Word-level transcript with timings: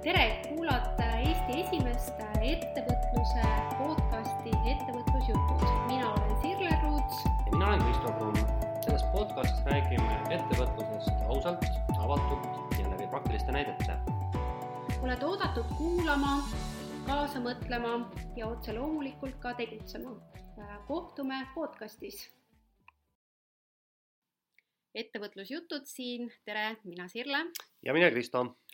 tere, 0.00 0.40
kuulate 0.48 1.04
Eesti 1.20 1.60
esimest 1.60 2.20
ettevõtluse 2.40 3.42
podcasti 3.76 4.52
Ettevõtlusjutud. 4.70 5.64
mina 5.90 6.06
olen 6.12 6.30
Sirle 6.40 6.70
Ruuts. 6.82 7.18
ja 7.24 7.50
mina 7.52 7.66
olen 7.66 7.82
Kristo 7.84 8.12
Kruun. 8.12 8.36
selles 8.84 9.04
podcastis 9.12 9.64
räägime 9.64 10.14
ettevõtlusest 10.36 11.26
ausalt, 11.28 11.64
avatult 11.98 12.78
ja 12.78 12.90
läbi 12.90 13.06
praktiliste 13.10 13.52
näidete. 13.52 13.98
oled 15.02 15.22
oodatud 15.22 15.68
kuulama, 15.76 16.48
kaasa 17.06 17.44
mõtlema 17.44 18.08
ja 18.36 18.46
otse 18.46 18.72
loomulikult 18.72 19.36
ka 19.38 19.54
tegutsema. 19.54 20.16
kohtume 20.86 21.46
podcastis. 21.54 22.30
ettevõtlusjutud 24.94 25.84
siin, 25.84 26.32
tere, 26.44 26.76
mina 26.84 27.08
Sirle 27.08 27.44
ja 27.82 27.92
mina 27.92 28.10
Kristo 28.10 28.46
Äh, 28.46 28.69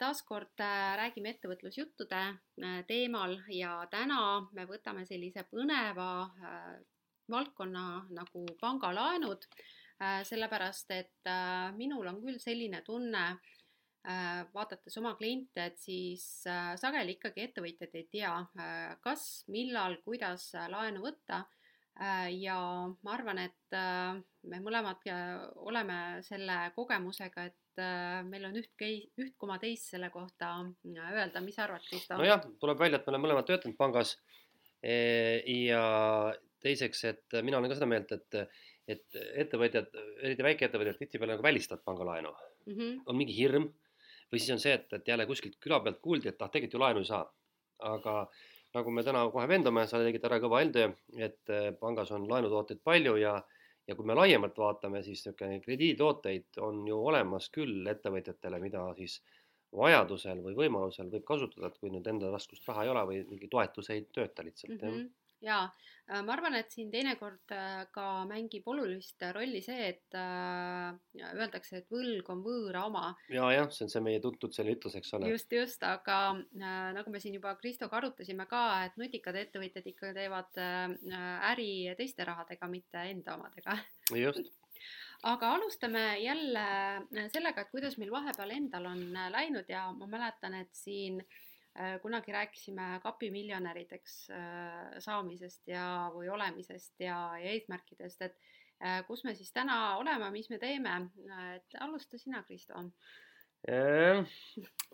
taaskord 0.00 0.60
äh, 0.60 0.94
räägime 0.98 1.34
ettevõtlusjuttude 1.34 2.20
äh, 2.20 2.80
teemal 2.88 3.36
ja 3.54 3.76
täna 3.92 4.20
me 4.56 4.66
võtame 4.68 5.06
sellise 5.08 5.44
põneva 5.50 6.10
valdkonna 7.30 7.84
nagu 8.10 8.42
pangalaenud, 8.58 9.44
sellepärast 10.26 10.90
et 10.90 11.28
minul 11.76 12.08
on 12.10 12.16
küll 12.24 12.40
selline 12.42 12.80
tunne, 12.82 13.22
vaadates 14.50 14.96
oma 14.98 15.12
kliente, 15.14 15.68
et 15.68 15.78
siis 15.78 16.24
sageli 16.82 17.14
ikkagi 17.14 17.44
ettevõtjad 17.44 17.94
ei 18.00 18.08
tea, 18.10 18.32
kas, 19.04 19.44
millal, 19.46 20.00
kuidas 20.02 20.48
laenu 20.72 21.04
võtta. 21.04 21.44
Ja 22.34 22.58
ma 22.90 23.14
arvan, 23.14 23.44
et 23.44 23.78
me 24.50 24.60
mõlemad 24.64 25.06
oleme 25.70 26.00
selle 26.26 26.58
kogemusega, 26.74 27.46
et 27.46 27.54
äh, 27.54 27.69
meil 28.28 28.46
on 28.48 28.56
üht, 28.60 28.70
üht 29.20 29.34
koma 29.40 29.58
teist 29.62 29.92
selle 29.92 30.10
kohta 30.14 30.52
äh, 30.62 31.12
öelda, 31.16 31.42
mis 31.44 31.58
arvad, 31.62 31.84
Kristo? 31.88 32.18
nojah, 32.20 32.44
tuleb 32.62 32.80
välja, 32.80 33.00
et 33.00 33.06
me 33.06 33.14
oleme 33.14 33.28
mõlemad 33.28 33.48
töötanud 33.48 33.78
pangas. 33.78 34.16
E, 34.80 34.94
ja 35.68 35.82
teiseks, 36.64 37.04
et 37.08 37.36
mina 37.44 37.58
olen 37.58 37.72
ka 37.72 37.76
seda 37.76 37.88
meelt, 37.90 38.12
et, 38.16 38.38
et 38.88 39.18
ettevõtjad, 39.44 39.92
eriti 40.22 40.46
väikeettevõtjad 40.46 40.96
tihtipeale 41.00 41.36
nagu 41.36 41.44
välistavad 41.44 41.84
pangalaenu 41.84 42.32
mm. 42.32 42.72
-hmm. 42.72 43.02
on 43.06 43.18
mingi 43.18 43.36
hirm 43.36 43.68
või 44.30 44.40
siis 44.40 44.54
on 44.54 44.62
see, 44.62 44.72
et, 44.78 44.92
et 44.96 45.08
jälle 45.08 45.26
kuskilt 45.26 45.58
küla 45.60 45.80
pealt 45.84 46.00
kuuldi, 46.00 46.30
et 46.30 46.42
ah, 46.42 46.50
tegelikult 46.50 46.78
ju 46.78 46.82
laenu 46.84 47.04
ei 47.04 47.10
saa. 47.10 47.24
aga 47.80 48.14
nagu 48.74 48.90
me 48.90 49.02
täna 49.02 49.22
kohe 49.32 49.46
veendume, 49.48 49.86
sa 49.88 49.98
tegid 50.02 50.24
ära 50.28 50.38
kõva 50.42 50.60
eeltöö, 50.62 50.90
et 51.18 51.52
äh, 51.52 51.70
pangas 51.80 52.10
on 52.12 52.28
laenutooteid 52.30 52.82
palju 52.84 53.16
ja 53.16 53.38
ja 53.90 53.96
kui 53.98 54.06
me 54.06 54.14
laiemalt 54.14 54.58
vaatame, 54.58 55.02
siis 55.02 55.24
niisugune 55.26 55.60
krediiditooteid 55.64 56.60
on 56.66 56.82
ju 56.88 56.98
olemas 57.12 57.50
küll 57.54 57.86
ettevõtjatele, 57.90 58.60
mida 58.62 58.84
siis 58.98 59.18
vajadusel 59.76 60.42
või 60.44 60.56
võimalusel 60.58 61.10
võib 61.10 61.26
kasutada, 61.26 61.70
et 61.70 61.78
kui 61.82 61.90
nüüd 61.94 62.06
enda 62.10 62.30
taskust 62.34 62.66
raha 62.70 62.86
ei 62.86 62.92
ole 62.92 63.06
või 63.10 63.24
mingi 63.32 63.50
toetus 63.50 63.90
ei 63.94 64.06
tööta 64.14 64.46
lihtsalt 64.46 64.78
mm. 64.78 64.94
-hmm 64.94 65.19
jaa, 65.44 65.64
äh, 66.10 66.20
ma 66.26 66.34
arvan, 66.34 66.56
et 66.58 66.72
siin 66.74 66.90
teinekord 66.92 67.54
äh, 67.54 67.82
ka 67.94 68.06
mängib 68.28 68.66
olulist 68.70 69.22
rolli 69.34 69.62
see, 69.64 69.88
et 69.94 70.16
äh, 70.18 70.92
öeldakse, 71.32 71.80
et 71.80 71.90
võlg 71.92 72.28
on 72.32 72.44
võõra 72.44 72.84
oma. 72.88 73.04
ja, 73.32 73.48
jah, 73.54 73.68
see 73.74 73.86
on 73.86 73.92
see 73.94 74.04
meie 74.04 74.22
tuntud 74.22 74.54
selline 74.56 74.78
ütlus, 74.78 74.96
eks 75.00 75.12
ole. 75.18 75.32
just, 75.32 75.52
just, 75.54 75.84
aga 75.86 76.20
äh, 76.36 76.78
nagu 76.96 77.12
me 77.12 77.22
siin 77.22 77.36
juba 77.38 77.54
Kristoga 77.60 78.00
arutasime 78.00 78.46
ka, 78.50 78.64
et 78.86 78.96
nutikad 79.00 79.38
ettevõtjad 79.40 79.92
ikka 79.92 80.14
teevad 80.16 80.62
äh, 80.62 80.96
äri 81.52 81.70
teiste 81.98 82.26
rahadega, 82.28 82.70
mitte 82.72 83.06
enda 83.12 83.38
omadega. 83.40 83.78
just 84.16 84.56
aga 85.28 85.50
alustame 85.52 86.02
jälle 86.22 86.62
sellega, 87.28 87.60
et 87.60 87.68
kuidas 87.68 87.98
meil 88.00 88.08
vahepeal 88.14 88.54
endal 88.54 88.86
on 88.88 89.02
läinud 89.34 89.68
ja 89.68 89.82
ma 89.92 90.06
mäletan, 90.08 90.54
et 90.62 90.72
siin 90.72 91.18
äh, 91.20 91.26
Äh, 91.30 91.49
kunagi 92.02 92.32
rääkisime 92.32 93.00
kapimiljonärideks 93.02 94.14
äh, 94.34 94.98
saamisest 94.98 95.68
ja, 95.70 95.84
või 96.14 96.30
olemisest 96.32 97.00
ja, 97.00 97.18
ja 97.40 97.54
eesmärkidest, 97.54 98.22
et 98.26 98.36
äh, 98.82 99.00
kus 99.06 99.24
me 99.24 99.34
siis 99.38 99.52
täna 99.52 99.96
oleme, 100.00 100.30
mis 100.34 100.50
me 100.50 100.58
teeme, 100.62 100.96
et 101.56 101.80
alusta 101.80 102.18
sina, 102.18 102.42
Kristo. 102.46 102.84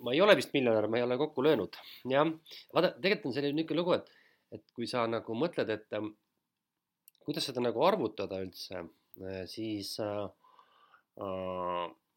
ma 0.02 0.12
ei 0.12 0.20
ole 0.20 0.34
vist 0.36 0.54
miljonär, 0.54 0.88
ma 0.90 0.98
ei 0.98 1.06
ole 1.06 1.18
kokku 1.20 1.44
löönud, 1.46 1.76
jah. 2.10 2.32
vaata, 2.74 2.94
tegelikult 3.00 3.30
on 3.30 3.36
selline 3.36 3.60
niisugune 3.60 3.80
lugu, 3.80 3.98
et, 3.98 4.10
et 4.58 4.72
kui 4.74 4.88
sa 4.90 5.04
nagu 5.06 5.36
mõtled, 5.38 5.70
et 5.70 6.00
kuidas 7.26 7.46
seda 7.46 7.62
nagu 7.62 7.82
arvutada 7.86 8.40
üldse, 8.42 8.82
siis 9.50 9.94
äh, 10.02 10.26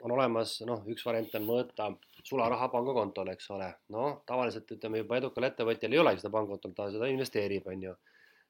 on 0.06 0.14
olemas, 0.16 0.60
noh, 0.68 0.84
üks 0.92 1.04
variant 1.08 1.34
on 1.40 1.46
mõõta 1.48 1.90
sularaha 2.26 2.70
pangakontol, 2.72 3.32
eks 3.34 3.50
ole. 3.56 3.70
noh, 3.96 4.22
tavaliselt 4.28 4.72
ütleme 4.76 5.02
juba 5.04 5.20
edukal 5.20 5.50
ettevõtjal 5.50 5.96
ei 5.96 6.02
olegi 6.02 6.24
seda 6.24 6.34
pangakontol, 6.36 6.76
ta 6.76 6.90
seda 6.94 7.10
investeerib, 7.12 7.68
on 7.68 7.90
ju. 7.90 7.96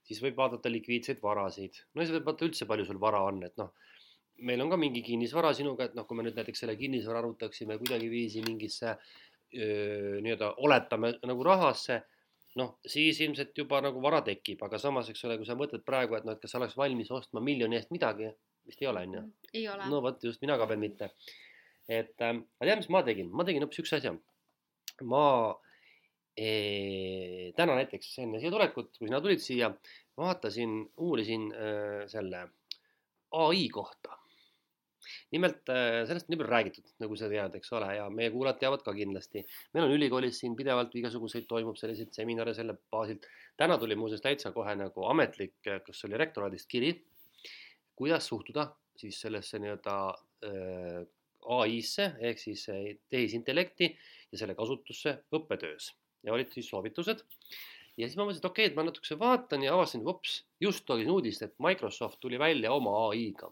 siis 0.09 0.21
võib 0.23 0.37
vaadata 0.37 0.71
likviidseid 0.71 1.21
varasid, 1.21 1.81
no 1.93 2.03
siis 2.03 2.13
võib 2.17 2.29
vaadata 2.29 2.47
üldse, 2.47 2.67
palju 2.69 2.85
sul 2.87 3.01
vara 3.01 3.21
on, 3.25 3.41
et 3.45 3.57
noh, 3.61 3.73
meil 4.45 4.61
on 4.63 4.69
ka 4.71 4.77
mingi 4.79 5.01
kinnisvara 5.05 5.51
sinuga, 5.53 5.89
et 5.89 5.97
noh, 5.97 6.05
kui 6.07 6.17
me 6.17 6.25
nüüd 6.25 6.37
näiteks 6.37 6.63
selle 6.63 6.77
kinnisvara 6.79 7.19
arvutaksime 7.23 7.77
kuidagiviisi 7.81 8.45
mingisse 8.45 8.95
nii-öelda 9.49 10.53
oletame 10.61 11.15
nagu 11.25 11.43
rahasse, 11.45 12.03
noh, 12.61 12.75
siis 12.85 13.19
ilmselt 13.25 13.57
juba 13.57 13.81
nagu 13.81 14.01
vara 14.01 14.21
tekib, 14.25 14.61
aga 14.65 14.77
samas, 14.81 15.09
eks 15.09 15.25
ole, 15.25 15.39
kui 15.41 15.49
sa 15.49 15.57
mõtled 15.57 15.81
praegu, 15.85 16.17
et 16.17 16.25
noh, 16.27 16.37
et 16.37 16.41
kas 16.41 16.53
sa 16.53 16.61
oleks 16.61 16.77
valmis 16.77 17.09
ostma 17.13 17.41
miljoni 17.43 17.77
eest 17.79 17.91
midagi 17.93 18.29
vist 18.69 18.83
ei 18.83 18.91
ole, 18.91 19.05
on 19.07 19.17
ju? 19.17 19.23
ei 19.53 19.67
ole. 19.71 19.89
no 19.91 20.01
vot 20.05 20.23
just, 20.23 20.41
mina 20.45 20.57
ka 20.61 20.67
veel 20.69 20.81
mitte. 20.81 21.11
et 21.89 22.21
äh, 22.21 22.35
aga 22.35 22.69
tead, 22.69 22.83
mis 22.83 22.91
ma 22.93 23.03
tegin, 23.07 23.33
ma 23.33 23.47
tegin 23.47 23.65
hoopis 23.65 23.83
üks 23.83 23.95
asja. 23.97 24.13
ma 25.09 25.25
ee, 26.39 27.51
täna 27.57 27.75
näiteks 27.79 28.13
enne 28.23 28.39
siia 28.41 28.53
tulekut, 28.53 28.93
kui 28.97 29.09
sina 29.09 29.19
tulid 29.23 29.43
siia, 29.43 29.71
vaatasin, 30.19 30.79
uurisin 31.07 31.49
äh, 31.55 32.07
selle 32.11 32.47
ai 33.39 33.67
kohta. 33.73 34.15
nimelt 35.33 35.69
äh, 35.71 36.03
sellest 36.05 36.27
on 36.27 36.33
nii 36.33 36.39
palju 36.41 36.51
räägitud, 36.51 36.89
nagu 37.01 37.15
sa 37.17 37.29
tead, 37.31 37.53
eks 37.57 37.71
ole, 37.77 37.87
ja 37.97 38.07
meie 38.13 38.29
kuulajad 38.33 38.59
teavad 38.61 38.83
ka 38.85 38.93
kindlasti. 38.93 39.45
meil 39.73 39.87
on 39.87 39.93
ülikoolis 39.95 40.41
siin 40.43 40.57
pidevalt 40.59 40.95
igasuguseid 41.01 41.47
toimub 41.49 41.79
selliseid 41.79 42.13
seminare 42.13 42.53
selle 42.57 42.77
baasilt. 42.91 43.25
täna 43.57 43.77
tuli 43.81 43.97
muuseas 43.99 44.21
täitsa 44.21 44.51
kohe 44.55 44.75
nagu 44.77 45.07
ametlik, 45.09 45.57
kas 45.63 46.05
oli 46.07 46.19
rektoraadist 46.19 46.69
kiri 46.69 46.93
kuidas 47.99 48.27
suhtuda 48.31 48.69
siis 48.99 49.19
sellesse 49.21 49.59
nii-öelda 49.59 49.95
äh, 50.47 51.01
ai-sse 51.59 52.13
ehk 52.29 52.41
siis 52.41 52.65
äh, 52.71 52.93
tehisintellekti 53.11 53.89
ja 54.31 54.41
selle 54.41 54.55
kasutusse 54.55 55.19
õppetöös 55.35 55.91
ja 56.23 56.35
olid 56.35 56.51
siis 56.53 56.67
soovitused. 56.71 57.23
ja 57.97 58.07
siis 58.07 58.17
ma 58.17 58.25
mõtlesin, 58.25 58.43
et 58.43 58.49
okei 58.49 58.65
okay,, 58.65 58.71
et 58.71 58.77
ma 58.77 58.85
natukese 58.87 59.19
vaatan 59.19 59.63
ja 59.63 59.73
avastasin, 59.75 60.03
vops, 60.07 60.43
just 60.63 60.87
lugesin 60.89 61.11
uudist, 61.15 61.43
et 61.43 61.55
Microsoft 61.63 62.19
tuli 62.23 62.39
välja 62.39 62.71
oma 62.75 62.95
ai-ga. 63.09 63.51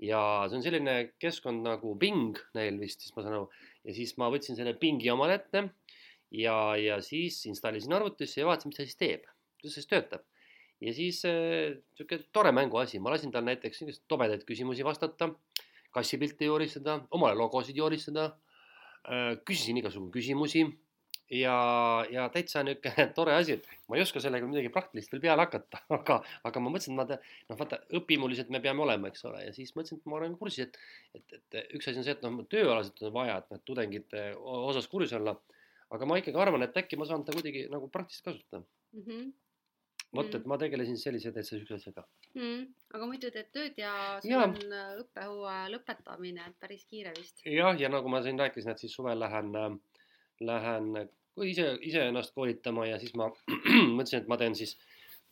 ja 0.00 0.20
see 0.48 0.60
on 0.60 0.64
selline 0.64 0.96
keskkond 1.22 1.64
nagu 1.64 1.94
Bing 2.00 2.40
neil 2.56 2.80
vist, 2.80 3.04
siis 3.04 3.16
ma 3.16 3.24
saan 3.24 3.38
aru, 3.40 3.48
ja 3.84 3.96
siis 3.96 4.16
ma 4.20 4.30
võtsin 4.32 4.58
selle 4.58 4.76
Bingi 4.80 5.12
omale 5.12 5.38
ette 5.40 5.68
ja, 6.34 6.56
ja 6.80 7.00
siis 7.04 7.40
installisin 7.50 7.96
arvutisse 7.96 8.40
ja 8.40 8.48
vaatasin, 8.48 8.72
mis 8.72 8.80
ta 8.80 8.88
siis 8.88 9.00
teeb, 9.00 9.28
kuidas 9.60 9.76
see 9.78 9.84
siis 9.84 9.92
töötab 9.92 10.24
ja 10.80 10.94
siis 10.94 11.22
niisugune 11.24 12.20
äh, 12.20 12.30
tore 12.32 12.52
mänguasi, 12.52 13.00
ma 13.00 13.14
lasin 13.14 13.32
tal 13.34 13.46
näiteks 13.46 13.82
selliseid 13.82 14.06
tobedaid 14.10 14.46
küsimusi 14.48 14.84
vastata, 14.86 15.30
kassipilte 15.94 16.48
joonistada, 16.48 16.98
omale 17.14 17.38
logosid 17.38 17.76
joonistada 17.78 18.30
äh,, 19.06 19.36
küsisin 19.46 19.78
igasugu 19.80 20.10
küsimusi 20.14 20.64
ja, 21.30 21.56
ja 22.10 22.26
täitsa 22.34 22.64
niisugune 22.66 23.06
tore 23.16 23.36
asi, 23.36 23.58
et 23.58 23.68
ma 23.88 23.98
ei 23.98 24.04
oska 24.04 24.22
sellega 24.22 24.48
midagi 24.48 24.72
praktilist 24.74 25.14
veel 25.14 25.22
peale 25.24 25.46
hakata, 25.46 25.84
aga, 25.98 26.18
aga 26.50 26.64
ma 26.64 26.74
mõtlesin, 26.74 26.96
et 26.96 27.00
ma 27.00 27.06
te, 27.08 27.20
noh, 27.48 27.60
vaata 27.60 27.80
õpimulised 28.00 28.52
me 28.54 28.60
peame 28.64 28.84
olema, 28.84 29.12
eks 29.12 29.24
ole, 29.30 29.44
ja 29.46 29.54
siis 29.56 29.72
mõtlesin, 29.78 30.02
et 30.02 30.10
ma 30.10 30.20
olen 30.20 30.36
kursis, 30.40 30.68
et, 30.68 30.78
et, 31.14 31.38
et 31.38 31.78
üks 31.78 31.88
asi 31.88 32.02
on 32.02 32.06
see, 32.08 32.16
et 32.18 32.26
noh, 32.26 32.42
tööalaselt 32.50 33.06
on 33.06 33.14
vaja, 33.14 33.38
et 33.40 33.54
need 33.54 33.64
tudengite 33.70 34.26
osas 34.42 34.90
kursis 34.90 35.16
olla, 35.20 35.36
aga 35.94 36.10
ma 36.10 36.18
ikkagi 36.20 36.40
arvan, 36.40 36.66
et 36.66 36.82
äkki 36.82 36.98
ma 36.98 37.08
saan 37.08 37.24
seda 37.24 37.38
kuidagi 37.38 37.68
nagu 37.72 37.88
praktiliselt 37.92 38.32
kasutada. 38.32 38.64
Mm. 38.94 39.08
-hmm 39.08 39.32
vot, 40.14 40.28
et 40.28 40.40
mm. 40.40 40.48
ma 40.50 40.58
tegelesin 40.60 40.98
sellise 41.00 41.32
täitsa 41.34 41.56
siukse 41.56 41.78
asjaga 41.78 42.04
mm.. 42.34 42.62
aga 42.96 43.08
muidu 43.10 43.30
teed 43.34 43.50
tööd 43.54 43.80
ja 43.80 43.92
sul 44.22 44.32
ja. 44.32 44.44
on 44.46 44.54
äh, 44.78 44.94
õppehooaja 45.02 45.66
lõpetamine 45.74 46.46
päris 46.62 46.86
kiire 46.90 47.14
vist. 47.18 47.42
jah, 47.48 47.74
ja 47.80 47.90
nagu 47.92 48.10
ma 48.12 48.22
siin 48.24 48.40
rääkisin, 48.40 48.72
et 48.74 48.84
siis 48.84 48.94
suvel 48.96 49.20
lähen, 49.20 49.50
äh, 49.58 49.76
lähen 50.44 50.90
ise, 51.44 51.74
ise 51.82 52.06
ennast 52.08 52.34
koolitama 52.36 52.88
ja 52.90 53.00
siis 53.02 53.14
ma 53.18 53.30
mõtlesin, 53.96 54.22
et 54.22 54.30
ma 54.30 54.38
teen 54.40 54.56
siis, 54.58 54.76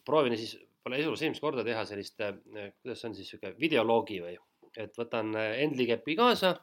proovin 0.08 0.38
siis 0.38 0.56
pole 0.82 0.98
elus 0.98 1.20
esimest 1.22 1.44
korda 1.44 1.64
teha 1.66 1.84
sellist, 1.88 2.20
äh, 2.24 2.72
kuidas 2.82 3.02
see 3.02 3.12
on 3.12 3.18
siis 3.18 3.32
sihuke 3.34 3.54
videoloogi 3.60 4.22
või, 4.24 4.36
et 4.80 4.96
võtan 4.98 5.34
Endli 5.36 5.86
kepi 5.90 6.16
kaasa, 6.18 6.56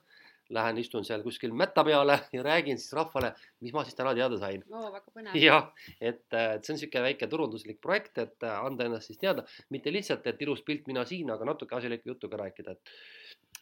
lähen 0.55 0.77
istun 0.81 1.05
seal 1.05 1.23
kuskil 1.25 1.53
mätta 1.53 1.83
peale 1.85 2.19
ja 2.33 2.43
räägin 2.43 2.79
siis 2.81 2.93
rahvale, 2.97 3.33
mis 3.61 3.73
ma 3.73 3.83
siis 3.85 3.97
täna 3.97 4.13
teada 4.17 4.37
sain. 4.41 4.63
oo, 4.71 4.91
väga 4.93 5.13
põnev. 5.13 5.37
jah, 5.47 5.69
et, 5.99 6.25
et 6.33 6.65
see 6.65 6.73
on 6.73 6.79
niisugune 6.79 7.05
väike 7.05 7.29
turunduslik 7.31 7.81
projekt, 7.81 8.17
et 8.23 8.47
anda 8.49 8.89
ennast 8.89 9.11
siis 9.11 9.21
teada, 9.21 9.45
mitte 9.69 9.93
lihtsalt, 9.93 10.25
et 10.27 10.41
ilus 10.45 10.63
pilt, 10.65 10.87
mina 10.89 11.05
siin, 11.05 11.29
aga 11.33 11.51
natuke 11.51 11.77
asjalikku 11.77 12.13
juttu 12.13 12.31
ka 12.31 12.41
rääkida, 12.45 12.77
et 12.77 12.97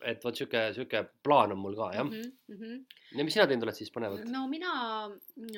et 0.06 0.22
vot 0.22 0.36
sihuke, 0.36 0.60
sihuke 0.76 1.00
plaan 1.26 1.56
on 1.56 1.58
mul 1.58 1.76
ka 1.78 1.88
jah 1.96 2.06
mm. 2.06 2.34
-hmm. 2.54 2.82
ja 3.18 3.24
mis 3.26 3.34
sina 3.34 3.48
teinud 3.50 3.66
oled 3.66 3.78
siis 3.78 3.90
põnevat? 3.94 4.28
no 4.30 4.44
mina, 4.48 4.72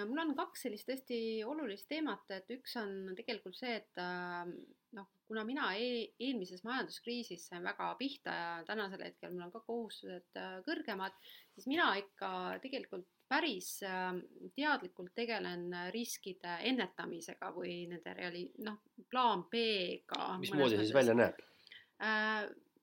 mul 0.08 0.22
on 0.24 0.36
kaks 0.36 0.64
sellist 0.68 0.88
hästi 0.88 1.44
olulist 1.44 1.90
teemat, 1.90 2.24
et 2.32 2.56
üks 2.56 2.78
on 2.80 3.12
tegelikult 3.18 3.58
see, 3.60 3.76
et 3.82 4.00
äh, 4.00 4.48
noh, 4.96 5.10
kuna 5.30 5.44
mina 5.46 5.70
e 5.78 5.90
eelmises 6.26 6.64
majanduskriisis 6.66 7.46
sain 7.52 7.64
väga 7.64 7.92
pihta 8.00 8.34
ja 8.34 8.50
tänasel 8.66 9.04
hetkel 9.06 9.32
mul 9.34 9.46
on 9.46 9.54
ka 9.54 9.62
kohustused 9.68 10.40
äh, 10.42 10.58
kõrgemad, 10.66 11.16
siis 11.54 11.70
mina 11.70 11.92
ikka 12.02 12.32
tegelikult 12.64 13.06
päris 13.30 13.76
äh, 13.86 14.10
teadlikult 14.58 15.14
tegelen 15.18 15.68
riskide 15.94 16.58
ennetamisega 16.72 17.54
või 17.54 17.84
nende 17.92 18.16
reali-, 18.18 18.50
noh, 18.66 18.82
plaan 19.12 19.46
B-ga. 19.54 20.34
mismoodi 20.42 20.82
siis 20.82 20.96
välja 20.98 21.18
näeb? 21.22 21.46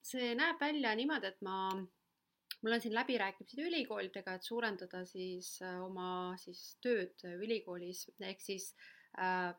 see 0.07 0.35
näeb 0.37 0.59
välja 0.61 0.91
niimoodi, 0.95 1.31
et 1.33 1.39
ma, 1.43 1.71
mul 1.73 2.75
on 2.75 2.83
siin 2.83 2.93
läbirääkimised 2.95 3.63
ülikoolidega, 3.65 4.35
et 4.37 4.45
suurendada 4.45 5.01
siis 5.09 5.57
äh, 5.65 5.81
oma 5.83 6.37
siis 6.39 6.77
tööd 6.85 7.25
ülikoolis, 7.33 8.05
ehk 8.21 8.45
siis 8.45 8.69
äh, 8.71 8.93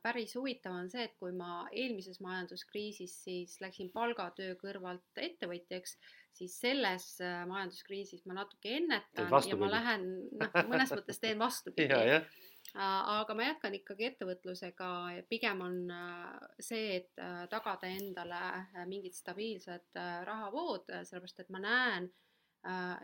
päris 0.03 0.35
huvitav 0.39 0.77
on 0.77 0.91
see, 0.91 1.09
et 1.09 1.15
kui 1.19 1.33
ma 1.35 1.65
eelmises 1.73 2.21
majanduskriisis 2.23 3.15
siis 3.25 3.56
läksin 3.62 3.89
palgatöö 3.95 4.55
kõrvalt 4.61 5.19
ettevõtjaks, 5.19 5.97
siis 6.39 6.59
selles 6.61 7.09
äh, 7.25 7.41
majanduskriisis 7.50 8.27
ma 8.29 8.39
natuke 8.43 8.77
ennetan 8.79 9.33
ja 9.49 9.59
ma 9.59 9.71
lähen, 9.73 10.06
noh, 10.39 10.61
mõnes 10.71 10.95
mõttes 10.95 11.19
teen 11.23 11.41
vastupidi. 11.41 11.91
Aga 12.77 13.35
ma 13.35 13.47
jätkan 13.47 13.75
ikkagi 13.79 14.11
ettevõtlusega 14.11 14.89
ja 15.17 15.25
pigem 15.29 15.62
on 15.65 15.77
äh, 15.89 16.49
see, 16.61 16.99
et 17.00 17.23
äh, 17.23 17.47
tagada 17.49 17.89
endale 17.89 18.41
äh, 18.59 18.83
mingid 18.87 19.17
stabiilsed 19.17 19.97
rahavood, 20.29 20.91
sellepärast 21.09 21.41
et 21.45 21.53
ma 21.55 21.62
näen, 21.65 22.11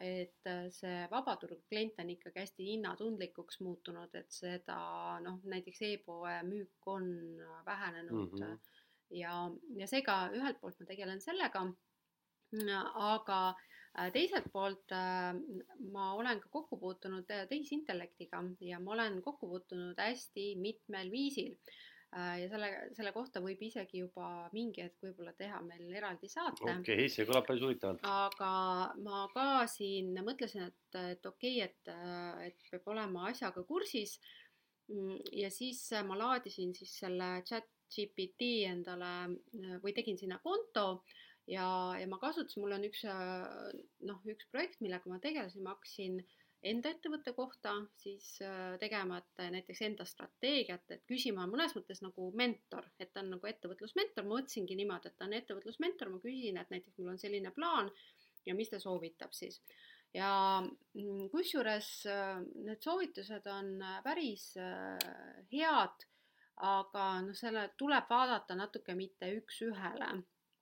et 0.04 0.48
see 0.76 1.04
vabaturg 1.10 1.62
klient 1.70 2.00
on 2.02 2.10
ikkagi 2.12 2.42
hästi 2.42 2.66
hinnatundlikuks 2.66 3.60
muutunud, 3.64 4.12
et 4.18 4.32
seda 4.32 4.76
noh, 5.24 5.38
näiteks 5.48 5.80
e-poe 5.88 6.34
müük 6.44 6.88
on 6.92 7.06
vähenenud 7.66 8.34
mm 8.34 8.42
-hmm. 8.42 8.58
ja, 9.20 9.38
ja 9.80 9.86
seega 9.86 10.18
ühelt 10.36 10.60
poolt 10.60 10.80
ma 10.80 10.86
tegelen 10.86 11.20
sellega, 11.20 11.64
aga 12.94 13.40
Äh, 13.94 14.10
teiselt 14.10 14.48
poolt 14.50 14.90
äh, 14.90 15.36
ma 15.94 16.06
olen 16.18 16.40
ka 16.42 16.48
kokku 16.50 16.80
puutunud 16.82 17.28
äh, 17.30 17.44
tehisintellektiga 17.46 18.40
ja 18.66 18.80
ma 18.82 18.96
olen 18.96 19.20
kokku 19.22 19.46
puutunud 19.46 20.00
hästi 20.02 20.54
mitmel 20.58 21.12
viisil. 21.12 21.54
Ja 22.14 22.48
selle, 22.50 22.68
selle 22.94 23.10
kohta 23.14 23.42
võib 23.42 23.62
isegi 23.66 24.04
juba 24.04 24.28
mingi 24.54 24.84
hetk 24.84 25.02
võib-olla 25.02 25.32
teha 25.38 25.58
meil 25.66 25.90
eraldi 25.98 26.30
saate. 26.30 26.62
okei 26.62 26.94
okay,, 26.94 27.10
see 27.10 27.26
kõlab 27.26 27.46
päris 27.48 27.64
huvitavalt. 27.64 28.06
aga 28.06 28.52
ma 29.02 29.24
ka 29.34 29.48
siin 29.70 30.14
mõtlesin, 30.22 30.68
et, 30.70 30.98
et 31.00 31.26
okei 31.26 31.60
okay,, 31.64 31.68
et, 31.68 32.48
et 32.48 32.70
peab 32.70 32.88
olema 32.94 33.28
asjaga 33.32 33.64
kursis. 33.66 34.18
Mm, 34.92 35.16
ja 35.32 35.48
siis 35.48 35.80
ma 36.04 36.16
laadisin 36.20 36.74
siis 36.76 36.92
selle 37.00 37.38
chat 37.48 37.70
GPT 37.94 38.66
endale 38.68 39.78
või 39.82 39.94
tegin 39.96 40.18
sinna 40.20 40.36
konto 40.44 41.04
ja, 41.50 41.66
ja 41.98 42.06
ma 42.08 42.18
kasutasin, 42.22 42.62
mul 42.62 42.76
on 42.76 42.86
üks 42.88 43.04
äh, 43.08 43.74
noh, 44.08 44.20
üks 44.30 44.48
projekt, 44.52 44.80
millega 44.84 45.10
ma 45.10 45.20
tegelesin, 45.22 45.64
ma 45.64 45.74
hakkasin 45.76 46.20
enda 46.64 46.90
ettevõtte 46.94 47.34
kohta 47.36 47.74
siis 48.00 48.26
äh, 48.44 48.74
tegema, 48.80 49.18
et 49.20 49.42
näiteks 49.54 49.82
enda 49.86 50.06
strateegiat, 50.08 50.86
et 50.96 51.04
küsima 51.08 51.46
mõnes 51.50 51.74
mõttes 51.76 52.00
nagu 52.04 52.30
mentor, 52.36 52.86
et 52.98 53.12
ta 53.12 53.22
on 53.24 53.34
nagu 53.36 53.50
ettevõtlusmentor, 53.50 54.26
ma 54.26 54.38
mõtlesingi 54.38 54.78
niimoodi, 54.78 55.10
et 55.10 55.18
ta 55.18 55.28
on 55.28 55.36
ettevõtlusmentor, 55.38 56.12
ma 56.12 56.22
küsin, 56.24 56.60
et 56.60 56.72
näiteks 56.72 57.00
mul 57.00 57.12
on 57.14 57.20
selline 57.20 57.52
plaan 57.56 57.92
ja 58.46 58.56
mis 58.56 58.72
ta 58.72 58.80
soovitab 58.80 59.36
siis. 59.36 59.60
ja 60.14 60.30
mm, 60.62 61.28
kusjuures 61.32 61.90
äh, 62.10 62.40
need 62.66 62.82
soovitused 62.82 63.46
on 63.50 63.76
päris 64.04 64.52
head, 65.52 66.08
aga 66.64 67.06
noh, 67.26 67.34
selle 67.36 67.68
tuleb 67.78 68.06
vaadata 68.10 68.54
natuke 68.54 68.94
mitte 68.94 69.30
üks-ühele 69.40 70.10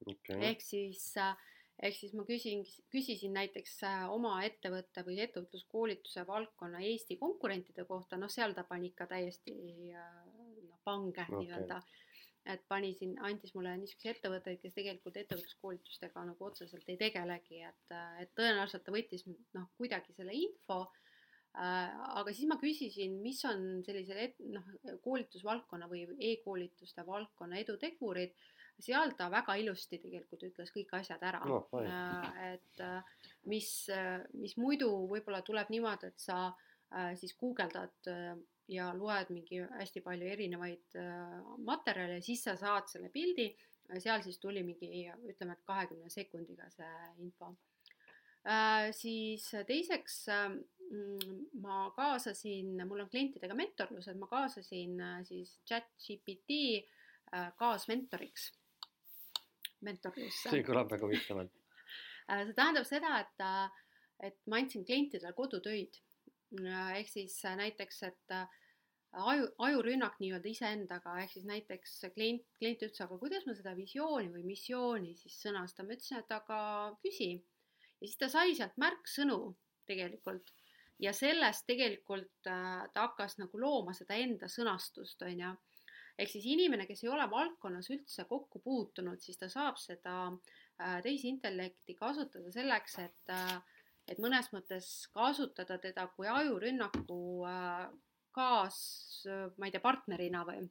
okay.. 0.07 0.39
ehk 0.51 0.65
siis, 0.65 1.05
äh, 1.21 1.37
ehk 1.83 1.97
siis 1.99 2.13
ma 2.15 2.25
küsin, 2.29 2.63
küsisin 2.95 3.35
näiteks 3.35 3.81
äh, 3.89 4.05
oma 4.15 4.37
ettevõtte 4.47 5.03
või 5.07 5.19
ettevõtluskoolituse 5.25 6.27
valdkonna 6.29 6.83
Eesti 6.87 7.19
konkurentide 7.21 7.85
kohta, 7.89 8.21
noh, 8.21 8.31
seal 8.31 8.55
ta 8.55 8.65
pani 8.69 8.93
ikka 8.93 9.09
täiesti 9.11 9.57
noh, 9.91 10.79
pange 10.87 11.27
okay. 11.27 11.41
nii-öelda 11.41 11.83
et 12.51 12.65
pani 12.69 12.91
siin, 12.99 13.15
andis 13.23 13.55
mulle 13.55 13.75
niisuguseid 13.79 14.17
ettevõtteid, 14.17 14.59
kes 14.63 14.75
tegelikult 14.75 15.19
ettevõtluskoolitustega 15.21 16.25
nagu 16.33 16.47
otseselt 16.49 16.89
ei 16.91 16.99
tegelegi, 16.99 17.61
et, 17.69 17.95
et 18.23 18.33
tõenäoliselt 18.39 18.83
ta 18.87 18.95
võttis 18.95 19.25
noh, 19.29 19.69
kuidagi 19.79 20.15
selle 20.17 20.35
info 20.35 20.81
äh,. 20.83 21.93
aga 22.19 22.35
siis 22.35 22.51
ma 22.51 22.59
küsisin, 22.59 23.21
mis 23.23 23.45
on 23.47 23.85
sellised 23.87 24.43
noh, 24.51 24.67
koolitusvaldkonna 25.05 25.87
või 25.91 26.03
e-koolituste 26.33 27.07
valdkonna 27.07 27.63
edutegurid 27.63 28.35
seal 28.83 29.15
ta 29.19 29.29
väga 29.33 29.57
ilusti 29.61 29.99
tegelikult 30.03 30.47
ütles 30.49 30.73
kõik 30.75 30.93
asjad 30.99 31.23
ära 31.27 31.43
no,. 31.47 31.63
et 32.43 32.83
äh, 32.83 33.19
mis, 33.51 33.71
mis 34.39 34.57
muidu 34.61 34.91
võib-olla 35.11 35.43
tuleb 35.47 35.71
niimoodi, 35.73 36.13
et 36.13 36.23
sa 36.23 36.45
äh, 36.51 37.13
siis 37.19 37.35
guugeldad 37.39 38.11
äh, 38.11 38.33
ja 38.73 38.91
loed 38.97 39.33
mingi 39.35 39.61
hästi 39.63 40.01
palju 40.05 40.29
erinevaid 40.33 40.95
materjale 41.67 42.21
ja 42.21 42.25
siis 42.25 42.45
sa 42.47 42.55
saad 42.57 42.87
selle 42.89 43.11
pildi. 43.13 43.51
seal 43.99 44.23
siis 44.23 44.39
tuli 44.41 44.63
mingi, 44.65 45.03
ütleme, 45.29 45.57
et 45.59 45.65
kahekümne 45.67 46.09
sekundiga 46.09 46.69
see 46.71 46.93
info. 47.21 47.51
siis 48.97 49.49
teiseks 49.67 50.17
ma 51.61 51.83
kaasasin, 51.97 52.87
mul 52.87 53.03
on 53.03 53.11
klientidega 53.11 53.55
mentorlused, 53.59 54.17
ma 54.17 54.31
kaasasin 54.31 55.03
siis 55.27 55.59
chat 55.69 55.91
GPT 55.99 56.87
kaasmentoriks 57.59 58.53
mentorlusse. 59.87 60.51
see 60.51 60.65
kõlab 60.67 60.91
väga 60.93 61.07
huvitavalt 61.09 61.53
äh, 62.31 62.45
see 62.47 62.57
tähendab 62.59 62.89
seda, 62.89 63.19
et, 63.25 63.45
äh, 63.45 63.93
et 64.31 64.41
ma 64.47 64.61
andsin 64.63 64.87
klientidele 64.89 65.35
kodutöid. 65.39 66.01
Äh, 66.61 66.99
ehk 67.01 67.09
siis 67.09 67.39
näiteks, 67.59 68.03
et 68.09 68.37
aju, 69.13 69.49
ajurünnak 69.67 70.19
nii-öelda 70.21 70.51
iseendaga, 70.51 71.17
ehk 71.23 71.35
siis 71.37 71.47
näiteks 71.49 71.99
klient, 72.15 72.45
klient 72.59 72.85
ütles, 72.87 73.05
aga 73.05 73.19
kuidas 73.21 73.47
ma 73.49 73.57
seda 73.57 73.75
visiooni 73.77 74.33
või 74.33 74.45
missiooni 74.49 75.15
siis 75.21 75.39
sõnastan, 75.47 75.89
ma 75.89 75.97
ütlesin, 75.97 76.23
et 76.23 76.37
aga 76.37 76.61
küsi. 77.05 77.33
ja 78.01 78.07
siis 78.09 78.19
ta 78.21 78.29
sai 78.33 78.57
sealt 78.59 78.77
märksõnu 78.81 79.39
tegelikult 79.89 80.53
ja 81.03 81.13
sellest 81.17 81.67
tegelikult 81.67 82.31
ta 82.45 82.89
hakkas 82.95 83.39
nagu 83.41 83.59
looma 83.59 83.95
seda 83.97 84.17
enda 84.21 84.49
sõnastust, 84.49 85.23
on 85.27 85.41
ju 85.45 85.53
ehk 86.19 86.31
siis 86.31 86.47
inimene, 86.53 86.87
kes 86.89 87.05
ei 87.05 87.11
ole 87.13 87.27
valdkonnas 87.31 87.89
üldse 87.95 88.27
kokku 88.29 88.61
puutunud, 88.65 89.21
siis 89.23 89.41
ta 89.41 89.49
saab 89.53 89.81
seda 89.81 90.17
äh, 90.29 90.99
tehisintellekti 91.05 91.97
kasutada 91.99 92.53
selleks, 92.55 92.99
et, 93.03 93.33
äh, 93.33 93.57
et 94.09 94.21
mõnes 94.23 94.51
mõttes 94.55 94.93
kasutada 95.15 95.79
teda 95.83 96.09
kui 96.17 96.29
ajurünnaku 96.29 97.23
äh, 97.49 97.89
kaas, 98.33 98.79
ma 99.59 99.69
ei 99.69 99.75
tea, 99.75 99.83
partnerina 99.85 100.47
või? 100.49 100.63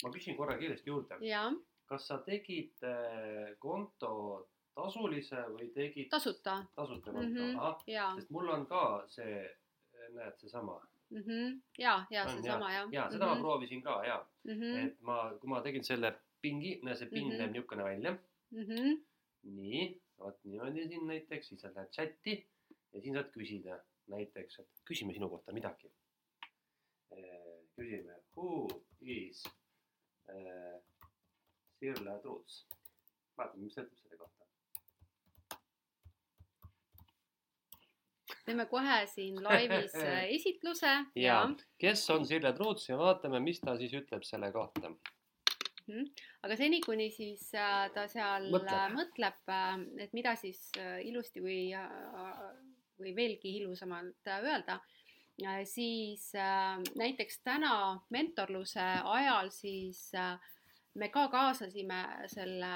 ma 0.00 0.12
küsin 0.14 0.36
korra 0.36 0.56
kiiresti 0.56 0.88
juurde. 0.88 1.18
kas 1.90 2.06
sa 2.08 2.16
tegid 2.24 2.80
konto 3.60 4.12
tasulise 4.72 5.42
või 5.52 5.68
tegid? 5.74 6.08
tasuta. 6.08 6.62
tasuta 6.74 7.12
konto 7.12 7.26
mm, 7.28 7.58
-hmm, 7.58 8.16
sest 8.16 8.30
mul 8.32 8.48
on 8.48 8.64
ka 8.70 9.04
see, 9.12 9.42
näed, 10.14 10.38
seesama 10.40 10.78
mm. 11.10 11.22
-hmm. 11.26 11.60
ja, 11.78 12.06
ja 12.10 12.28
seesama 12.28 12.72
jah. 12.72 12.88
ja 12.92 13.10
seda 13.10 13.24
mm 13.26 13.30
-hmm. 13.30 13.34
ma 13.34 13.34
mhm. 13.34 13.42
proovisin 13.42 13.82
ka 13.82 14.04
ja 14.06 14.26
mm, 14.44 14.52
-hmm. 14.52 14.86
et 14.86 15.00
ma, 15.00 15.16
kui 15.40 15.48
ma 15.50 15.62
tegin 15.62 15.84
selle 15.84 16.14
pingi, 16.40 16.80
näe 16.82 16.96
see 16.96 17.08
pind 17.08 17.26
mm 17.26 17.32
-hmm. 17.32 17.38
näeb 17.38 17.52
niisugune 17.52 17.84
välja 17.84 18.12
mm. 18.50 18.64
-hmm. 18.64 19.02
nii, 19.42 20.00
vot 20.18 20.44
niimoodi 20.44 20.88
siin 20.88 21.06
näiteks, 21.06 21.48
siis 21.48 21.60
sa 21.60 21.74
lähed 21.74 21.90
chati 21.96 22.34
ja 22.92 23.00
siin 23.00 23.14
saad 23.14 23.30
küsida 23.36 23.80
näiteks, 24.10 24.58
et 24.58 24.82
küsime 24.90 25.14
sinu 25.14 25.28
kohta 25.28 25.52
midagi. 25.52 25.92
Äh, 27.12 27.60
küsime, 27.76 28.16
who 28.36 28.68
is 29.00 29.44
äh, 30.28 30.80
Sirle 31.78 32.18
Truuts. 32.22 32.66
vaatame, 33.36 33.64
mis 33.64 33.74
ta 33.74 33.82
ütleb 33.86 34.02
selle 34.02 34.16
kohta. 34.20 34.49
Teeme 38.50 38.66
kohe 38.70 38.98
siin 39.10 39.38
laivis 39.44 39.94
äh, 40.02 40.26
esitluse. 40.36 40.92
ja, 41.18 41.40
kes 41.80 42.04
on 42.14 42.26
Sirje 42.28 42.52
Truuts 42.58 42.90
ja 42.90 42.98
vaatame, 43.00 43.40
mis 43.44 43.62
ta 43.62 43.78
siis 43.80 43.94
ütleb 44.02 44.26
selle 44.26 44.52
kohta. 44.52 44.92
Mhm. 45.90 46.06
aga 46.46 46.56
seni, 46.58 46.78
kuni 46.84 47.08
siis 47.14 47.48
äh, 47.58 47.88
ta 47.94 48.06
seal 48.10 48.50
mõtleb, 48.52 48.94
mõtleb, 48.98 49.54
et 50.02 50.12
mida 50.14 50.36
siis 50.38 50.68
ilusti 51.06 51.42
või 51.42 51.62
või 53.00 53.14
veelgi 53.16 53.56
ilusamalt 53.60 54.28
öelda, 54.28 54.78
siis 55.64 56.30
äh, 56.36 56.78
näiteks 57.00 57.40
täna 57.44 58.00
mentorluse 58.12 58.86
ajal 59.04 59.50
siis 59.54 60.10
äh, 60.14 60.36
me 60.94 61.08
ka 61.08 61.28
kaasasime 61.32 62.00
selle, 62.28 62.72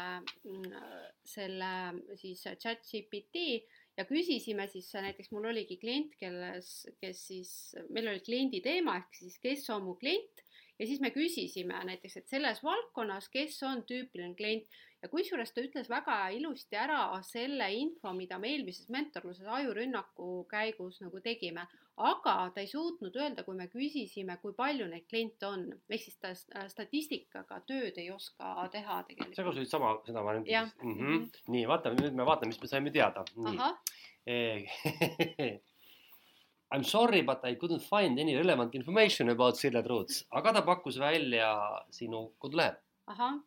selle 1.25 1.73
siis 2.17 2.45
chat 2.63 2.85
GPT 2.89 3.65
ja 3.97 4.07
küsisime 4.09 4.67
siis 4.71 4.91
näiteks 4.95 5.31
mul 5.35 5.51
oligi 5.53 5.79
klient, 5.81 6.17
kelles, 6.21 6.71
kes 7.01 7.27
siis, 7.31 7.53
meil 7.91 8.11
oli 8.13 8.23
kliendi 8.27 8.63
teema 8.65 8.99
ehk 9.01 9.21
siis 9.21 9.39
kes 9.43 9.69
on 9.75 9.87
mu 9.89 9.97
klient 10.01 10.44
ja 10.79 10.87
siis 10.87 11.01
me 11.01 11.11
küsisime 11.15 11.79
näiteks, 11.87 12.17
et 12.21 12.29
selles 12.29 12.63
valdkonnas, 12.65 13.29
kes 13.33 13.61
on 13.67 13.85
tüüpiline 13.89 14.35
klient 14.39 14.67
ja 15.03 15.11
kusjuures 15.13 15.53
ta 15.53 15.63
ütles 15.63 15.89
väga 15.93 16.17
ilusti 16.35 16.79
ära 16.81 17.21
selle 17.27 17.69
info, 17.77 18.13
mida 18.17 18.39
me 18.41 18.51
eelmises 18.55 18.89
mentorluses 18.93 19.47
ajurünnaku 19.59 20.47
käigus 20.51 21.01
nagu 21.05 21.21
tegime, 21.25 21.67
aga 22.09 22.37
ta 22.55 22.63
ei 22.63 22.71
suutnud 22.71 23.17
öelda, 23.21 23.45
kui 23.47 23.57
me 23.59 23.69
küsisime, 23.73 24.39
kui 24.43 24.57
palju 24.57 24.89
neid 24.91 25.07
kliente 25.11 25.47
on, 25.47 25.67
ehk 25.93 26.07
siis 26.07 26.17
ta 26.23 26.33
statistikaga 26.71 27.61
tööd 27.69 28.01
ei 28.01 28.09
oska 28.15 28.69
teha 28.73 29.03
tegelikult. 29.11 29.37
sa 29.37 29.47
kasutasid 29.47 29.71
sama, 29.77 29.93
seda 30.09 30.25
varianti 30.25 30.51
siis 30.51 30.75
mm? 30.83 30.97
-hmm. 30.99 31.29
nii, 31.55 31.69
vaatame, 31.71 32.01
nüüd 32.01 32.19
me 32.19 32.27
vaatame, 32.27 32.55
mis 32.55 32.63
me 32.65 32.73
saime 32.73 32.91
teada. 32.91 33.25
I 36.75 36.79
m 36.79 36.85
sorry, 36.85 37.23
but 37.23 37.45
I 37.45 37.55
couldn't 37.55 37.85
find 37.87 38.19
any 38.19 38.35
relevant 38.37 38.75
information 38.75 39.31
about 39.31 39.61
Sille 39.61 39.83
Truuts, 39.87 40.25
aga 40.35 40.57
ta 40.59 40.65
pakkus 40.67 40.99
välja 40.99 41.53
sinu 41.95 42.33
kodulehe 42.39 42.75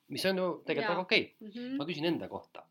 mis 0.07 0.25
on 0.25 0.37
ju 0.37 0.47
tegelikult 0.65 0.89
väga 0.93 1.01
okei 1.01 1.21
okay. 1.21 1.47
mm. 1.47 1.51
-hmm. 1.53 1.77
ma 1.77 1.85
küsin 1.85 2.05
enda 2.05 2.27
kohta 2.27 2.63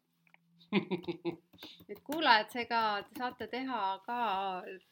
et 1.90 2.00
kuulajad, 2.04 2.48
seega 2.50 2.80
te 3.08 3.18
saate 3.18 3.46
teha 3.46 3.80
ka 4.06 4.18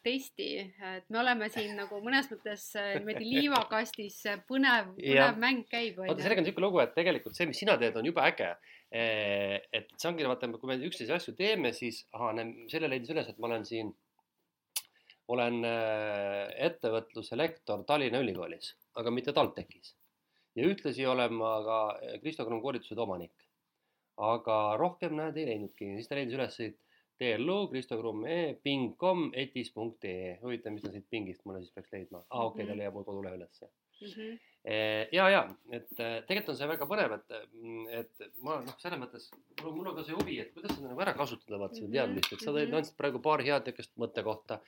testi, 0.06 0.46
et 0.94 1.08
me 1.10 1.18
oleme 1.18 1.48
siin 1.50 1.74
nagu 1.76 1.98
mõnes 2.04 2.28
mõttes 2.30 2.68
äh, 2.78 2.92
niimoodi 2.94 3.26
liivakastis, 3.26 4.20
põnev, 4.48 4.92
põnev 5.00 5.40
mäng 5.42 5.66
käib. 5.70 5.98
vaata, 5.98 6.22
sellega 6.22 6.40
on 6.40 6.46
niisugune 6.46 6.66
lugu, 6.66 6.80
et 6.84 6.94
tegelikult 6.94 7.34
see, 7.36 7.48
mis 7.50 7.58
sina 7.58 7.74
teed, 7.80 7.98
on 7.98 8.06
jube 8.06 8.22
äge. 8.22 8.52
Eh, 8.94 9.58
et 9.72 9.90
see 9.98 10.08
ongi, 10.12 10.28
vaata, 10.30 10.48
kui 10.54 10.70
me 10.70 10.78
üksteise 10.86 11.18
asju 11.18 11.34
teeme, 11.34 11.74
siis 11.74 12.04
ahah, 12.14 12.38
selle 12.70 12.92
leidis 12.94 13.10
üles, 13.10 13.28
et 13.28 13.42
ma 13.42 13.50
olen 13.50 13.66
siin, 13.66 13.90
olen 15.32 15.64
äh, 15.64 16.48
ettevõtluse 16.68 17.36
lektor 17.36 17.84
Tallinna 17.88 18.20
Ülikoolis, 18.20 18.74
aga 19.00 19.12
mitte 19.14 19.32
TalTechis 19.32 19.94
ja 20.58 20.68
ühtlasi 20.70 21.06
olen 21.08 21.34
ma 21.38 21.56
ka 21.66 21.80
eh, 22.02 22.16
Kristo 22.22 22.46
Krumm 22.46 22.62
koolitused 22.62 22.98
omanik. 22.98 23.34
aga 24.14 24.56
rohkem 24.78 25.16
näed 25.18 25.38
ei 25.40 25.46
leidnudki, 25.48 25.88
siis 25.98 26.06
ta 26.06 26.14
leidis 26.14 26.36
üles 26.36 26.58
TLU, 27.18 27.56
Kristo 27.72 27.96
Krumm 27.98 28.26
e, 28.30 28.36
ping.com, 28.62 29.24
etis.ee. 29.42 30.36
huvitav, 30.42 30.74
mis 30.74 30.84
ta 30.84 30.92
siit 30.94 31.08
pingist 31.10 31.42
mulle 31.46 31.64
siis 31.64 31.74
peaks 31.74 31.90
leidma. 31.94 32.20
aa 32.28 32.38
ah,, 32.38 32.44
okei 32.50 32.62
okay,, 32.62 32.70
ta 32.70 32.78
leiab 32.78 32.94
mul 32.94 33.06
kodulehe 33.08 33.40
ülesse 33.40 33.66
mm. 33.66 34.06
-hmm. 34.06 34.38
ja, 35.18 35.28
ja 35.34 35.42
et 35.70 35.90
eh, 35.98 36.20
tegelikult 36.28 36.54
on 36.54 36.60
see 36.60 36.70
väga 36.70 36.90
põnev, 36.92 37.16
et, 37.18 37.36
et 38.00 38.26
ma 38.46 38.60
noh, 38.62 38.78
selles 38.82 39.02
mõttes 39.02 39.30
mul, 39.64 39.74
mul 39.80 39.90
on 39.90 39.98
ka 39.98 40.06
see 40.06 40.18
huvi, 40.20 40.38
et 40.44 40.54
kuidas 40.54 40.76
seda 40.76 40.92
nagu 40.92 41.06
ära 41.06 41.16
kasutada, 41.18 41.58
vaata 41.58 41.80
seda 41.80 41.88
mhm, 41.88 41.96
teadmist, 41.98 42.32
et 42.32 42.46
sa 42.46 42.52
tõid, 42.52 42.68
mhm. 42.68 42.82
andsid 42.82 43.00
praegu 43.02 43.22
paar 43.26 43.42
head 43.42 43.66
niisugust 43.66 43.98
mõttekohta 43.98 44.62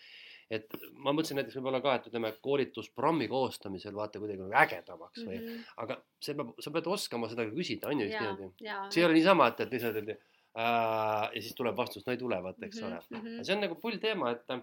et 0.50 0.76
ma 0.94 1.10
mõtlesin 1.10 1.40
näiteks 1.40 1.58
võib-olla 1.58 1.80
ka, 1.82 1.96
et 1.98 2.08
ütleme, 2.10 2.30
koolitusprogrammi 2.44 3.26
koostamisel 3.30 3.96
vaata 3.96 4.20
kuidagi 4.22 4.42
nagu 4.44 4.54
ägedamaks 4.62 5.24
või 5.24 5.40
mm, 5.40 5.48
-hmm. 5.48 5.64
aga 5.82 5.98
see 6.22 6.36
peab, 6.38 6.52
sa 6.62 6.72
pead 6.76 6.90
oskama 6.96 7.30
seda 7.32 7.48
küsida, 7.50 7.90
on 7.90 8.02
ju 8.02 8.06
vist 8.06 8.20
niimoodi? 8.22 8.50
see 8.94 9.02
ei 9.02 9.08
ole 9.08 9.18
niisama, 9.18 9.48
et, 9.50 9.64
et 9.64 9.74
lihtsalt, 9.74 9.98
et 10.02 10.12
äh, 10.12 11.26
ja 11.34 11.42
siis 11.42 11.56
tuleb 11.58 11.76
vastus, 11.76 12.06
no 12.06 12.14
ei 12.14 12.20
tule, 12.22 12.38
vaata, 12.42 12.66
eks 12.66 12.80
mm 12.80 12.86
-hmm. 12.86 13.10
ole. 13.10 13.20
Mhm. 13.22 13.42
see 13.42 13.56
on 13.56 13.66
nagu 13.66 13.80
pull 13.82 13.98
teema, 14.02 14.30
et, 14.30 14.54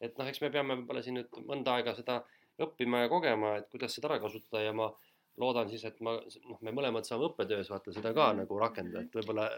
et 0.00 0.18
noh, 0.18 0.30
eks 0.30 0.40
me 0.40 0.50
peame 0.50 0.78
võib-olla 0.78 1.02
siin 1.02 1.18
nüüd 1.18 1.42
mõnda 1.50 1.78
aega 1.78 1.94
seda 1.98 2.22
õppima 2.62 3.02
ja 3.02 3.08
kogema, 3.10 3.56
et 3.58 3.68
kuidas 3.70 3.94
seda 3.94 4.12
ära 4.12 4.20
kasutada 4.22 4.62
ja 4.62 4.72
ma 4.72 4.92
loodan 5.40 5.70
siis, 5.70 5.84
et 5.88 5.98
ma, 6.04 6.14
noh, 6.48 6.60
me 6.64 6.72
mõlemad 6.74 7.06
saame 7.06 7.28
õppetöös 7.28 7.70
vaata 7.72 7.92
seda 7.94 8.12
ka 8.14 8.26
mm 8.26 8.30
-hmm. 8.30 8.42
nagu 8.44 8.58
rakendada, 8.60 9.02
et 9.04 9.16
võib-olla 9.18 9.48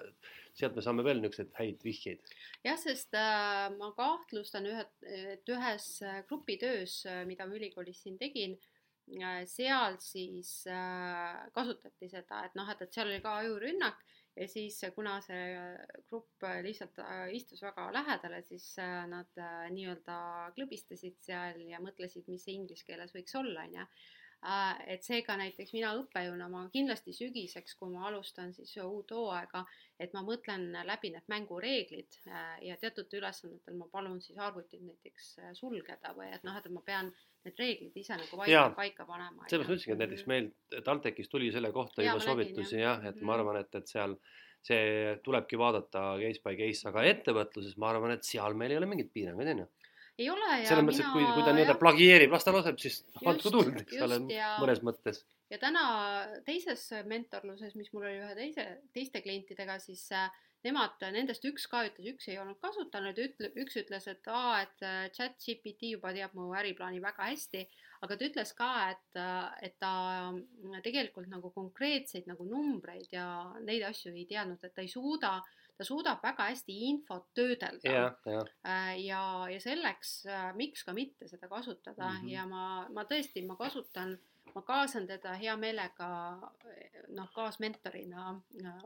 sealt 0.57 0.77
me 0.77 0.85
saame 0.85 1.05
veel 1.05 1.21
niisuguseid 1.21 1.53
häid 1.59 1.85
vihjeid. 1.85 2.33
jah, 2.65 2.79
sest 2.81 3.15
äh, 3.15 3.69
ma 3.77 3.93
kahtlustan 3.97 4.67
ühe, 4.73 4.87
et 5.35 5.53
ühes 5.57 5.91
äh, 6.03 6.23
grupitöös, 6.29 7.05
äh, 7.07 7.25
mida 7.27 7.47
ma 7.47 7.59
ülikoolis 7.61 8.03
siin 8.03 8.19
tegin 8.19 8.57
äh,, 9.21 9.45
seal 9.45 10.01
siis 10.01 10.67
äh, 10.67 11.47
kasutati 11.53 12.09
seda, 12.09 12.45
et 12.45 12.55
noh, 12.55 12.71
et, 12.71 12.83
et 12.83 12.93
seal 12.93 13.13
oli 13.13 13.21
ka 13.21 13.37
ajurünnak 13.45 14.05
ja 14.37 14.49
siis 14.49 14.81
kuna 14.95 15.21
see 15.21 15.45
grupp 16.09 16.45
lihtsalt 16.63 16.99
äh, 16.99 17.35
istus 17.37 17.63
väga 17.63 17.91
lähedal, 17.93 18.33
et 18.33 18.49
siis 18.49 18.77
nad 19.13 19.45
nii-öelda 19.73 20.53
klõbistasid 20.57 21.21
seal 21.21 21.61
ja 21.69 21.81
mõtlesid, 21.81 22.29
mis 22.29 22.45
see 22.45 22.57
inglise 22.57 22.85
keeles 22.85 23.13
võiks 23.13 23.37
olla, 23.37 23.69
onju 23.69 23.85
Äh, 23.85 24.26
et 24.87 25.03
seega 25.03 25.37
näiteks 25.41 25.73
mina 25.75 25.93
õppejõuna 25.99 26.47
ma 26.53 26.67
kindlasti 26.73 27.15
sügiseks, 27.17 27.75
kui 27.81 27.91
ma 27.93 28.07
alustan 28.11 28.53
siis 28.55 28.77
uut 28.85 29.11
hooaega, 29.11 29.65
et 29.99 30.13
ma 30.15 30.23
mõtlen 30.27 30.69
läbi 30.87 31.11
need 31.15 31.27
mängureeglid 31.33 32.19
äh, 32.29 32.53
ja 32.69 32.77
teatud 32.81 33.13
ülesannetel 33.19 33.79
ma 33.79 33.89
palun 33.93 34.21
siis 34.23 34.39
arvutit 34.39 34.85
näiteks 34.85 35.31
äh, 35.41 35.55
sulgeda 35.57 36.13
või 36.17 36.29
et 36.37 36.45
noh, 36.47 36.57
et 36.59 36.69
ma 36.71 36.85
pean 36.87 37.11
need 37.47 37.63
reeglid 37.63 37.97
ise 37.97 38.19
nagu 38.19 38.41
paika, 38.43 38.67
paika 38.77 39.07
panema. 39.09 39.49
seepärast 39.49 39.71
ma 39.71 39.77
ütlesingi, 39.77 39.95
et 39.97 40.05
näiteks 40.05 40.27
meil 40.31 40.51
TalTechis 40.85 41.33
tuli 41.33 41.51
selle 41.55 41.73
kohta 41.75 42.05
ja, 42.05 42.13
juba 42.13 42.27
soovitusi 42.27 42.83
jah, 42.83 43.01
et 43.03 43.23
ma 43.23 43.33
mhm. 43.33 43.39
arvan, 43.39 43.63
et, 43.65 43.81
et 43.81 43.95
seal 43.95 44.19
see 44.67 45.17
tulebki 45.23 45.59
vaadata 45.59 46.17
case 46.21 46.43
by 46.43 46.57
case, 46.59 46.87
aga 46.91 47.05
ettevõtluses 47.07 47.77
ma 47.81 47.93
arvan, 47.93 48.17
et 48.17 48.27
seal 48.27 48.57
meil 48.59 48.75
ei 48.75 48.81
ole 48.81 48.89
mingeid 48.91 49.13
piiranguid, 49.15 49.53
on 49.55 49.65
ju 49.65 49.69
ei 50.19 50.31
ole 50.33 50.51
ja 50.63 50.69
selles 50.71 50.87
mõttes, 50.87 51.03
et 51.05 51.13
kui, 51.13 51.27
kui 51.37 51.45
ta 51.45 51.53
nii-öelda 51.57 51.77
plagieerib, 51.81 52.33
las 52.33 52.47
ta 52.47 52.55
laseb, 52.55 52.79
siis 52.81 53.03
andku 53.25 53.53
tuld, 53.53 53.75
eks 53.83 54.01
ole, 54.07 54.21
mõnes 54.63 54.83
mõttes. 54.87 55.23
ja 55.53 55.61
täna 55.63 55.85
teises 56.47 56.89
mentorluses, 57.09 57.77
mis 57.77 57.93
mul 57.93 58.09
oli 58.09 58.21
ühe 58.23 58.35
teise, 58.39 58.67
teiste 58.97 59.23
klientidega, 59.25 59.79
siis 59.83 60.07
äh, 60.17 60.31
nemad, 60.67 60.97
nendest 61.15 61.45
üks 61.49 61.67
ka 61.71 61.83
ütles, 61.87 62.09
üks 62.15 62.31
ei 62.31 62.39
olnud 62.41 62.59
kasutanud, 62.63 63.19
ütle, 63.27 63.51
üks 63.61 63.77
ütles, 63.83 64.09
et 64.11 64.31
aa, 64.33 64.63
et 64.65 64.87
äh, 64.87 65.03
chat 65.17 65.37
GPT 65.43 65.93
juba 65.95 66.15
teab 66.17 66.35
mu 66.39 66.49
äriplaani 66.59 67.03
väga 67.05 67.29
hästi, 67.31 67.67
aga 68.07 68.17
ta 68.17 68.31
ütles 68.31 68.55
ka, 68.57 68.71
et, 68.95 69.21
äh, 69.21 69.69
et 69.69 69.77
ta 69.83 69.93
tegelikult 70.87 71.29
nagu 71.33 71.53
konkreetseid 71.55 72.29
nagu 72.31 72.49
numbreid 72.49 73.13
ja 73.13 73.29
neid 73.69 73.85
asju 73.91 74.15
ei 74.15 74.27
teadnud, 74.31 74.65
et 74.65 74.75
ta 74.75 74.85
ei 74.85 74.91
suuda 74.91 75.37
äh, 75.43 75.66
ta 75.77 75.85
suudab 75.85 76.23
väga 76.25 76.49
hästi 76.51 76.77
infot 76.89 77.27
töödelda 77.37 77.93
ja, 77.93 78.07
ja. 78.25 78.45
Äh, 78.65 78.95
ja, 79.05 79.23
ja 79.53 79.61
selleks, 79.61 80.15
äh, 80.31 80.49
miks 80.57 80.87
ka 80.87 80.95
mitte 80.97 81.29
seda 81.29 81.49
kasutada 81.49 82.09
mm 82.09 82.23
-hmm. 82.23 82.33
ja 82.33 82.47
ma, 82.47 82.65
ma 82.93 83.05
tõesti, 83.05 83.45
ma 83.47 83.57
kasutan 83.61 84.17
ma 84.55 84.63
kaasan 84.67 85.07
teda 85.09 85.35
hea 85.41 85.57
meelega 85.61 86.09
noh, 87.15 87.29
kaasmentorina. 87.35 88.25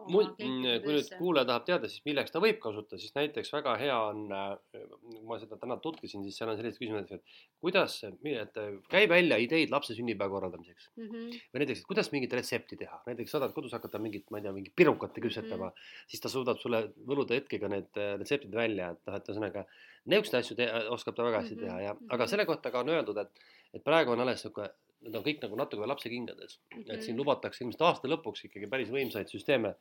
mul, 0.08 0.30
mm, 0.34 0.82
kui 0.84 0.94
nüüd 0.96 1.10
kuulaja 1.18 1.48
tahab 1.48 1.66
teada, 1.68 1.90
siis 1.90 2.04
milleks 2.06 2.34
ta 2.34 2.42
võib 2.42 2.58
kasutada, 2.62 2.98
siis 3.00 3.14
näiteks 3.16 3.52
väga 3.54 3.76
hea 3.80 3.96
on, 4.10 4.24
äh, 4.34 4.82
ma 5.26 5.38
seda 5.40 5.58
täna 5.60 5.78
tutvusin, 5.82 6.24
siis 6.26 6.40
seal 6.40 6.52
on 6.52 6.58
sellised 6.58 6.80
küsimused, 6.80 7.12
et 7.16 7.38
kuidas, 7.62 7.98
et 8.04 8.58
käi 8.92 9.04
välja 9.10 9.38
ideid 9.42 9.72
lapse 9.74 9.96
sünnipäeva 9.96 10.32
korraldamiseks 10.34 10.90
mm. 10.96 11.06
-hmm. 11.06 11.38
või 11.52 11.64
näiteks, 11.64 11.84
et 11.84 11.90
kuidas 11.92 12.12
mingit 12.14 12.36
retsepti 12.40 12.80
teha, 12.80 13.00
näiteks 13.06 13.30
sa 13.34 13.42
tahad 13.42 13.56
kodus 13.56 13.76
hakata 13.76 14.02
mingit, 14.02 14.28
ma 14.30 14.40
ei 14.40 14.48
tea, 14.48 14.54
mingit 14.56 14.76
pirukat 14.76 15.16
küpsetama 15.16 15.70
mm, 15.70 15.70
-hmm. 15.70 16.04
siis 16.08 16.20
ta 16.20 16.32
suudab 16.32 16.58
sulle 16.58 16.82
võlude 17.06 17.38
hetkega 17.38 17.72
need 17.72 17.96
äh, 17.96 18.16
retseptid 18.18 18.54
välja, 18.54 18.90
et 18.90 19.06
noh, 19.06 19.16
et 19.16 19.32
ühesõnaga 19.32 19.64
niisuguseid 20.04 20.40
asju 20.40 20.56
te, 20.56 20.68
oskab 20.90 21.16
ta 21.16 21.24
väga 21.24 21.42
hästi 21.42 21.56
-hmm. 21.56 21.66
teha 21.66 21.80
ja, 21.80 21.96
aga 22.08 22.26
selle 22.26 22.46
kohta 22.46 22.70
ka 22.70 22.84
on 22.84 22.88
öeldud, 22.88 23.16
et, 23.16 23.42
et 23.74 23.84
praegu 23.84 24.12
on 24.12 24.20
alles 24.20 24.40
niisugune 24.44 24.70
need 25.04 25.16
on 25.16 25.24
kõik 25.24 25.40
nagu 25.44 25.58
natuke 25.58 25.82
veel 25.82 25.92
lapse 25.92 26.10
kingades 26.12 26.58
mm, 26.58 26.82
-hmm. 26.82 26.92
et 26.94 27.02
siin 27.04 27.14
mhm. 27.14 27.22
lubatakse 27.22 27.64
ilmselt 27.64 27.86
aasta 27.88 28.10
lõpuks 28.10 28.46
ikkagi 28.48 28.68
päris 28.70 28.92
võimsaid 28.92 29.32
süsteeme. 29.32 29.74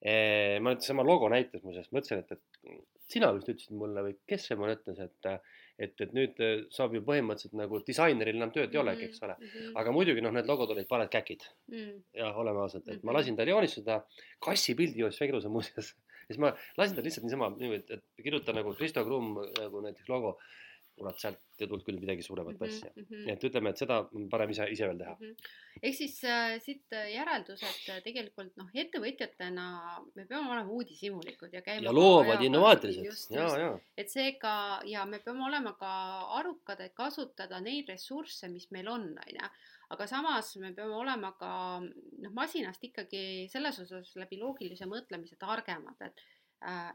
ma 0.00 0.72
nüüd 0.72 0.80
sama 0.80 1.04
logo 1.04 1.28
näites 1.28 1.60
muuseas 1.62 1.90
mõtlesin, 1.92 2.22
et, 2.22 2.32
et 2.32 3.00
sina 3.10 3.30
vist 3.36 3.50
ütlesid 3.50 3.76
mulle 3.76 4.04
või 4.06 4.14
kes 4.28 4.46
see 4.48 4.56
mulle 4.58 4.76
ütles, 4.78 5.00
et, 5.02 5.28
et, 5.84 6.04
et 6.06 6.14
nüüd 6.16 6.38
saab 6.72 6.94
ju 6.96 7.02
põhimõtteliselt 7.04 7.56
nagu 7.58 7.80
disaineril 7.86 8.38
enam 8.38 8.52
tööd 8.54 8.72
ei 8.72 8.80
olegi, 8.80 9.10
eks 9.10 9.24
ole 9.26 9.34
mm. 9.36 9.50
-hmm. 9.50 9.74
aga 9.82 9.94
muidugi 9.96 10.24
noh, 10.24 10.32
need 10.36 10.48
logod 10.48 10.72
olid 10.74 10.88
pared 10.88 11.10
käkid 11.12 11.44
mm. 11.44 11.74
-hmm. 11.74 11.98
jah, 12.22 12.38
oleme 12.44 12.64
ausad, 12.64 12.86
et 12.86 13.02
ma 13.02 13.10
mhm. 13.10 13.18
lasin 13.18 13.36
tal 13.36 13.52
joonistada, 13.52 13.98
kassipildi 14.46 15.04
joonis 15.04 15.20
väga 15.20 15.36
ilusa 15.36 15.52
muuseas. 15.52 15.92
siis 16.30 16.38
ma 16.38 16.54
lasin 16.78 16.96
tal 16.96 17.04
lihtsalt 17.08 17.26
niisama 17.26 17.50
niimoodi, 17.58 17.98
et 17.98 18.24
kirjuta 18.24 18.56
nagu 18.56 18.74
Kristo 18.78 19.04
Krumm 19.04 19.36
nagu 19.58 19.84
näiteks 19.84 20.08
logo 20.08 20.38
kurat, 21.00 21.18
sealt 21.20 21.40
ei 21.60 21.68
tulnud 21.68 21.84
küll 21.86 22.00
midagi 22.00 22.24
suuremat 22.24 22.56
mm 22.56 22.66
-hmm, 22.66 22.76
asja 22.76 22.90
mm. 22.94 23.06
-hmm. 23.08 23.32
et 23.32 23.44
ütleme, 23.48 23.72
et 23.72 23.82
seda 23.82 23.98
on 24.16 24.28
parem 24.32 24.52
ise, 24.54 24.66
ise 24.74 24.88
veel 24.88 25.00
teha 25.00 25.14
mm. 25.14 25.30
-hmm. 25.30 25.50
ehk 25.82 25.96
siis 25.96 26.18
äh, 26.24 26.54
siit 26.66 26.96
äh, 26.96 27.08
järeldus, 27.14 27.64
et 27.70 27.88
äh, 27.94 28.02
tegelikult 28.04 28.56
noh, 28.60 28.70
ettevõtjatena 28.84 29.66
me 30.14 30.26
peame 30.26 30.52
olema 30.54 30.76
uudishimulikud 30.78 31.56
ja 31.56 31.62
käima. 31.66 31.84
ja 31.88 31.92
loovad, 31.92 32.44
innovaatilised, 32.48 33.34
ja, 33.36 33.48
ja. 33.64 33.72
et 33.96 34.12
seega 34.12 34.54
ja 34.84 35.04
me 35.06 35.18
peame 35.18 35.44
olema 35.48 35.72
ka 35.80 35.92
arukad, 36.40 36.80
et 36.80 36.94
kasutada 36.94 37.60
neid 37.60 37.88
ressursse, 37.88 38.48
mis 38.48 38.70
meil 38.70 38.88
on, 38.88 39.10
on 39.26 39.36
ju 39.40 39.52
aga 39.90 40.06
samas 40.06 40.56
me 40.62 40.72
peame 40.74 40.94
olema 40.94 41.32
ka 41.38 41.52
noh, 41.82 42.34
masinast 42.34 42.84
ikkagi 42.90 43.48
selles 43.52 43.80
osas 43.84 44.12
läbi 44.16 44.38
loogilise 44.42 44.86
mõtlemise 44.86 45.38
targemad, 45.40 45.98
et 46.06 46.28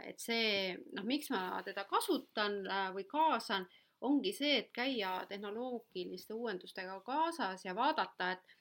et 0.06 0.22
see, 0.22 0.76
noh, 0.94 1.06
miks 1.10 1.32
ma 1.34 1.62
teda 1.66 1.88
kasutan 1.90 2.60
või 2.94 3.08
kaasan, 3.10 3.66
ongi 4.06 4.34
see, 4.36 4.60
et 4.62 4.70
käia 4.76 5.18
tehnoloogiliste 5.30 6.36
uuendustega 6.38 7.00
kaasas 7.06 7.66
ja 7.66 7.76
vaadata, 7.78 8.32
et 8.36 8.56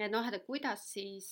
et 0.00 0.10
noh, 0.10 0.26
et 0.32 0.44
kuidas 0.46 0.86
siis, 0.94 1.28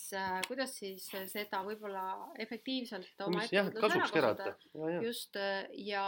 kuidas 0.46 0.74
siis 0.76 1.06
seda 1.32 1.62
võib-olla 1.66 2.04
efektiivselt 2.44 3.24
oma 3.24 3.44
ettevõtluses 3.46 4.14
ära 4.20 4.34
kasutada. 4.36 4.90
just 5.06 5.38
ja, 5.80 6.04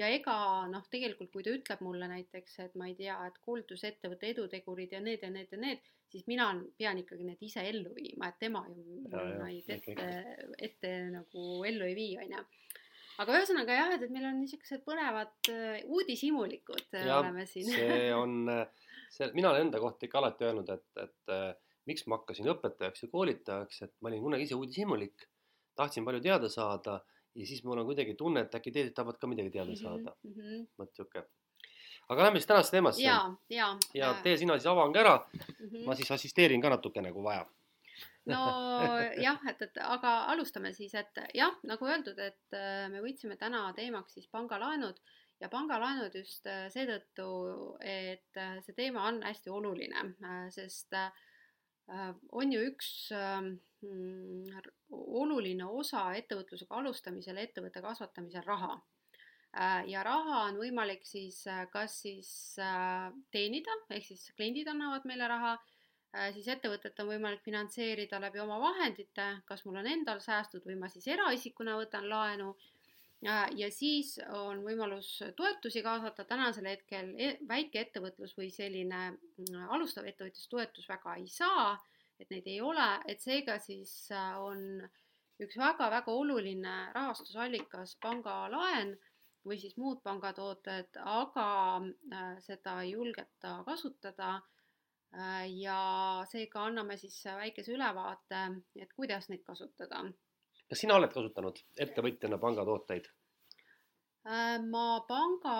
ja 0.00 0.10
ega 0.12 0.36
noh, 0.72 0.86
tegelikult 0.92 1.30
kui 1.32 1.46
ta 1.46 1.54
ütleb 1.54 1.84
mulle 1.86 2.08
näiteks, 2.10 2.58
et 2.66 2.74
ma 2.74 2.90
ei 2.90 2.96
tea, 2.98 3.18
et 3.30 3.38
koolitusettevõtte 3.46 4.32
edutegurid 4.34 4.96
ja 4.96 5.02
need 5.04 5.22
ja 5.22 5.30
need 5.32 5.54
ja 5.54 5.62
need, 5.62 5.86
siis 6.10 6.26
mina 6.30 6.50
pean 6.78 7.00
ikkagi 7.02 7.26
need 7.28 7.42
ise 7.46 7.64
ellu 7.70 7.94
viima, 7.96 8.32
et 8.32 8.40
tema 8.42 8.64
ju 8.68 9.00
neid 9.42 9.70
ette, 9.78 10.10
ette 10.68 10.94
nagu 11.14 11.48
ellu 11.70 11.86
ei 11.86 11.98
vii, 11.98 12.14
on 12.24 12.38
ju 12.38 12.46
aga 13.22 13.38
ühesõnaga 13.40 13.78
jah, 13.78 13.94
et, 13.96 14.06
et 14.06 14.14
meil 14.14 14.26
on 14.28 14.40
niisugused 14.40 14.84
põnevad 14.86 15.52
uh, 15.52 15.78
uudishimulikud 15.88 16.98
ja, 16.98 17.20
oleme 17.20 17.46
siin 17.50 17.70
see 17.70 18.10
on, 18.22 18.42
äh, 18.52 18.90
see, 19.10 19.30
mina 19.36 19.52
olen 19.52 19.68
enda 19.68 19.80
kohta 19.82 20.08
ikka 20.08 20.20
alati 20.22 20.48
öelnud, 20.48 20.72
et, 20.76 21.06
et 21.06 21.36
miks 21.86 22.06
ma 22.10 22.18
hakkasin 22.20 22.50
õpetajaks 22.52 23.06
ja 23.06 23.10
koolitajaks, 23.12 23.82
et 23.86 23.94
ma 24.00 24.10
olin 24.10 24.24
kunagi 24.24 24.48
ise 24.48 24.58
uudishimulik, 24.58 25.28
tahtsin 25.78 26.06
palju 26.06 26.22
teada 26.24 26.50
saada 26.52 27.00
ja 27.36 27.46
siis 27.46 27.64
mul 27.64 27.80
on 27.80 27.88
kuidagi 27.88 28.14
tunne, 28.18 28.46
et 28.46 28.54
äkki 28.58 28.72
teised 28.74 28.94
tahavad 28.96 29.18
ka 29.20 29.28
midagi 29.30 29.52
teada 29.54 29.72
mhm, 29.72 29.80
saada 29.80 30.14
mm 30.24 30.32
-hmm.. 30.32 30.66
vot 30.78 30.94
sihuke. 30.94 31.24
aga 32.08 32.22
lähme 32.22 32.38
siis 32.40 32.46
tänasesse 32.46 32.76
teemasse. 32.76 33.02
ja, 33.02 33.34
ja. 33.50 33.76
ja 33.94 34.14
tee 34.22 34.36
sina 34.36 34.58
siis 34.58 34.66
avange 34.66 34.98
ära 34.98 35.16
mm. 35.18 35.68
-hmm. 35.68 35.84
ma 35.86 35.94
siis 35.94 36.10
assisteerin 36.10 36.62
ka 36.62 36.68
natukene, 36.70 37.12
kui 37.12 37.22
vaja 37.22 37.46
nojah, 38.30 39.44
et, 39.50 39.62
et 39.66 39.78
aga 39.82 40.12
alustame 40.32 40.72
siis, 40.76 40.94
et 40.98 41.20
jah, 41.36 41.54
nagu 41.68 41.86
öeldud, 41.88 42.18
et 42.22 42.56
äh, 42.56 42.86
me 42.92 43.02
võtsime 43.04 43.38
täna 43.40 43.68
teemaks 43.76 44.16
siis 44.18 44.26
pangalaenud 44.32 44.98
ja 45.42 45.50
pangalaenud 45.52 46.14
just 46.16 46.48
äh, 46.50 46.66
seetõttu, 46.72 47.28
et 47.84 48.40
äh, 48.40 48.58
see 48.66 48.76
teema 48.78 49.06
on 49.10 49.22
hästi 49.26 49.52
oluline, 49.52 50.10
sest 50.54 50.98
on 52.34 52.50
ju 52.50 52.64
üks 52.66 53.12
mm, 53.14 54.56
oluline 54.90 55.68
osa 55.70 56.08
ettevõtlusega 56.18 56.80
alustamisel, 56.80 57.38
ettevõtte 57.38 57.78
kasvatamisel 57.84 58.42
raha. 58.42 58.72
Ja 59.86 60.02
raha 60.02 60.40
on 60.48 60.58
võimalik 60.58 61.06
siis 61.06 61.38
kas 61.70 61.94
siis 62.02 62.28
teenida, 63.32 63.76
ehk 63.94 64.08
siis 64.08 64.26
kliendid 64.34 64.66
annavad 64.68 65.06
meile 65.06 65.30
raha 65.30 65.54
siis 66.34 66.46
ettevõtet 66.48 67.00
on 67.02 67.10
võimalik 67.10 67.42
finantseerida 67.44 68.20
läbi 68.22 68.40
oma 68.40 68.58
vahendite, 68.62 69.26
kas 69.48 69.64
mul 69.66 69.80
on 69.82 69.88
endal 69.90 70.20
säästud 70.24 70.64
või 70.66 70.78
ma 70.80 70.88
siis 70.92 71.06
eraisikuna 71.12 71.76
võtan 71.80 72.08
laenu. 72.08 72.54
Äh, 73.26 73.48
ja 73.56 73.70
siis 73.72 74.16
on 74.28 74.60
võimalus 74.64 75.08
toetusi 75.36 75.82
kaasata, 75.82 76.26
tänasel 76.28 76.68
hetkel 76.68 77.14
e, 77.16 77.30
väikeettevõtlus 77.48 78.36
või 78.36 78.50
selline 78.52 79.02
mm, 79.16 79.68
alustav 79.72 80.06
ettevõtlustoetus 80.06 80.88
väga 80.88 81.16
ei 81.20 81.26
saa, 81.32 81.74
et 82.20 82.30
neid 82.30 82.46
ei 82.52 82.60
ole, 82.60 82.88
et 83.08 83.24
seega 83.24 83.56
siis 83.60 83.94
äh, 84.12 84.36
on 84.40 84.84
üks 85.40 85.56
väga-väga 85.60 86.12
oluline 86.12 86.76
rahastusallikas 86.94 87.96
pangalaen 88.04 88.94
või 89.46 89.58
siis 89.60 89.76
muud 89.80 90.00
pangatooted, 90.04 90.96
aga 90.96 91.48
seda 92.42 92.80
ei 92.82 92.94
julgeta 92.96 93.60
kasutada. 93.66 94.36
Äh, 94.36 94.55
ja 95.48 95.78
seega 96.30 96.64
anname 96.66 96.96
siis 97.00 97.18
väikese 97.24 97.72
ülevaate, 97.72 98.40
et 98.76 98.92
kuidas 98.96 99.28
neid 99.30 99.44
kasutada. 99.46 100.02
kas 100.68 100.82
sina 100.82 100.96
oled 100.98 101.12
kasutanud 101.12 101.62
ettevõtjana 101.78 102.38
pangatooteid? 102.42 103.08
Äh, 104.26 104.58
ma 104.66 105.00
panga, 105.06 105.56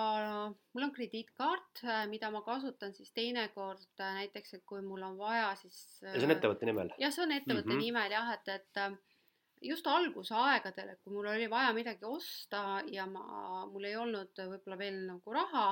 mul 0.75 0.85
on 0.89 0.91
krediitkaart, 0.91 1.83
äh, 1.85 2.01
mida 2.11 2.27
ma 2.33 2.41
kasutan 2.43 2.91
siis 2.93 3.13
teinekord 3.15 3.85
näiteks, 4.01 4.57
et 4.57 4.65
kui 4.67 4.81
mul 4.83 5.05
on 5.07 5.15
vaja, 5.17 5.53
siis. 5.55 5.77
ja 6.03 6.17
see 6.17 6.27
on 6.27 6.35
ettevõtte 6.35 6.67
nimel? 6.67 6.91
jah, 6.99 7.13
see 7.15 7.23
on 7.23 7.31
ettevõtte 7.31 7.71
mm 7.71 7.77
-hmm. 7.77 7.85
nimel 7.87 8.11
jah, 8.11 8.33
et, 8.33 8.49
et 8.57 9.69
just 9.69 9.87
algusaegadel, 9.87 10.89
et 10.89 10.99
kui 10.99 11.15
mul 11.15 11.31
oli 11.31 11.47
vaja 11.49 11.71
midagi 11.73 12.05
osta 12.05 12.81
ja 12.91 13.07
ma, 13.07 13.63
mul 13.71 13.87
ei 13.87 13.95
olnud 13.95 14.35
võib-olla 14.35 14.77
veel 14.77 14.99
nagu 15.07 15.33
raha, 15.39 15.69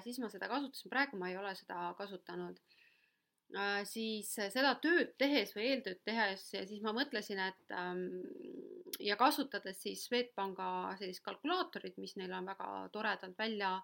siis 0.00 0.18
ma 0.18 0.32
seda 0.32 0.48
kasutasin, 0.48 0.90
praegu 0.90 1.20
ma 1.20 1.28
ei 1.28 1.36
ole 1.36 1.52
seda 1.54 1.92
kasutanud 1.98 2.56
Äh, 2.56 2.65
siis 3.86 4.32
seda 4.34 4.74
tööd 4.82 5.12
tehes 5.18 5.52
või 5.54 5.68
eeltööd 5.70 6.00
tehes 6.04 6.48
ja 6.54 6.64
siis 6.66 6.82
ma 6.82 6.92
mõtlesin, 6.96 7.38
et 7.38 7.74
ähm, 7.74 8.00
ja 9.00 9.16
kasutades 9.16 9.78
siis 9.82 10.04
Swedbanka 10.08 10.96
sellist 10.98 11.22
kalkulaatorit, 11.24 11.96
mis 12.02 12.16
neil 12.16 12.32
on 12.34 12.48
väga 12.50 12.88
toredalt 12.92 13.38
välja 13.38 13.76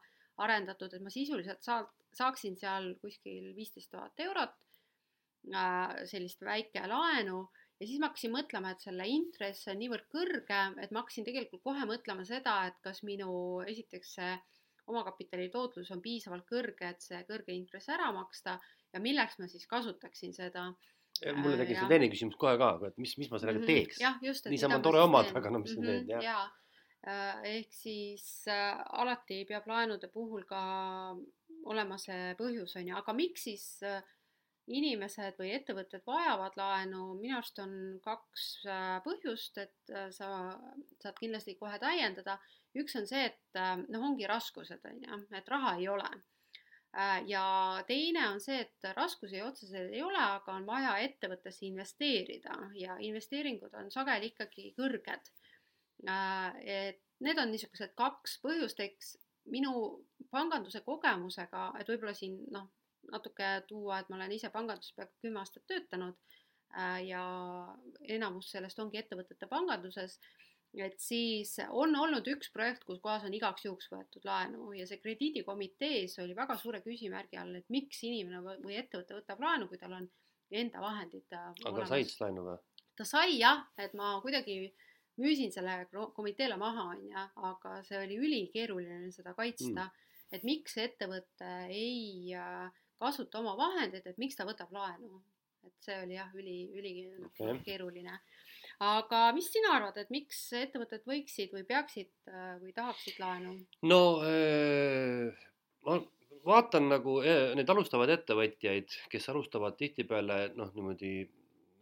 arendatud, 0.42 0.92
et 0.92 1.02
ma 1.04 1.12
sisuliselt 1.12 1.62
saa-, 1.62 1.88
saaksin 2.16 2.56
seal 2.58 2.94
kuskil 3.02 3.52
viisteist 3.56 3.92
tuhat 3.92 4.20
eurot 4.26 4.54
äh, 5.54 6.02
sellist 6.10 6.42
väikelaenu 6.42 7.42
ja 7.80 7.86
siis 7.86 8.00
ma 8.00 8.10
hakkasin 8.10 8.34
mõtlema, 8.34 8.72
et 8.72 8.82
selle 8.84 9.06
intress 9.10 9.68
on 9.70 9.78
niivõrd 9.78 10.08
kõrge, 10.12 10.60
et 10.82 10.90
ma 10.90 11.02
hakkasin 11.02 11.26
tegelikult 11.28 11.64
kohe 11.64 11.86
mõtlema 11.88 12.26
seda, 12.26 12.60
et 12.70 12.78
kas 12.84 13.02
minu 13.06 13.32
esiteks 13.66 14.16
see 14.18 14.34
omakapitali 14.90 15.48
tootlus 15.50 15.90
on 15.94 16.02
piisavalt 16.02 16.46
kõrge, 16.48 16.88
et 16.90 17.02
see 17.02 17.20
kõrge 17.28 17.54
intress 17.54 17.90
ära 17.92 18.10
maksta 18.14 18.58
ja 18.92 19.00
milleks 19.00 19.38
ma 19.40 19.48
siis 19.50 19.66
kasutaksin 19.70 20.34
seda. 20.36 20.70
mulle 21.36 21.58
tekkis 21.60 21.78
see 21.78 21.90
teine 21.90 22.08
küsimus 22.12 22.38
kohe 22.40 22.56
ka, 22.60 22.72
et 22.88 22.98
mis, 23.02 23.12
mis 23.20 23.30
ma 23.30 23.40
sellega 23.40 23.60
mm 23.60 23.66
-hmm. 23.68 24.24
teeks. 24.24 24.48
niisama 24.50 24.80
on 24.80 24.82
tore 24.82 25.00
omada, 25.00 25.36
aga 25.38 25.50
no 25.50 25.62
mis 25.64 25.74
sa 25.74 25.84
teed, 25.84 26.08
jah. 26.08 26.48
äh, 27.06 27.42
ehk 27.58 27.72
siis 27.72 28.48
äh, 28.48 28.80
alati 29.02 29.44
peab 29.48 29.66
laenude 29.66 30.08
puhul 30.08 30.44
ka 30.48 30.62
olema 31.64 31.98
see 31.98 32.34
põhjus, 32.40 32.76
on 32.76 32.88
ju, 32.88 32.96
aga 32.96 33.12
miks 33.12 33.44
siis 33.48 33.66
äh, 33.82 34.02
inimesed 34.66 35.38
või 35.38 35.52
ettevõtted 35.56 36.02
vajavad 36.06 36.56
laenu, 36.56 37.14
minu 37.20 37.36
arust 37.36 37.58
on 37.58 37.72
kaks 38.02 38.66
äh, 38.66 38.98
põhjust, 39.06 39.58
et 39.58 39.94
äh, 39.94 40.10
sa 40.10 40.58
saad 41.02 41.18
kindlasti 41.20 41.54
kohe 41.54 41.78
täiendada. 41.78 42.38
üks 42.74 42.96
on 42.96 43.06
see, 43.06 43.24
et 43.30 43.58
äh, 43.58 43.76
noh, 43.88 44.10
ongi 44.10 44.26
raskused, 44.26 44.84
on 44.84 45.02
ju, 45.02 45.24
et 45.36 45.48
raha 45.48 45.76
ei 45.78 45.88
ole 45.88 46.08
Äh, 46.08 46.31
ja 47.26 47.44
teine 47.88 48.26
on 48.28 48.40
see, 48.40 48.58
et 48.66 48.88
raskusi 48.96 49.40
otseselt 49.42 49.94
ei 49.94 50.02
ole, 50.04 50.18
aga 50.18 50.52
on 50.58 50.66
vaja 50.68 50.96
ettevõttesse 51.00 51.64
investeerida 51.66 52.58
ja 52.76 52.98
investeeringud 53.00 53.72
on 53.80 53.88
sageli 53.94 54.28
ikkagi 54.32 54.74
kõrged. 54.76 55.30
Äh, 56.08 56.60
et 56.60 57.00
need 57.22 57.38
on 57.38 57.52
niisugused 57.54 57.94
kaks 57.96 58.38
põhjust, 58.44 58.80
eks 58.84 59.14
minu 59.52 59.72
panganduse 60.30 60.82
kogemusega, 60.84 61.70
et 61.80 61.88
võib-olla 61.88 62.14
siin 62.14 62.38
noh, 62.52 62.68
natuke 63.12 63.48
tuua, 63.68 64.00
et 64.00 64.10
ma 64.10 64.18
olen 64.18 64.36
ise 64.36 64.50
panganduses 64.52 64.94
peaaegu 64.96 65.24
kümme 65.24 65.40
aastat 65.42 65.64
töötanud 65.70 66.18
äh, 66.76 67.00
ja 67.08 67.24
enamus 68.16 68.52
sellest 68.52 68.78
ongi 68.82 69.00
ettevõtete 69.00 69.48
panganduses 69.50 70.18
et 70.80 71.00
siis 71.00 71.56
on 71.68 71.92
olnud 71.98 72.26
üks 72.32 72.48
projekt, 72.52 72.84
kus 72.88 73.00
kohas 73.04 73.26
on 73.28 73.34
igaks 73.36 73.66
juhuks 73.66 73.90
võetud 73.92 74.24
laenu 74.24 74.72
ja 74.76 74.86
see 74.88 75.00
krediidikomitees 75.02 76.16
oli 76.24 76.36
väga 76.36 76.56
suure 76.60 76.80
küsimärgi 76.84 77.40
all, 77.40 77.58
et 77.58 77.68
miks 77.72 78.00
inimene 78.08 78.40
või 78.64 78.78
ettevõte 78.80 79.18
võtab 79.18 79.42
laenu, 79.44 79.68
kui 79.68 79.80
tal 79.80 79.98
on 79.98 80.08
enda 80.52 80.80
vahendid. 80.80 81.26
Äh, 81.32 81.50
aga 81.68 81.88
said 81.88 82.08
siis 82.08 82.20
laenu 82.22 82.46
või? 82.46 82.56
ta 82.96 83.04
sai 83.08 83.38
jah, 83.38 83.64
et 83.80 83.94
ma 83.96 84.14
kuidagi 84.24 84.56
müüsin 85.20 85.52
selle 85.52 85.86
komiteele 86.16 86.56
maha, 86.60 86.90
onju, 86.94 87.26
aga 87.48 87.78
see 87.86 87.98
oli 88.00 88.16
ülikeeruline 88.20 89.12
seda 89.12 89.34
kaitsta 89.36 89.88
mm., 89.88 89.98
et 90.32 90.44
miks 90.48 90.78
ettevõte 90.80 91.50
ei 91.68 92.32
äh, 92.36 92.72
kasuta 93.00 93.42
oma 93.42 93.52
vahendeid, 93.58 94.06
et 94.08 94.20
miks 94.22 94.38
ta 94.38 94.46
võtab 94.48 94.72
laenu. 94.72 95.20
et 95.62 95.84
see 95.84 95.94
oli 96.02 96.16
jah, 96.16 96.30
üli, 96.34 96.56
üli 96.74 96.92
okay. 97.22 97.52
Aga 98.82 99.20
mis 99.36 99.50
sina 99.52 99.76
arvad, 99.76 99.98
et 100.00 100.10
miks 100.14 100.40
ettevõtted 100.58 101.04
võiksid 101.08 101.52
või 101.54 101.64
peaksid 101.68 102.10
äh, 102.30 102.56
või 102.62 102.74
tahaksid 102.76 103.20
laenu? 103.22 103.54
no 103.86 104.00
äh, 104.26 105.44
ma 105.86 106.00
vaatan 106.46 106.88
nagu 106.90 107.20
äh, 107.22 107.52
neid 107.58 107.70
alustavaid 107.70 108.14
ettevõtjaid, 108.16 108.96
kes 109.12 109.28
alustavad 109.30 109.78
tihtipeale 109.78 110.40
noh, 110.58 110.72
niimoodi 110.74 111.14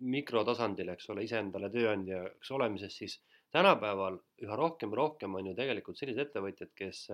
mikrotasandil, 0.00 0.92
eks 0.94 1.10
ole, 1.12 1.24
iseendale 1.26 1.68
tööandjaks 1.72 2.52
olemises, 2.56 2.96
siis 2.96 3.18
tänapäeval 3.52 4.16
üha 4.44 4.56
rohkem 4.56 4.92
ja 4.94 5.00
rohkem 5.02 5.34
on 5.36 5.50
ju 5.50 5.56
tegelikult 5.56 5.98
sellised 5.98 6.28
ettevõtjad, 6.28 6.70
kes 6.76 7.08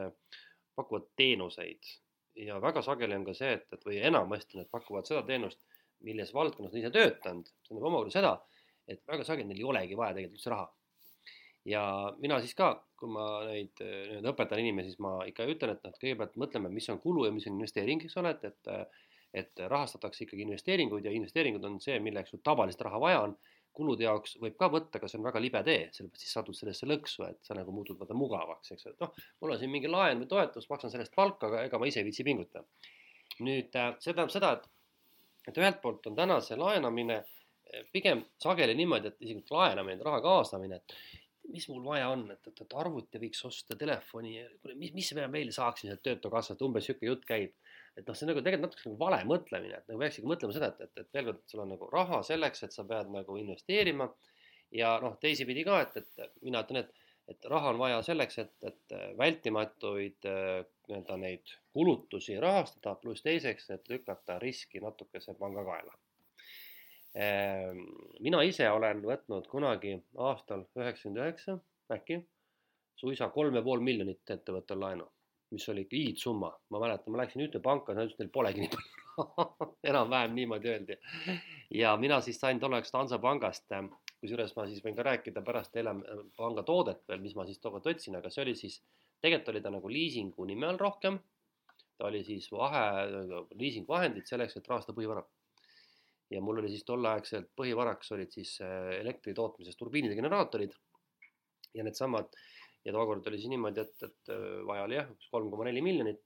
pakuvad 0.76 1.08
teenuseid 1.18 1.88
ja 2.36 2.58
väga 2.62 2.82
sageli 2.84 3.16
on 3.16 3.24
ka 3.26 3.34
see, 3.36 3.54
et, 3.56 3.66
et 3.72 3.86
või 3.86 3.98
enamasti 4.04 4.60
nad 4.60 4.68
pakuvad 4.70 5.08
seda 5.08 5.22
teenust, 5.26 5.58
milles 6.06 6.32
valdkonnas 6.36 6.74
nad 6.74 6.82
ise 6.82 6.92
töötanud, 6.92 7.48
see 7.48 7.70
tähendab 7.70 7.88
omakorda 7.90 8.14
seda, 8.14 8.32
et 8.88 9.02
väga 9.08 9.24
sageli 9.26 9.48
neil 9.50 9.62
ei 9.62 9.70
olegi 9.72 9.98
vaja 9.98 10.14
tegelikult 10.16 10.40
üldse 10.40 10.52
raha. 10.54 10.68
ja 11.66 11.82
mina 12.22 12.38
siis 12.40 12.54
ka, 12.54 12.70
kui 12.96 13.10
ma 13.10 13.26
neid 13.48 13.82
nii-öelda 13.82 14.32
õpetan 14.32 14.62
inimesi, 14.62 14.94
siis 14.94 15.02
ma 15.02 15.18
ikka 15.26 15.48
ütlen, 15.50 15.74
et 15.74 15.82
noh, 15.84 15.96
kõigepealt 15.98 16.38
mõtleme, 16.38 16.70
mis 16.72 16.88
on 16.92 17.02
kulu 17.02 17.26
ja 17.26 17.34
mis 17.34 17.48
on 17.50 17.58
investeering, 17.58 18.06
eks 18.06 18.16
ole, 18.22 18.36
et, 18.36 18.46
et 18.46 19.02
et 19.36 19.60
rahastatakse 19.68 20.24
ikkagi 20.24 20.46
investeeringuid 20.46 21.04
ja 21.04 21.12
investeeringud 21.12 21.64
on 21.68 21.76
see, 21.82 21.98
milleks 22.00 22.32
sul 22.32 22.42
tavalist 22.44 22.80
raha 22.86 23.00
vaja 23.02 23.22
on. 23.28 23.36
kulude 23.76 24.06
jaoks 24.06 24.38
võib 24.40 24.54
ka 24.56 24.70
võtta, 24.72 24.96
aga 24.96 25.08
see 25.10 25.18
on 25.18 25.26
väga 25.26 25.40
libe 25.44 25.60
tee, 25.66 25.80
sellepärast 25.92 26.22
siis 26.22 26.30
satud 26.32 26.56
sellesse 26.56 26.86
lõksu, 26.88 27.26
et 27.26 27.42
sa 27.44 27.52
nagu 27.58 27.74
muutud 27.76 27.98
vaata 28.00 28.14
mugavaks, 28.16 28.70
eks, 28.72 28.86
et 28.88 29.02
noh, 29.04 29.10
mul 29.42 29.52
on 29.52 29.58
siin 29.60 29.68
mingi 29.68 29.90
laen 29.92 30.22
või 30.22 30.30
toetus, 30.30 30.64
maksan 30.70 30.94
sellest 30.94 31.12
palka, 31.12 31.50
aga 31.50 31.66
ega 31.66 31.80
ma 31.82 31.90
ise 31.90 32.00
ei 32.00 32.06
viitsi 32.06 32.24
pingutada. 32.24 32.64
nüüd 33.44 33.76
äh, 33.76 33.90
see 34.00 34.14
tähendab 34.14 34.32
seda, 34.32 34.54
et, 34.56 34.64
et 35.52 35.60
ühelt 35.60 35.82
poolt 35.82 36.08
on 36.08 36.16
täna 36.16 36.38
see 36.40 36.56
laenamine 36.56 37.18
pigem 37.92 38.24
sageli 38.42 38.74
niimoodi, 38.78 39.12
et 39.12 39.22
isegi 39.26 39.54
laenamine, 39.54 40.02
raha 40.04 40.20
kaasamine, 40.24 40.80
et 40.80 40.96
mis 41.52 41.68
mul 41.70 41.82
vaja 41.84 42.08
on, 42.10 42.24
et, 42.34 42.48
et, 42.50 42.60
et 42.64 42.76
arvuti 42.80 43.20
võiks 43.22 43.42
osta, 43.48 43.76
telefoni, 43.78 44.36
mis, 44.74 44.92
mis 44.96 45.10
me 45.18 45.26
veel 45.32 45.52
saaksime 45.54 45.92
sealt 45.92 46.04
Töötukassast, 46.06 46.62
umbes 46.66 46.86
niisugune 46.86 47.12
jutt 47.12 47.26
käib. 47.28 47.54
et 47.96 48.04
noh, 48.04 48.16
see 48.16 48.26
on 48.26 48.32
nagu 48.32 48.42
tegelikult 48.44 48.74
natuke 48.74 48.88
nagu 48.90 48.98
vale 49.00 49.18
mõtlemine, 49.30 49.80
et 49.80 49.90
nagu 49.90 50.02
peaks 50.02 50.18
ikka 50.20 50.30
mõtlema 50.32 50.56
seda, 50.56 50.70
et, 50.72 50.80
et, 50.84 51.02
et 51.02 51.18
veel 51.18 51.28
kord, 51.30 51.42
sul 51.50 51.62
on 51.64 51.70
nagu 51.72 51.90
raha 51.92 52.20
selleks, 52.28 52.64
et 52.66 52.76
sa 52.76 52.84
pead 52.88 53.12
nagu 53.14 53.38
investeerima. 53.40 54.10
ja 54.74 54.96
noh, 55.02 55.14
teisipidi 55.22 55.64
ka, 55.64 55.80
et, 55.86 56.00
et 56.02 56.40
mina 56.44 56.64
ütlen, 56.66 56.82
et, 56.82 57.04
et 57.32 57.48
raha 57.50 57.70
on 57.72 57.78
vaja 57.80 58.02
selleks, 58.06 58.40
et, 58.42 58.56
et 58.66 58.96
vältimatuid 59.18 60.26
nii-öelda 60.26 61.20
neid 61.22 61.54
kulutusi 61.74 62.40
rahastada, 62.42 62.98
pluss 63.00 63.22
teiseks, 63.22 63.70
et 63.74 63.88
lükata 63.90 64.40
riski 64.42 64.82
natukese 64.82 65.34
panga 65.38 65.64
kaela 65.66 65.94
mina 67.16 68.42
ise 68.44 68.66
olen 68.70 69.00
võtnud 69.04 69.46
kunagi 69.48 69.94
aastal 70.20 70.66
üheksakümmend 70.76 71.22
üheksa 71.22 71.54
äkki 71.94 72.18
suisa 72.96 73.28
kolm 73.32 73.56
ja 73.56 73.62
pool 73.64 73.80
miljonit 73.84 74.32
ettevõttel 74.32 74.80
laenu, 74.80 75.06
mis 75.52 75.68
oli 75.72 75.86
hiidsumma, 75.92 76.50
ma 76.72 76.80
mäletan, 76.82 77.12
ma 77.12 77.22
läksin 77.22 77.44
ühte 77.44 77.60
panka, 77.64 77.94
nad 77.94 78.08
ütlesid, 78.08 78.24
neil 78.24 78.32
polegi 78.34 78.64
nii 78.64 78.72
palju 78.72 79.04
enam-vähem 79.90 80.34
niimoodi 80.36 80.72
öeldi. 80.72 80.98
ja 81.76 81.94
mina 82.00 82.20
siis 82.24 82.40
sain 82.40 82.60
tolleaegse 82.60 82.96
Hansapangast, 82.96 83.72
kusjuures 84.20 84.52
ma 84.56 84.66
siis 84.68 84.84
võin 84.84 84.96
ka 84.96 85.06
rääkida 85.06 85.44
pärast 85.44 85.72
teile 85.72 85.94
panga 86.36 86.64
toodet 86.68 87.04
veel, 87.08 87.22
mis 87.24 87.36
ma 87.36 87.46
siis 87.48 87.60
tookord 87.60 87.88
võtsin, 87.88 88.16
aga 88.20 88.32
see 88.32 88.44
oli 88.44 88.56
siis, 88.58 88.80
tegelikult 89.24 89.54
oli 89.54 89.64
ta 89.64 89.72
nagu 89.72 89.92
liisingu 89.92 90.48
nime 90.48 90.68
all 90.68 90.80
rohkem. 90.80 91.20
ta 91.96 92.10
oli 92.10 92.24
siis 92.24 92.50
vahe, 92.52 92.84
liisingvahendid 93.56 94.28
selleks, 94.28 94.56
et 94.56 94.68
rahastada 94.68 94.96
põhivara 94.96 95.24
ja 96.30 96.42
mul 96.42 96.60
oli 96.62 96.70
siis 96.72 96.84
tolleaegselt 96.86 97.52
põhivaraks 97.58 98.12
olid 98.16 98.32
siis 98.34 98.56
äh, 98.64 98.96
elektri 99.00 99.34
tootmises 99.34 99.78
turbiinid 99.78 100.12
ja 100.12 100.18
generaatorid 100.18 100.74
ja 101.76 101.84
needsamad 101.86 102.32
ja 102.86 102.94
tookord 102.94 103.26
oli 103.30 103.38
siis 103.38 103.50
niimoodi, 103.52 103.82
et, 103.82 104.08
et 104.08 104.32
äh, 104.34 104.46
vaja 104.66 104.86
oli 104.88 104.98
jah, 104.98 105.12
kolm 105.30 105.50
koma 105.52 105.68
neli 105.68 105.82
miljonit 105.84 106.22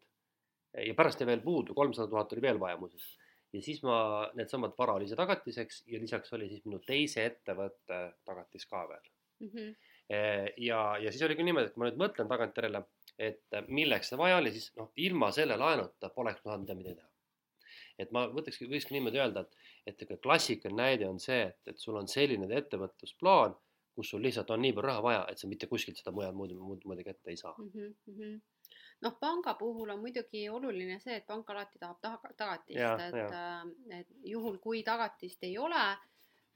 ja 0.86 0.94
pärast 0.96 1.20
jäi 1.20 1.28
veel 1.32 1.42
puudu, 1.44 1.74
kolmsada 1.74 2.08
tuhat 2.08 2.32
oli 2.32 2.44
veel 2.44 2.60
vaja 2.62 2.78
muuseas. 2.80 3.06
ja 3.52 3.62
siis 3.62 3.82
ma 3.82 3.98
needsamad 4.38 4.76
varalise 4.78 5.18
tagatiseks 5.18 5.82
ja 5.90 6.00
lisaks 6.00 6.32
oli 6.38 6.48
siis 6.48 6.64
minu 6.64 6.80
teise 6.86 7.26
ettevõtte 7.26 8.00
tagatis 8.24 8.66
ka 8.70 8.86
veel 8.88 9.06
mm. 9.40 9.50
-hmm. 9.52 9.74
ja, 10.56 10.80
ja 11.02 11.12
siis 11.12 11.26
oligi 11.26 11.44
niimoodi, 11.44 11.68
et 11.68 11.74
kui 11.74 11.84
ma 11.84 11.90
nüüd 11.90 12.00
mõtlen 12.00 12.30
tagantjärele, 12.30 12.84
et 13.18 13.60
milleks 13.68 14.12
see 14.12 14.18
vaja 14.18 14.38
oli, 14.40 14.52
siis 14.54 14.72
noh, 14.76 14.92
ilma 14.96 15.32
selle 15.34 15.56
laenuta 15.60 16.08
poleks 16.14 16.44
ma 16.44 16.52
saanud 16.52 16.68
mitte 16.68 16.78
midagi 16.78 17.00
teha 17.02 17.09
et 18.02 18.12
ma 18.14 18.26
võtakski, 18.32 18.68
võikski 18.70 18.96
niimoodi 18.96 19.20
öelda, 19.20 19.44
et, 19.44 19.72
et 19.92 20.04
ega 20.06 20.16
klassikaline 20.22 20.82
näide 20.82 21.08
on 21.08 21.18
see, 21.22 21.42
et, 21.50 21.72
et 21.72 21.78
sul 21.78 21.98
on 22.00 22.08
selline 22.10 22.48
ettevõtlusplaan, 22.60 23.56
kus 23.96 24.12
sul 24.12 24.22
lihtsalt 24.24 24.50
on 24.54 24.62
nii 24.64 24.74
palju 24.76 24.86
raha 24.86 25.04
vaja, 25.04 25.24
et 25.30 25.40
sa 25.40 25.50
mitte 25.50 25.68
kuskilt 25.70 26.00
seda 26.00 26.12
mujal 26.14 26.36
muud, 26.36 26.54
muud 26.56 26.86
moodi 26.88 27.04
kätte 27.06 27.32
ei 27.32 27.40
saa 27.40 27.54
mm. 27.58 27.94
-hmm. 28.06 28.36
noh, 29.06 29.16
panga 29.20 29.54
puhul 29.54 29.90
on 29.90 30.00
muidugi 30.00 30.48
oluline 30.48 31.00
see, 31.00 31.16
et 31.20 31.26
pank 31.26 31.50
alati 31.50 31.78
tahab 31.78 32.00
taga, 32.00 32.34
tagatist, 32.36 33.06
et, 33.08 33.18
äh, 33.40 33.98
et 34.00 34.14
juhul, 34.34 34.58
kui 34.58 34.82
tagatist 34.82 35.44
ei 35.44 35.58
ole, 35.58 35.86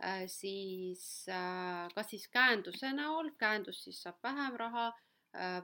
äh, 0.05 0.25
siis 0.27 1.27
äh, 1.29 1.89
kas 1.95 2.11
siis 2.11 2.29
käenduse 2.29 2.93
näol, 2.93 3.31
käendus 3.39 3.85
siis 3.85 4.03
saab 4.03 4.23
vähem 4.23 4.57
raha 4.57 4.93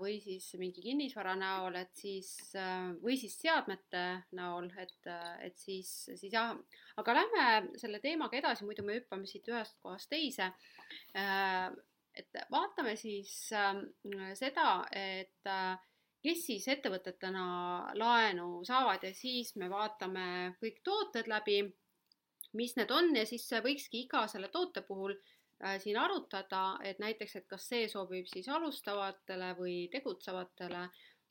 või 0.01 0.17
siis 0.23 0.49
mingi 0.59 0.83
kinnisvara 0.83 1.37
näol, 1.39 1.77
et 1.79 1.93
siis 1.95 2.31
äh, 2.59 2.91
või 3.03 3.17
siis 3.21 3.37
seadmete 3.39 4.03
näol, 4.37 4.67
et, 4.81 4.99
äh, 5.07 5.37
et 5.47 5.59
siis, 5.59 5.91
siis 6.11 6.33
jah, 6.33 6.57
aga 6.99 7.15
lähme 7.15 7.45
selle 7.81 8.01
teemaga 8.03 8.39
edasi, 8.41 8.67
muidu 8.67 8.83
me 8.87 8.99
hüppame 8.99 9.31
siit 9.31 9.47
ühest 9.51 9.79
kohast 9.83 10.11
teise. 10.11 10.51
et 11.15 12.39
vaatame 12.51 12.97
siis 12.99 13.33
seda, 14.35 14.71
et 14.91 15.51
kes 16.21 16.41
siis 16.47 16.67
ettevõtetena 16.69 17.45
laenu 17.95 18.65
saavad 18.67 19.05
ja 19.07 19.13
siis 19.15 19.55
me 19.57 19.71
vaatame 19.71 20.57
kõik 20.61 20.83
tooted 20.85 21.31
läbi, 21.31 21.63
mis 22.59 22.75
need 22.77 22.91
on 22.91 23.15
ja 23.15 23.23
siis 23.27 23.47
võikski 23.63 24.05
iga 24.09 24.27
selle 24.29 24.51
toote 24.51 24.83
puhul 24.83 25.15
Äh, 25.15 25.40
siin 25.79 25.99
arutada, 26.01 26.79
et 26.85 26.99
näiteks, 27.03 27.37
et 27.37 27.47
kas 27.49 27.69
see 27.69 27.89
sobib 27.89 28.29
siis 28.31 28.49
alustavatele 28.49 29.53
või 29.59 29.77
tegutsevatele, 29.93 30.85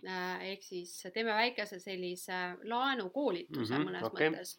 äh, 0.05 0.47
ehk 0.53 0.65
siis 0.65 0.95
teeme 1.13 1.33
väikese 1.33 1.79
sellise 1.81 2.41
laenukoolituse 2.63 3.73
mm 3.73 3.79
-hmm, 3.79 3.89
mõnes 3.89 4.09
okay. 4.09 4.29
mõttes. 4.29 4.57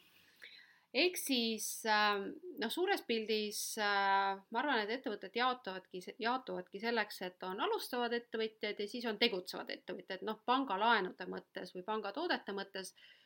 ehk 0.94 1.16
siis 1.16 1.68
ähm, 1.86 2.26
noh, 2.58 2.70
suures 2.70 3.02
pildis 3.06 3.78
äh, 3.78 4.40
ma 4.50 4.58
arvan, 4.58 4.82
et 4.82 4.90
ettevõtted 4.90 5.36
jaotavadki, 5.38 6.02
jaotuvadki 6.18 6.80
selleks, 6.80 7.22
et 7.22 7.42
on 7.42 7.60
alustavad 7.60 8.12
ettevõtjad 8.12 8.80
ja 8.80 8.88
siis 8.88 9.06
on 9.06 9.18
tegutsevad 9.18 9.70
ettevõtjad, 9.70 10.26
noh, 10.26 10.42
pangalaenude 10.44 11.26
mõttes 11.30 11.74
või 11.74 11.86
pangatoodete 11.86 12.52
mõttes 12.52 12.94
Äh, 12.94 13.19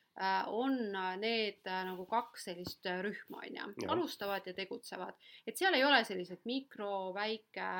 on 0.46 0.94
äh, 0.94 1.16
need 1.18 1.66
äh, 1.66 1.82
nagu 1.88 2.06
kaks 2.06 2.48
sellist 2.48 2.86
rühma, 2.86 3.42
on 3.64 3.74
ju, 3.74 3.90
alustavad 3.90 4.46
ja 4.46 4.54
tegutsevad. 4.54 5.14
et 5.46 5.58
seal 5.58 5.74
ei 5.74 5.84
ole 5.84 6.04
sellised 6.06 6.44
mikro, 6.46 7.12
väike, 7.16 7.70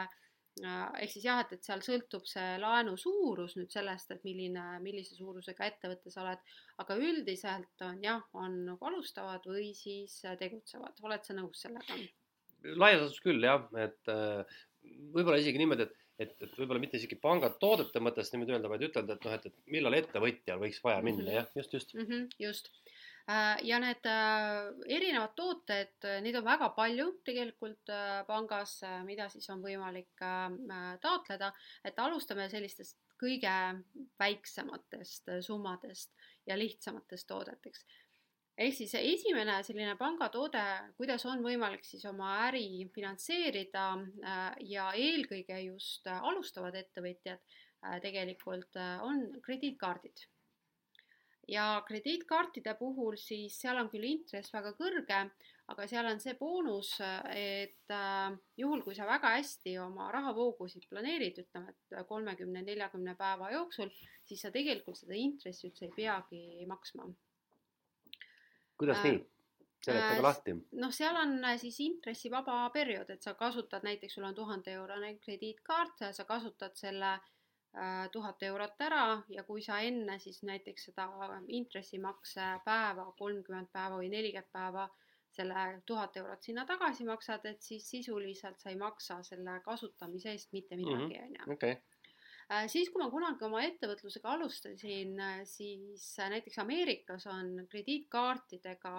ehk 0.64 1.10
siis 1.10 1.24
jah, 1.26 1.40
et, 1.42 1.54
et 1.56 1.66
seal 1.66 1.82
sõltub 1.82 2.26
see 2.30 2.58
laenu 2.62 2.96
suurus 2.98 3.56
nüüd 3.58 3.70
sellest, 3.74 4.10
et 4.14 4.26
milline, 4.26 4.64
millise 4.82 5.16
suurusega 5.18 5.66
ettevõte 5.66 6.10
sa 6.10 6.22
oled, 6.22 6.42
aga 6.82 6.98
üldiselt 6.98 7.86
on 7.86 8.02
jah, 8.02 8.22
on 8.38 8.60
nagu 8.70 8.90
alustavad 8.90 9.46
või 9.50 9.72
siis 9.78 10.20
tegutsevad, 10.38 10.98
oled 11.02 11.26
sa 11.26 11.38
nõus 11.38 11.62
sellega? 11.66 11.98
laias 12.64 13.02
laastus 13.02 13.20
küll 13.20 13.44
jah, 13.44 13.66
et 13.76 14.08
võib-olla 15.12 15.36
isegi 15.42 15.60
niimoodi, 15.60 15.84
et 15.84 16.03
et, 16.18 16.34
et 16.42 16.58
võib-olla 16.58 16.82
mitte 16.82 16.98
isegi 17.00 17.18
pangatoodete 17.20 18.02
mõttes 18.02 18.30
niimoodi 18.32 18.54
öelda, 18.56 18.70
vaid 18.70 18.86
ütelda, 18.88 19.16
et 19.16 19.26
noh, 19.26 19.36
et, 19.38 19.48
et 19.50 19.72
millal 19.74 19.98
ettevõtjal 19.98 20.60
võiks 20.60 20.82
vaja 20.84 21.00
minna 21.02 21.22
mm, 21.22 21.28
-hmm. 21.28 21.38
jah, 21.40 21.48
just, 21.58 21.72
just 21.74 21.94
mm. 21.94 22.06
-hmm, 22.10 22.28
just 22.38 22.70
äh, 23.30 23.56
ja 23.66 23.80
need 23.82 24.06
äh, 24.10 24.70
erinevad 24.96 25.34
tooted, 25.36 26.08
neid 26.26 26.38
on 26.38 26.44
väga 26.44 26.70
palju 26.76 27.08
tegelikult 27.26 27.90
äh, 27.90 28.20
pangas, 28.26 28.80
mida 29.04 29.28
siis 29.32 29.48
on 29.50 29.64
võimalik 29.64 30.24
taotleda, 31.00 31.52
et 31.84 31.98
alustame 31.98 32.48
sellistest 32.48 32.98
kõige 33.20 33.56
väiksematest 34.18 35.30
summadest 35.46 36.10
ja 36.46 36.58
lihtsamatest 36.58 37.26
toodeteks 37.26 37.86
ehk 38.54 38.76
siis 38.76 38.92
esimene 38.98 39.56
selline 39.66 39.96
pangatoode, 39.98 40.62
kuidas 40.98 41.24
on 41.30 41.42
võimalik 41.42 41.86
siis 41.86 42.04
oma 42.06 42.36
äri 42.46 42.86
finantseerida 42.94 43.86
äh, 43.94 44.44
ja 44.70 44.90
eelkõige 44.94 45.58
just 45.64 46.06
alustavad 46.12 46.76
ettevõtjad 46.78 47.40
äh, 47.40 47.98
tegelikult 48.04 48.78
äh, 48.78 49.02
on 49.02 49.26
krediitkaardid. 49.42 50.28
ja 51.48 51.82
krediitkaartide 51.88 52.72
puhul 52.78 53.18
siis 53.20 53.58
seal 53.60 53.76
on 53.76 53.90
küll 53.92 54.06
intress 54.08 54.54
väga 54.54 54.70
kõrge, 54.78 55.18
aga 55.74 55.88
seal 55.90 56.06
on 56.08 56.22
see 56.22 56.32
boonus, 56.38 56.94
et 57.36 57.92
juhul, 58.56 58.80
kui 58.86 58.94
sa 58.96 59.04
väga 59.04 59.34
hästi 59.34 59.74
oma 59.82 60.06
rahavoogusid 60.12 60.86
planeerid, 60.88 61.42
ütleme, 61.44 61.74
et 61.74 62.08
kolmekümne, 62.08 62.62
neljakümne 62.64 63.16
päeva 63.18 63.50
jooksul, 63.58 63.92
siis 64.24 64.40
sa 64.40 64.52
tegelikult 64.54 64.96
seda 65.02 65.20
intressi 65.20 65.68
üldse 65.68 65.90
ei 65.90 65.94
peagi 65.98 66.64
maksma 66.70 67.10
kuidas 68.78 68.98
äh, 68.98 69.10
nii? 69.10 69.22
seletage 69.84 70.18
äh, 70.18 70.22
lahti. 70.22 70.56
noh, 70.80 70.92
seal 70.94 71.16
on 71.20 71.36
äh, 71.44 71.58
siis 71.60 71.78
intressivaba 71.84 72.58
periood, 72.74 73.10
et 73.14 73.22
sa 73.22 73.34
kasutad 73.38 73.84
näiteks, 73.86 74.16
sul 74.16 74.26
on 74.28 74.34
tuhande 74.34 74.72
eurone 74.72 75.14
krediitkaart, 75.20 76.04
sa 76.16 76.26
kasutad 76.28 76.76
selle 76.78 77.12
äh, 77.14 78.10
tuhat 78.12 78.42
eurot 78.42 78.84
ära 78.88 79.06
ja 79.28 79.44
kui 79.44 79.62
sa 79.62 79.80
enne 79.84 80.18
siis 80.22 80.42
näiteks 80.42 80.90
seda 80.90 81.08
intressimakse 81.48 82.52
päeva, 82.64 83.10
kolmkümmend 83.18 83.72
päeva 83.72 84.00
või 84.00 84.12
nelikümmend 84.12 84.52
päeva 84.52 84.88
selle 85.34 85.80
tuhat 85.86 86.16
eurot 86.16 86.46
sinna 86.46 86.62
tagasi 86.66 87.04
maksad, 87.08 87.46
et 87.50 87.62
siis 87.62 87.88
sisuliselt 87.90 88.60
sa 88.62 88.70
ei 88.70 88.78
maksa 88.78 89.18
selle 89.26 89.58
kasutamise 89.64 90.30
eest 90.30 90.52
mitte 90.54 90.78
midagi, 90.78 91.18
on 91.24 91.34
ju. 91.40 91.74
Äh, 92.52 92.66
siis, 92.68 92.90
kui 92.92 93.00
ma 93.00 93.08
kunagi 93.12 93.46
oma 93.46 93.62
ettevõtlusega 93.64 94.34
alustasin, 94.34 95.14
äh, 95.20 95.44
siis 95.48 96.04
äh, 96.20 96.28
näiteks 96.34 96.58
Ameerikas 96.60 97.24
on 97.32 97.62
krediitkaartidega 97.70 98.92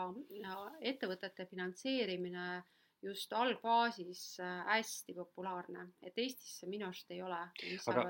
ettevõtete 0.82 1.46
finantseerimine 1.52 2.64
just 3.06 3.34
algfaasis 3.38 4.40
hästi 4.66 5.14
populaarne, 5.14 5.84
et 6.02 6.18
Eestis 6.18 6.56
see 6.62 6.70
minu 6.72 6.88
arust 6.88 7.12
ei 7.14 7.20
ole. 7.22 7.38
aga 7.92 8.06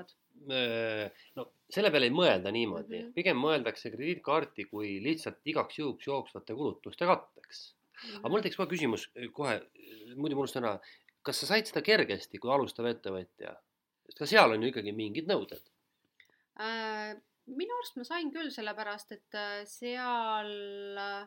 no 1.36 1.44
selle 1.68 1.90
peale 1.92 2.08
ei 2.08 2.14
mõelda 2.14 2.52
niimoodi 2.54 2.94
mm, 2.94 3.02
-hmm. 3.02 3.12
pigem 3.18 3.36
mõeldakse 3.40 3.92
krediitkaarti 3.92 4.64
kui 4.70 4.94
lihtsalt 5.04 5.52
igaks 5.52 5.78
juhuks 5.82 6.06
jooksvate 6.06 6.56
kulutuste 6.56 7.08
katteks 7.12 7.74
mm. 7.74 7.98
-hmm. 8.00 8.18
aga 8.22 8.32
mul 8.32 8.46
tekkis 8.46 8.60
kohe 8.62 8.72
küsimus 8.72 9.08
kohe, 9.36 9.60
muidu 10.14 10.38
ma 10.38 10.46
unustan 10.46 10.64
ära, 10.64 10.80
kas 11.20 11.42
sa 11.42 11.52
said 11.52 11.68
seda 11.68 11.84
kergesti 11.84 12.40
kui 12.40 12.54
alustav 12.56 12.88
ettevõtja? 12.88 13.52
Sest 14.06 14.18
ka 14.22 14.26
seal 14.30 14.52
on 14.56 14.62
ju 14.62 14.70
ikkagi 14.72 14.92
mingid 14.96 15.26
nõuded. 15.30 15.62
Äh, 16.62 17.14
minu 17.52 17.74
arust 17.80 17.96
ma 18.00 18.04
sain 18.08 18.30
küll, 18.34 18.50
sellepärast 18.54 19.12
et 19.16 19.34
äh, 19.36 19.64
seal 19.68 20.52
äh, 20.98 21.26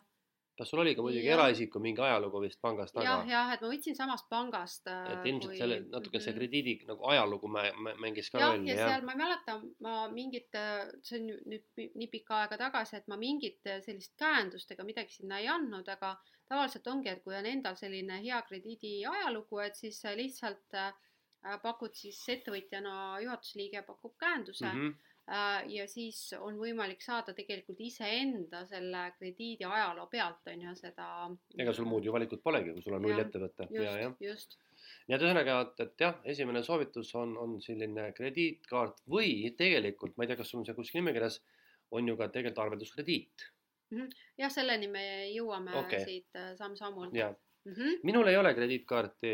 kas 0.59 0.67
sul 0.73 0.81
oli 0.83 0.91
ka 0.91 1.03
muidugi 1.05 1.29
eraisiku 1.31 1.79
mingi 1.79 2.01
ajalugu 2.03 2.41
vist 2.43 2.59
pangast 2.59 2.91
taga? 2.91 3.05
jah, 3.05 3.21
jah, 3.29 3.51
et 3.53 3.61
ma 3.63 3.69
võtsin 3.71 3.95
samast 3.95 4.25
pangast. 4.27 4.89
et 4.91 5.27
ilmselt 5.31 5.55
selle 5.55 5.77
natuke 5.85 6.19
see 6.19 6.33
Mhm. 6.33 6.39
krediidi 6.39 6.73
nagu 6.89 7.05
ajalugu 7.13 7.47
mä- 7.47 7.71
mä- 7.79 7.93
mängis 8.03 8.27
ka 8.29 8.41
jah, 8.41 8.51
rolli 8.51 8.67
ja 8.67 8.75
jah 8.75 8.89
seal 8.91 9.05
ma 9.07 9.13
ei 9.15 9.21
mäleta, 9.21 9.55
ma 9.79 9.93
mingit, 10.11 10.49
see 11.03 11.19
on 11.21 11.29
nüüd 11.53 11.95
nii 11.95 12.09
pikka 12.11 12.41
aega 12.41 12.57
tagasi, 12.65 12.97
et 12.97 13.07
ma 13.07 13.15
mingit 13.15 13.61
sellist 13.85 14.17
käendust 14.19 14.71
ega 14.75 14.83
midagi 14.83 15.15
sinna 15.15 15.39
ei 15.39 15.47
andnud, 15.47 15.87
aga 15.87 16.17
tavaliselt 16.49 16.87
ongi, 16.91 17.07
et 17.09 17.23
kui 17.23 17.35
on 17.39 17.45
endal 17.45 17.75
selline 17.79 18.19
hea 18.21 18.41
krediidi 18.41 19.05
ajalugu, 19.05 19.59
et 19.63 19.75
siis 19.79 20.01
sa 20.01 20.11
lihtsalt 20.11 20.73
äh, 20.75 20.91
pakud 21.63 21.95
siis 21.95 22.19
ettevõtjana, 22.36 23.19
juhatuse 23.23 23.60
liige 23.60 23.84
pakub 23.88 24.15
käenduse 24.19 24.65
mm 24.65 24.80
mm. 24.80 24.88
-hmm. 24.88 24.95
-hmm. 25.28 25.69
ja 25.75 25.88
siis 25.88 26.34
on 26.39 26.58
võimalik 26.58 27.02
saada 27.02 27.34
tegelikult 27.34 27.80
iseenda 27.80 28.65
selle 28.65 29.12
krediidi 29.17 29.65
ajaloo 29.65 30.08
pealt 30.08 30.47
on 30.47 30.62
ju 30.62 30.75
seda. 30.75 31.30
ega 31.58 31.73
sul 31.73 31.86
muud 31.86 32.06
ju 32.06 32.13
valikut 32.13 32.43
polegi, 32.43 32.73
kui 32.73 32.82
sul 32.82 32.93
on 32.93 33.02
null 33.02 33.19
ettevõte 33.19 33.67
just, 33.69 34.21
just 34.21 34.58
nii 35.08 35.15
et 35.15 35.21
ühesõnaga, 35.21 35.62
et, 35.62 35.80
et 35.80 36.02
jah, 36.02 36.17
esimene 36.23 36.63
soovitus 36.63 37.15
on, 37.15 37.38
on 37.38 37.62
selline 37.62 38.12
krediitkaart 38.17 39.02
või 39.15 39.54
tegelikult 39.58 40.17
ma 40.17 40.23
ei 40.23 40.28
tea, 40.28 40.38
kas 40.41 40.49
sul 40.49 40.60
on 40.60 40.65
see 40.65 40.75
kuskil 40.75 41.02
nimekirjas, 41.02 41.41
on 41.91 42.08
ju 42.08 42.17
ka 42.17 42.28
tegelikult 42.28 42.65
arvelduskrediit 42.65 43.47
jah, 44.38 44.52
selleni 44.52 44.88
me 44.88 45.06
jõuame 45.34 45.78
okay. 45.84 46.04
siit 46.06 46.36
äh, 46.36 46.52
samm-sammult 46.58 47.13
mm. 47.13 47.73
-hmm. 47.73 48.04
minul 48.04 48.28
ei 48.28 48.38
ole 48.38 48.54
krediitkaarti 48.54 49.34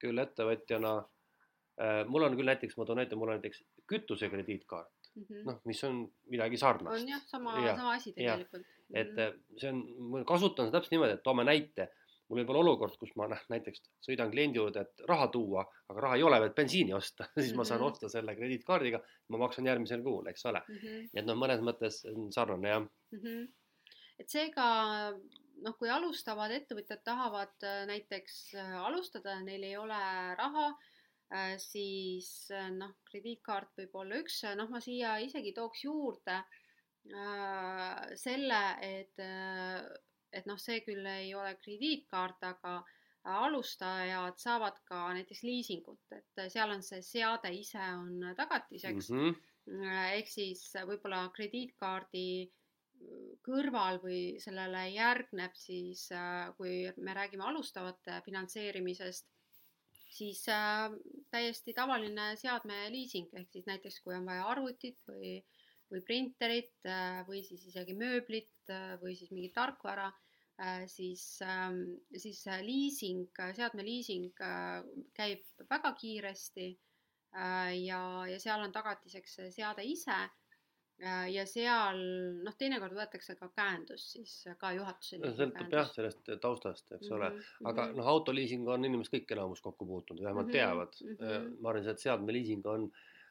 küll 0.00 0.22
ettevõtjana. 0.22 0.94
Mul 2.08 2.22
on 2.26 2.34
küll 2.36 2.44
näiteks, 2.50 2.76
ma 2.76 2.84
toon 2.84 2.98
näite, 3.00 3.16
mul 3.16 3.28
on 3.32 3.38
näiteks 3.40 3.62
kütuse 3.88 4.28
krediitkaart, 4.28 4.90
Mm 5.16 5.22
-hmm. 5.26 5.44
noh, 5.46 5.56
mis 5.64 5.84
on 5.84 5.96
midagi 6.30 6.56
sarnast. 6.56 7.02
on 7.02 7.08
jah, 7.08 7.22
sama 7.26 7.54
Jah,, 7.66 7.76
sama 7.76 7.92
asi 7.94 8.12
tegelikult. 8.12 8.66
et 8.94 9.18
eh, 9.18 9.32
see 9.58 9.68
on, 9.72 9.80
ma 10.10 10.20
kasutan 10.24 10.66
seda 10.68 10.78
täpselt 10.78 10.90
niimoodi, 10.94 11.12
et 11.18 11.22
toome 11.22 11.44
näite. 11.44 11.88
mul 12.30 12.38
võib 12.38 12.50
olla 12.50 12.60
olukord, 12.60 12.94
kus 12.98 13.10
ma 13.16 13.26
noh, 13.26 13.38
näiteks 13.50 13.80
sõidan 14.06 14.30
kliendi 14.30 14.58
juurde, 14.60 14.80
et 14.80 15.00
raha 15.08 15.26
tuua, 15.28 15.64
aga 15.88 16.00
raha 16.00 16.16
ei 16.16 16.22
ole, 16.22 16.38
et 16.46 16.54
bensiini 16.54 16.92
osta 16.94 17.24
siis 17.42 17.54
ma 17.56 17.64
saan 17.64 17.80
Mhm. 17.80 17.88
osta 17.90 18.08
selle 18.08 18.36
krediitkaardiga, 18.36 19.00
ma 19.28 19.38
maksan 19.38 19.66
järgmisel 19.66 20.02
kuul, 20.02 20.26
eks 20.26 20.46
ole. 20.46 20.62
Mm 20.68 20.74
-hmm. 20.76 21.08
nii 21.12 21.20
et 21.22 21.26
noh, 21.26 21.36
mõnes 21.36 21.60
mõttes 21.60 22.04
on 22.16 22.30
sarnane 22.32 22.68
jah. 22.68 22.80
Mm 23.12 23.18
-hmm. 23.18 23.48
et 24.20 24.28
seega 24.28 25.10
noh, 25.62 25.74
kui 25.78 25.90
alustavad 25.90 26.50
ettevõtjad 26.50 27.02
tahavad 27.04 27.52
äh, 27.64 27.86
näiteks 27.86 28.54
äh, 28.54 28.76
alustada, 28.86 29.40
neil 29.42 29.62
ei 29.64 29.76
ole 29.76 29.98
raha, 30.38 30.70
siis 31.62 32.50
äh, 32.50 32.70
noh, 32.74 32.96
krediitkaart 33.10 33.76
võib 33.78 33.98
olla 34.02 34.20
üks, 34.22 34.42
noh, 34.58 34.70
ma 34.70 34.80
siia 34.82 35.16
isegi 35.22 35.52
tooks 35.54 35.84
juurde 35.86 36.40
äh, 36.40 38.14
selle, 38.18 38.62
et, 38.82 39.20
äh, 39.22 39.78
et 40.34 40.48
noh, 40.50 40.58
see 40.58 40.80
küll 40.86 41.06
ei 41.06 41.34
ole 41.34 41.54
krediitkaart, 41.62 42.48
aga 42.50 42.80
alustajad 43.30 44.38
saavad 44.40 44.78
ka 44.88 45.10
näiteks 45.12 45.42
liisingut, 45.44 46.00
et 46.16 46.44
seal 46.48 46.72
on 46.72 46.82
see 46.82 47.02
seade 47.04 47.52
ise 47.54 47.82
on 47.98 48.32
tagatiseks 48.36 49.10
Mm 49.10 49.34
-hmm. 49.84 50.14
ehk 50.16 50.28
siis 50.28 50.72
võib-olla 50.88 51.28
krediitkaardi 51.36 52.50
kõrval 53.44 54.00
või 54.02 54.40
sellele 54.40 54.88
järgneb 54.88 55.52
siis, 55.54 56.08
kui 56.56 56.90
me 56.96 57.14
räägime 57.14 57.44
alustavate 57.44 58.22
finantseerimisest, 58.24 59.28
siis 60.10 60.42
äh, 60.50 60.90
täiesti 61.30 61.74
tavaline 61.76 62.34
seadmeliising, 62.40 63.30
ehk 63.38 63.52
siis 63.54 63.68
näiteks 63.68 64.00
kui 64.04 64.16
on 64.16 64.26
vaja 64.28 64.46
arvutit 64.50 64.98
või, 65.08 65.36
või 65.90 66.02
printerit 66.06 66.88
äh, 66.90 67.22
või 67.28 67.44
siis 67.46 67.64
isegi 67.70 67.94
mööblit 67.98 68.72
äh, 68.72 68.96
või 69.02 69.14
siis 69.18 69.32
mingit 69.34 69.56
tarkvara, 69.56 70.10
siis, 70.92 71.22
siis 72.20 72.40
liising, 72.66 73.30
seadmeliising 73.56 74.42
käib 75.16 75.62
väga 75.70 75.94
kiiresti 75.96 76.66
ja, 77.80 78.00
ja 78.28 78.36
seal 78.42 78.66
on 78.66 78.74
tagatiseks 78.74 79.38
seade 79.56 79.86
ise 79.88 80.18
ja 81.32 81.46
seal 81.48 82.00
noh, 82.44 82.56
teinekord 82.60 82.92
võetakse 82.96 83.36
ka 83.38 83.48
käendus 83.56 84.04
siis 84.14 84.34
ka 84.60 84.72
juhatuse 84.76 85.16
liikme 85.16 85.32
sõltub 85.38 85.76
jah 85.76 85.88
sellest 85.94 86.32
taustast, 86.42 86.92
eks 86.96 87.10
ole 87.10 87.30
mm. 87.30 87.38
-hmm. 87.38 87.70
aga 87.72 87.86
noh, 87.96 88.10
autoliising 88.14 88.68
on 88.68 88.84
inimesed 88.84 89.14
kõik 89.14 89.32
enamus 89.36 89.64
kokku 89.64 89.86
puutunud, 89.86 90.22
vähemalt 90.22 90.50
Mhm, 90.50 90.52
teavad 90.52 91.00
mhm. 91.04 91.56
ma 91.60 91.72
arvan, 91.72 91.88
et 91.88 92.04
seadmeliising 92.04 92.66
on 92.66 92.90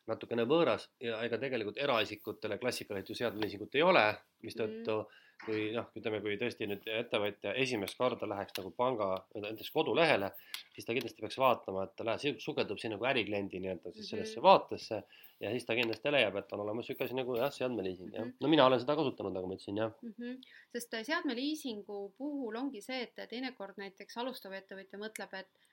natukene 0.09 0.45
võõras 0.49 0.89
ja 0.99 1.21
ega 1.25 1.37
tegelikult 1.37 1.77
eraisikutele 1.77 2.57
klassikaliselt 2.57 3.09
ju 3.09 3.15
seadmeliisingut 3.15 3.75
ei 3.75 3.85
ole, 3.85 4.05
mistõttu 4.41 5.03
kui 5.45 5.69
noh, 5.71 5.87
ütleme, 5.95 6.19
kui 6.23 6.35
tõesti 6.39 6.67
nüüd 6.67 6.87
ettevõtja 6.91 7.53
esimest 7.63 7.97
korda 7.99 8.27
läheks 8.27 8.57
nagu 8.57 8.71
panga 8.75 9.09
näiteks 9.35 9.71
kodulehele, 9.71 10.31
siis 10.73 10.87
ta 10.87 10.95
kindlasti 10.95 11.23
peaks 11.23 11.39
vaatama, 11.39 11.85
et 11.85 11.95
ta 11.95 12.07
läheb, 12.07 12.41
sukeldub 12.43 12.81
siin 12.81 12.95
nagu 12.95 13.07
ärikliendi 13.07 13.61
nii-öelda 13.63 13.93
siis 13.95 14.09
sellesse 14.09 14.39
Mhm. 14.39 14.43
vaatesse 14.43 15.03
ja 15.39 15.51
siis 15.53 15.65
ta 15.67 15.75
kindlasti 15.77 16.11
leiab, 16.11 16.35
et 16.41 16.51
on 16.55 16.63
olemas 16.65 16.87
niisugune 16.87 17.07
asi 17.07 17.17
nagu 17.17 17.37
jah, 17.39 17.51
seadmeliising 17.55 18.11
jah. 18.13 18.25
Mhm. 18.25 18.35
no 18.43 18.51
mina 18.51 18.65
olen 18.67 18.81
seda 18.83 18.95
kasutanud, 18.99 19.35
nagu 19.37 19.47
ma 19.47 19.57
ütlesin 19.57 19.81
jah. 19.81 19.95
mm. 20.01 20.13
-hmm. 20.17 20.53
sest 20.75 20.95
seadmeliisingu 21.11 21.99
puhul 22.17 22.55
ongi 22.61 22.81
see, 22.85 23.01
et 23.07 23.25
teinekord 23.29 23.79
näiteks 23.81 24.17
alustav 24.23 24.55
ettevõtja 24.59 25.01
mõtleb, 25.01 25.35
et 25.43 25.67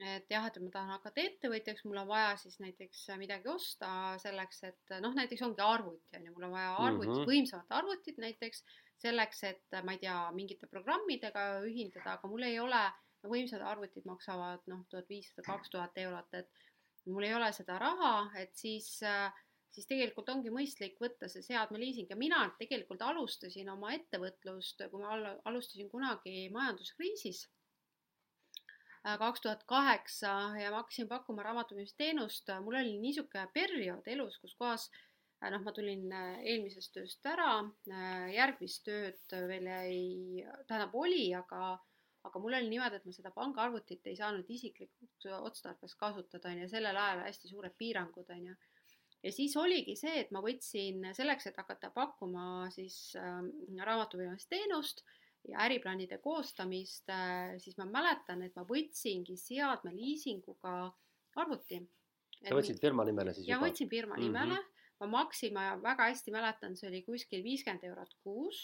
et 0.00 0.30
jah, 0.30 0.46
et 0.48 0.56
ma 0.64 0.70
tahan 0.72 0.94
hakata 0.94 1.20
ettevõtjaks, 1.20 1.84
mul 1.84 1.98
on 2.00 2.06
vaja 2.08 2.36
siis 2.40 2.56
näiteks 2.64 3.02
midagi 3.20 3.48
osta 3.52 3.88
selleks, 4.22 4.62
et 4.64 4.94
noh, 5.04 5.12
näiteks 5.14 5.42
ongi 5.44 5.60
arvuti 5.60 6.16
on 6.16 6.24
ju, 6.26 6.32
mul 6.32 6.46
on 6.48 6.54
vaja 6.56 6.70
arvutit 6.76 7.10
mm. 7.10 7.18
-hmm. 7.18 7.28
võimsamat 7.28 7.76
arvutit 7.78 8.18
näiteks 8.18 8.64
selleks, 9.02 9.44
et 9.44 9.78
ma 9.84 9.92
ei 9.92 9.98
tea, 9.98 10.16
mingite 10.32 10.66
programmidega 10.70 11.46
ühildada, 11.68 12.16
aga 12.16 12.28
mul 12.28 12.46
ei 12.48 12.58
ole, 12.62 12.82
võimsad 13.28 13.62
arvutid 13.62 14.06
maksavad 14.08 14.64
noh, 14.66 14.84
tuhat 14.90 15.08
viissada, 15.08 15.44
kaks 15.46 15.70
tuhat 15.70 15.98
eurot, 15.98 16.34
et 16.34 16.48
mul 17.06 17.26
ei 17.26 17.34
ole 17.34 17.48
seda 17.52 17.78
raha, 17.82 18.30
et 18.38 18.54
siis 18.54 18.98
siis 19.72 19.88
tegelikult 19.88 20.28
ongi 20.28 20.50
mõistlik 20.52 20.98
võtta 21.00 21.30
see 21.32 21.40
seadmeliising. 21.46 22.10
Ja 22.12 22.16
mina 22.20 22.42
tegelikult 22.58 23.02
alustasin 23.06 23.70
oma 23.72 23.94
ettevõtlust, 23.96 24.84
kui 24.92 25.00
ma 25.00 25.16
alustasin 25.48 25.88
kunagi 25.88 26.50
majanduskriisis 26.52 27.46
kaks 29.02 29.40
tuhat 29.42 29.64
kaheksa 29.66 30.32
ja 30.60 30.70
ma 30.70 30.82
hakkasin 30.82 31.08
pakkuma 31.10 31.42
raamatupidamisteenust, 31.42 32.52
mul 32.62 32.78
oli 32.78 32.98
niisugune 33.02 33.48
periood 33.54 34.06
elus, 34.06 34.36
kus 34.38 34.54
kohas 34.54 34.84
noh, 35.42 35.62
ma 35.64 35.72
tulin 35.74 36.04
eelmisest 36.12 36.92
tööst 36.94 37.26
ära, 37.26 37.64
järgmist 38.30 38.84
tööd 38.86 39.34
veel 39.48 39.66
ei, 39.74 40.44
tähendab 40.68 40.94
oli, 40.94 41.32
aga, 41.34 41.74
aga 42.28 42.42
mul 42.42 42.56
oli 42.58 42.68
niimoodi, 42.70 43.00
et 43.00 43.06
ma 43.08 43.14
seda 43.14 43.32
pangaarvutit 43.34 44.06
ei 44.10 44.18
saanud 44.18 44.50
isiklikuks 44.50 45.26
otstarbeks 45.38 45.96
kasutada, 46.00 46.52
on 46.52 46.62
ju, 46.62 46.68
sellel 46.70 46.98
ajal 46.98 47.24
hästi 47.26 47.50
suured 47.50 47.74
piirangud, 47.78 48.30
on 48.30 48.46
ju. 48.50 48.54
ja 49.22 49.32
siis 49.34 49.56
oligi 49.56 49.96
see, 49.98 50.20
et 50.20 50.30
ma 50.34 50.42
võtsin 50.44 51.08
selleks, 51.16 51.48
et 51.50 51.58
hakata 51.58 51.90
pakkuma 51.94 52.68
siis 52.74 53.16
äh, 53.18 53.40
raamatupidamisteenust 53.82 55.04
ja 55.48 55.64
äriplaanide 55.64 56.20
koostamist, 56.22 57.10
siis 57.58 57.78
ma 57.80 57.86
mäletan, 57.90 58.44
et 58.46 58.54
ma 58.54 58.62
võtsingi 58.66 59.34
seadmeliisinguga 59.40 60.74
arvuti. 61.42 61.80
sa 62.42 62.54
võtsid 62.54 62.78
firma 62.82 63.06
nimele 63.08 63.34
siis 63.34 63.48
ja 63.48 63.56
juba? 63.56 63.66
võtsin 63.66 63.90
firma 63.90 64.18
nimele 64.20 64.54
mm, 64.54 64.60
-hmm. 64.60 64.94
ma 65.02 65.10
maksin, 65.16 65.54
ma 65.54 65.64
väga 65.82 66.06
hästi 66.12 66.34
mäletan, 66.34 66.76
see 66.78 66.88
oli 66.90 67.02
kuskil 67.02 67.42
viiskümmend 67.42 67.82
eurot 67.90 68.14
kuus 68.22 68.62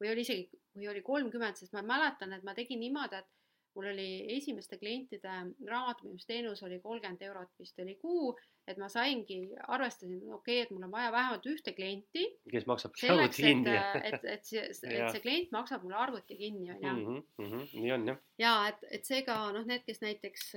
või 0.00 0.12
oli 0.12 0.24
isegi, 0.26 0.60
või 0.76 0.90
oli 0.92 1.02
kolmkümmend, 1.02 1.58
sest 1.58 1.74
ma 1.76 1.82
mäletan, 1.86 2.34
et 2.36 2.44
ma 2.44 2.54
tegin 2.54 2.80
niimoodi, 2.80 3.20
et 3.22 3.30
mul 3.76 3.90
oli 3.92 4.08
esimeste 4.36 4.78
klientide 4.80 5.36
raamatupidamisteenus 5.68 6.62
oli 6.66 6.80
kolmkümmend 6.80 7.22
eurot 7.28 7.52
vist 7.60 7.80
oli 7.84 7.96
kuu, 8.00 8.34
et 8.66 8.78
ma 8.82 8.88
saingi, 8.90 9.38
arvestasin, 9.70 10.16
okei 10.34 10.34
okay,, 10.36 10.62
et 10.64 10.72
mul 10.74 10.86
on 10.88 10.92
vaja 10.92 11.12
vähemalt 11.14 11.46
ühte 11.50 11.72
klienti. 11.76 12.24
kes 12.50 12.66
maksab 12.66 12.96
selleks, 12.98 13.38
kinni. 13.38 13.74
et, 13.76 14.08
et, 14.10 14.26
et 14.34 14.48
see, 14.48 14.64
et 14.66 15.12
see 15.14 15.22
klient 15.22 15.52
maksab 15.54 15.84
mulle 15.86 15.98
arvuti 16.00 16.38
kinni, 16.40 16.72
on 16.74 16.82
ju. 16.86 17.16
Mhm, 17.44 17.64
nii 17.74 17.92
on 17.94 18.08
jah. 18.10 18.20
ja 18.42 18.54
et, 18.72 18.86
et 18.98 19.08
seega 19.08 19.38
noh, 19.54 19.66
need, 19.70 19.84
kes 19.86 20.02
näiteks 20.02 20.48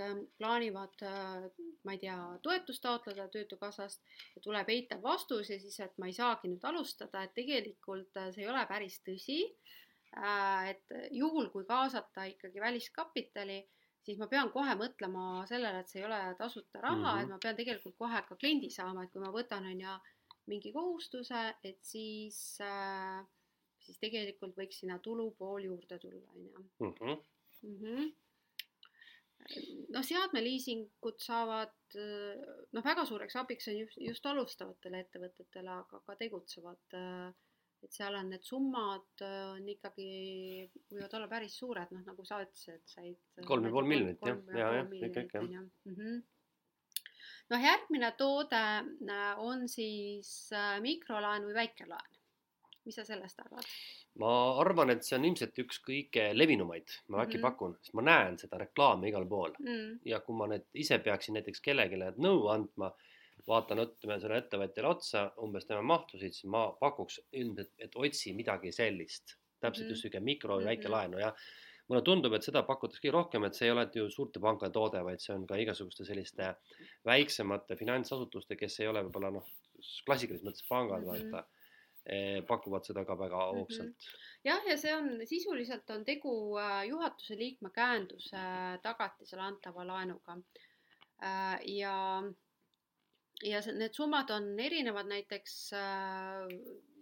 plaanivad, 0.42 1.06
ma 1.86 1.96
ei 1.96 2.02
tea, 2.02 2.18
toetust 2.46 2.84
taotleda 2.86 3.30
Töötukassast 3.34 4.02
ja 4.36 4.44
tuleb 4.46 4.74
eitav 4.74 5.06
vastus 5.06 5.54
ja 5.54 5.60
siis, 5.62 5.78
et 5.86 5.98
ma 6.02 6.10
ei 6.10 6.18
saagi 6.18 6.50
nüüd 6.50 6.66
alustada, 6.66 7.24
et 7.24 7.38
tegelikult 7.38 8.18
see 8.34 8.46
ei 8.46 8.50
ole 8.50 8.66
päris 8.70 9.02
tõsi 9.06 9.44
et 10.10 10.96
juhul, 11.14 11.52
kui 11.54 11.68
kaasata 11.70 12.24
ikkagi 12.32 12.62
väliskapitali, 12.62 13.60
siis 14.10 14.20
ma 14.22 14.28
pean 14.32 14.50
kohe 14.54 14.74
mõtlema 14.80 15.26
sellele, 15.50 15.84
et 15.84 15.92
see 15.92 16.02
ei 16.02 16.08
ole 16.08 16.20
tasuta 16.40 16.82
raha 16.82 16.96
mm, 16.98 17.10
-hmm. 17.10 17.24
et 17.24 17.34
ma 17.34 17.42
pean 17.44 17.58
tegelikult 17.60 17.98
kohe 17.98 18.22
ka 18.30 18.38
kliendi 18.42 18.70
saama, 18.74 19.04
et 19.04 19.12
kui 19.14 19.22
ma 19.22 19.34
võtan, 19.36 19.68
on 19.72 19.84
ju, 19.86 19.98
mingi 20.50 20.72
kohustuse, 20.74 21.42
et 21.70 21.84
siis, 21.86 22.40
siis 23.86 24.00
tegelikult 24.02 24.58
võiks 24.58 24.82
sinna 24.82 24.98
tulupool 25.06 25.68
juurde 25.68 26.00
tulla, 26.02 26.26
on 26.34 26.48
ju. 26.48 26.66
Mhm. 27.68 28.08
noh, 29.94 30.04
seadmeliisingud 30.06 31.22
saavad 31.22 31.98
noh, 32.74 32.84
väga 32.86 33.06
suureks 33.06 33.36
abiks 33.42 33.70
on 33.70 33.78
just, 33.80 34.02
just 34.10 34.26
alustavatele 34.26 35.00
ettevõtetele, 35.06 35.78
aga 35.84 36.02
ka 36.06 36.16
tegutsevad 36.24 36.98
äh, 36.98 37.30
et 37.84 37.96
seal 37.96 38.18
on 38.20 38.28
need 38.34 38.44
summad 38.46 39.24
äh, 39.24 39.38
on 39.54 39.70
ikkagi, 39.72 40.10
võivad 40.92 41.16
olla 41.20 41.30
päris 41.32 41.56
suured, 41.62 41.94
noh 41.96 42.04
nagu 42.08 42.26
sa 42.28 42.42
ütlesid, 42.44 42.84
said. 42.90 43.16
Äh, 43.40 43.46
kolm 43.48 43.68
ja 43.68 43.74
pool 43.76 43.88
miljonit 43.90 44.26
jah, 44.26 44.42
ja, 44.56 44.74
jah, 44.80 44.92
ikka, 45.00 45.26
ikka 45.28 45.44
jah 45.46 45.64
mm 45.64 45.96
-hmm. 45.96 46.20
noh, 47.54 47.66
järgmine 47.70 48.12
toode 48.20 48.64
äh, 49.16 49.44
on 49.46 49.68
siis 49.72 50.52
mikrolaen 50.86 51.48
või 51.48 51.60
väikelaen. 51.64 52.16
mis 52.86 52.96
sa 52.96 53.06
sellest 53.06 53.40
arvad? 53.40 53.66
ma 54.20 54.32
arvan, 54.60 54.90
et 54.90 55.04
see 55.06 55.16
on 55.16 55.26
ilmselt 55.26 55.60
üks 55.64 55.80
kõige 55.86 56.30
levinumaid, 56.34 56.88
ma 57.08 57.24
äkki 57.24 57.38
mm 57.38 57.44
-hmm. 57.44 57.48
pakun, 57.48 57.78
sest 57.80 57.94
ma 57.94 58.02
näen 58.02 58.38
seda 58.38 58.58
reklaami 58.58 59.10
igal 59.10 59.28
pool 59.28 59.54
mm 59.60 59.68
-hmm. 59.68 60.00
ja 60.06 60.20
kui 60.20 60.36
ma 60.36 60.48
nüüd 60.48 60.66
ise 60.74 61.00
peaksin 61.00 61.40
näiteks 61.40 61.62
kellelegi 61.62 61.96
nõu 62.18 62.50
andma 62.52 62.92
vaatan, 63.50 63.84
ütleme 63.86 64.20
sellele 64.22 64.44
ettevõtjale 64.44 64.92
otsa, 64.94 65.24
umbes 65.44 65.66
tema 65.70 65.82
mahtusid, 65.94 66.36
siis 66.36 66.50
ma 66.54 66.68
pakuks 66.80 67.20
ilmselt, 67.42 67.74
et 67.78 67.96
otsi 67.96 68.34
midagi 68.38 68.72
sellist. 68.76 69.38
täpselt 69.60 69.84
mm 69.84 69.88
-hmm. 69.88 69.92
just 69.92 70.02
sihuke 70.02 70.20
mikro 70.20 70.58
väike 70.58 70.82
mm 70.82 70.86
-hmm. 70.86 70.92
laenu 70.92 71.18
ja 71.20 71.34
mulle 71.90 72.02
tundub, 72.06 72.34
et 72.34 72.46
seda 72.46 72.62
pakutakse 72.64 73.02
kõige 73.02 73.16
rohkem, 73.16 73.46
et 73.48 73.58
see 73.58 73.68
ei 73.68 73.72
ole 73.74 73.86
ju 73.94 74.10
suurte 74.14 74.40
pankade 74.40 74.72
toode, 74.76 75.02
vaid 75.04 75.22
see 75.24 75.34
on 75.36 75.46
ka 75.50 75.58
igasuguste 75.58 76.06
selliste 76.06 76.52
väiksemate 77.06 77.78
finantsasutuste, 77.80 78.56
kes 78.60 78.80
ei 78.80 78.88
ole 78.92 79.04
võib-olla 79.08 79.32
noh, 79.40 79.48
klassikalises 80.06 80.46
mõttes 80.46 80.68
pangad 80.70 81.02
mm, 81.02 81.10
-hmm. 81.10 81.32
vaid 81.32 81.46
eh, 82.06 82.42
pakuvad 82.48 82.86
seda 82.86 83.06
ka 83.06 83.18
väga 83.18 83.40
mhm. 83.46 83.58
hoogsalt 83.58 83.90
mm. 83.90 84.12
-hmm. 84.12 84.28
jah, 84.52 84.68
ja 84.72 84.78
see 84.78 84.96
on 84.96 85.10
sisuliselt 85.34 85.90
on 85.96 86.06
tegu 86.06 86.34
äh, 86.62 86.84
juhatuse 86.92 87.38
liikme 87.38 87.74
käenduse 87.74 88.44
tagatisele 88.84 89.42
antava 89.42 89.88
laenuga. 89.88 90.38
Äh, 91.24 91.60
ja 91.66 92.24
ja 93.44 93.62
need 93.74 93.96
summad 93.96 94.32
on 94.36 94.52
erinevad, 94.60 95.08
näiteks 95.10 95.56
äh, 95.78 96.50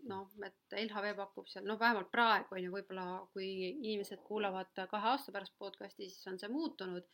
noh, 0.07 0.29
et 0.45 0.77
LHV 0.83 1.13
pakub 1.17 1.49
seal, 1.51 1.65
noh, 1.67 1.79
vähemalt 1.79 2.11
praegu 2.13 2.57
on 2.57 2.63
ju, 2.63 2.73
võib-olla 2.73 3.07
kui 3.33 3.49
inimesed 3.71 4.21
kuulavad 4.27 4.71
kahe 4.91 5.13
aasta 5.13 5.33
pärast 5.35 5.57
podcast'i, 5.59 6.09
siis 6.09 6.29
on 6.31 6.39
see 6.39 6.51
muutunud. 6.53 7.07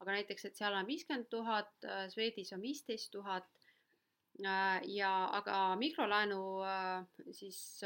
aga 0.00 0.14
näiteks, 0.16 0.46
et 0.48 0.56
seal 0.56 0.72
on 0.72 0.86
viiskümmend 0.88 1.28
tuhat, 1.28 1.72
äh, 1.84 2.06
Swedis 2.08 2.54
on 2.56 2.62
viisteist 2.62 3.10
tuhat. 3.12 3.48
Äh, 4.40 4.80
ja, 4.88 5.12
aga 5.36 5.76
mikrolaenu 5.76 6.40
siis 7.36 7.82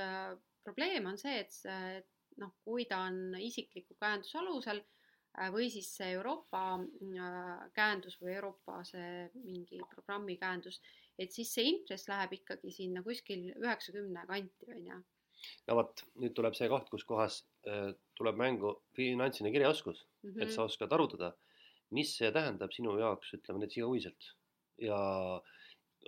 probleem 0.63 1.07
on 1.11 1.19
see, 1.19 1.41
et, 1.41 1.57
et 1.99 2.39
noh, 2.39 2.55
kui 2.65 2.87
ta 2.87 3.01
on 3.09 3.35
isikliku 3.43 3.97
käenduse 3.99 4.39
alusel 4.39 4.79
Äh, 4.79 4.94
või 5.55 5.71
siis 5.73 5.89
see 5.97 6.13
Euroopa 6.15 6.63
äh, 6.79 7.65
käendus 7.75 8.17
või 8.21 8.35
Euroopa 8.37 8.83
see 8.87 9.27
mingi 9.43 9.81
programmi 9.91 10.37
käendus, 10.39 10.81
et 11.19 11.35
siis 11.35 11.51
see 11.55 11.67
intress 11.73 12.09
läheb 12.11 12.37
ikkagi 12.39 12.71
sinna 12.75 13.03
kuskil 13.03 13.51
üheksakümne 13.57 14.27
kanti, 14.31 14.71
on 14.71 14.87
ju. 14.91 15.01
no 15.69 15.79
vot, 15.81 16.05
nüüd 16.23 16.37
tuleb 16.39 16.55
see 16.59 16.71
koht, 16.71 16.89
kus 16.93 17.07
kohas 17.09 17.41
äh, 17.69 17.91
tuleb 18.19 18.39
mängu 18.39 18.77
finantsiline 18.97 19.53
kirjaoskus 19.55 20.05
mm, 20.05 20.31
-hmm. 20.31 20.43
et 20.43 20.53
sa 20.53 20.63
mhm. 20.63 20.71
oskad 20.71 20.93
arutada, 20.93 21.35
mis 21.91 22.17
see 22.17 22.31
tähendab 22.33 22.73
sinu 22.73 22.99
jaoks, 22.99 23.35
ütleme 23.35 23.65
näiteks 23.65 23.83
igakuiselt. 23.83 24.33
ja 24.79 24.99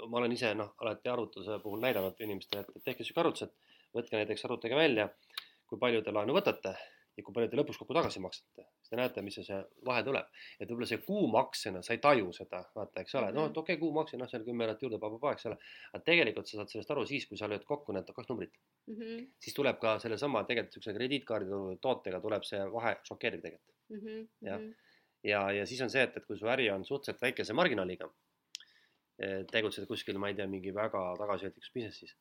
ma 0.07 0.19
olen 0.19 0.33
ise 0.33 0.55
noh, 0.55 0.75
alati 0.79 1.09
arvutuse 1.09 1.59
puhul 1.63 1.81
näidanud 1.81 2.21
inimestele, 2.21 2.65
et 2.77 2.85
tehke 2.85 3.05
sihuke 3.05 3.21
arvutus, 3.21 3.43
et 3.43 3.55
võtke 3.95 4.19
näiteks, 4.19 4.45
arvutage 4.45 4.77
välja, 4.77 5.09
kui 5.67 5.79
palju 5.79 6.03
te 6.03 6.13
laenu 6.13 6.35
võtate 6.37 6.75
ja 7.17 7.25
kui 7.25 7.35
palju 7.37 7.49
te 7.51 7.57
lõpuks 7.59 7.79
kokku 7.81 7.95
tagasi 7.97 8.21
maksate, 8.21 8.67
siis 8.81 8.93
te 8.93 8.99
näete, 8.99 9.23
mis 9.25 9.37
see, 9.39 9.45
see 9.47 9.59
vahe 9.89 10.03
tuleb. 10.05 10.29
et 10.61 10.69
võib-olla 10.69 10.89
see 10.91 11.01
kuumaksena 11.05 11.83
sa 11.87 11.95
ei 11.97 12.01
taju 12.05 12.33
seda, 12.37 12.61
vaata, 12.77 13.05
eks 13.05 13.17
ole 13.21 13.31
noh, 13.37 13.49
et 13.51 13.61
okei 13.63 13.77
okay,, 13.77 13.81
kuumakse, 13.81 14.21
noh, 14.21 14.29
seal 14.31 14.45
kümme 14.45 14.67
eurot 14.67 14.85
juurde, 14.85 15.01
eks 15.33 15.49
ole. 15.51 15.57
aga 15.93 16.03
tegelikult 16.11 16.51
sa 16.51 16.61
saad 16.61 16.75
sellest 16.75 16.93
aru 16.95 17.07
siis, 17.09 17.29
kui 17.31 17.41
sa 17.41 17.49
lööd 17.51 17.65
kokku 17.69 17.97
need 17.97 18.13
kaks 18.19 18.29
numbrit 18.33 18.53
mm. 18.53 18.99
-hmm. 18.99 19.25
siis 19.47 19.57
tuleb 19.57 19.81
ka 19.81 19.97
sellesama 20.03 20.45
tegelikult 20.45 20.79
siukse 20.79 20.97
krediitkaardi 20.99 21.81
tootega 21.81 22.21
tuleb 22.21 22.45
see 22.45 22.61
vahe 22.77 22.97
šokeeriv 23.09 23.43
tegelikult 23.47 23.75
mm. 23.89 24.05
-hmm. 24.05 24.29
jah, 24.51 24.61
mhm. 24.61 24.71
ja, 25.33 25.43
ja 25.61 25.67
siis 25.67 25.81
on 25.81 25.91
see, 25.91 26.05
et, 26.05 26.17
et 26.17 26.27
kui 26.27 26.39
su 26.39 26.53
äri 26.53 26.71
on 26.71 26.85
suhteliselt 26.85 27.23
väikese 27.23 27.57
marginaaliga, 27.57 28.13
eh, 29.19 29.45
tegutsed 29.51 29.89
kuskil, 29.89 30.19
ma 30.19 30.29
ei 30.29 30.35
tea, 30.35 30.47
mingi 30.47 30.75
väga 30.75 31.03
tagasihoidlikus 31.19 31.73
business'is 31.73 32.17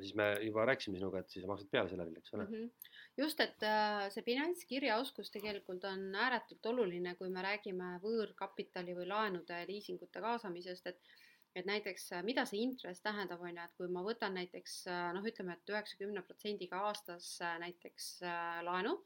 siis 0.00 0.14
me 0.14 0.26
juba 0.44 0.64
rääkisime 0.68 0.98
sinuga, 0.98 1.20
et 1.22 1.32
siis 1.32 1.46
maksad 1.48 1.70
peale 1.72 1.90
sellele, 1.90 2.18
eks 2.18 2.34
ole 2.34 2.44
mm. 2.44 2.54
-hmm. 2.54 2.90
just, 3.22 3.40
et 3.40 3.62
äh, 3.62 4.08
see 4.12 4.24
finantskirjaoskus 4.26 5.30
tegelikult 5.30 5.84
on 5.84 6.14
ääretult 6.14 6.66
oluline, 6.72 7.14
kui 7.14 7.30
me 7.32 7.42
räägime 7.42 7.94
võõrkapitali 8.02 8.96
või 8.98 9.08
laenude, 9.12 9.62
liisingute 9.68 10.20
kaasamisest, 10.20 10.92
et 10.92 11.00
et 11.56 11.64
näiteks 11.64 12.10
äh, 12.12 12.22
mida 12.22 12.44
see 12.44 12.60
intress 12.60 13.00
tähendab, 13.00 13.40
on 13.40 13.56
ju, 13.56 13.64
et 13.64 13.76
kui 13.78 13.88
ma 13.88 14.02
võtan 14.04 14.34
näiteks 14.36 14.74
äh, 14.92 15.08
noh, 15.16 15.24
ütleme, 15.24 15.56
et 15.56 15.72
üheksakümne 15.72 16.22
protsendiga 16.22 16.82
aastas 16.90 17.38
näiteks 17.64 18.10
laenu, 18.68 18.98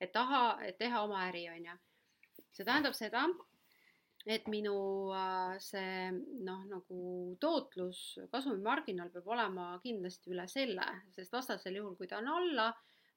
et 0.00 0.12
taha, 0.12 0.60
et 0.62 0.78
teha 0.78 1.02
oma 1.02 1.24
äri, 1.26 1.48
on 1.50 1.70
ju. 1.72 1.78
see 2.52 2.64
tähendab 2.64 2.94
seda, 2.94 3.26
et 4.26 4.48
minu 4.50 4.74
äh, 5.14 5.56
see 5.62 6.10
noh, 6.44 6.64
nagu 6.68 7.36
tootlus, 7.40 8.18
kasumimarginaal 8.32 9.12
peab 9.14 9.30
olema 9.34 9.70
kindlasti 9.84 10.34
üle 10.34 10.48
selle, 10.50 10.84
sest 11.14 11.32
vastasel 11.32 11.78
juhul, 11.78 11.96
kui 11.96 12.10
ta 12.10 12.18
on 12.18 12.28
alla, 12.32 12.68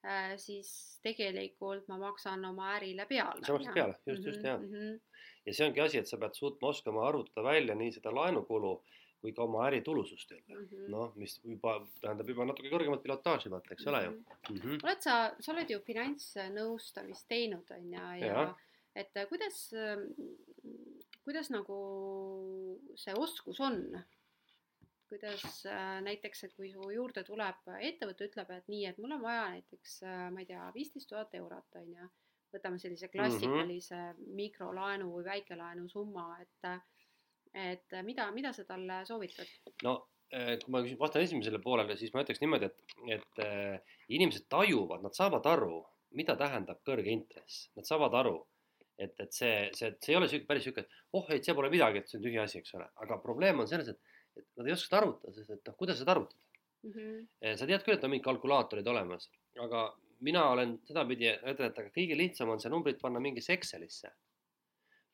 äh, 0.05 0.35
siis 0.41 0.71
tegelikult 1.03 1.89
ma 1.91 1.99
maksan 2.01 2.45
oma 2.51 2.75
ärile 2.77 3.07
peale. 3.09 3.43
sa 3.45 3.57
maksad 3.57 3.77
peale, 3.77 3.99
just, 4.05 4.25
just 4.29 4.43
jaa 4.45 4.57
mm. 4.57 4.71
-hmm. 4.71 5.27
ja 5.45 5.53
see 5.53 5.67
ongi 5.67 5.81
asi, 5.81 5.97
et 5.97 6.07
sa 6.07 6.17
pead 6.17 6.37
suutma 6.37 6.73
oskama 6.75 7.07
arvutada 7.07 7.43
välja 7.49 7.75
nii 7.75 7.91
seda 7.91 8.15
laenukulu 8.15 8.81
kui 9.21 9.33
ka 9.37 9.43
oma 9.43 9.67
äri 9.67 9.81
tulusust 9.85 10.31
jälle 10.31 10.55
mm 10.55 10.65
-hmm., 10.65 10.89
noh, 10.89 11.13
mis 11.15 11.39
juba 11.43 11.75
tähendab 12.01 12.29
juba 12.29 12.45
natuke 12.45 12.69
kõrgemat 12.69 13.03
pilotaaži, 13.03 13.51
vaata, 13.53 13.73
eks 13.73 13.87
ole 13.87 14.03
ju 14.03 14.11
mm 14.11 14.57
-hmm.. 14.57 14.79
oled 14.83 15.01
sa, 15.01 15.35
sa 15.39 15.51
oled 15.53 15.69
ju 15.69 15.79
finantsnõustamist 15.79 17.27
teinud, 17.27 17.71
on 17.71 17.85
ju, 17.85 17.99
ja, 17.99 18.15
ja, 18.15 18.27
ja 18.27 18.55
et 18.95 19.13
kuidas, 19.29 19.71
kuidas 21.25 21.51
nagu 21.53 21.77
see 22.99 23.13
oskus 23.17 23.59
on? 23.63 23.83
kuidas 25.11 25.65
äh, 25.67 25.97
näiteks, 26.05 26.45
et 26.47 26.53
kui 26.55 26.69
su 26.71 26.85
juurde 26.95 27.25
tuleb 27.27 27.65
ettevõte, 27.83 28.29
ütleb, 28.29 28.53
et 28.55 28.69
nii, 28.71 28.85
et 28.87 28.99
mul 29.03 29.17
on 29.17 29.25
vaja 29.25 29.49
näiteks, 29.57 29.97
äh, 30.07 30.21
ma 30.31 30.39
ei 30.39 30.47
tea, 30.47 30.69
viisteist 30.71 31.09
tuhat 31.11 31.35
eurot, 31.35 31.67
on 31.81 31.89
ju, 31.97 32.07
võtame 32.55 32.79
sellise 32.79 33.09
mhm. 33.09 33.17
klassikalise 33.17 33.97
mm 33.97 34.13
-hmm. 34.13 34.37
mikrolaenu 34.39 35.11
või 35.11 35.27
väikelaenu 35.27 35.89
summa, 35.91 36.29
et 36.39 36.71
et 37.51 37.93
mida, 38.07 38.29
mida 38.31 38.53
sa 38.55 38.63
talle 38.63 39.01
soovitad? 39.05 39.51
no 39.83 39.97
kui 40.31 40.71
ma 40.71 40.81
vastan 40.99 41.25
esimesele 41.25 41.59
poolele, 41.59 41.97
siis 41.99 42.13
ma 42.13 42.23
ütleks 42.23 42.39
niimoodi, 42.39 42.69
et, 42.69 42.93
et 43.17 43.41
äh, 43.43 43.97
inimesed 44.07 44.47
tajuvad, 44.49 45.03
nad 45.03 45.17
saavad 45.17 45.45
aru, 45.45 45.81
mida 46.15 46.37
tähendab 46.39 46.79
kõrge 46.87 47.11
intress, 47.11 47.67
nad 47.75 47.87
saavad 47.87 48.15
aru 48.21 48.37
et, 49.01 49.13
et 49.23 49.33
see, 49.35 49.55
see, 49.77 49.91
see 50.03 50.13
ei 50.13 50.19
ole 50.19 50.29
sihuke 50.29 50.47
päris 50.49 50.67
sihuke, 50.67 50.85
oh, 51.17 51.27
et 51.33 51.45
see 51.45 51.55
pole 51.57 51.71
midagi, 51.73 52.01
et 52.01 52.11
see 52.11 52.19
on 52.19 52.25
tühi 52.25 52.39
asi, 52.41 52.61
eks 52.61 52.75
ole, 52.77 52.87
aga 53.05 53.17
probleem 53.23 53.63
on 53.63 53.69
selles, 53.69 53.91
et, 53.93 54.17
et 54.37 54.47
nad 54.59 54.69
ei 54.69 54.75
oska 54.75 54.87
seda 54.87 55.01
arvutada, 55.01 55.35
sest 55.37 55.53
et 55.55 55.69
noh, 55.69 55.77
kuidas 55.79 55.99
seda 56.01 56.15
arvutada 56.15 56.43
mm. 56.83 56.95
-hmm. 56.95 57.59
sa 57.59 57.69
tead 57.69 57.85
küll, 57.85 57.97
et 57.97 58.07
on 58.07 58.13
mingid 58.13 58.27
kalkulaatorid 58.29 58.87
olemas, 58.93 59.29
aga 59.67 59.85
mina 60.27 60.47
olen 60.53 60.75
sedapidi 60.87 61.31
öelnud, 61.33 61.65
et 61.67 61.79
aga 61.83 61.93
kõige 61.97 62.17
lihtsam 62.17 62.53
on 62.53 62.61
see 62.61 62.71
numbrid 62.73 62.99
panna 63.01 63.19
mingisse 63.19 63.53
Excelisse. 63.53 64.13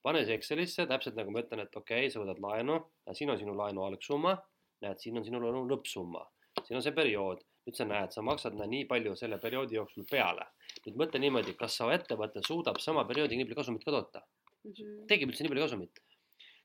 pane 0.04 0.26
see 0.26 0.36
Excelisse 0.40 0.86
täpselt 0.88 1.16
nagu 1.16 1.32
ma 1.32 1.42
ütlen, 1.44 1.64
et 1.64 1.76
okei 1.76 2.06
okay,, 2.06 2.12
sa 2.12 2.20
võtad 2.20 2.40
laenu, 2.40 2.80
siin 3.14 3.30
on 3.30 3.40
sinu 3.40 3.56
laenu 3.58 3.84
algsumma, 3.84 4.38
näed, 4.82 5.00
siin 5.00 5.18
on 5.18 5.26
sinu 5.26 5.42
laenu 5.42 5.66
lõppsumma, 5.68 6.24
siin 6.64 6.78
on 6.78 6.84
see 6.84 6.96
periood 6.96 7.44
nüüd 7.68 7.76
sa 7.76 7.88
näed, 7.88 8.14
sa 8.16 8.24
maksad 8.24 8.56
nii 8.56 8.86
palju 8.88 9.16
selle 9.20 9.38
perioodi 9.44 9.76
jooksul 9.76 10.08
peale. 10.10 10.48
Nüüd 10.88 11.00
mõtle 11.02 11.22
niimoodi, 11.24 11.56
kas 11.60 11.80
su 11.80 11.90
ettevõte 11.94 12.44
suudab 12.48 12.80
sama 12.84 13.06
perioodi 13.10 13.38
nii 13.38 13.48
palju 13.48 13.60
kasumit 13.62 13.84
ka 13.88 13.96
toota 13.96 14.22
mm 14.22 14.72
-hmm.. 14.72 15.08
tegib 15.12 15.34
üldse 15.34 15.44
nii 15.44 15.54
palju 15.54 15.66
kasumit. 15.68 16.04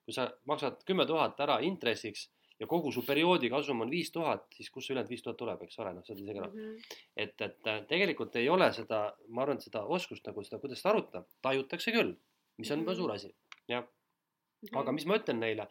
kui 0.05 0.15
sa 0.15 0.31
maksad 0.51 0.81
kümme 0.87 1.07
tuhat 1.07 1.41
ära 1.41 1.61
intressiks 1.63 2.29
ja 2.63 2.67
kogu 2.67 2.93
su 2.93 3.03
perioodi 3.07 3.51
kasum 3.51 3.81
on 3.85 3.91
viis 3.91 4.11
tuhat, 4.15 4.45
siis 4.55 4.71
kust 4.71 4.87
see 4.87 4.95
ülejäänud 4.95 5.11
viis 5.11 5.23
tuhat 5.23 5.39
tuleb, 5.41 5.63
eks 5.67 5.79
ole, 5.83 5.95
noh, 5.97 6.05
saad 6.07 6.21
isegi 6.23 6.43
aru 6.43 6.51
mm. 6.53 6.67
-hmm. 6.67 6.99
et, 7.25 7.41
et 7.47 7.71
äh, 7.73 7.81
tegelikult 7.93 8.37
ei 8.37 8.49
ole 8.49 8.69
seda, 8.73 9.01
ma 9.29 9.43
arvan, 9.43 9.59
et 9.61 9.67
seda 9.69 9.85
oskust 9.97 10.27
nagu 10.27 10.45
seda, 10.47 10.61
kuidas 10.63 10.83
seda 10.83 10.95
arutada, 10.95 11.25
tajutakse 11.43 11.95
küll, 11.97 12.15
mis 12.59 12.71
on 12.71 12.79
mm 12.79 12.87
-hmm. 12.87 12.97
suur 12.97 13.13
asi, 13.13 13.35
jah. 13.69 13.85
-hmm. 13.85 14.79
aga 14.81 14.93
mis 14.93 15.07
ma 15.07 15.19
ütlen 15.19 15.41
neile, 15.41 15.69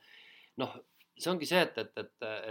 noh, 0.58 0.76
see 1.24 1.32
ongi 1.32 1.48
see, 1.50 1.62
et, 1.64 1.78
et, 1.78 2.02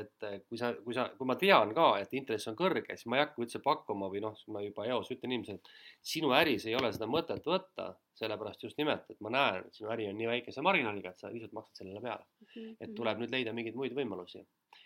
et, 0.01 0.13
et 0.29 0.45
kui 0.49 0.59
sa, 0.61 0.71
kui 0.85 0.97
sa, 0.97 1.07
kui 1.17 1.29
ma 1.29 1.37
tean 1.41 1.75
ka, 1.77 1.89
et 2.03 2.15
intress 2.19 2.51
on 2.51 2.57
kõrge, 2.59 2.97
siis 2.97 3.09
ma 3.11 3.19
ei 3.19 3.25
hakka 3.25 3.43
üldse 3.45 3.61
pakkuma 3.65 4.11
või 4.13 4.23
noh, 4.25 4.39
ma 4.55 4.63
juba 4.65 4.87
eos 4.89 5.11
ütlen 5.15 5.35
inimesele, 5.35 5.61
et 5.61 6.13
sinu 6.13 6.33
äris 6.37 6.67
ei 6.71 6.77
ole 6.79 6.93
seda 6.95 7.09
mõtet 7.11 7.47
võtta, 7.47 7.91
sellepärast 8.21 8.67
just 8.67 8.81
nimelt, 8.81 9.07
et 9.11 9.21
ma 9.25 9.33
näen, 9.35 9.69
et 9.69 9.79
sinu 9.79 9.93
äri 9.95 10.09
on 10.11 10.19
nii 10.21 10.29
väikese 10.31 10.65
marginaaliga, 10.67 11.15
et 11.15 11.23
sa 11.23 11.31
lihtsalt 11.33 11.57
maksad 11.57 11.83
sellele 11.83 12.03
peale 12.05 12.25
mm. 12.25 12.51
-hmm. 12.51 12.75
et 12.81 12.97
tuleb 12.97 13.23
nüüd 13.23 13.37
leida 13.37 13.55
mingeid 13.57 13.79
muid 13.79 13.97
võimalusi. 13.97 14.45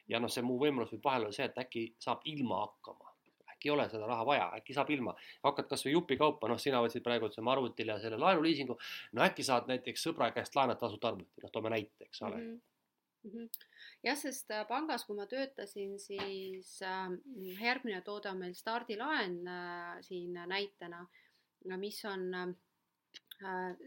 ja 0.09 0.21
noh, 0.21 0.31
see 0.31 0.45
muu 0.45 0.59
võimalus 0.61 0.93
võib 0.93 1.05
vahel 1.05 1.27
olla 1.27 1.33
see, 1.33 1.49
et 1.49 1.59
äkki 1.59 1.85
saab 1.99 2.21
ilma 2.25 2.61
hakkama 2.67 3.15
äkki 3.65 3.69
ei 3.69 3.75
ole 3.75 3.89
seda 3.89 4.07
raha 4.07 4.27
vaja, 4.27 4.51
äkki 4.59 4.75
saab 4.75 4.91
ilma. 4.91 5.15
hakkad 5.43 5.69
kasvõi 5.71 5.93
jupikaupa, 5.93 6.49
noh, 6.49 6.59
sina 6.59 6.83
võtsid 6.85 7.03
praegu 7.03 7.31
ütleme 7.31 7.51
arvutile 7.51 7.93
ja 7.93 7.99
selle 7.99 8.19
laenuliisingu, 8.21 8.77
no 9.13 9.25
äkki 9.25 9.43
saad 9.43 9.69
näiteks 9.71 10.05
sõbra 10.05 10.31
käest 10.33 10.55
laenata 10.57 10.87
tasuta 10.87 11.09
arvuti, 11.09 11.43
noh, 11.43 11.51
toome 11.51 11.71
näite, 11.71 12.05
eks 12.05 12.23
ole 12.23 12.37
mm. 12.37 12.51
-hmm. 12.51 12.74
Jah, 14.05 14.17
sest 14.19 14.53
äh, 14.53 14.65
pangas, 14.69 15.05
kui 15.07 15.17
ma 15.19 15.27
töötasin, 15.31 15.97
siis 16.03 16.77
äh, 16.85 17.09
järgmine 17.61 18.03
toode 18.07 18.31
on 18.33 18.41
meil 18.43 18.55
stardilaen 18.59 19.41
äh, 19.49 19.97
siin 20.05 20.39
näitena, 20.51 21.05
mis 21.81 22.03
on 22.05 22.55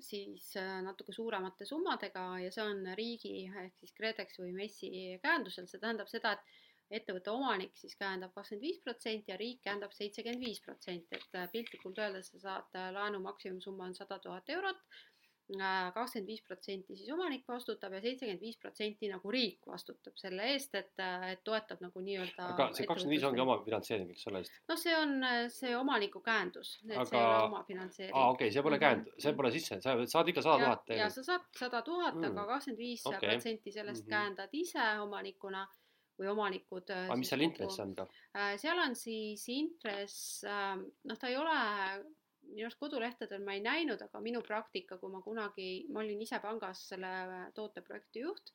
siis 0.03 0.47
natuke 0.83 1.13
suuremate 1.15 1.65
summadega 1.65 2.23
ja 2.41 2.49
see 2.51 2.63
on 2.65 2.81
riigi 2.97 3.45
ehk 3.47 3.77
siis 3.79 3.93
KredEx 3.95 4.39
või 4.41 4.49
MES-i 4.55 4.89
käendusel, 5.23 5.67
see 5.69 5.79
tähendab 5.81 6.09
seda, 6.11 6.33
et 6.33 6.99
ettevõtte 6.99 7.31
omanik 7.31 7.77
siis 7.77 7.95
käendab 7.99 8.33
kakskümmend 8.35 8.65
viis 8.65 8.81
protsenti 8.83 9.31
ja 9.31 9.37
riik 9.39 9.61
käendab 9.63 9.93
seitsekümmend 9.95 10.43
viis 10.43 10.59
protsenti, 10.65 11.19
et 11.19 11.39
piltlikult 11.53 12.01
öeldes 12.01 12.31
sa 12.33 12.41
saad 12.43 12.79
laenu 12.97 13.21
maksimumsumma 13.23 13.87
on 13.91 13.95
sada 13.95 14.19
tuhat 14.25 14.49
eurot 14.57 14.81
kakskümmend 15.47 16.27
viis 16.27 16.41
protsenti 16.43 16.97
siis 16.97 17.11
omanik 17.13 17.45
vastutab 17.47 17.93
ja 17.95 18.01
seitsekümmend 18.03 18.41
viis 18.43 18.57
protsenti 18.59 19.07
nagu 19.11 19.31
riik 19.31 19.67
vastutab 19.67 20.17
selle 20.19 20.49
eest, 20.51 20.75
et, 20.75 20.91
et 21.31 21.43
toetab 21.47 21.81
nagu 21.85 22.03
nii-öelda. 22.03 22.49
aga 22.51 22.67
see 22.75 22.87
kakskümmend 22.89 23.15
viis 23.15 23.27
ongi 23.29 23.43
omafinantseering, 23.45 24.11
eks 24.11 24.27
ole 24.31 24.43
noh, 24.43 24.81
see 24.83 24.97
on 24.97 25.15
see 25.53 25.73
omaniku 25.77 26.21
käendus, 26.25 26.75
et 26.83 26.97
aga... 26.97 27.07
see 27.07 27.19
ei 27.21 27.25
ole 27.29 27.47
omafinantseering. 27.47 28.15
aa, 28.15 28.29
okei 28.35 28.47
okay,, 28.49 28.55
see 28.57 28.67
pole 28.67 28.81
käend-, 28.83 29.09
see 29.23 29.35
pole 29.39 29.53
sisse, 29.55 29.81
sa 29.83 29.97
saad 30.03 30.33
ikka 30.33 30.43
sada 30.45 30.59
tuhat. 30.65 30.95
ja 30.99 31.09
sa 31.13 31.25
saad 31.31 31.49
sada 31.63 31.83
tuhat, 31.87 32.19
aga 32.19 32.33
mm. 32.33 32.53
kakskümmend 32.53 32.83
viis 32.83 33.07
protsenti 33.07 33.71
sellest 33.71 34.05
mm 34.05 34.11
-hmm. 34.11 34.17
käendad 34.17 34.61
ise 34.63 34.87
omanikuna 35.03 35.67
või 36.17 36.31
omanikud. 36.33 36.91
aga 36.91 37.17
mis 37.19 37.31
seal 37.31 37.45
intress 37.45 37.79
on 37.83 37.93
ka? 37.97 38.07
Äh, 38.35 38.55
seal 38.61 38.79
on 38.81 38.95
siis 38.97 39.43
intress, 39.53 40.43
ähm, 40.49 40.87
noh, 41.07 41.19
ta 41.19 41.29
ei 41.31 41.37
ole 41.37 41.57
minu 42.53 42.67
arust 42.67 42.79
kodulehtedel 42.81 43.43
ma 43.45 43.57
ei 43.57 43.63
näinud, 43.63 44.01
aga 44.03 44.21
minu 44.23 44.43
praktika, 44.45 44.99
kui 45.01 45.11
ma 45.13 45.21
kunagi, 45.25 45.87
ma 45.93 46.03
olin 46.03 46.21
ise 46.23 46.39
pangas 46.43 46.85
selle 46.91 47.11
tooteprojekti 47.57 48.23
juht, 48.23 48.53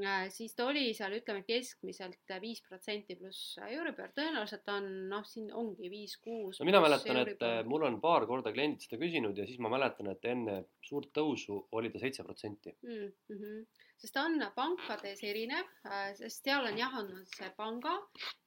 äh, 0.00 0.24
siis 0.32 0.54
ta 0.56 0.68
oli 0.70 0.90
seal, 0.96 1.16
ütleme 1.18 1.42
keskmiselt 1.46 2.34
viis 2.42 2.62
protsenti 2.66 3.16
pluss 3.18 3.58
Euribor, 3.66 4.14
tõenäoliselt 4.16 4.70
on 4.72 4.88
noh, 5.10 5.26
siin 5.26 5.50
ongi 5.56 5.90
viis-kuus. 5.92 6.60
no 6.60 6.68
mina 6.68 6.80
mäletan, 6.82 7.22
et 7.24 7.44
äh, 7.46 7.60
mul 7.68 7.86
on 7.88 8.00
paar 8.02 8.26
korda 8.30 8.54
kliendid 8.54 8.86
seda 8.86 9.00
küsinud 9.02 9.38
ja 9.38 9.46
siis 9.48 9.60
ma 9.62 9.72
mäletan, 9.72 10.10
et 10.14 10.26
enne 10.30 10.62
suurt 10.86 11.12
tõusu 11.16 11.60
oli 11.78 11.92
ta 11.92 12.02
seitse 12.02 12.26
protsenti. 12.26 12.74
Mm, 12.86 13.14
mhm. 13.34 13.62
sest 14.00 14.16
ta 14.16 14.24
on 14.24 14.40
pankades 14.56 15.22
erinev, 15.28 15.68
äh, 15.86 16.10
sest 16.18 16.46
seal 16.46 16.66
on 16.70 16.78
jah, 16.80 16.98
on 17.02 17.24
see 17.36 17.52
panga 17.56 17.98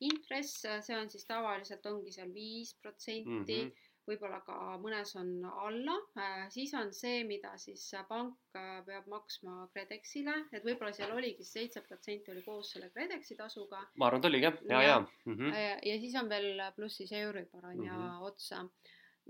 intress, 0.01 0.63
see 0.63 0.97
on 0.97 1.11
siis 1.13 1.27
tavaliselt 1.29 1.85
ongi 1.91 2.15
seal 2.15 2.31
viis 2.33 2.75
protsenti 2.81 3.63
mhm 3.63 3.89
võib-olla 4.07 4.39
ka 4.45 4.55
mõnes 4.83 5.13
on 5.19 5.29
alla, 5.47 5.95
äh, 6.19 6.45
siis 6.53 6.73
on 6.79 6.91
see, 6.95 7.23
mida 7.27 7.53
siis 7.61 7.85
pank 8.09 8.57
äh, 8.59 8.81
peab 8.87 9.07
maksma 9.11 9.67
KredExile, 9.73 10.35
et 10.51 10.65
võib-olla 10.65 10.91
seal 10.95 11.13
oligi 11.15 11.45
seitse 11.47 11.83
protsenti 11.87 12.33
oli 12.33 12.43
koos 12.45 12.73
selle 12.75 12.89
KredExi 12.95 13.37
tasuga. 13.39 13.83
ma 13.95 14.09
arvan, 14.09 14.23
et 14.23 14.29
oligi 14.31 14.47
jah, 14.47 14.59
ja, 14.69 14.81
ja 14.87 14.99
mm. 14.99 15.37
-hmm. 15.37 15.61
ja 15.89 15.99
siis 15.99 16.15
on 16.19 16.29
veel 16.29 16.63
pluss 16.75 16.97
siis 16.97 17.11
Euribor 17.11 17.65
on 17.65 17.77
ju 17.77 17.91
mm 17.91 17.99
-hmm. 17.99 18.21
otsa. 18.27 18.65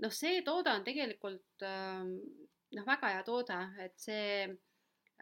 noh, 0.02 0.12
see 0.12 0.42
toode 0.42 0.70
on 0.70 0.84
tegelikult 0.84 1.62
ähm, 1.62 2.18
noh, 2.74 2.86
väga 2.86 3.08
hea 3.14 3.22
toode, 3.22 3.58
et 3.78 3.98
see 3.98 4.58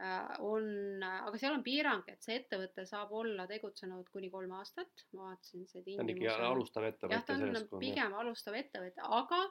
on, 0.01 1.03
aga 1.03 1.39
seal 1.39 1.55
on 1.57 1.63
piirang, 1.65 2.07
et 2.09 2.25
see 2.25 2.39
ettevõte 2.41 2.85
saab 2.89 3.13
olla 3.17 3.45
tegutsenud 3.47 4.09
kuni 4.13 4.31
kolm 4.33 4.55
aastat, 4.57 5.05
ma 5.13 5.29
vaatasin 5.31 5.67
see 5.69 5.83
tingimus. 5.85 5.99
ta 5.99 6.03
on 6.03 6.41
ikka 6.41 6.49
alustav 6.49 6.87
ettevõte. 6.89 7.19
jah, 7.19 7.27
ta 7.29 7.37
on 7.37 7.81
pigem 7.83 8.17
alustav 8.23 8.57
ettevõte, 8.59 9.05
aga 9.21 9.43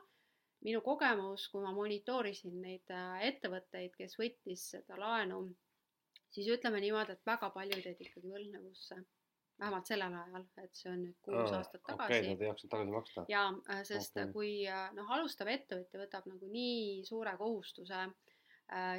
minu 0.65 0.81
kogemus, 0.85 1.47
kui 1.53 1.63
ma 1.63 1.71
monitoorisin 1.75 2.57
neid 2.61 2.93
äh, 2.93 3.23
ettevõtteid, 3.29 3.95
kes 3.97 4.17
võttis 4.19 4.67
seda 4.75 4.97
laenu, 4.99 5.43
siis 6.33 6.49
ütleme 6.53 6.81
niimoodi, 6.83 7.17
et 7.17 7.25
väga 7.27 7.51
paljud 7.53 7.85
jäid 7.85 8.05
ikkagi 8.07 8.33
võlgnevusse. 8.33 9.03
vähemalt 9.61 9.85
sellel 9.85 10.13
ajal, 10.17 10.45
et 10.57 10.73
see 10.73 10.89
on 10.89 11.01
nüüd 11.05 11.17
kuus 11.21 11.51
Aa, 11.51 11.57
aastat 11.59 11.83
tagasi. 11.85 12.07
okei 12.07 12.19
okay,, 12.19 12.33
nad 12.33 12.41
ei 12.41 12.47
jaksanud 12.49 12.71
tagasi 12.73 12.91
maksta. 12.97 13.25
jaa, 13.29 13.47
äh, 13.69 13.83
sest 13.85 14.17
okay. 14.17 14.33
kui 14.33 14.53
noh, 14.97 15.15
alustav 15.17 15.53
ettevõtja 15.53 16.01
võtab 16.01 16.29
nagu 16.33 16.49
nii 16.49 17.05
suure 17.05 17.35
kohustuse 17.37 17.99
äh, 18.07 18.13
Äh, 18.13 18.30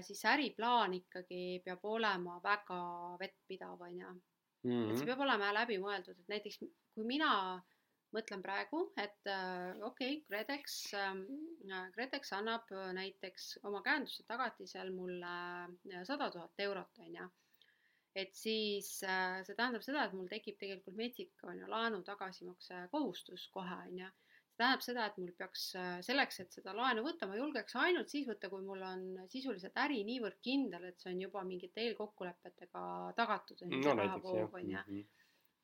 siis 0.04 0.20
äriplaan 0.28 0.92
ikkagi 0.98 1.62
peab 1.64 1.84
olema 1.88 2.38
väga 2.44 2.78
vettpidav, 3.20 3.80
on 3.80 4.00
ju. 4.00 4.10
et 4.12 4.68
see 4.68 4.72
mm-hmm. 4.76 5.06
peab 5.08 5.22
olema 5.24 5.52
läbimõeldud, 5.56 6.18
et 6.20 6.32
näiteks 6.34 6.58
kui 6.94 7.06
mina 7.08 7.32
mõtlen 8.12 8.42
praegu, 8.44 8.82
et 9.00 9.30
äh, 9.30 9.72
okei 9.86 10.18
okay,, 10.18 10.24
KredEx 10.28 10.78
äh,, 10.98 11.86
KredEx 11.94 12.34
annab 12.36 12.72
näiteks 12.98 13.54
oma 13.68 13.82
käenduse 13.84 14.26
tagatisel 14.28 14.92
mulle 14.94 15.36
äh, 15.92 16.02
sada 16.08 16.28
tuhat 16.34 16.66
eurot, 16.66 17.00
on 17.06 17.16
ju. 17.20 17.28
et 18.14 18.34
siis 18.36 18.98
äh, 19.08 19.40
see 19.46 19.56
tähendab 19.56 19.84
seda, 19.84 20.04
et 20.04 20.16
mul 20.16 20.28
tekib 20.28 20.58
tegelikult 20.60 20.98
metsik, 20.98 21.32
on 21.48 21.62
ju, 21.62 21.70
laenu 21.72 22.02
tagasimakse 22.04 22.86
kohustus 22.92 23.48
kohe, 23.54 23.78
on 23.88 24.04
ju 24.04 24.10
tähendab 24.62 24.84
seda, 24.84 25.06
et 25.08 25.18
mul 25.20 25.32
peaks 25.38 25.64
äh, 25.78 25.94
selleks, 26.06 26.40
et 26.44 26.54
seda 26.54 26.74
laenu 26.76 27.02
võtta, 27.04 27.26
ma 27.28 27.38
julgeks 27.38 27.74
ainult 27.82 28.12
siis 28.12 28.28
võtta, 28.28 28.50
kui 28.52 28.64
mul 28.64 28.82
on 28.86 29.04
sisuliselt 29.32 29.78
äri 29.82 30.02
niivõrd 30.06 30.38
kindel, 30.44 30.86
et 30.88 31.02
see 31.02 31.12
on 31.12 31.22
juba 31.24 31.42
mingite 31.48 31.82
eelkokkulepetega 31.88 32.84
tagatud, 33.18 33.64
on 33.66 33.76
ju, 33.76 33.82
see 33.84 33.96
rahavoog, 33.98 34.58
on 34.60 34.74
ju. 34.74 34.82
Mhm. 34.82 35.08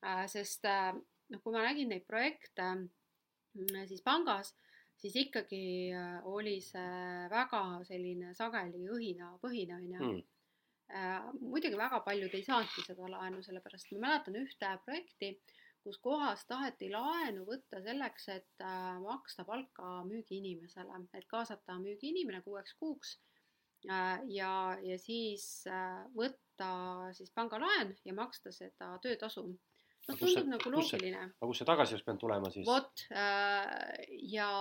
Äh, 0.09 0.23
sest 0.31 0.67
äh, 0.67 0.91
noh, 0.95 1.43
kui 1.43 1.55
ma 1.55 1.63
nägin 1.65 1.91
neid 1.93 2.05
projekte 2.07 2.67
mm, 2.75 3.85
siis 3.89 4.03
pangas, 4.03 4.53
siis 4.99 5.15
ikkagi 5.15 5.93
oli 6.27 6.57
see 6.63 7.27
väga 7.31 7.63
selline 7.87 8.33
sageli 8.35 8.83
õhinapõhine, 8.91 9.77
on 9.77 9.85
ju 9.93 9.99
mm. 10.09 11.37
muidugi 11.39 11.79
väga 11.79 12.01
paljud 12.03 12.35
ei 12.35 12.43
saanudki 12.43 12.83
seda 12.83 13.07
laenu, 13.07 13.39
sellepärast 13.45 13.93
ma 13.93 14.01
mäletan 14.07 14.35
ühte 14.41 14.73
projekti 14.83 15.37
kus 15.83 15.99
kohas 16.03 16.43
taheti 16.49 16.89
laenu 16.91 17.45
võtta 17.47 17.81
selleks, 17.83 18.27
et 18.33 18.63
äh, 18.65 18.99
maksta 19.03 19.45
palka 19.47 19.99
müügiinimesele, 20.07 21.01
et 21.17 21.27
kaasata 21.31 21.79
müügiinimene 21.81 22.41
kuueks 22.45 22.75
kuuks 22.79 23.15
äh, 23.89 24.19
ja, 24.33 24.51
ja 24.83 24.99
siis 24.99 25.47
äh, 25.71 26.03
võtta 26.15 26.71
siis 27.15 27.31
pangalaen 27.35 27.95
ja 28.05 28.15
maksta 28.15 28.51
seda 28.55 28.95
töötasu. 29.03 29.45
noh, 30.09 30.17
tundub 30.17 30.47
nagu 30.49 30.71
loogiline. 30.73 31.23
aga 31.29 31.47
kust 31.47 31.61
see 31.61 31.69
tagasi 31.69 31.95
oleks 31.95 32.05
pidanud 32.05 32.21
tulema 32.23 32.51
siis? 32.51 32.67
vot 32.67 33.05
ja 34.33 34.51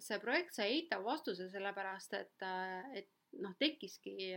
see 0.00 0.18
projekt 0.22 0.58
sai 0.58 0.68
eitava 0.78 1.04
vastuse, 1.12 1.48
sellepärast 1.52 2.18
et, 2.18 2.46
et 2.98 3.10
noh, 3.44 3.54
tekkiski 3.60 4.32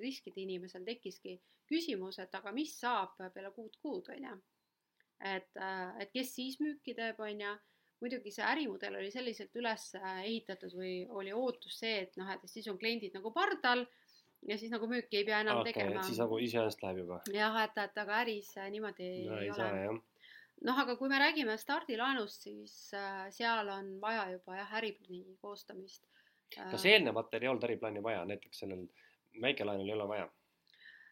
riskide 0.00 0.42
inimesel 0.42 0.84
tekkiski 0.84 1.38
küsimus, 1.70 2.18
et 2.18 2.34
aga 2.34 2.52
mis 2.52 2.74
saab 2.76 3.14
peale 3.32 3.52
kuut 3.56 3.78
kuud, 3.80 4.10
on 4.12 4.26
ju 4.28 4.40
et, 5.22 5.50
äh, 5.56 6.00
et 6.04 6.12
kes 6.14 6.34
siis 6.36 6.58
müüki 6.60 6.96
teeb, 6.98 7.20
on 7.20 7.46
ju. 7.46 7.58
muidugi 8.02 8.32
see 8.34 8.42
ärimudel 8.42 8.96
oli 8.98 9.12
selliselt 9.14 9.54
üles 9.54 9.82
ehitatud 9.94 10.72
või 10.74 11.04
oli 11.06 11.30
ootus 11.32 11.76
see, 11.78 12.00
et 12.02 12.16
noh, 12.18 12.30
et 12.34 12.48
siis 12.50 12.66
on 12.66 12.78
kliendid 12.78 13.14
nagu 13.14 13.30
pardal 13.30 13.84
ja 14.48 14.56
siis 14.58 14.72
nagu 14.72 14.88
müüki 14.90 15.20
ei 15.20 15.26
pea 15.28 15.38
enam 15.44 15.60
okay, 15.60 15.70
tegema. 15.70 16.02
siis 16.02 16.18
nagu 16.18 16.40
iseenesest 16.42 16.82
läheb 16.82 17.04
juba. 17.04 17.20
jah, 17.30 17.60
et, 17.62 17.78
et 17.78 18.00
aga 18.02 18.16
äris 18.24 18.50
niimoodi 18.74 19.10
no, 19.28 19.38
ei, 19.38 19.46
ei 19.46 19.54
saa 19.54 19.70
jah 19.84 20.00
noh, 20.66 20.78
aga 20.84 20.96
kui 20.98 21.10
me 21.10 21.18
räägime 21.20 21.56
stardilaenust, 21.58 22.46
siis 22.46 22.74
äh, 22.96 23.26
seal 23.34 23.70
on 23.72 23.94
vaja 24.02 24.26
juba 24.34 24.58
jah, 24.60 24.76
äriplaani 24.80 25.36
koostamist 25.42 26.06
äh,. 26.58 26.70
kas 26.70 26.86
eelnevatel 26.90 27.42
ei 27.42 27.50
olnud 27.50 27.66
äriplaani 27.68 28.02
vaja, 28.04 28.24
näiteks 28.28 28.64
sellel 28.64 28.86
väikelaenul 29.42 29.88
ei 29.88 29.96
ole 29.96 30.08
vaja? 30.08 30.28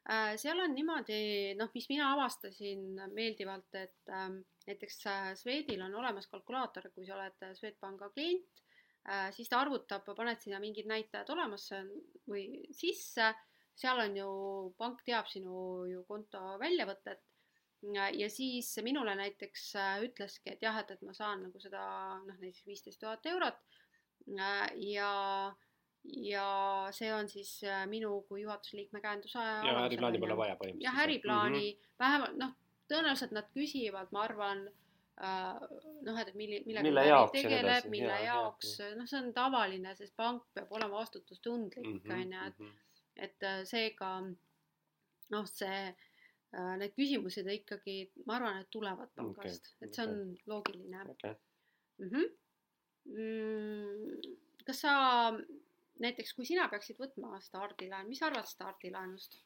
Äh, 0.09 0.35
seal 0.41 0.61
on 0.65 0.73
niimoodi, 0.73 1.17
noh, 1.59 1.69
mis 1.75 1.87
mina 1.91 2.15
avastasin 2.15 3.03
meeldivalt, 3.13 3.69
et 3.77 4.13
ähm, 4.17 4.39
näiteks 4.65 4.97
äh, 5.11 5.29
Swedil 5.37 5.83
on 5.85 5.95
olemas 6.01 6.29
kalkulaator, 6.31 6.89
kui 6.95 7.05
sa 7.05 7.19
oled 7.19 7.45
äh, 7.45 7.53
Swedbanka 7.59 8.09
klient, 8.15 8.65
siis 9.33 9.49
ta 9.49 9.63
arvutab, 9.63 10.05
paned 10.13 10.43
sinna 10.43 10.59
mingid 10.61 10.85
näitajad 10.85 11.31
olemas 11.33 11.71
või 12.29 12.67
sisse, 12.77 13.31
seal 13.73 14.03
on 14.03 14.19
ju, 14.19 14.27
pank 14.77 15.01
teab 15.07 15.25
sinu 15.31 15.87
ju 15.89 16.03
konto 16.05 16.43
väljavõtet. 16.61 17.23
Ja 17.97 18.29
siis 18.29 18.69
minule 18.85 19.15
näiteks 19.17 19.71
ütleski, 20.05 20.53
et 20.53 20.67
jah, 20.67 20.77
et, 20.83 20.93
et 20.93 21.01
ma 21.09 21.17
saan 21.17 21.47
nagu 21.47 21.63
seda 21.65 21.81
noh, 22.27 22.37
näiteks 22.43 22.69
viisteist 22.69 23.01
tuhat 23.01 23.25
eurot. 23.33 23.65
Ja 24.85 25.09
ja 26.05 26.89
see 26.97 27.13
on 27.15 27.29
siis 27.29 27.61
äh, 27.65 27.87
minu 27.87 28.23
kui 28.29 28.43
juhatuse 28.43 28.77
liikme 28.77 29.01
käenduse 29.05 29.39
ja 29.39 29.77
äriplaani 29.85 30.21
pole 30.23 30.37
vaja 30.37 30.57
põhimõtteliselt. 30.57 30.85
jah, 30.87 31.01
äriplaani 31.05 31.65
mm 31.65 31.79
-hmm. 31.79 31.97
vähemalt 31.99 32.37
noh, 32.41 32.55
tõenäoliselt 32.93 33.35
nad 33.37 33.51
küsivad, 33.55 34.13
ma 34.13 34.23
arvan 34.25 34.63
äh,, 35.21 35.61
noh, 36.03 36.21
et 36.21 36.35
milli-, 36.35 36.63
millega 36.67 36.87
mille 36.89 37.07
jaoks 37.07 37.33
tegeleb, 37.33 37.89
mille 37.93 38.13
ja, 38.13 38.21
jaoks, 38.33 38.79
noh, 38.97 39.07
see 39.07 39.21
on 39.21 39.33
tavaline, 39.37 39.95
sest 39.97 40.17
pank 40.17 40.47
peab 40.55 40.73
olema 40.73 41.03
vastutustundlik, 41.03 41.87
mhm, 41.87 42.13
on 42.13 42.33
ju, 42.33 42.47
et 42.47 42.59
-hmm. 42.59 42.73
et 43.17 43.43
äh, 43.43 43.65
seega 43.65 44.15
noh, 45.31 45.47
see 45.47 45.97
need 46.51 46.97
küsimused 46.97 47.47
ikkagi, 47.47 48.11
ma 48.27 48.35
arvan, 48.41 48.57
et 48.61 48.71
tulevad 48.71 49.11
pangast 49.15 49.69
okay,, 49.77 49.87
et 49.87 49.95
see 49.95 50.07
on 50.07 50.17
okay. 50.21 50.43
loogiline 50.47 51.05
okay 51.11 51.35
mm. 52.01 52.09
-hmm. 52.09 52.27
Mm, 53.05 54.21
kas 54.67 54.81
sa 54.81 54.93
näiteks, 56.01 56.35
kui 56.37 56.49
sina 56.49 56.67
peaksid 56.73 56.99
võtma 57.01 57.39
stardilaenu, 57.45 58.09
mis 58.09 58.23
arvad 58.27 58.49
stardilaenust? 58.49 59.39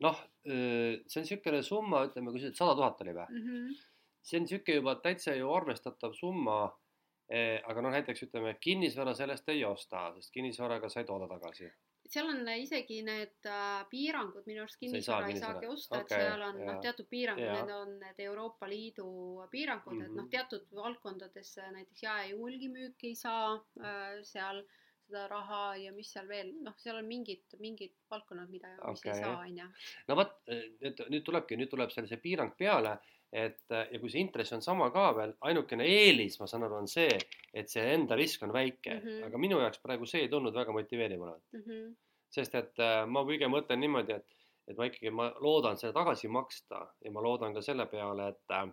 noh, 0.00 0.20
see 0.44 1.20
on 1.20 1.26
niisugune 1.26 1.58
summa, 1.64 2.06
ütleme, 2.08 2.32
kui 2.32 2.40
sa 2.40 2.48
ütlesid 2.48 2.62
sada 2.62 2.76
tuhat 2.78 3.02
oli 3.04 3.12
või 3.18 3.26
mm? 3.26 3.42
-hmm. 3.48 3.74
see 4.24 4.38
on 4.38 4.46
niisugune 4.46 4.76
juba 4.78 4.94
täitsa 5.04 5.34
ju 5.36 5.50
arvestatav 5.52 6.14
summa. 6.16 6.62
aga 7.70 7.82
noh, 7.84 7.92
näiteks 7.94 8.24
ütleme, 8.26 8.56
kinnisvara 8.60 9.12
sellest 9.14 9.48
ei 9.52 9.60
osta, 9.64 10.08
sest 10.16 10.32
kinnisvaraga 10.34 10.88
sa 10.88 11.00
ei 11.00 11.06
tooda 11.06 11.28
tagasi 11.30 11.68
seal 12.10 12.26
on 12.32 12.48
isegi 12.58 13.00
need 13.06 13.46
äh, 13.46 13.84
piirangud, 13.90 14.46
minu 14.48 14.64
arust 14.64 14.80
kinnisvara 14.80 15.30
ei 15.30 15.38
saagi 15.38 15.70
osta 15.70 16.00
okay,, 16.00 16.18
et 16.18 16.26
seal 16.26 16.44
on 16.48 16.58
noh, 16.58 16.80
teatud 16.82 17.08
piirangud, 17.10 17.52
need 17.54 17.72
on 17.76 17.94
need 18.02 18.20
Euroopa 18.26 18.68
Liidu 18.70 19.06
piirangud 19.52 19.94
mm, 19.94 20.00
-hmm. 20.00 20.10
et 20.10 20.16
noh, 20.16 20.26
mhm. 20.26 20.30
teatud 20.34 20.66
valdkondades 20.74 21.56
näiteks 21.76 22.02
jae- 22.02 22.28
ja 22.32 22.36
hulgimüüki 22.36 23.12
ei 23.14 23.18
saa 23.18 23.54
äh, 23.54 24.20
seal 24.22 24.64
seda 25.10 25.26
raha 25.28 25.76
ja 25.76 25.92
mis 25.92 26.10
seal 26.12 26.28
veel, 26.30 26.52
noh, 26.62 26.74
seal 26.78 27.00
on 27.00 27.06
mingid, 27.08 27.56
mingid 27.58 27.94
valdkonnad, 28.10 28.50
mida 28.50 28.70
okay. 28.78 28.92
mis 28.92 29.06
ei 29.06 29.22
saa, 29.24 29.38
on 29.42 29.56
ju. 29.58 29.70
no 30.08 30.16
vot, 30.20 30.36
nüüd, 30.46 31.02
nüüd 31.14 31.24
tulebki, 31.26 31.58
nüüd 31.58 31.70
tuleb 31.72 31.90
seal 31.94 32.06
see 32.10 32.20
piirang 32.22 32.54
peale, 32.58 32.94
et 33.32 33.70
ja 33.70 33.98
kui 34.02 34.10
see 34.10 34.24
intress 34.24 34.52
on 34.56 34.62
sama 34.62 34.88
ka 34.90 35.04
veel, 35.14 35.32
ainukene 35.46 35.86
eelis, 35.86 36.38
ma 36.40 36.48
saan 36.50 36.66
aru, 36.66 36.80
on 36.82 36.88
see, 36.90 37.18
et 37.54 37.70
see 37.70 37.84
enda 37.94 38.18
risk 38.18 38.42
on 38.42 38.52
väike 38.54 38.96
mm, 38.96 39.04
-hmm. 39.06 39.26
aga 39.28 39.38
minu 39.38 39.60
jaoks 39.60 39.78
praegu 39.84 40.06
see 40.06 40.24
ei 40.24 40.28
tundunud 40.32 40.56
väga 40.58 40.74
motiveeriv 40.74 41.22
olevat 41.22 41.42
mm. 41.52 41.62
-hmm. 41.66 41.94
sest 42.28 42.54
et 42.54 42.82
äh, 42.82 43.06
ma 43.06 43.24
pigem 43.26 43.54
mõtlen 43.54 43.80
niimoodi, 43.84 44.18
et, 44.18 44.26
et 44.66 44.76
ma 44.76 44.90
ikkagi, 44.90 45.10
ma 45.14 45.30
loodan 45.40 45.78
selle 45.78 45.94
tagasi 45.94 46.28
maksta 46.28 46.82
ja 47.04 47.12
ma 47.14 47.22
loodan 47.22 47.54
ka 47.54 47.62
selle 47.62 47.86
peale, 47.86 48.28
et 48.34 48.56
äh, 48.58 48.68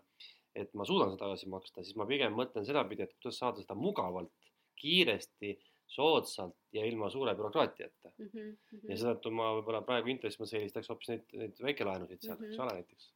et 0.58 0.74
ma 0.74 0.86
suudan 0.86 1.12
seda 1.12 1.26
tagasi 1.26 1.49
maksta, 1.53 1.84
siis 1.84 1.97
ma 1.99 2.05
pigem 2.10 2.34
mõtlen 2.34 2.66
sedapidi, 2.66 3.05
et 3.05 3.14
kuidas 3.22 3.38
saada 3.38 3.62
seda 3.62 3.76
mugavalt, 3.78 4.34
kiiresti, 4.82 5.53
soodsalt 5.88 6.58
ja 6.76 6.86
ilma 6.86 7.10
suure 7.10 7.36
bürokraatiata 7.36 8.10
mm. 8.18 8.30
-hmm. 8.34 8.89
ja 8.89 8.97
seetõttu 8.97 9.32
ma 9.32 9.53
võib-olla 9.55 9.82
praegu 9.86 10.12
intressi 10.12 10.41
mõttes 10.41 10.58
eelistaks 10.60 10.89
hoopis 10.91 11.14
neid, 11.14 11.30
neid 11.34 11.62
väikelaenusid 11.64 12.26
sealt 12.26 12.39
mm, 12.39 12.45
-hmm. 12.45 12.53
eks 12.53 12.66
ole, 12.66 12.74
näiteks 12.74 13.12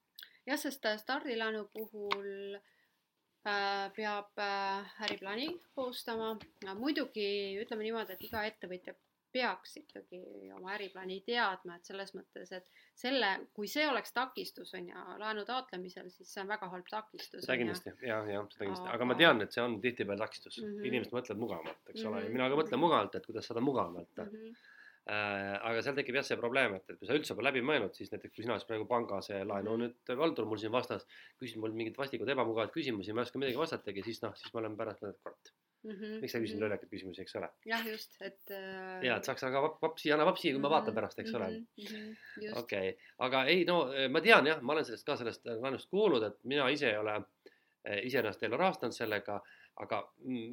jah, 0.48 0.60
sest 0.60 0.86
äh, 0.86 0.98
stardilaenu 1.02 1.68
puhul 1.74 2.58
äh, 2.58 3.92
peab 3.96 4.42
äh, 4.42 5.04
äriplaani 5.06 5.48
koostama. 5.76 6.36
muidugi 6.80 7.30
ütleme 7.62 7.88
niimoodi, 7.88 8.18
et 8.18 8.28
iga 8.30 8.44
ettevõtja 8.50 8.96
peaks 9.32 9.78
ikkagi 9.80 10.18
oma 10.58 10.74
äriplaani 10.76 11.22
teadma, 11.24 11.78
et 11.78 11.88
selles 11.88 12.10
mõttes, 12.18 12.50
et 12.52 12.66
selle, 13.00 13.30
kui 13.56 13.70
see 13.72 13.86
oleks 13.88 14.12
takistus, 14.12 14.74
on 14.76 14.90
ju, 14.92 15.04
laenu 15.22 15.46
taotlemisel, 15.48 16.10
siis 16.12 16.34
see 16.34 16.42
on 16.44 16.52
väga 16.52 16.68
halb 16.74 16.90
takistus. 16.90 17.46
seda 17.46 17.56
kindlasti 17.62 17.94
ja, 18.04 18.18
ja 18.28 18.42
seda 18.52 18.66
kindlasti 18.66 18.92
aga..., 18.92 19.08
ma 19.08 19.18
tean, 19.22 19.40
et 19.46 19.56
see 19.56 19.64
on 19.64 19.80
tihtipeale 19.86 20.20
takistus 20.26 20.60
mm. 20.60 20.74
-hmm. 20.74 20.92
inimesed 20.92 21.16
mõtlevad 21.16 21.46
mugavamalt, 21.46 21.82
eks 21.88 22.02
mm 22.02 22.04
-hmm. 22.04 22.12
ole, 22.12 22.26
ja 22.26 22.36
mina 22.36 22.50
ka 22.52 22.60
mõtlen 22.60 22.84
mugavalt, 22.84 23.16
et 23.16 23.32
kuidas 23.32 23.48
saada 23.48 23.64
mugavamalt 23.64 24.12
mm. 24.18 24.36
-hmm 24.36 24.54
Äh, 24.54 24.71
aga 25.10 25.82
seal 25.82 25.96
tekib 25.98 26.20
jah 26.20 26.26
see 26.26 26.38
probleem, 26.38 26.76
et, 26.78 26.86
et 26.94 27.00
kui 27.00 27.10
sa 27.10 27.18
üldse 27.18 27.36
pole 27.38 27.50
läbi 27.50 27.64
mõelnud, 27.66 27.96
siis 27.98 28.12
näiteks 28.14 28.36
kui 28.36 28.46
sina 28.46 28.54
oled 28.54 28.68
praegu 28.70 28.86
panga 28.90 29.22
see 29.26 29.42
laenu 29.42 29.74
mhm. 29.74 29.82
nüüd 29.88 30.14
Valdur 30.20 30.46
mul 30.46 30.62
siin 30.62 30.74
vastas, 30.74 31.08
küsid 31.42 31.58
mul 31.62 31.74
mingeid 31.74 31.98
vastikud 31.98 32.30
ebamugavaid 32.30 32.74
küsimusi, 32.76 33.16
ma 33.16 33.24
ei 33.24 33.30
oska 33.30 33.42
midagi 33.42 33.58
vastatagi, 33.58 34.06
siis 34.06 34.22
noh, 34.22 34.36
siis 34.38 34.54
ma 34.54 34.62
olen 34.62 34.78
pärast 34.78 35.04
et 35.10 35.18
kurat 35.26 35.54
mm 35.84 35.92
-hmm. 35.92 36.22
miks 36.22 36.32
sa 36.32 36.40
küsid 36.40 36.56
mhm. 36.56 36.64
lollakaid 36.64 36.92
küsimusi, 36.94 37.22
eks 37.22 37.36
ole. 37.36 37.50
jah, 37.66 37.88
just, 37.88 38.18
et 38.22 38.52
äh.... 38.52 39.04
ja, 39.08 39.18
et 39.18 39.26
saaks 39.26 39.44
aga 39.44 39.64
vapsi, 39.82 40.12
anna 40.14 40.26
vapsi, 40.26 40.52
kui 40.52 40.62
ma 40.62 40.70
vaatan 40.70 40.96
pärast, 40.96 41.20
eks 41.20 41.34
ole. 41.34 41.50
Mhm, 41.82 42.54
okei, 42.62 42.94
aga 43.18 43.46
ei 43.46 43.66
no 43.66 43.80
ma 44.10 44.22
tean 44.22 44.48
jah, 44.48 44.62
ma 44.62 44.74
olen 44.74 44.86
sellest 44.86 45.06
ka 45.06 45.18
sellest 45.18 45.46
laenust 45.46 45.90
kuulnud, 45.90 46.24
et 46.24 46.38
mina 46.44 46.70
ise 46.70 46.92
ei 46.92 46.98
ole 46.98 47.16
äh, 47.18 48.06
iseennast 48.06 48.44
ei 48.44 48.50
ole 48.50 48.58
rahastanud 48.58 48.94
sellega 48.94 49.42
aga 49.80 50.02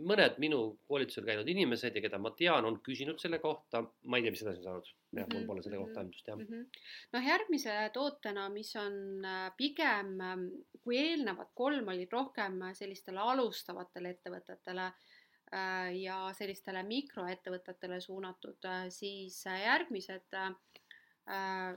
mõned 0.07 0.39
minu 0.43 0.61
koolitusel 0.89 1.27
käinud 1.27 1.49
inimesed 1.51 1.97
ja 1.97 2.03
keda 2.05 2.21
ma 2.23 2.31
tean, 2.39 2.67
on 2.69 2.79
küsinud 2.85 3.19
selle 3.21 3.41
kohta, 3.43 3.83
ma 4.07 4.19
ei 4.19 4.25
tea, 4.25 4.35
mis 4.35 4.43
edasi 4.45 4.63
on 4.63 4.67
saanud. 4.69 4.91
jah, 5.19 5.29
mul 5.33 5.47
pole 5.49 5.65
selle 5.65 5.81
kohta 5.81 5.97
mhm, 5.97 6.01
andmust, 6.05 6.31
jah. 6.31 6.39
mm 6.39 6.47
-hmm.. 6.47 6.83
noh, 7.17 7.29
järgmise 7.33 7.77
tootena, 7.95 8.49
mis 8.55 8.75
on 8.79 9.25
äh, 9.27 9.45
pigem, 9.57 10.13
ähm, 10.23 10.49
kui 10.85 10.99
eelnevad 11.03 11.51
kolm 11.55 11.89
olid 11.95 12.13
rohkem 12.13 12.61
sellistele 12.79 13.21
alustavatele 13.21 14.15
ettevõtetele 14.17 14.87
äh, 14.87 15.91
ja 15.99 16.21
sellistele 16.39 16.85
mikroettevõtetele 16.87 18.01
suunatud, 18.01 18.61
äh, 18.65 18.87
siis 18.89 19.45
järgmised 19.45 20.39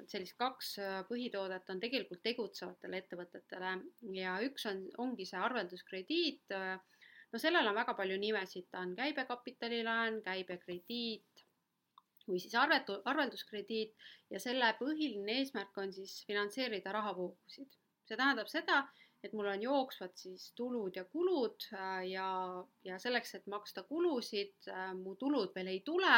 sellist 0.08 0.38
kaks 0.40 0.78
põhitoodet 1.10 1.68
on 1.74 1.80
tegelikult 1.82 2.22
tegutsevatele 2.24 3.02
ettevõtetele. 3.02 3.72
Ja 4.16 4.38
üks 4.48 4.64
on, 4.70 4.86
ongi 5.04 5.26
see 5.28 5.42
arvelduskrediit 5.44 6.56
no 7.32 7.40
sellel 7.40 7.68
on 7.68 7.78
väga 7.78 7.96
palju 7.98 8.18
nimesid, 8.20 8.68
ta 8.72 8.84
on 8.86 8.96
käibekapitalilaen, 8.98 10.22
käibekrediit 10.26 11.46
või 12.28 12.40
siis 12.40 12.56
arvetu, 12.56 12.98
arvelduskrediit. 13.06 13.96
Ja 14.32 14.40
selle 14.40 14.74
põhiline 14.80 15.40
eesmärk 15.42 15.78
on 15.82 15.94
siis 15.94 16.22
finantseerida 16.28 16.94
rahavoogusid. 16.96 17.78
see 18.06 18.18
tähendab 18.18 18.50
seda, 18.52 18.82
et 19.24 19.34
mul 19.38 19.48
on 19.48 19.62
jooksvad 19.62 20.16
siis 20.18 20.50
tulud 20.58 20.96
ja 20.98 21.06
kulud 21.06 21.68
äh, 21.74 22.08
ja, 22.10 22.30
ja 22.84 22.98
selleks, 23.00 23.36
et 23.36 23.48
maksta 23.48 23.84
kulusid, 23.88 24.56
äh, 24.68 24.94
mu 24.98 25.16
tulud 25.16 25.54
veel 25.56 25.70
ei 25.72 25.82
tule 25.86 26.16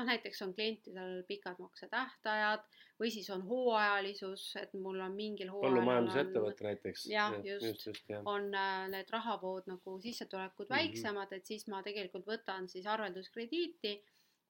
noh, 0.00 0.08
näiteks 0.08 0.42
on 0.46 0.54
klientidel 0.56 1.22
pikad 1.28 1.58
maksetähtajad 1.60 2.64
või 3.00 3.10
siis 3.12 3.28
on 3.32 3.42
hooajalisus, 3.48 4.44
et 4.60 4.72
mul 4.76 5.00
on 5.00 5.16
mingil 5.16 5.50
hooajal 5.52 5.72
põllumajandusettevõte 5.72 6.66
näiteks. 6.68 7.06
jah, 7.10 7.36
just, 7.44 7.66
just, 7.66 7.86
just, 7.90 8.08
jah. 8.12 8.24
on 8.28 8.48
äh, 8.54 8.86
need 8.92 9.12
rahavood 9.12 9.68
nagu 9.70 9.98
sissetulekud 10.00 10.66
mm 10.66 10.74
-hmm. 10.74 10.78
väiksemad, 10.78 11.32
et 11.32 11.46
siis 11.46 11.66
ma 11.68 11.82
tegelikult 11.82 12.26
võtan 12.28 12.68
siis 12.68 12.86
arvelduskrediiti 12.86 13.94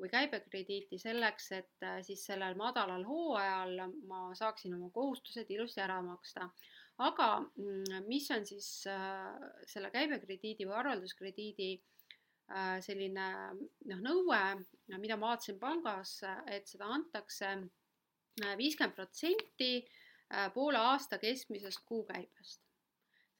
või 0.00 0.10
käibekrediiti 0.10 0.98
selleks, 0.98 1.52
et 1.52 1.86
äh, 1.86 2.00
siis 2.02 2.24
sellel 2.26 2.56
madalal 2.56 3.04
hooajal 3.04 3.76
ma 4.08 4.30
saaksin 4.34 4.74
oma 4.74 4.90
kohustused 4.90 5.50
ilusti 5.50 5.80
ära 5.80 6.02
maksta. 6.02 6.50
aga 6.98 7.28
mm, 7.40 8.04
mis 8.08 8.30
on 8.30 8.46
siis 8.46 8.86
äh, 8.86 9.36
selle 9.66 9.90
käibekrediidi 9.90 10.66
või 10.66 10.76
arvelduskrediidi 10.82 11.70
selline 12.84 13.26
noh, 13.90 14.00
nõue, 14.02 14.40
mida 14.98 15.18
ma 15.18 15.32
vaatasin 15.32 15.58
pangas, 15.60 16.16
et 16.50 16.66
seda 16.68 16.88
antakse 16.90 17.52
äh, 17.52 18.56
viiskümmend 18.58 18.96
protsenti 18.96 19.76
äh, 19.78 20.48
poole 20.54 20.80
aasta 20.80 21.20
keskmisest 21.22 21.84
kuukäibest. 21.86 22.60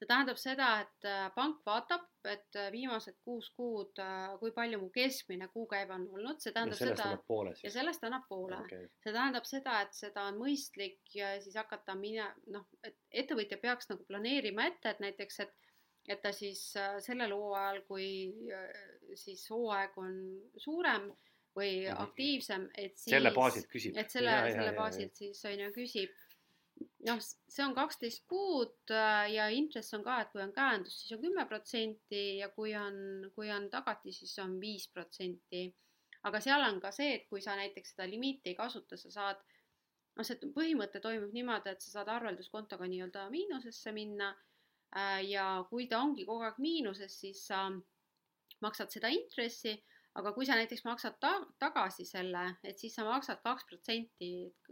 see 0.01 0.07
tähendab 0.09 0.39
seda, 0.41 0.67
et 0.81 1.05
pank 1.35 1.59
vaatab, 1.65 2.07
et 2.25 2.55
viimased 2.73 3.19
kuus 3.21 3.51
kuud, 3.53 3.99
kui 4.39 4.49
palju 4.55 4.79
mu 4.81 4.87
keskmine 4.89 5.45
kuukäive 5.53 5.93
on 5.93 6.07
olnud, 6.15 6.39
see 6.41 6.55
tähendab 6.55 6.79
ja 6.81 6.87
seda, 6.89 7.09
ja 7.61 7.71
sellest 7.75 8.07
annab 8.07 8.25
poole. 8.29 8.57
Okay.. 8.63 8.87
see 9.03 9.13
tähendab 9.13 9.45
seda, 9.45 9.75
et 9.85 9.93
seda 9.93 10.23
on 10.31 10.39
mõistlik 10.41 11.13
ja 11.13 11.35
siis 11.43 11.59
hakata 11.61 11.93
mine-, 11.99 12.31
noh, 12.49 12.65
et 12.81 12.97
ettevõtja 13.23 13.61
peaks 13.61 13.91
nagu 13.93 14.07
planeerima 14.09 14.65
ette, 14.71 14.95
et 14.95 15.05
näiteks, 15.05 15.39
et 15.45 15.53
et 16.09 16.21
ta 16.21 16.31
siis 16.33 16.61
äh, 16.79 16.97
sellel 17.03 17.33
hooajal, 17.35 17.81
kui 17.89 18.07
äh, 18.53 18.71
siis 19.19 19.43
hooaeg 19.49 19.97
on 19.97 20.15
suurem 20.57 21.11
või 21.55 21.71
-hmm. 21.83 22.01
aktiivsem, 22.05 22.67
et 22.77 22.97
siis 22.97 23.15
selle 23.15 23.31
baasilt 23.35 23.67
küsib. 23.71 23.97
et 23.97 24.09
selle, 24.09 24.35
selle 24.55 24.73
baasilt 24.77 25.15
siis 25.15 25.45
on 25.45 25.59
ju 25.59 25.71
küsib. 25.75 26.09
noh, 27.05 27.19
see 27.21 27.65
on 27.65 27.75
kaksteist 27.75 28.23
kuud 28.27 28.93
äh, 28.95 29.33
ja 29.33 29.47
intress 29.49 29.93
on 29.93 30.03
ka, 30.03 30.21
et 30.21 30.31
kui 30.31 30.41
on 30.41 30.53
käendus, 30.53 30.99
siis 30.99 31.17
on 31.17 31.21
kümme 31.21 31.45
protsenti 31.45 32.37
ja 32.37 32.49
kui 32.49 32.75
on, 32.75 33.31
kui 33.35 33.51
on 33.51 33.69
tagatis, 33.69 34.19
siis 34.19 34.39
on 34.39 34.59
viis 34.61 34.87
protsenti. 34.87 35.73
aga 36.23 36.39
seal 36.39 36.61
on 36.61 36.79
ka 36.81 36.91
see, 36.91 37.15
et 37.15 37.27
kui 37.29 37.41
sa 37.41 37.55
näiteks 37.55 37.95
seda 37.95 38.09
limiiti 38.09 38.49
ei 38.49 38.55
kasuta, 38.55 38.97
sa 38.97 39.11
saad 39.11 39.43
noh, 40.15 40.25
see 40.25 40.39
põhimõte 40.55 41.01
toimub 41.01 41.33
niimoodi, 41.33 41.69
et 41.69 41.81
sa 41.81 41.91
saad 41.97 42.07
arvelduskontoga 42.07 42.87
nii-öelda 42.87 43.29
miinusesse 43.29 43.91
minna 43.91 44.35
Äh, 44.91 45.23
ja 45.29 45.63
kui 45.69 45.87
ta 45.87 46.01
ongi 46.03 46.25
kogu 46.27 46.43
aeg 46.43 46.57
miinuses, 46.59 47.13
siis 47.23 47.45
sa 47.47 47.63
maksad 48.61 48.93
seda 48.93 49.09
intressi, 49.13 49.75
aga 50.19 50.33
kui 50.35 50.45
sa 50.47 50.57
näiteks 50.59 50.83
maksad 50.83 51.15
ta-, 51.23 51.45
tagasi 51.59 52.05
selle, 52.07 52.43
et 52.67 52.79
siis 52.79 52.95
sa 52.95 53.05
maksad 53.07 53.39
kaks 53.43 53.67
protsenti 53.69 54.31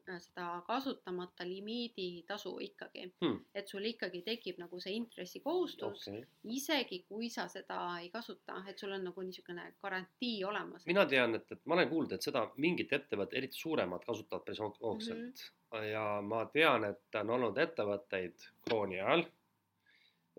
äh, 0.09 0.17
seda 0.23 0.47
kasutamata 0.67 1.47
limiidi 1.47 2.25
tasu 2.27 2.57
ikkagi 2.63 3.05
hmm.. 3.21 3.37
et 3.55 3.71
sul 3.71 3.87
ikkagi 3.87 4.21
tekib 4.25 4.59
nagu 4.59 4.81
see 4.83 4.97
intressikohustus 4.99 6.07
okay., 6.09 6.25
isegi 6.59 7.03
kui 7.07 7.29
sa 7.31 7.47
seda 7.51 7.79
ei 8.01 8.09
kasuta, 8.11 8.59
et 8.67 8.79
sul 8.79 8.95
on 8.97 9.07
nagu 9.09 9.23
niisugune 9.23 9.69
garantii 9.81 10.43
olemas. 10.43 10.85
mina 10.89 11.05
tean, 11.05 11.39
et, 11.39 11.47
et 11.55 11.65
ma 11.65 11.79
olen 11.79 11.89
kuulnud, 11.93 12.17
et 12.17 12.29
seda 12.29 12.43
mingid 12.57 12.91
ettevõtted, 12.99 13.39
eriti 13.39 13.63
suuremad, 13.63 14.03
kasutavad 14.07 14.45
päris 14.45 14.63
hoogsalt 14.65 15.15
mm. 15.15 15.33
-hmm. 15.71 15.89
ja 15.93 16.05
ma 16.21 16.45
tean, 16.51 16.91
et 16.91 17.21
on 17.23 17.35
olnud 17.39 17.57
ettevõtteid 17.67 18.49
krooni 18.67 18.99
ajal 18.99 19.29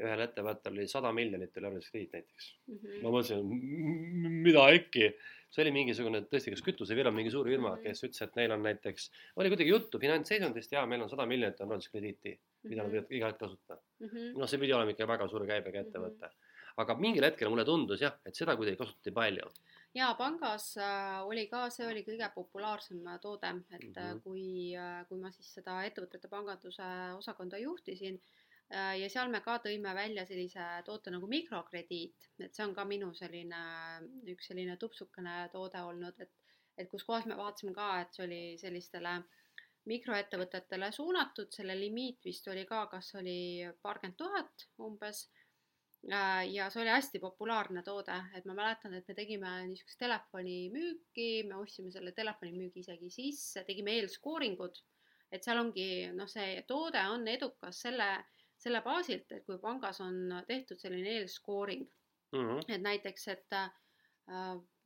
ühel 0.00 0.22
ettevõttel 0.24 0.76
oli 0.76 0.86
sada 0.88 1.10
miljonit 1.14 1.56
oli 1.58 1.68
arvelduskrediit 1.68 2.14
näiteks 2.16 2.48
mm. 2.66 2.76
-hmm. 2.76 3.02
ma 3.02 3.12
mõtlesin, 3.14 4.42
mida 4.46 4.66
äkki, 4.72 5.08
see 5.50 5.64
oli 5.64 5.72
mingisugune 5.74 6.22
tõesti, 6.30 6.54
kas 6.54 6.62
kütusefirma, 6.66 7.12
mingi 7.16 7.32
suur 7.34 7.48
firma 7.48 7.72
mm, 7.72 7.80
-hmm. 7.80 7.88
kes 7.88 8.04
ütles, 8.06 8.22
et 8.26 8.38
neil 8.38 8.54
on 8.54 8.62
näiteks, 8.66 9.10
oli 9.36 9.52
kuidagi 9.52 9.74
juttu 9.74 9.98
finantsseisundist 10.02 10.72
ja 10.72 10.86
meil 10.86 11.02
on 11.02 11.10
sada 11.10 11.26
miljonit 11.26 11.60
on 11.60 11.68
arvelduskrediiti. 11.68 12.38
mida 12.62 12.82
nad 12.82 12.92
võivad 12.92 13.12
iga 13.16 13.26
hetk 13.26 13.38
kasutada. 13.40 13.80
-hmm. 14.00 14.32
noh, 14.38 14.48
see 14.48 14.60
pidi 14.60 14.72
olema 14.76 14.92
ikka 14.92 15.06
väga 15.08 15.28
suure 15.28 15.46
käibega 15.46 15.80
ettevõte. 15.80 16.30
aga 16.76 16.94
mingil 16.94 17.24
hetkel 17.24 17.48
mulle 17.48 17.64
tundus 17.64 18.00
jah, 18.00 18.14
et 18.24 18.34
seda 18.34 18.56
kuidagi 18.56 18.76
kasutati 18.76 19.10
palju. 19.12 19.48
ja 19.94 20.14
pangas 20.18 20.76
äh, 20.76 21.26
oli 21.26 21.46
ka, 21.46 21.70
see 21.70 21.86
oli 21.86 22.04
kõige 22.04 22.30
populaarsem 22.34 23.06
äh, 23.06 23.20
toode, 23.20 23.48
et 23.48 23.82
mm 23.82 23.88
Mhm. 23.88 24.16
-hmm. 24.16 24.20
kui, 24.22 24.74
kui 25.08 25.18
ma 25.18 25.30
siis 25.30 25.54
seda 25.54 25.84
ettevõtete 25.84 26.28
panganduse 26.28 26.82
osakonda 27.16 27.58
juhtisin 27.58 28.20
ja 28.70 29.08
seal 29.10 29.30
me 29.32 29.40
ka 29.42 29.56
tõime 29.64 29.90
välja 29.96 30.22
sellise 30.28 30.62
toote 30.86 31.10
nagu 31.10 31.26
mikrokrediit, 31.26 32.28
et 32.38 32.54
see 32.54 32.62
on 32.62 32.74
ka 32.74 32.84
minu 32.86 33.08
selline 33.18 33.62
üks 34.30 34.46
selline 34.52 34.76
tupsukene 34.78 35.48
toode 35.52 35.82
olnud, 35.88 36.20
et 36.22 36.30
et 36.80 36.88
kus 36.88 37.04
kohas 37.04 37.26
me 37.28 37.36
vaatasime 37.36 37.74
ka, 37.76 37.88
et 38.00 38.16
see 38.16 38.24
oli 38.24 38.40
sellistele 38.60 39.18
mikroettevõtetele 39.90 40.90
suunatud, 40.92 41.50
selle 41.54 41.76
limiit 41.78 42.24
vist 42.24 42.48
oli 42.52 42.64
ka, 42.68 42.84
kas 42.92 43.14
oli 43.20 43.66
paarkümmend 43.82 44.18
tuhat 44.18 44.66
umbes. 44.86 45.26
Äh, 46.08 46.46
ja 46.48 46.70
see 46.72 46.80
oli 46.80 46.92
hästi 46.94 47.20
populaarne 47.20 47.82
toode, 47.84 48.14
et 48.36 48.46
ma 48.48 48.54
mäletan, 48.56 48.94
et 48.96 49.08
me 49.08 49.16
tegime 49.16 49.50
niisugust 49.68 50.00
telefonimüüki, 50.00 51.28
me 51.48 51.58
ostsime 51.60 51.92
selle 51.92 52.14
telefonimüügi 52.16 52.80
isegi 52.80 53.10
sisse, 53.12 53.64
tegime 53.68 53.98
eelskooringud, 53.98 54.80
et 55.28 55.44
seal 55.44 55.60
ongi 55.60 55.90
noh, 56.16 56.30
see 56.30 56.62
toode 56.68 57.02
on 57.12 57.28
edukas 57.28 57.82
selle, 57.84 58.08
selle 58.60 58.82
baasilt, 58.84 59.32
et 59.32 59.44
kui 59.46 59.56
pangas 59.58 60.00
on 60.04 60.42
tehtud 60.48 60.78
selline 60.82 61.16
eelskooring, 61.20 61.86
Mhm. 62.32 62.58
et 62.68 62.82
näiteks, 62.84 63.28
et 63.32 63.52
äh, 63.56 63.70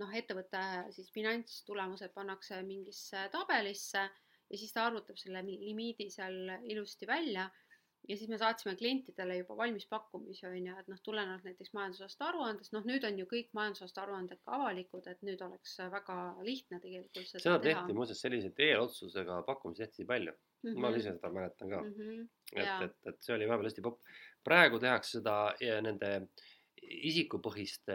noh, 0.01 0.13
ettevõtte 0.17 0.61
siis 0.95 1.11
finantstulemused 1.13 2.15
pannakse 2.15 2.63
mingisse 2.65 3.27
tabelisse 3.33 3.99
ja 4.51 4.57
siis 4.61 4.73
ta 4.73 4.87
arvutab 4.87 5.17
selle 5.21 5.43
mi- 5.43 5.59
limiidi 5.61 6.07
seal 6.11 6.39
ilusti 6.65 7.07
välja 7.07 7.51
ja 8.09 8.17
siis 8.17 8.31
me 8.31 8.39
saatsime 8.41 8.75
klientidele 8.77 9.37
juba 9.39 9.57
valmis 9.57 9.87
pakkumisi 9.91 10.47
on 10.49 10.57
ju, 10.69 10.77
et 10.81 10.89
noh, 10.93 11.01
tulenevalt 11.05 11.47
näiteks 11.49 11.73
majandusaasta 11.77 12.29
aruandest, 12.31 12.75
noh 12.77 12.87
nüüd 12.89 13.07
on 13.09 13.19
ju 13.21 13.29
kõik 13.31 13.53
majandusaasta 13.57 14.05
aruanded 14.05 14.41
ka 14.45 14.57
avalikud, 14.59 15.07
et 15.11 15.23
nüüd 15.27 15.45
oleks 15.47 15.77
väga 15.93 16.19
lihtne 16.47 16.81
tegelikult 16.83 17.23
seda, 17.23 17.45
seda 17.47 17.61
teha 17.67 17.83
tehti 17.83 17.99
muuseas 17.99 18.25
selliseid 18.25 18.65
eelotsusega 18.69 19.43
pakkumisi 19.49 19.85
tehti 19.85 20.09
palju, 20.09 20.35
ma 20.81 20.93
ise 20.97 21.15
seda 21.15 21.33
mäletan 21.35 21.73
ka, 21.77 21.83
mm. 21.83 21.95
-hmm. 22.01 22.27
et 22.57 22.89
et, 22.89 22.99
et 23.13 23.23
see 23.23 23.37
oli 23.37 23.49
vahepeal 23.49 23.71
hästi 23.71 23.87
popp. 23.89 24.03
praegu 24.45 24.79
tehakse 24.79 25.19
seda 25.19 25.39
ja 25.61 25.81
nende 25.81 26.15
isikupõhiste, 26.85 27.95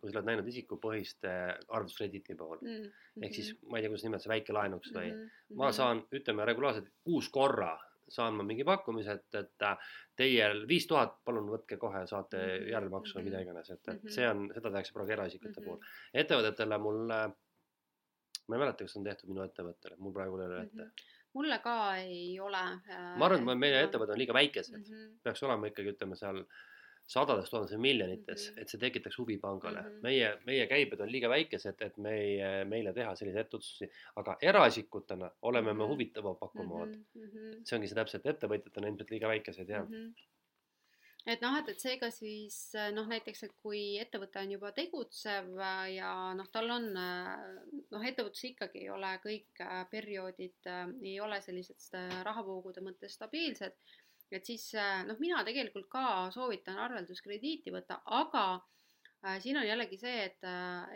kui 0.00 0.10
sa 0.10 0.18
oled 0.18 0.26
näinud 0.28 0.48
isikupõhiste 0.50 1.30
arvelduskrediiti 1.68 2.34
puhul 2.36 2.58
mm 2.60 2.68
mm 2.68 2.82
-hmm. 2.84 3.24
ehk 3.24 3.34
siis 3.34 3.54
ma 3.62 3.78
ei 3.78 3.82
tea, 3.82 3.90
kuidas 3.90 4.04
nimetada, 4.04 4.32
väike 4.34 4.52
laenuks 4.52 4.92
või 4.92 5.12
mm 5.12 5.22
-hmm. 5.22 5.56
ma 5.56 5.72
saan, 5.72 6.02
ütleme 6.12 6.44
regulaarselt 6.44 6.90
kuus 7.04 7.28
korra 7.28 7.78
saan 8.10 8.34
ma 8.38 8.42
mingi 8.46 8.64
pakkumise, 8.66 9.12
et, 9.18 9.34
et 9.40 9.66
äh, 9.66 9.92
teie 10.16 10.48
viis 10.68 10.86
tuhat, 10.90 11.16
palun 11.24 11.46
võtke 11.52 11.78
kohe, 11.78 12.02
saate 12.10 12.38
Mhm, 12.40 12.66
järelmaksu 12.72 13.14
või 13.18 13.22
mhm. 13.22 13.30
mida 13.30 13.40
iganes, 13.46 13.70
et, 13.70 13.80
et 13.88 14.02
Mhm. 14.02 14.14
see 14.16 14.26
on, 14.28 14.48
seda 14.54 14.70
tehakse 14.74 14.92
praegu 14.96 15.12
eraisikute 15.16 15.60
Mhm. 15.60 15.64
puhul. 15.64 15.80
ettevõtetele 16.24 16.78
mul, 16.78 17.06
ma 17.06 18.56
ei 18.56 18.60
mäleta, 18.64 18.84
kas 18.84 18.96
on 18.96 19.04
tehtud 19.06 19.28
minu 19.30 19.42
ettevõttele, 19.46 19.96
mul 19.98 20.12
praegu 20.12 20.40
ei 20.40 20.46
ole 20.46 20.62
ette. 20.66 20.90
mulle 21.34 21.58
ka 21.62 21.76
ei 21.96 22.40
ole. 22.40 22.62
ma 23.16 23.26
arvan, 23.26 23.48
et 23.48 23.58
meie 23.58 23.84
ettevõtted 23.86 24.12
on 24.16 24.18
liiga 24.18 24.34
väikesed, 24.34 24.76
mm. 24.76 24.84
-hmm. 24.84 25.18
peaks 25.22 25.42
olema 25.42 25.66
ikkagi, 25.70 25.92
ütleme 25.94 26.16
seal 26.16 26.44
sadades 27.10 27.50
tuhandetes 27.50 27.78
miljonites 27.78 28.46
mm. 28.46 28.54
-hmm. 28.54 28.62
et 28.62 28.68
see 28.72 28.80
tekitaks 28.80 29.18
huvi 29.18 29.36
pangale 29.42 29.82
mm. 29.82 29.88
-hmm. 29.88 30.02
meie, 30.02 30.32
meie 30.46 30.66
käibed 30.70 31.00
on 31.00 31.12
liiga 31.12 31.28
väikesed, 31.28 31.82
et 31.86 31.96
meie, 31.98 32.64
meile 32.64 32.92
teha 32.96 33.14
selliseid 33.14 33.46
etteotsusi, 33.46 33.90
aga 34.16 34.36
eraisikutena 34.40 35.30
oleme 35.42 35.74
me 35.74 35.90
Mhm. 35.90 35.92
huvitava 35.92 36.34
pakkuma 36.34 36.86
mm. 36.86 37.04
Mm 37.14 37.30
-hmm. 37.30 37.62
see 37.64 37.76
ongi 37.76 37.88
see 37.88 38.00
täpselt, 38.00 38.26
ettevõtjatena 38.26 38.88
ilmselt 38.88 39.10
liiga 39.10 39.28
väikesed 39.28 39.68
ja 39.68 39.82
mm. 39.84 39.94
Mhm. 39.94 40.12
et 41.26 41.40
noh, 41.44 41.56
et, 41.58 41.68
et 41.68 41.80
seega 41.80 42.10
siis 42.10 42.58
noh, 42.96 43.08
näiteks, 43.08 43.42
et 43.46 43.56
kui 43.62 43.82
ettevõte 44.00 44.40
on 44.40 44.52
juba 44.56 44.72
tegutsev 44.72 45.50
ja 45.94 46.12
noh, 46.34 46.48
tal 46.52 46.70
on 46.76 46.86
noh, 46.94 48.06
ettevõtlus 48.10 48.44
ikkagi 48.52 48.84
ei 48.84 48.90
ole 48.90 49.10
kõik 49.24 49.64
äh, 49.66 49.82
perioodid 49.90 50.70
äh, 50.76 50.86
ei 51.02 51.18
ole 51.20 51.40
sellised 51.40 51.90
äh, 51.94 52.22
rahavoogude 52.28 52.80
mõttes 52.80 53.18
stabiilsed, 53.20 53.76
et 54.36 54.46
siis 54.46 54.66
äh, 54.78 55.02
noh, 55.08 55.18
mina 55.22 55.42
tegelikult 55.46 55.88
ka 55.92 56.04
soovitan 56.34 56.78
arvelduskrediiti 56.84 57.72
võtta, 57.74 58.00
aga 58.18 58.44
äh, 58.56 59.38
siin 59.42 59.60
on 59.60 59.66
jällegi 59.66 59.98
see, 60.00 60.26
et, 60.28 60.46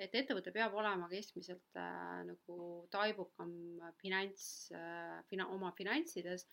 et 0.03 0.15
ettevõte 0.21 0.53
peab 0.55 0.77
olema 0.79 1.09
keskmiselt 1.11 1.81
äh, 1.81 2.21
nagu 2.29 2.59
taibukam 2.95 3.55
finants 4.03 4.71
äh,, 4.75 5.19
fina-, 5.31 5.51
oma 5.55 5.75
finantsides. 5.79 6.47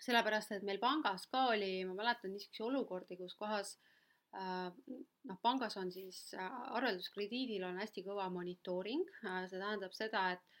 Sellepärast, 0.00 0.54
et 0.56 0.62
meil 0.64 0.78
pangas 0.80 1.26
ka 1.28 1.50
oli, 1.52 1.82
ma 1.84 1.92
mäletan 1.98 2.32
niisuguseid 2.32 2.70
olukordi, 2.70 3.18
kus 3.20 3.34
kohas 3.36 3.74
äh, 4.36 4.70
noh, 5.28 5.40
pangas 5.44 5.76
on 5.80 5.92
siis 5.92 6.30
äh, 6.38 6.62
arvelduskrediidil 6.78 7.66
on 7.68 7.82
hästi 7.82 8.06
kõva 8.06 8.30
monitooring 8.32 9.04
äh,, 9.24 9.44
see 9.50 9.60
tähendab 9.60 9.96
seda, 9.96 10.30
et 10.36 10.44
äh, 10.44 10.59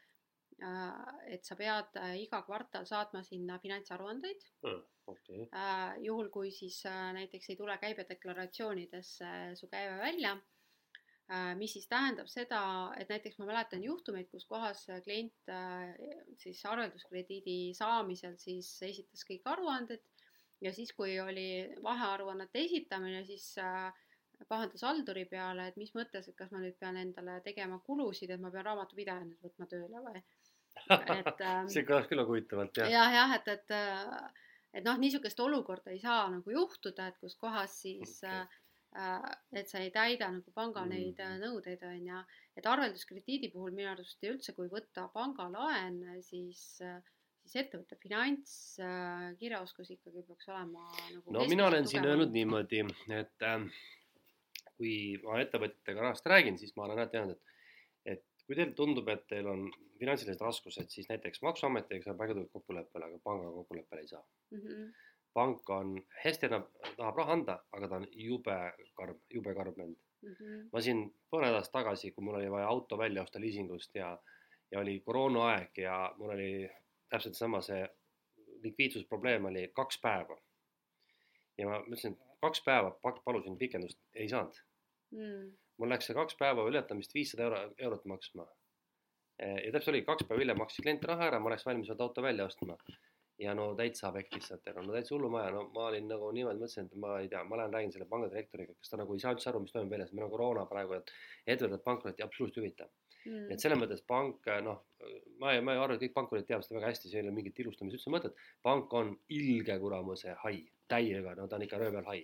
et 1.34 1.44
sa 1.46 1.56
pead 1.56 1.96
äh, 2.00 2.14
iga 2.24 2.42
kvartal 2.46 2.86
saatma 2.86 3.22
sinna 3.22 3.58
finantsaruandeid 3.58 4.42
-hmm. 4.62 4.82
okei, 5.06 5.48
äh,, 5.54 5.98
juhul 6.04 6.28
kui 6.28 6.50
siis 6.50 6.82
äh, 6.86 7.12
näiteks 7.12 7.50
ei 7.50 7.56
tule 7.56 7.78
käibedeklaratsioonidesse 7.78 9.30
su 9.54 9.68
käive 9.68 9.96
välja 9.98 10.32
äh,, 11.32 11.56
mis 11.56 11.72
siis 11.72 11.88
tähendab 11.88 12.28
seda, 12.28 12.62
et 12.98 13.08
näiteks 13.08 13.38
ma 13.38 13.46
mäletan 13.46 13.84
juhtumeid, 13.84 14.28
kus 14.30 14.46
kohas 14.46 14.88
äh, 14.88 15.02
klient 15.02 15.48
äh, 15.48 15.94
siis 16.36 16.64
arvelduskrediidi 16.66 17.74
saamisel 17.74 18.36
siis 18.36 18.82
esitas 18.82 19.24
kõik 19.28 19.42
aruanded 19.44 20.04
ja 20.60 20.72
siis, 20.72 20.92
kui 20.92 21.20
oli 21.20 21.48
vahearuannete 21.82 22.64
esitamine, 22.66 23.24
siis 23.24 23.54
äh, 23.58 23.92
pahandas 24.48 24.82
halduri 24.86 25.24
peale, 25.28 25.68
et 25.68 25.78
mis 25.80 25.92
mõttes, 25.96 26.28
et 26.28 26.36
kas 26.36 26.52
ma 26.54 26.62
nüüd 26.62 26.76
pean 26.80 26.98
endale 27.00 27.40
tegema 27.44 27.80
kulusid, 27.86 28.30
et 28.30 28.40
ma 28.40 28.52
pean 28.52 28.66
raamatupidaja 28.68 29.24
nüüd 29.26 29.44
võtma 29.44 29.68
tööle 29.70 30.04
või, 30.04 30.22
et 30.90 31.44
ähm, 31.48 31.68
see 31.70 31.84
kõlas 31.86 32.08
küll 32.10 32.22
väga 32.22 32.32
huvitavalt 32.32 32.80
jah 32.82 32.90
ja.. 32.90 33.04
jah, 33.04 33.18
jah, 33.18 33.36
et, 33.38 33.52
et, 33.54 33.76
äh, 33.76 34.48
et 34.80 34.86
noh, 34.86 34.98
niisugust 35.02 35.40
olukorda 35.40 35.94
ei 35.94 36.00
saa 36.02 36.28
nagu 36.32 36.56
juhtuda, 36.56 37.10
et 37.10 37.20
kus 37.22 37.36
kohas 37.40 37.80
siis 37.84 38.20
okay., 38.22 38.48
et 38.90 39.68
sa 39.70 39.78
ei 39.78 39.92
täida 39.94 40.26
nagu 40.34 40.50
panga 40.50 40.82
Mm. 40.82 40.90
neid 40.90 41.20
äh, 41.22 41.36
nõudeid, 41.38 41.82
on 41.86 42.06
ju. 42.06 42.22
et 42.58 42.66
arvelduskrediidi 42.66 43.52
puhul 43.52 43.70
minu 43.70 43.90
arust 43.92 44.22
üldse, 44.26 44.52
kui 44.56 44.66
võtta 44.68 45.06
pangalaen, 45.14 46.00
siis, 46.26 46.82
siis 47.44 47.56
ettevõtte 47.62 47.96
finantskirjaoskus 48.02 49.92
ikkagi 49.94 50.24
peaks 50.26 50.48
olema 50.48 50.82
nagu 51.12 51.36
no 51.36 51.46
mina 51.46 51.68
olen 51.68 51.86
siin 51.86 52.04
öelnud. 52.04 52.34
niimoodi, 52.34 52.82
et 53.14 53.46
äh, 53.46 53.68
kui 54.74 54.94
ma 55.22 55.38
ettevõtjatega 55.44 56.08
rahast 56.08 56.26
räägin, 56.26 56.58
siis 56.58 56.74
ma 56.76 56.88
olen 56.88 56.98
alati 56.98 57.20
öelnud, 57.20 57.38
et 57.38 57.49
kui 58.50 58.56
teile 58.58 58.72
tundub, 58.74 59.06
et 59.12 59.20
teil 59.30 59.46
on 59.46 59.60
finantsilised 60.00 60.40
raskused, 60.42 60.88
siis 60.90 61.06
näiteks 61.06 61.38
Maksuametiga 61.46 62.08
saab 62.08 62.18
väga 62.18 62.34
tugevat 62.34 62.56
kokkuleppele, 62.56 63.06
aga 63.06 63.20
pangaga 63.22 63.52
kokkuleppele 63.60 64.02
ei 64.02 64.08
saa. 64.10 64.22
Mhm, 64.56 64.88
pank 65.38 65.70
on, 65.70 65.92
hästi 66.24 66.48
annab, 66.48 66.64
tahab 66.96 67.20
raha 67.20 67.36
anda, 67.36 67.56
aga 67.78 67.90
ta 67.92 68.00
on 68.00 68.08
jube 68.24 68.56
karm, 68.98 69.20
jube 69.36 69.54
karm 69.54 69.78
vend. 69.78 70.00
mhm, 70.26 70.66
ma 70.72 70.82
siin 70.82 71.04
pool 71.30 71.46
nädalat 71.46 71.70
tagasi, 71.72 72.10
kui 72.10 72.26
mul 72.26 72.40
oli 72.40 72.50
vaja 72.50 72.66
auto 72.72 72.98
välja 72.98 73.22
osta 73.22 73.40
liisingust 73.40 73.94
ja, 73.94 74.10
ja 74.72 74.82
oli 74.82 74.98
koroonaaeg 75.06 75.78
ja 75.78 75.94
mul 76.18 76.34
oli 76.34 76.50
täpselt 77.08 77.38
sama 77.38 77.62
see 77.62 77.86
likviidsusprobleem 78.66 79.46
oli 79.52 79.68
kaks 79.78 80.02
päeva. 80.02 80.42
ja 81.58 81.70
ma 81.70 81.78
mõtlesin, 81.86 82.18
et 82.18 82.38
kaks 82.42 82.66
päeva 82.66 82.90
palusin 83.24 83.56
pikendust, 83.62 84.02
ei 84.14 84.28
saanud. 84.28 84.58
mhm, 85.14 85.50
mul 85.80 85.94
läks 85.94 86.10
see 86.10 86.16
kaks 86.16 86.36
päeva 86.40 86.64
ületamist 86.68 87.14
viissada 87.16 87.46
euro, 87.48 87.60
eurot 87.86 88.08
maksma. 88.12 88.46
ja 89.40 89.70
täpselt 89.72 89.94
oli, 89.94 90.02
kaks 90.04 90.26
päeva 90.28 90.42
hiljem 90.42 90.58
maksis 90.60 90.84
klient 90.84 91.04
raha 91.08 91.30
ära, 91.30 91.38
ma 91.40 91.48
oleks 91.48 91.64
valmis 91.66 91.88
olnud 91.88 92.04
auto 92.04 92.24
välja 92.24 92.46
ostma. 92.50 92.76
ja 93.40 93.54
no 93.56 93.70
täitsa 93.76 94.10
pektis 94.12 94.50
sealt 94.50 94.66
ära, 94.68 94.82
no 94.84 94.92
täitsa 94.92 95.14
hullumaja, 95.14 95.52
no 95.54 95.62
ma 95.74 95.86
olin 95.88 96.10
nagu 96.12 96.26
niimoodi 96.36 96.60
mõtlesin, 96.60 96.90
et 96.90 96.96
ma 97.00 97.14
ei 97.22 97.28
tea, 97.32 97.40
ma 97.48 97.56
lähen 97.56 97.72
räägin 97.72 97.94
selle 97.94 98.06
panga 98.10 98.26
direktoriga, 98.28 98.74
kes 98.76 98.92
ta 98.92 98.98
nagu 99.00 99.14
ei 99.16 99.22
saa 99.22 99.32
üldse 99.32 99.48
aru, 99.48 99.62
mis 99.64 99.72
toimub 99.72 99.94
väljas, 99.94 100.10
meil 100.12 100.26
on 100.26 100.32
koroona 100.34 100.66
praegu, 100.68 100.98
et 100.98 101.12
ettevõtted 101.46 101.84
pankrotti 101.86 102.26
absoluutselt 102.26 102.60
ei 102.60 102.66
huvita. 102.66 102.88
mhm. 103.24 103.46
et 103.54 103.64
selles 103.64 103.80
mõttes 103.80 104.04
pank, 104.12 104.50
noh, 104.66 104.82
ma 105.40 105.54
ei, 105.54 105.64
ma 105.64 105.72
ei 105.72 105.80
arva, 105.80 105.96
et 105.96 106.04
kõik 106.04 106.16
pankurid 106.18 106.46
teavad 106.50 106.68
seda 106.68 106.80
väga 106.80 106.92
hästi, 106.92 107.08
see 107.08 107.22
ei 107.22 107.24
ole 107.24 107.32
mingit 107.38 107.64
ilustamise 107.64 107.96
üldse 107.96 108.12
mõtet. 108.12 108.44
pank 108.62 108.92
on 109.00 109.16
ilge 109.38 109.78
kuramuse 109.86 110.36
hai, 110.44 110.60
täiega, 110.88 111.34
no 111.38 111.48
ta 111.48 111.56
on 111.56 111.64
ikka 111.64 111.80
röövel 111.80 112.04
hai. 112.12 112.20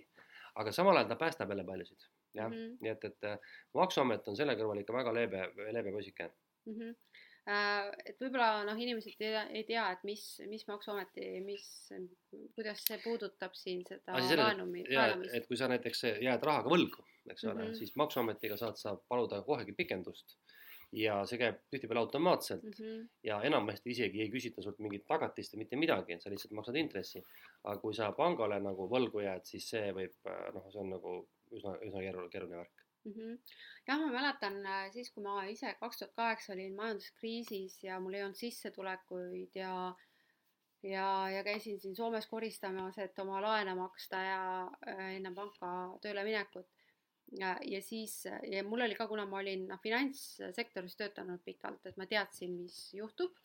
aga 0.61 0.71
samal 0.73 0.97
ajal 0.97 1.09
ta 1.09 1.15
päästab 1.25 1.49
jälle 1.49 1.65
paljusid, 1.65 2.09
jah 2.33 2.49
mm. 2.49 2.55
-hmm. 2.55 2.77
nii 2.81 2.91
et, 2.91 3.03
et 3.03 3.23
äh, 3.23 3.39
maksuamet 3.73 4.27
on 4.27 4.37
selle 4.37 4.55
kõrval 4.59 4.81
ikka 4.81 4.95
väga 4.95 5.13
leebe, 5.13 5.43
leebe 5.71 5.91
poisike. 5.91 6.31
mm. 6.65 6.73
-hmm. 6.79 6.95
et 8.05 8.19
võib-olla 8.21 8.63
noh, 8.67 8.79
inimesed 8.85 9.13
ei 9.13 9.17
tea, 9.19 9.43
ei 9.59 9.63
tea, 9.63 9.85
et 9.95 10.03
mis, 10.03 10.23
mis 10.51 10.67
maksuameti, 10.67 11.29
mis, 11.45 11.67
kuidas 12.55 12.83
see 12.89 12.99
puudutab 13.03 13.55
siin 13.55 13.85
seda 13.87 14.17
asi 14.19 14.33
selles, 14.33 14.43
laenumi, 14.43 14.83
et, 14.83 14.91
ja 14.91 15.05
laenamist. 15.05 15.35
et 15.35 15.47
kui 15.47 15.57
sa 15.57 15.69
näiteks 15.71 16.03
jääd 16.27 16.43
rahaga 16.43 16.73
võlgu, 16.73 17.05
eks 17.31 17.43
ole 17.45 17.53
mm. 17.53 17.61
-hmm. 17.69 17.79
siis 17.79 17.95
maksuametiga 17.95 18.57
saad 18.57 18.75
sa 18.75 18.97
paluda 19.07 19.41
kohegi 19.41 19.75
pikendust. 19.77 20.37
ja 20.91 21.15
see 21.27 21.37
käib 21.39 21.55
tihtipeale 21.71 21.99
automaatselt 21.99 22.63
mm 22.63 22.71
-hmm. 22.71 23.07
ja 23.23 23.41
enamasti 23.43 23.89
isegi 23.91 24.21
ei 24.21 24.29
küsita 24.31 24.61
sult 24.63 24.79
mingit 24.79 25.03
tagatist 25.07 25.53
ja 25.53 25.57
mitte 25.59 25.75
midagi, 25.75 26.19
sa 26.19 26.29
lihtsalt 26.29 26.51
maksad 26.51 26.75
intressi. 26.75 27.23
aga 27.63 27.79
kui 27.81 27.93
sa 27.93 28.11
pangale 28.11 28.59
nagu 28.59 28.87
võlgu 28.89 29.23
jääd, 29.23 29.43
siis 29.43 29.69
see 29.69 29.91
võib 29.91 30.31
noh, 30.53 30.71
see 30.71 30.79
on 30.79 30.89
nagu 30.89 31.27
üsna, 31.51 31.77
üsna 31.85 32.03
keeruline, 32.03 32.31
keeruline 32.33 32.61
värk 32.61 32.83
mm. 33.05 33.13
-hmm. 33.13 33.37
jah, 33.87 33.99
ma 33.99 34.11
mäletan 34.11 34.59
äh, 34.65 34.91
siis, 34.91 35.11
kui 35.11 35.23
ma 35.23 35.43
ise 35.45 35.73
kaks 35.79 36.01
tuhat 36.01 36.13
kaheksa 36.15 36.53
olin 36.53 36.75
majanduskriisis 36.75 37.83
ja 37.83 37.99
mul 37.99 38.13
ei 38.13 38.23
olnud 38.23 38.39
sissetulekuid 38.39 39.55
ja 39.55 39.73
ja, 40.83 41.29
ja 41.29 41.43
käisin 41.43 41.79
siin 41.79 41.95
Soomes 41.95 42.27
koristamas, 42.27 42.97
et 42.97 43.19
oma 43.19 43.41
laene 43.41 43.75
maksta 43.75 44.17
ja 44.23 44.41
äh, 44.87 45.15
enne 45.15 45.33
panka 45.35 45.71
tööle 46.01 46.23
minekut. 46.23 46.67
ja, 47.39 47.57
ja 47.65 47.81
siis 47.81 48.23
ja 48.25 48.63
mul 48.63 48.81
oli 48.81 48.95
ka, 48.95 49.07
kuna 49.07 49.25
ma 49.25 49.37
olin 49.37 49.67
noh, 49.67 49.79
finantssektoris 49.83 50.95
töötanud 50.95 51.43
pikalt, 51.43 51.85
et 51.85 51.97
ma 51.97 52.05
teadsin, 52.05 52.53
mis 52.61 52.93
juhtub 52.93 53.35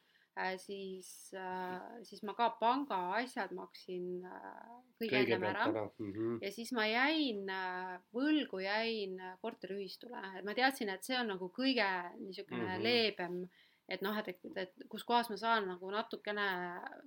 siis 0.56 1.32
äh,, 1.36 2.04
siis 2.08 2.22
ma 2.24 2.34
ka 2.34 2.48
panga 2.60 2.98
asjad 3.18 3.52
maksin 3.52 4.24
äh, 4.24 4.70
kõige 5.00 5.18
ennem 5.20 5.44
ära 5.44 5.66
mm. 5.68 5.90
-hmm. 5.98 6.38
ja 6.42 6.52
siis 6.52 6.72
ma 6.72 6.86
jäin 6.88 7.50
äh,, 7.50 7.98
võlgu 8.14 8.62
jäin 8.64 9.20
korteriühistule, 9.40 10.22
et 10.38 10.44
ma 10.44 10.54
teadsin, 10.54 10.88
et 10.88 11.04
see 11.04 11.18
on 11.18 11.28
nagu 11.34 11.50
kõige 11.52 11.90
niisugune 12.20 12.62
mm 12.62 12.70
-hmm. 12.70 12.82
leebem 12.82 13.44
et 13.88 14.02
noh, 14.02 14.16
et, 14.16 14.28
et, 14.28 14.56
et 14.56 14.84
kus 14.88 15.04
kohas 15.04 15.28
ma 15.30 15.36
saan 15.36 15.68
nagu 15.68 15.90
natukene 15.90 16.48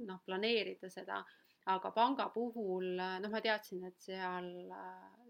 noh, 0.06 0.22
planeerida 0.26 0.90
seda, 0.90 1.24
aga 1.66 1.92
panga 1.92 2.30
puhul 2.30 2.98
noh, 2.98 3.30
ma 3.32 3.42
teadsin, 3.42 3.86
et 3.90 3.98
seal, 3.98 4.52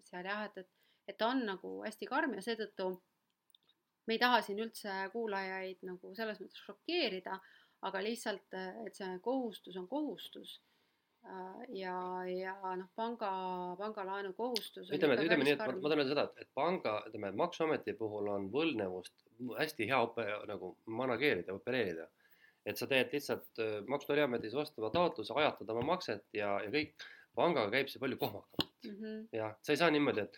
seal 0.03 0.25
jah, 0.25 0.45
et, 0.49 0.57
et, 0.57 0.71
et 1.07 1.17
ta 1.17 1.29
on 1.31 1.45
nagu 1.45 1.77
hästi 1.85 2.09
karm 2.11 2.33
ja 2.35 2.41
seetõttu 2.41 2.89
me 4.05 4.15
ei 4.15 4.21
taha 4.21 4.41
siin 4.45 4.59
üldse 4.61 4.95
kuulajaid 5.13 5.85
nagu 5.87 6.13
selles 6.17 6.41
mõttes 6.41 6.65
šokeerida, 6.67 7.39
aga 7.85 8.01
lihtsalt, 8.01 8.55
et 8.85 8.97
see 8.97 9.17
kohustus 9.23 9.77
on 9.77 9.87
kohustus 9.87 10.59
ja, 11.73 11.95
ja 12.29 12.53
noh, 12.77 12.87
panga, 12.95 13.29
pangalaenu 13.79 14.33
kohustus. 14.37 14.89
ütleme, 14.93 15.17
ütleme 15.21 15.47
nii, 15.47 15.55
et 15.55 15.63
ma, 15.63 15.71
ma 15.73 15.89
tahan 15.89 16.01
öelda 16.01 16.11
seda, 16.11 16.25
et, 16.29 16.45
et 16.45 16.51
panga, 16.57 16.95
ütleme, 17.09 17.31
Maksuameti 17.39 17.95
puhul 17.97 18.29
on 18.31 18.47
võlgnevust 18.53 19.25
hästi 19.57 19.89
hea 19.89 20.01
ope, 20.05 20.25
nagu 20.49 20.75
manageerida, 21.01 21.55
opereerida. 21.55 22.07
et 22.65 22.77
sa 22.81 22.87
teed 22.89 23.11
lihtsalt 23.13 23.61
äh, 23.61 23.77
Maksu- 23.89 24.09
ja 24.09 24.13
Tolliametis 24.13 24.55
vastava 24.57 24.89
taotluse, 24.93 25.33
ajatad 25.37 25.69
oma 25.73 25.85
makset 25.93 26.25
ja, 26.33 26.55
ja 26.63 26.71
kõik. 26.73 26.95
pangaga 27.35 27.67
käib 27.73 27.89
see 27.91 27.99
palju 27.99 28.17
kohmakamalt 28.17 28.85
mm. 28.87 28.93
-hmm. 28.95 29.23
jah, 29.35 29.57
sa 29.61 29.73
ei 29.73 29.81
saa 29.81 29.89
niimoodi, 29.91 30.21
et 30.21 30.37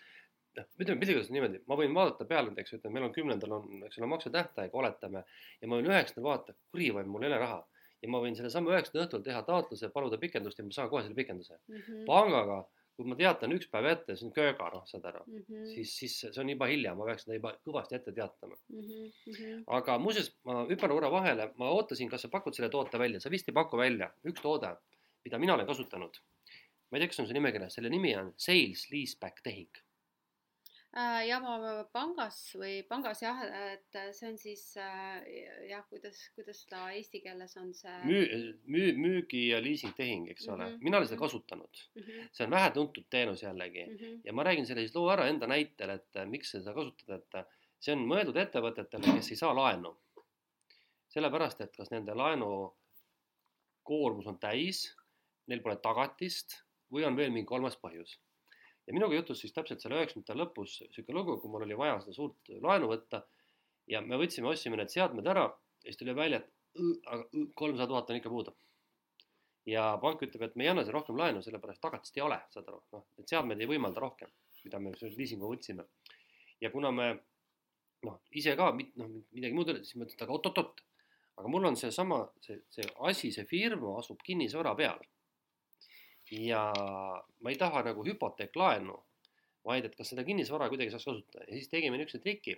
noh, 0.58 0.68
ütleme 0.82 1.01
piltlikult 1.01 1.34
niimoodi, 1.36 1.64
ma 1.70 1.78
võin 1.80 1.95
vaadata 1.95 2.28
peale 2.30 2.51
näiteks, 2.51 2.78
ütleme, 2.78 2.97
meil 2.97 3.10
on 3.10 3.16
kümnendal 3.16 3.58
on, 3.60 3.84
eks 3.88 3.99
ole, 4.01 4.10
maksutähtaeg, 4.14 4.76
oletame. 4.76 5.24
ja 5.62 5.70
ma 5.70 5.80
võin 5.80 5.91
üheksandal 5.91 6.30
vaadata, 6.30 6.58
kuri 6.72 6.89
vaid 6.95 7.12
mul 7.12 7.26
ei 7.26 7.32
ole 7.32 7.41
raha. 7.43 7.60
ja 8.01 8.10
ma 8.14 8.22
võin 8.22 8.36
sellesama 8.38 8.74
üheksanda 8.76 9.05
õhtul 9.05 9.24
teha 9.26 9.43
taotluse, 9.45 9.89
paluda 9.93 10.20
pikendust 10.22 10.60
ja 10.60 10.66
ma 10.66 10.76
saan 10.76 10.89
kohe 10.89 11.03
selle 11.05 11.18
pikenduse 11.18 11.55
mm. 11.58 11.78
-hmm. 11.78 12.03
pangaga 12.10 12.66
kui 12.97 13.05
ma 13.05 13.16
teatan 13.18 13.53
üks 13.53 13.70
päev 13.70 13.86
ette, 13.91 14.16
see 14.18 14.26
on 14.26 14.32
kööga, 14.34 14.68
noh, 14.74 14.86
saad 14.89 15.03
aru 15.05 15.20
mm, 15.28 15.41
-hmm. 15.45 15.66
siis, 15.70 15.91
siis 15.99 16.16
see 16.24 16.41
on 16.41 16.49
juba 16.49 16.70
hilja, 16.72 16.95
ma 16.97 17.05
peaks 17.05 17.28
seda 17.28 17.38
juba 17.38 17.51
kõvasti 17.68 17.97
ette 17.97 18.14
teatama 18.20 18.58
mm. 18.74 18.88
-hmm. 18.88 19.60
aga 19.80 19.97
muuseas, 20.01 20.32
ma 20.49 20.64
hüppan 20.72 20.93
korra 20.95 21.12
vahele, 21.14 21.51
ma 21.62 21.70
ootasin, 21.76 22.10
kas 22.10 22.26
sa 22.26 22.32
pakud 22.34 22.58
selle 22.58 22.72
toote 22.74 22.97
välja, 22.99 23.22
sa 23.22 23.30
vist 23.34 23.49
ei 23.49 23.58
paku 23.58 23.78
välja, 23.78 24.10
üks 24.32 24.41
toode, 24.41 24.74
mida 25.26 25.38
mina 25.38 25.53
olen 25.53 25.70
kasutanud. 25.70 26.18
ma 26.89 26.97
ei 26.97 27.03
tea, 27.03 27.12
kas 27.14 27.20
on 27.22 27.30
see 27.30 27.38
nimekirjas, 27.38 27.78
selle 27.78 27.93
nimi 27.93 28.16
on 28.18 28.34
sales 28.47 28.88
leaseback 28.91 29.45
tehing 29.45 29.84
ja 31.27 31.37
ma 31.43 31.57
pangas 31.93 32.37
või 32.57 32.79
pangas 32.87 33.21
jah, 33.21 33.41
et 33.73 33.97
see 34.15 34.29
on 34.31 34.37
siis 34.41 34.63
äh, 34.81 35.19
jah, 35.69 35.83
kuidas, 35.91 36.19
kuidas 36.35 36.63
ta 36.69 36.87
eesti 36.95 37.21
keeles 37.21 37.53
on 37.61 37.69
see 37.77 37.93
müü-, 38.07 38.39
müü-, 38.65 38.95
müügi 38.97 39.43
ja 39.51 39.61
liisingtehing, 39.61 40.29
eks 40.33 40.47
ole 40.47 40.63
mm, 40.63 40.71
-hmm. 40.71 40.83
mina 40.87 40.97
olen 40.97 41.09
seda 41.09 41.19
kasutanud 41.21 41.83
mm. 41.95 42.01
-hmm. 42.01 42.29
see 42.31 42.45
on 42.47 42.51
vähetuntud 42.51 43.09
teenus 43.09 43.43
jällegi 43.43 43.85
Mm 43.87 43.97
-hmm. 43.97 44.21
ja 44.23 44.33
ma 44.33 44.43
räägin 44.43 44.65
selle 44.65 44.81
siis 44.81 44.95
loo 44.95 45.09
ära 45.09 45.27
enda 45.27 45.47
näitel, 45.47 45.89
et 45.89 46.15
äh, 46.15 46.25
miks 46.25 46.51
seda 46.51 46.73
kasutada, 46.73 47.15
et 47.15 47.47
see 47.79 47.93
on 47.93 48.05
mõeldud 48.09 48.37
ettevõtetele, 48.37 49.15
kes 49.15 49.31
ei 49.31 49.37
saa 49.37 49.55
laenu. 49.55 49.97
sellepärast, 51.07 51.61
et 51.61 51.77
kas 51.77 51.91
nende 51.91 52.13
laenu 52.13 52.77
koormus 53.83 54.27
on 54.27 54.39
täis, 54.39 54.95
neil 55.47 55.61
pole 55.61 55.75
tagatist 55.75 56.63
või 56.91 57.05
on 57.07 57.15
veel 57.15 57.31
mingi 57.31 57.47
kolmas 57.47 57.77
põhjus 57.77 58.17
ja 58.88 58.93
minuga 58.95 59.15
juhtus 59.15 59.41
siis 59.43 59.53
täpselt 59.55 59.83
seal 59.83 59.95
üheksakümnendate 59.97 60.39
lõpus 60.39 60.77
niisugune 60.85 61.19
lugu, 61.19 61.35
kui 61.41 61.51
mul 61.51 61.65
oli 61.65 61.77
vaja 61.77 61.97
seda 62.03 62.15
suurt 62.15 62.51
laenu 62.63 62.89
võtta 62.91 63.21
ja 63.91 64.01
me 64.03 64.19
võtsime, 64.19 64.47
ostsime 64.51 64.79
need 64.79 64.93
seadmed 64.93 65.27
ära 65.27 65.43
ja 65.47 65.89
siis 65.89 65.99
tuli 65.99 66.15
välja, 66.15 66.39
et 66.39 66.53
aga 67.11 67.45
kolmsada 67.59 67.89
tuhat 67.91 68.11
on 68.11 68.19
ikka 68.21 68.31
puudu. 68.31 68.55
ja 69.67 69.97
pank 70.01 70.21
ütleb, 70.23 70.45
et 70.47 70.53
me 70.55 70.63
ei 70.63 70.69
anna 70.71 70.85
seda 70.85 70.95
rohkem 70.95 71.17
laenu, 71.19 71.41
sellepärast 71.43 71.81
tagatist 71.83 72.17
ei 72.17 72.23
ole, 72.23 72.38
saad 72.53 72.69
aru, 72.71 72.79
noh, 72.95 73.03
et 73.19 73.27
seadmed 73.27 73.59
ei 73.59 73.67
võimalda 73.67 73.99
rohkem, 73.99 74.29
mida 74.63 74.79
me 74.79 74.93
liisingu 75.01 75.49
võtsime. 75.51 75.83
ja 76.63 76.71
kuna 76.71 76.91
me 76.91 77.09
noh, 78.07 78.21
ise 78.31 78.55
ka 78.55 78.71
noh, 78.71 79.11
midagi 79.35 79.53
muud 79.57 79.67
ei 79.67 79.75
ole, 79.75 79.83
siis 79.83 79.99
mõtlesime, 79.99 80.21
et 80.21 80.25
aga 80.27 80.38
oot-oot-oot, 80.38 80.83
aga 81.41 81.51
mul 81.51 81.67
on 81.67 81.75
seesama, 81.75 82.21
see, 82.45 82.61
see 82.71 82.88
asi, 83.11 83.33
see 83.35 83.45
firma 83.49 83.97
asub 83.99 84.23
kinnisvara 84.23 84.75
peal 84.79 85.03
ja 86.32 86.63
ma 87.41 87.49
ei 87.49 87.55
taha 87.57 87.84
nagu 87.84 88.03
hüpoteeklaenu, 88.05 88.97
vaid 89.67 89.86
et 89.86 89.95
kas 89.95 90.09
seda 90.13 90.23
kinnisvara 90.23 90.69
kuidagi 90.69 90.91
saaks 90.91 91.05
kasutada 91.05 91.45
ja 91.47 91.53
siis 91.55 91.69
tegime 91.69 91.97
niisuguse 91.97 92.23
triki, 92.23 92.55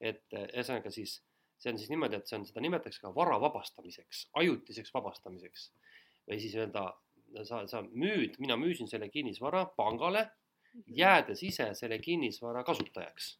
et 0.00 0.22
ühesõnaga 0.32 0.90
siis 0.92 1.18
see 1.58 1.72
on 1.72 1.78
siis 1.80 1.88
niimoodi, 1.90 2.16
et 2.16 2.28
see 2.28 2.36
on, 2.38 2.44
seda 2.44 2.60
nimetatakse 2.60 3.00
ka 3.00 3.14
vara 3.16 3.38
vabastamiseks, 3.40 4.26
ajutiseks 4.36 4.92
vabastamiseks. 4.94 5.70
või 6.28 6.40
siis 6.42 6.54
öelda, 6.58 6.82
sa, 7.44 7.66
sa 7.70 7.82
müüd, 7.82 8.34
mina 8.42 8.56
müüsin 8.56 8.88
selle 8.90 9.08
kinnisvara 9.08 9.64
pangale, 9.76 10.30
Mhm. 10.76 10.92
jäädes 10.98 11.42
ise 11.42 11.70
selle 11.74 11.98
kinnisvara 11.98 12.64
kasutajaks. 12.64 13.38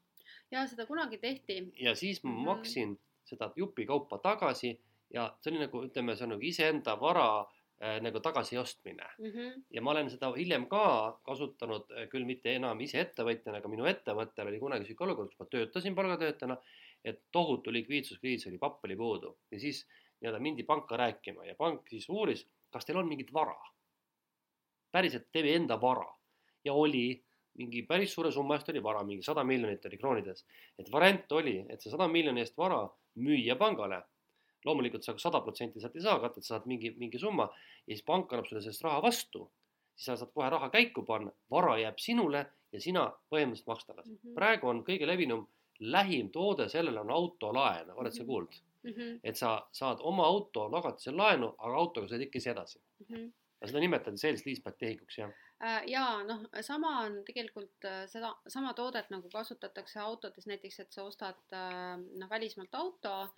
ja 0.51 0.66
seda 0.66 0.87
kunagi 0.87 1.18
tehti 1.18 1.72
ja 1.81 1.95
siis 1.95 2.22
ma 2.24 2.31
Mhm. 2.31 2.45
maksin 2.45 2.99
seda 3.24 3.53
jupikaupa 3.57 4.18
tagasi 4.18 4.79
ja 5.11 5.37
see 5.41 5.51
oli 5.53 5.59
nagu 5.66 5.83
ütleme, 5.85 6.16
see 6.16 6.24
on 6.24 6.31
nagu 6.31 6.43
iseenda 6.43 7.01
vara 7.01 7.45
nagu 8.01 8.20
tagasiostmine 8.24 9.05
mm. 9.18 9.24
-hmm. 9.24 9.62
ja 9.70 9.83
ma 9.83 9.91
olen 9.91 10.11
seda 10.11 10.31
hiljem 10.33 10.64
ka 10.68 11.20
kasutanud, 11.22 11.91
äh, 11.93 12.09
küll 12.09 12.24
mitte 12.24 12.55
enam 12.57 12.81
ise 12.81 13.01
ettevõtjana, 13.01 13.59
aga 13.59 13.68
minu 13.68 13.85
ettevõttel 13.85 14.49
oli 14.49 14.61
kunagi 14.61 14.89
sihuke 14.89 15.05
olukord, 15.05 15.29
kus 15.29 15.39
ma 15.39 15.47
töötasin 15.53 15.95
palgatöötajana, 15.95 16.57
et 17.05 17.22
tohutu 17.33 17.72
likviidsuskriis 17.72 18.47
oli, 18.47 18.59
papp 18.59 18.85
oli 18.85 18.97
puudu 18.97 19.37
ja 19.51 19.61
siis 19.61 19.85
nii-öelda 20.20 20.41
mindi 20.41 20.64
panka 20.64 20.97
rääkima 20.97 21.45
ja 21.45 21.55
pank 21.55 21.89
siis 21.89 22.09
uuris, 22.09 22.47
kas 22.72 22.87
teil 22.87 22.99
on 22.99 23.09
mingit 23.09 23.33
vara. 23.33 23.61
päriselt 24.93 25.29
teie 25.33 25.57
enda 25.57 25.81
vara 25.81 26.09
ja 26.64 26.72
oli 26.72 27.27
mingi 27.59 27.83
päris 27.83 28.12
suure 28.14 28.31
summa 28.33 28.57
eest 28.57 28.68
oli 28.72 28.83
vara, 28.83 29.03
mingi 29.05 29.22
sada 29.22 29.45
miljonit 29.45 29.85
oli 29.85 29.99
kroonides. 29.99 30.47
et 30.79 30.93
variant 30.93 31.33
oli, 31.33 31.59
et 31.68 31.81
see 31.81 31.91
sada 31.91 32.09
miljoni 32.09 32.41
eest 32.41 32.57
vara 32.57 32.89
müüa 33.16 33.57
pangale. 33.57 34.03
Loomulikult 34.67 35.05
sa 35.05 35.14
sada 35.19 35.41
protsenti 35.41 35.81
sealt 35.81 35.97
ei 35.97 36.05
saa 36.05 36.21
katta, 36.21 36.41
et 36.41 36.45
sa 36.45 36.57
saad 36.57 36.67
mingi, 36.71 36.93
mingi 36.99 37.19
summa 37.23 37.49
ja 37.87 37.95
siis 37.95 38.05
pank 38.07 38.33
annab 38.33 38.49
sulle 38.49 38.62
sellest 38.64 38.85
raha 38.87 39.03
vastu. 39.03 39.51
siis 39.95 40.07
sa 40.11 40.17
saad 40.17 40.33
kohe 40.35 40.51
raha 40.51 40.69
käiku 40.71 41.05
panna, 41.09 41.33
vara 41.51 41.79
jääb 41.81 41.99
sinule 41.99 42.47
ja 42.73 42.81
sina 42.81 43.07
põhimõtteliselt 43.33 43.71
maksid 43.73 43.93
tagasi 43.93 44.11
mm. 44.12 44.19
-hmm. 44.23 44.35
praegu 44.35 44.69
on 44.69 44.85
kõige 44.85 45.07
levinum, 45.07 45.47
lähim 45.81 46.31
toode 46.31 46.69
sellele 46.69 47.01
on 47.01 47.11
autolaen, 47.11 47.91
oled 47.91 48.12
sa 48.12 48.23
Mhm. 48.23 48.27
kuulnud? 48.27 48.55
Mm 48.83 48.93
-hmm. 48.93 49.21
et 49.25 49.37
sa 49.37 49.67
saad 49.73 49.99
oma 50.01 50.25
auto 50.27 50.69
tagatisel 50.71 51.17
laenu, 51.17 51.55
aga 51.59 51.75
autoga 51.77 52.07
sõid 52.07 52.23
ikka 52.23 52.39
ise 52.39 52.51
edasi. 52.51 52.79
Mm 52.99 53.17
-hmm. 53.17 53.33
ja 53.61 53.67
seda 53.67 53.81
nimetati 53.81 54.19
sales 54.19 54.47
leaseback 54.47 54.79
tehinguks 54.79 55.19
jah. 55.19 55.33
Äh, 55.64 55.83
ja 55.89 56.23
noh, 56.23 56.43
sama 56.61 57.01
on 57.01 57.23
tegelikult 57.25 57.85
äh, 57.85 58.05
seda 58.07 58.35
sama 58.49 58.75
toodet 58.75 59.11
nagu 59.11 59.29
kasutatakse 59.33 60.01
autodes 60.01 60.47
näiteks, 60.47 60.81
et 60.81 60.93
sa 60.93 61.05
ostad 61.05 61.39
äh, 61.53 61.97
noh, 62.21 62.29
välismaalt 62.31 62.75
auto, 62.75 63.29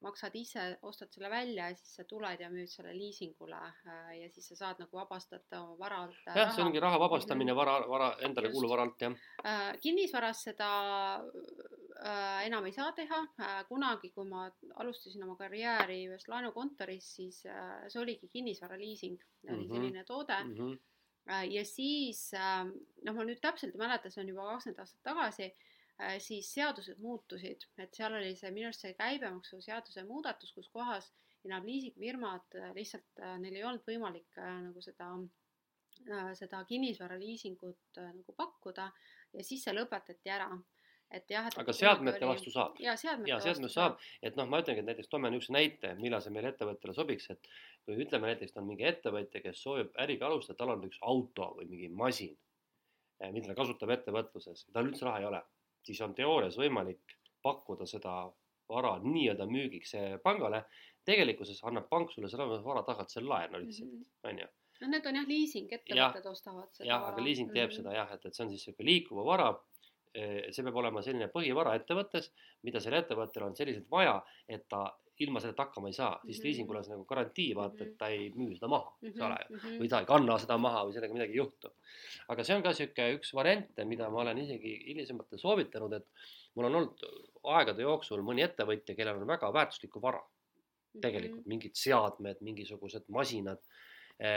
maksad 0.00 0.34
ise, 0.38 0.78
ostad 0.86 1.10
selle 1.10 1.30
välja 1.30 1.68
ja 1.70 1.76
siis 1.76 1.96
sa 1.98 2.04
tuled 2.04 2.40
ja 2.40 2.48
müüd 2.52 2.70
selle 2.70 2.92
liisingule 2.94 3.58
äh, 3.58 4.12
ja 4.20 4.28
siis 4.30 4.46
sa 4.52 4.56
saad 4.56 4.78
nagu 4.82 4.96
vabastada 4.96 5.62
oma 5.62 5.74
varalt 5.80 6.20
äh, 6.28 6.36
jah, 6.38 6.52
see 6.54 6.62
ongi 6.62 6.80
raha 6.80 7.00
vabastamine 7.02 7.54
vara, 7.56 7.80
vara, 7.90 8.12
endale 8.22 8.52
kuuluva 8.52 8.76
varalt 8.76 9.02
jah. 9.02 9.16
Äh, 9.44 9.72
kinnisvaras 9.82 10.44
seda 10.50 10.68
enam 12.46 12.66
ei 12.68 12.72
saa 12.72 12.92
teha 12.94 13.24
kunagi, 13.68 14.12
kui 14.14 14.26
ma 14.28 14.44
alustasin 14.78 15.24
oma 15.26 15.34
karjääri 15.40 16.04
ühes 16.06 16.28
laenukontoris, 16.30 17.08
siis 17.16 17.40
see 17.42 17.98
oligi 18.00 18.28
kinnisvaraliising, 18.30 19.18
oli 19.48 19.64
Mhm. 19.66 19.74
selline 19.74 20.04
toode 20.04 20.44
Mm 20.44 20.54
-hmm. 20.54 20.78
Ja 21.50 21.64
siis 21.64 22.30
noh, 23.04 23.14
ma 23.14 23.24
nüüd 23.24 23.40
täpselt 23.40 23.74
ei 23.74 23.78
mäleta, 23.78 24.10
see 24.10 24.22
on 24.22 24.28
juba 24.28 24.46
kakskümmend 24.52 24.78
aastat 24.80 25.02
tagasi, 25.02 25.50
siis 26.22 26.46
seadused 26.54 27.00
muutusid, 27.02 27.64
et 27.82 27.94
seal 27.94 28.14
oli 28.14 28.36
see 28.38 28.52
minu 28.54 28.68
arust 28.68 28.84
see 28.84 28.92
käibemaksuseaduse 28.94 30.04
muudatus, 30.06 30.52
kus 30.54 30.68
kohas 30.70 31.08
enam 31.46 31.66
liisingfirmad 31.66 32.56
äh, 32.56 32.72
lihtsalt, 32.74 33.06
äh, 33.22 33.36
neil 33.42 33.58
ei 33.58 33.66
olnud 33.66 33.84
võimalik 33.86 34.40
äh, 34.40 34.56
nagu 34.68 34.82
seda, 34.84 35.12
seda 36.38 36.60
kinnisvaraliisingut 36.64 37.98
nagu 37.98 38.32
pakkuda 38.38 38.84
ja 39.34 39.42
siis 39.44 39.64
see 39.66 39.74
lõpetati 39.74 40.30
ära. 40.30 40.46
et 41.10 41.30
jah, 41.32 41.48
et 41.48 41.56
aga 41.58 41.72
seadmete 41.74 42.26
vastu 42.28 42.52
saab. 42.54 42.76
ja 42.78 42.94
seadmete 42.96 43.32
ja 43.32 43.40
seadmete 43.42 43.72
saab, 43.72 43.96
et 44.22 44.36
noh, 44.38 44.46
ma 44.46 44.60
ütlengi, 44.62 44.84
et 44.84 44.86
näiteks 44.86 45.10
toome 45.10 45.30
niisuguse 45.32 45.56
näite, 45.56 45.94
millal 45.98 46.22
see 46.22 46.32
meile 46.32 46.52
ettevõttele 46.52 46.94
sobiks, 46.94 47.30
et 47.34 47.50
kui 47.84 47.98
ütleme 48.04 48.30
näiteks, 48.30 48.54
on 48.60 48.68
mingi 48.68 48.86
ettevõtja, 48.86 49.42
kes 49.42 49.62
soovib 49.64 49.90
äriga 50.04 50.28
alustada, 50.28 50.60
tal 50.60 50.76
on 50.76 50.86
üks 50.86 51.00
auto 51.02 51.50
või 51.58 51.66
mingi 51.72 51.90
masin, 52.02 52.36
mida 53.32 53.50
ta 53.50 53.58
kasutab 53.58 53.96
ettevõtluses, 53.96 54.68
tal 54.72 54.92
üldse 54.92 55.08
raha 55.08 55.24
ei 55.24 55.28
ole, 55.32 55.42
siis 55.88 56.00
on 56.04 56.14
teoorias 56.18 56.58
võimalik 56.60 57.16
pakkuda 57.44 57.86
seda 57.88 58.14
vara 58.68 58.98
nii-öelda 59.00 59.46
müügiks 59.48 59.94
pangale. 60.22 60.64
tegelikkuses 61.08 61.62
annab 61.64 61.86
pank 61.88 62.10
sulle 62.12 62.28
selle 62.28 62.44
vara 62.64 62.82
tagatisel 62.84 63.24
laenu 63.28 63.58
lihtsalt, 63.62 63.88
Mhm. 63.88 64.04
on 64.28 64.38
ju 64.42 64.46
no 64.80 64.88
need 64.92 65.06
on 65.06 65.14
jah, 65.16 65.24
liising, 65.26 65.70
ettevõtted 65.72 66.26
ostavad 66.30 66.68
seda 66.76 66.86
jah, 66.90 67.06
aga 67.08 67.22
liising 67.24 67.48
teeb 67.54 67.70
Mhm. 67.70 67.76
seda 67.78 67.94
jah, 67.96 68.12
et, 68.12 68.26
et 68.26 68.34
see 68.34 68.44
on 68.44 68.50
siis 68.50 68.64
sihuke 68.66 68.84
liikuva 68.84 69.24
vara. 69.24 69.48
see 70.50 70.62
peab 70.64 70.76
olema 70.80 71.02
selline 71.04 71.28
põhivara 71.30 71.74
ettevõttes, 71.78 72.30
mida 72.64 72.80
sellel 72.80 73.02
ettevõttel 73.04 73.42
on 73.44 73.54
selliselt 73.54 73.88
vaja, 73.90 74.22
et 74.48 74.64
ta 74.68 74.96
ilma 75.20 75.40
selleta 75.40 75.64
hakkama 75.66 75.88
ei 75.88 75.92
saa, 75.96 76.20
siis 76.24 76.38
Mhm. 76.38 76.44
liisingul 76.46 76.76
on 76.76 76.84
see 76.84 76.92
nagu 76.94 77.04
garantii, 77.04 77.54
vaata, 77.56 77.84
et 77.84 77.96
ta 77.98 78.08
ei 78.08 78.30
müü 78.30 78.54
seda 78.54 78.68
maha, 78.68 78.92
eks 79.02 79.16
Mhm, 79.16 79.24
ole 79.26 79.38
ju. 79.50 79.56
mhm. 79.56 79.78
või 79.82 79.88
ta 79.88 79.98
ei 80.00 80.06
kanna 80.06 80.38
seda 80.38 80.58
maha 80.58 80.84
või 80.86 80.92
sellega 80.94 81.14
midagi 81.14 81.32
ei 81.32 81.36
juhtu. 81.42 81.70
aga 82.28 82.44
see 82.44 82.54
on 82.56 82.62
ka 82.62 82.72
sihuke 82.72 83.06
üks 83.18 83.32
variante, 83.34 83.84
mida 83.84 84.10
ma 84.10 84.20
olen 84.20 84.38
isegi 84.38 84.74
hilisematel 84.86 85.38
soovitanud, 85.38 85.92
et 85.92 86.06
mul 86.54 86.64
on 86.66 86.74
olnud 86.74 86.98
aegade 87.44 87.82
jooksul 87.82 88.20
mõni 88.22 88.42
ettevõtja, 88.44 88.94
kellel 88.96 89.16
on 89.16 89.26
väga 89.26 89.52
väärtuslikku 89.52 90.00
vara 90.02 90.20
Mhm. 90.20 91.00
tegelikult 91.00 91.46
mingid 91.46 91.74
seadmed, 91.74 92.36
mingisugused 92.40 93.04
masinad, 93.08 93.58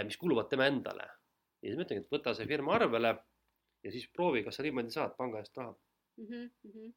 mis 0.05 0.17
kuuluvad 0.17 0.49
tema 0.49 0.65
endale. 0.67 1.07
ja 1.63 1.69
siis 1.69 1.77
ma 1.77 1.83
ütlengi, 1.83 1.99
et 2.05 2.09
võta 2.09 2.33
see 2.35 2.45
firma 2.47 2.73
arvele 2.73 3.19
ja 3.83 3.91
siis 3.91 4.07
proovi, 4.07 4.43
kas 4.43 4.55
sa 4.55 4.63
niimoodi 4.63 4.89
saad 4.91 5.15
panga 5.17 5.37
eest 5.39 5.55
raha. 5.57 5.75
Mhm, 6.21 6.49
mhm. 6.63 6.91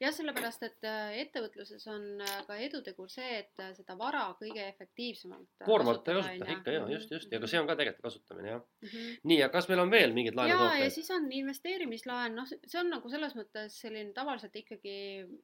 jah, 0.00 0.12
sellepärast, 0.14 0.62
et 0.66 0.86
äh, 0.88 1.10
ettevõtluses 1.22 1.84
on 1.92 2.04
äh, 2.24 2.38
ka 2.46 2.56
edutegur 2.64 3.10
see, 3.12 3.28
et 3.42 3.60
äh, 3.60 3.72
seda 3.76 3.96
vara 4.00 4.22
kõige 4.38 4.62
efektiivsemalt 4.64 5.50
kasutada 5.60 6.22
on 6.22 6.38
ju. 6.38 6.46
ikka 6.54 6.74
ja 6.74 6.86
just, 6.94 7.12
just 7.12 7.32
ja 7.32 7.40
ka 7.42 7.50
see 7.50 7.60
on 7.60 7.68
ka 7.68 7.76
tegelikult 7.78 8.06
kasutamine 8.08 8.54
jah. 8.54 8.62
Mhm. 8.86 9.10
nii, 9.28 9.38
ja 9.42 9.50
kas 9.52 9.68
meil 9.68 9.82
on 9.84 9.92
veel 9.92 10.16
mingeid 10.16 10.38
ja, 10.38 10.46
ja 10.48 10.56
laenutooteid? 10.56 10.94
siis 10.96 11.12
on 11.16 11.28
investeerimislaen, 11.40 12.38
noh, 12.40 12.48
see 12.48 12.80
on 12.80 12.92
nagu 12.94 13.12
selles 13.12 13.36
mõttes 13.38 13.76
selline 13.84 14.16
tavaliselt 14.16 14.56
ikkagi, 14.62 14.96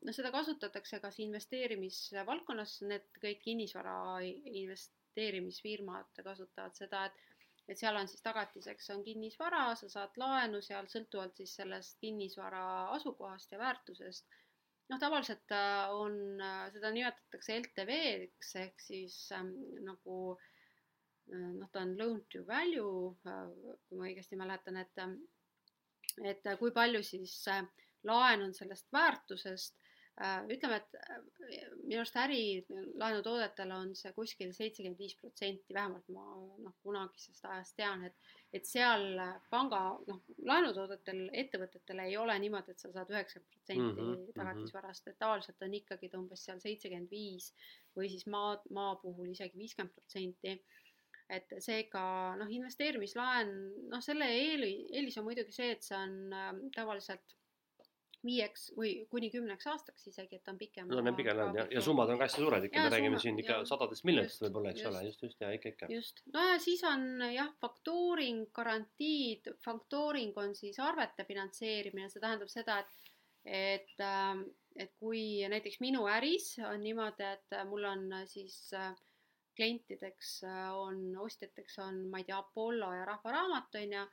noh, 0.09 0.17
seda 0.17 0.33
kasutatakse 0.35 1.03
kas 1.05 1.21
investeerimisvaldkonnas, 1.27 2.79
need 2.89 3.09
kõik 3.21 3.45
kinnisvara 3.45 3.99
investeerimisfirmad 4.25 6.25
kasutavad 6.25 6.81
seda, 6.81 7.11
et 7.11 7.28
et 7.69 7.79
seal 7.79 7.97
on 8.01 8.09
siis 8.09 8.25
tagatiseks 8.25 8.91
on 8.95 9.03
kinnisvara, 9.05 9.75
sa 9.77 9.89
saad 9.93 10.17
laenu 10.21 10.61
seal 10.65 10.89
sõltuvalt 10.89 11.37
siis 11.37 11.55
sellest 11.61 11.99
kinnisvara 12.01 12.63
asukohast 12.97 13.53
ja 13.53 13.59
väärtusest. 13.61 14.27
noh, 14.89 15.01
tavaliselt 15.01 15.53
äh, 15.53 15.91
on, 15.93 16.15
seda 16.73 16.91
nimetatakse 16.95 17.59
LTV-ks 17.61 18.55
ehk 18.63 18.81
siis 18.81 19.19
ähm, 19.37 19.53
nagu 19.85 20.39
noh, 21.29 21.69
ta 21.73 21.83
on 21.85 21.93
loan 21.99 22.23
to 22.33 22.45
value, 22.47 23.13
kui 23.21 23.99
ma 23.99 24.09
õigesti 24.09 24.39
mäletan, 24.41 24.81
et 24.81 25.05
et 26.27 26.49
kui 26.59 26.73
palju 26.75 27.03
siis 27.05 27.35
laen 28.09 28.43
on 28.43 28.55
sellest 28.55 28.89
väärtusest, 28.93 29.77
ütleme, 30.51 30.77
et 30.81 30.97
minu 31.85 32.01
arust 32.01 32.17
ärilaenutoodetel 32.19 33.71
on 33.77 33.93
see 33.99 34.11
kuskil 34.17 34.51
seitsekümmend 34.57 34.99
viis 34.99 35.15
protsenti, 35.21 35.75
vähemalt 35.77 36.09
ma 36.15 36.25
noh, 36.65 36.75
kunagisest 36.83 37.45
ajast 37.47 37.77
tean, 37.79 38.05
et 38.09 38.17
et 38.59 38.65
seal 38.67 39.21
panga 39.53 39.81
noh, 40.09 40.21
laenutoodetel 40.51 41.27
ettevõtetel 41.43 42.03
ei 42.07 42.17
ole 42.17 42.39
niimoodi, 42.41 42.73
et 42.75 42.81
sa 42.83 42.91
saad 42.95 43.11
üheksakümmend 43.13 43.53
protsenti 43.55 44.09
Mhm, 44.09 44.27
tagatisvarast, 44.39 45.09
et 45.13 45.19
tavaliselt 45.21 45.63
on 45.63 45.75
ikkagi 45.81 46.09
ta 46.11 46.19
umbes 46.19 46.45
seal 46.49 46.61
seitsekümmend 46.65 47.11
viis 47.13 47.53
või 47.97 48.09
siis 48.13 48.27
maa, 48.27 48.57
maa 48.75 48.97
puhul 49.03 49.31
isegi 49.35 49.59
viiskümmend 49.61 49.95
protsenti. 49.95 50.59
Et 51.29 51.53
seega 51.61 52.03
noh, 52.41 52.49
investeerimislaen, 52.59 53.51
noh, 53.93 54.01
selle 54.05 54.31
eeli, 54.33 54.73
eelis 54.97 55.19
on 55.21 55.27
muidugi 55.29 55.53
see, 55.53 55.71
et 55.77 55.85
see 55.85 55.99
on 55.99 56.15
äh, 56.33 56.55
tavaliselt 56.77 57.38
viieks 58.27 58.69
või 58.77 58.93
kuni 59.11 59.31
kümneks 59.31 59.69
aastaks 59.71 60.09
isegi, 60.11 60.39
et 60.39 60.45
ta 60.45 60.53
on 60.55 60.59
pikem. 60.59 60.89
no 60.91 61.03
need 61.05 61.17
pigem 61.19 61.43
on 61.45 61.59
jah, 61.61 61.69
ja 61.71 61.83
summad 61.85 62.11
on 62.11 62.19
ka 62.19 62.27
hästi 62.27 62.43
suured 62.43 62.69
ikka, 62.69 62.85
me 62.87 62.93
räägime 62.95 63.21
siin 63.23 63.39
ikka 63.43 63.61
sadadest 63.69 64.07
miljonitest 64.09 64.43
võib-olla, 64.43 64.73
eks 64.75 64.87
ole, 64.91 65.03
just, 65.07 65.23
just 65.23 65.45
ja 65.45 65.53
ikka, 65.55 65.75
ikka. 65.75 65.91
just, 65.93 66.23
no 66.35 66.47
ja 66.51 66.57
siis 66.63 66.83
on 66.89 67.07
jah, 67.31 67.53
faktooring, 67.63 68.49
garantiid, 68.55 69.53
faktooring 69.65 70.37
on 70.43 70.57
siis 70.59 70.81
arvete 70.83 71.27
finantseerimine, 71.29 72.11
see 72.11 72.25
tähendab 72.25 72.51
seda, 72.53 72.81
et 72.83 72.97
et, 73.49 73.95
ähm, 74.03 74.43
et 74.77 74.91
kui 75.01 75.41
näiteks 75.49 75.81
minu 75.81 76.05
äris 76.11 76.57
on 76.69 76.83
niimoodi, 76.83 77.25
et 77.25 77.55
mul 77.71 77.87
on 77.89 78.03
siis 78.29 78.59
äh, 78.77 78.93
klientideks 79.57 80.43
äh, 80.47 80.77
on, 80.77 81.01
ostjateks 81.19 81.79
on, 81.83 82.05
ma 82.11 82.21
ei 82.21 82.29
tea, 82.29 82.39
Apollo 82.39 82.93
ja 82.95 83.07
Rahva 83.09 83.35
Raamat 83.35 83.79
on 83.81 83.95
ju. 83.99 84.07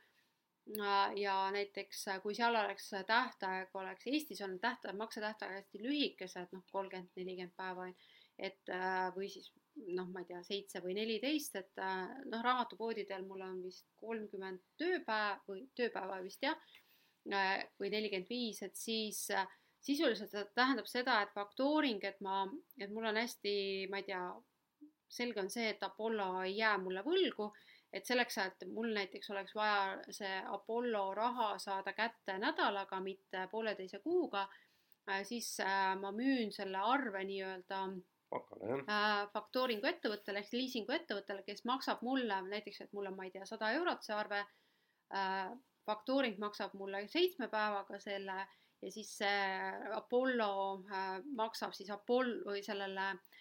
Ja 1.15 1.35
näiteks 1.51 2.07
äh, 2.07 2.21
kui 2.21 2.35
seal 2.35 2.55
oleks 2.55 2.89
tähtaeg, 3.07 3.75
oleks 3.75 4.07
Eestis 4.07 4.41
on 4.41 4.59
tähtaeg, 4.59 4.97
maksetähtaeg 4.97 5.59
hästi 5.59 5.83
lühikesed, 5.83 6.53
noh, 6.53 6.63
kolmkümmend, 6.71 7.11
nelikümmend 7.15 7.53
päeva 7.57 7.85
on, 7.89 7.93
et 8.37 8.73
äh, 8.73 9.11
või 9.15 9.29
siis 9.29 9.51
noh, 9.75 10.07
ma 10.09 10.23
ei 10.23 10.29
tea, 10.31 10.41
seitse 10.43 10.81
või 10.83 10.95
neliteist, 10.97 11.59
et 11.59 11.83
äh, 11.83 12.07
noh, 12.31 12.41
raamatupoodidel 12.43 13.27
mul 13.27 13.43
on 13.45 13.61
vist 13.63 13.85
kolmkümmend 14.01 14.63
tööpäeva 14.79 15.37
või 15.47 15.67
tööpäeva 15.77 16.21
vist 16.23 16.43
jah, 16.43 16.57
või 17.25 17.89
nelikümmend 17.89 18.29
viis, 18.29 18.61
et 18.65 18.75
siis 18.77 19.25
äh, 19.33 19.47
sisuliselt 19.85 20.33
see 20.33 20.43
tähendab 20.57 20.89
seda, 20.89 21.21
et 21.21 21.33
faktooring, 21.33 22.03
et 22.05 22.19
ma, 22.25 22.43
et 22.81 22.91
mul 22.93 23.09
on 23.11 23.21
hästi, 23.21 23.55
ma 23.91 24.01
ei 24.01 24.09
tea, 24.09 24.21
selge 25.15 25.41
on 25.43 25.49
see, 25.53 25.69
et 25.73 25.83
Apollo 25.85 26.29
ei 26.43 26.57
jää 26.57 26.75
mulle 26.81 27.03
võlgu, 27.05 27.51
et 27.95 28.05
selleks, 28.07 28.37
et 28.43 28.65
mul 28.75 28.91
näiteks 28.95 29.29
oleks 29.31 29.55
vaja 29.55 30.13
see 30.17 30.33
Apollo 30.51 31.03
raha 31.15 31.53
saada 31.61 31.93
kätte 31.95 32.37
nädalaga, 32.41 32.99
mitte 32.99 33.45
pooleteise 33.51 34.01
kuuga, 34.03 34.45
siis 35.23 35.53
äh, 35.63 35.93
ma 36.01 36.11
müün 36.11 36.51
selle 36.51 36.81
arve 36.81 37.23
nii-öelda 37.29 37.79
pakale 38.29 38.71
jah. 38.71 38.83
äh, 38.89 39.21
faktooringu 39.33 39.87
ettevõttele 39.87 40.41
ehk 40.41 40.51
liisingu 40.57 40.95
ettevõttele, 40.97 41.45
kes 41.47 41.63
maksab 41.69 42.03
mulle 42.05 42.41
näiteks, 42.49 42.81
et 42.85 42.93
mul 42.97 43.11
on, 43.11 43.15
ma 43.17 43.27
ei 43.27 43.33
tea, 43.35 43.45
sada 43.47 43.71
eurot 43.77 44.03
see 44.03 44.17
arve 44.17 44.43
äh,. 45.13 45.55
faktooring 45.85 46.39
maksab 46.41 46.73
mulle 46.73 47.03
seitsme 47.07 47.47
päevaga 47.47 47.99
selle 48.01 48.39
ja 48.81 48.91
siis 48.91 49.11
see 49.19 49.71
Apollo 49.93 50.51
äh, 50.89 51.19
maksab 51.37 51.77
siis 51.77 51.91
Apollo 51.93 52.49
või 52.49 52.63
sellele 52.65 53.11
äh, 53.13 53.34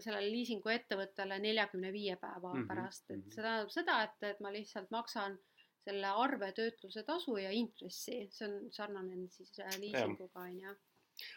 sellele 0.00 0.30
liisingu 0.30 0.68
ettevõttele 0.68 1.38
neljakümne 1.38 1.92
viie 1.92 2.16
päeva 2.16 2.52
mm 2.52 2.54
Mhm, 2.54 2.62
-hmm, 2.62 2.68
pärast, 2.68 3.10
et 3.10 3.16
mhm. 3.18 3.30
see 3.30 3.42
tähendab 3.42 3.70
seda, 3.70 4.02
et, 4.02 4.22
et 4.30 4.40
ma 4.40 4.50
lihtsalt 4.52 4.90
maksan 4.90 5.38
selle 5.84 6.06
arvetöötluse 6.06 7.02
tasu 7.04 7.36
ja 7.36 7.50
intressi, 7.52 8.26
see 8.32 8.48
on 8.48 8.72
sarnane 8.72 9.28
siis 9.28 9.52
äh, 9.60 9.78
liisinguga 9.80 10.40
on 10.40 10.60
ju. 10.60 10.74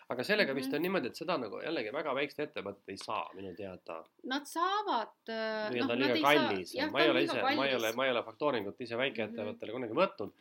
aga 0.09 0.23
sellega 0.23 0.55
vist 0.55 0.69
Mhm. 0.71 0.75
on 0.75 0.81
niimoodi, 0.81 1.07
et 1.07 1.15
seda 1.15 1.37
nagu 1.37 1.59
jällegi 1.61 1.91
väga 1.93 2.13
väiksed 2.15 2.39
ettevõtted 2.47 2.89
ei 2.89 2.97
saa 2.97 3.29
minu 3.35 3.51
teada. 3.55 3.97
Nad 4.23 4.47
saavad 4.49 5.29
äh, 5.29 5.69
või 5.71 5.81
on 5.83 5.87
ta 5.87 5.95
nad 5.95 6.13
liiga 6.15 6.31
kallis 6.33 6.73
ma 6.91 7.01
ei 7.01 7.09
on 7.09 7.15
ole 7.15 7.23
ise, 7.23 7.41
ma 7.41 7.65
ei 7.67 7.75
ole, 7.75 7.91
ma 7.93 8.05
ei 8.05 8.11
ole 8.11 8.23
faktooringut 8.23 8.81
ise 8.81 8.97
väikeettevõttele 8.97 9.71
kunagi 9.71 9.93
võtnud. 9.93 10.33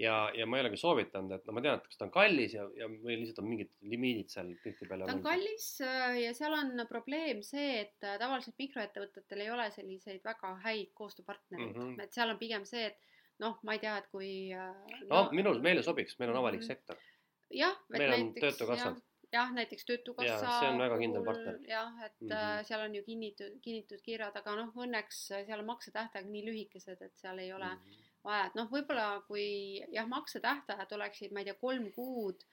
Ja, 0.00 0.30
ja 0.36 0.46
ma 0.48 0.58
ei 0.58 0.64
ole 0.64 0.72
ka 0.72 0.80
soovitanud, 0.80 1.34
et 1.36 1.46
no 1.48 1.54
ma 1.56 1.62
tean, 1.64 1.80
et 1.80 1.88
kas 1.88 2.00
ta 2.00 2.06
on 2.06 2.12
kallis 2.14 2.54
ja, 2.56 2.64
ja 2.78 2.88
või 2.90 3.18
lihtsalt 3.20 3.42
on 3.42 3.48
mingid 3.50 3.70
limiidid 3.92 4.32
seal 4.32 4.50
tihtipeale. 4.64 5.08
ta 5.08 5.16
on 5.16 5.22
kallis 5.24 5.68
äh, 5.84 6.16
ja 6.22 6.32
seal 6.36 6.56
on 6.56 6.84
probleem 6.88 7.42
see, 7.46 7.82
et 7.84 8.06
äh, 8.06 8.16
tavaliselt 8.22 8.56
mikroettevõtetel 8.60 9.44
ei 9.44 9.52
ole 9.52 9.68
selliseid 9.74 10.24
väga 10.24 10.54
häid 10.64 10.94
koostööpartnereid 10.96 11.74
mm. 11.74 11.84
-hmm. 11.84 12.02
et 12.04 12.16
seal 12.16 12.32
on 12.32 12.40
pigem 12.40 12.66
see, 12.68 12.88
et 12.92 12.98
noh, 13.44 13.60
ma 13.66 13.76
ei 13.76 13.84
tea, 13.84 13.98
et 14.00 14.10
kui 14.12 14.32
äh, 14.56 14.98
no 15.12 15.28
minul, 15.36 15.62
meile 15.64 15.84
sobiks, 15.86 16.18
meil 16.20 16.34
on 16.34 16.42
avalik 16.42 16.64
Mhm. 16.64 16.72
sektor. 16.72 17.06
jah, 17.50 17.76
et 17.92 17.98
meil 17.98 18.10
näiteks 18.16 18.60
jah, 18.76 19.00
jah, 19.32 19.54
näiteks 19.54 19.84
Töötukassa 19.88 20.58
see 20.58 20.68
on 20.68 20.78
väga 20.80 20.98
kindel 20.98 21.24
partner. 21.24 21.58
jah, 21.68 22.04
et 22.04 22.20
mm. 22.20 22.28
-hmm. 22.28 22.62
seal 22.68 22.86
on 22.86 22.94
ju 22.94 23.02
kinnitud, 23.02 23.58
kinnitud 23.62 24.00
kirjad, 24.02 24.36
aga 24.36 24.56
noh, 24.56 24.72
õnneks 24.76 25.26
seal 25.28 25.58
on 25.58 25.66
maksetähtaeg 25.66 26.30
nii 26.30 26.46
lühikesed, 26.46 27.02
et 27.02 27.16
seal 27.16 27.38
ei 27.38 27.52
ole 27.52 27.74
mm. 27.74 27.84
-hmm. 27.84 28.09
Vaja, 28.24 28.46
et 28.48 28.56
noh, 28.58 28.68
võib-olla 28.72 29.08
kui 29.26 29.80
jah, 29.94 30.08
maksetähtajad 30.10 30.92
oleksid, 30.96 31.34
ma 31.34 31.42
ei 31.42 31.50
tea, 31.50 31.58
kolm 31.60 31.90
kuud 31.96 32.44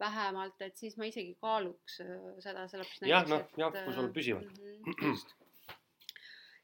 vähemalt, 0.00 0.60
et 0.60 0.76
siis 0.76 0.96
ma 1.00 1.08
isegi 1.08 1.36
kaaluks 1.40 2.00
äh, 2.04 2.12
seda, 2.44 2.66
sellepärast 2.68 3.08
Jah, 3.08 3.26
noh, 3.30 3.46
jah, 3.60 3.72
kui 3.72 3.96
sul 3.96 4.10
äh, 4.10 4.14
püsivalt. 4.16 4.60
mhm, 4.60 5.12
just. 5.12 5.34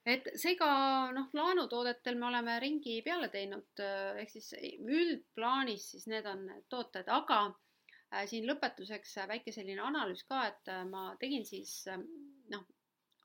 et 0.04 0.28
seega 0.42 0.68
noh, 1.16 1.30
laenutoodetel 1.38 2.18
me 2.20 2.28
oleme 2.28 2.58
ringi 2.64 2.98
peale 3.06 3.30
teinud, 3.32 3.70
äh, 3.80 4.22
ehk 4.24 4.34
siis 4.36 4.52
üldplaanis 4.82 5.92
siis 5.94 6.08
need 6.12 6.28
on 6.28 6.44
need 6.50 6.68
tooted, 6.72 7.08
aga 7.08 7.40
äh, 7.48 8.26
siin 8.28 8.46
lõpetuseks 8.50 9.16
äh, 9.22 9.30
väike 9.32 9.54
selline 9.54 9.80
analüüs 9.86 10.26
ka, 10.28 10.44
et 10.50 10.72
äh, 10.74 10.84
ma 10.88 11.12
tegin 11.22 11.48
siis 11.48 11.78
äh, 11.88 12.02
noh, 12.52 12.68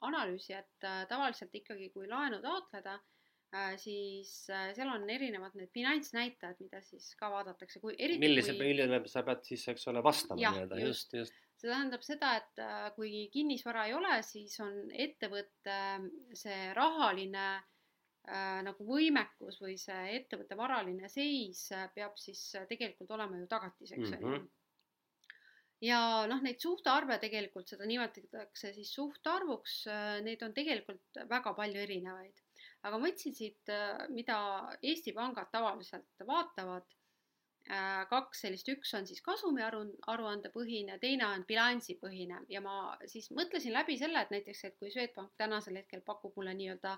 analüüsi, 0.08 0.54
et 0.54 0.88
äh, 0.88 1.04
tavaliselt 1.10 1.56
ikkagi, 1.58 1.90
kui 1.94 2.08
laenu 2.10 2.40
taotleda, 2.44 3.00
siis 3.80 4.32
äh, 4.52 4.72
seal 4.76 4.90
on 4.92 5.08
erinevad 5.10 5.56
need 5.56 5.72
finantsnäitajad, 5.76 6.60
mida 6.64 6.82
siis 6.84 7.14
ka 7.20 7.30
vaadatakse, 7.32 7.80
kui 7.80 7.96
eriti 7.96 8.20
millise, 8.20 8.56
kui 8.58 8.74
millele 8.74 9.00
sa 9.08 9.24
pead 9.28 9.46
siis, 9.48 9.64
eks 9.72 9.88
ole, 9.92 10.04
vastama 10.04 10.42
nii-öelda, 10.42 10.80
just. 10.84 11.14
just, 11.16 11.32
just. 11.32 11.38
see 11.62 11.72
tähendab 11.72 12.04
seda, 12.06 12.34
et 12.42 12.62
äh, 12.64 12.90
kui 12.98 13.28
kinnisvara 13.34 13.88
ei 13.88 13.96
ole, 13.96 14.20
siis 14.28 14.58
on 14.64 14.92
ettevõtte 14.92 15.78
see 16.36 16.60
rahaline 16.76 17.48
äh, 17.56 18.60
nagu 18.68 18.88
võimekus 18.90 19.62
või 19.64 19.78
see 19.80 20.18
ettevõtte 20.18 20.60
varaline 20.60 21.10
seis 21.12 21.70
äh, 21.72 21.88
peab 21.96 22.20
siis 22.20 22.44
äh, 22.60 22.68
tegelikult 22.68 23.16
olema 23.16 23.40
ju 23.40 23.48
tagatiseks, 23.48 24.12
on 24.18 24.26
ju 24.26 24.34
Mhm. 24.34 24.50
ja 25.88 26.02
noh, 26.28 26.44
neid 26.44 26.60
suhtarve 26.60 27.16
tegelikult, 27.22 27.70
seda 27.70 27.88
nimetatakse 27.88 28.74
siis 28.76 28.92
suhtarvuks, 28.92 29.86
neid 30.26 30.44
on 30.44 30.54
tegelikult 30.54 31.24
väga 31.30 31.54
palju 31.54 31.80
erinevaid. 31.80 32.44
Aga 32.84 32.98
ma 32.98 33.08
võtsin 33.08 33.36
siit, 33.36 33.72
mida 34.14 34.38
Eesti 34.82 35.14
pangad 35.16 35.50
tavaliselt 35.52 36.26
vaatavad, 36.28 36.86
kaks 38.08 38.42
sellist, 38.46 38.70
üks 38.72 38.94
on 38.96 39.08
siis 39.08 39.20
kasumi 39.22 39.64
aru, 39.66 39.82
aruandepõhine, 40.08 41.00
teine 41.02 41.26
on 41.28 41.44
bilansipõhine. 41.48 42.40
Ja 42.50 42.62
ma 42.64 42.96
siis 43.06 43.28
mõtlesin 43.36 43.76
läbi 43.76 43.98
selle, 44.00 44.22
et 44.22 44.32
näiteks, 44.32 44.64
et 44.64 44.78
kui 44.80 44.92
Swedbank 44.94 45.34
tänasel 45.38 45.82
hetkel 45.82 46.02
pakub 46.06 46.38
mulle 46.40 46.54
nii-öelda 46.56 46.96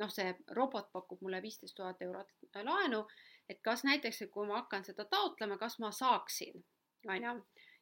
noh, 0.00 0.10
see 0.10 0.34
robot 0.58 0.90
pakub 0.92 1.22
mulle 1.22 1.40
viisteist 1.42 1.76
tuhat 1.78 2.02
eurot 2.02 2.32
laenu, 2.66 3.04
et 3.48 3.60
kas 3.62 3.84
näiteks, 3.86 4.22
et 4.24 4.32
kui 4.34 4.46
ma 4.48 4.60
hakkan 4.62 4.84
seda 4.84 5.06
taotlema, 5.10 5.58
kas 5.60 5.78
ma 5.82 5.92
saaksin, 5.94 6.64
on 7.08 7.28
ju. 7.28 7.36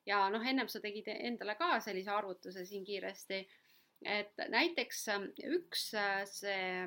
Ja 0.07 0.25
noh, 0.35 0.43
ennem 0.43 0.67
sa 0.69 0.81
tegid 0.83 1.07
endale 1.13 1.55
ka 1.55 1.77
sellise 1.81 2.11
arvutuse 2.11 2.65
siin 2.67 2.85
kiiresti, 2.85 3.45
et 4.05 4.41
näiteks 4.53 5.03
ähm, 5.15 5.29
üks 5.57 5.93
äh, 5.99 6.23
see 6.29 6.87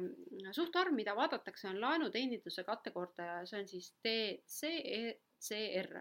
suhtarv, 0.55 0.93
mida 0.95 1.15
vaadatakse, 1.15 1.67
on 1.69 1.79
laenuteeninduse 1.81 2.63
kattekordaja, 2.67 3.45
see 3.49 3.59
on 3.61 3.67
siis 3.69 3.93
DCECR. 4.05 5.91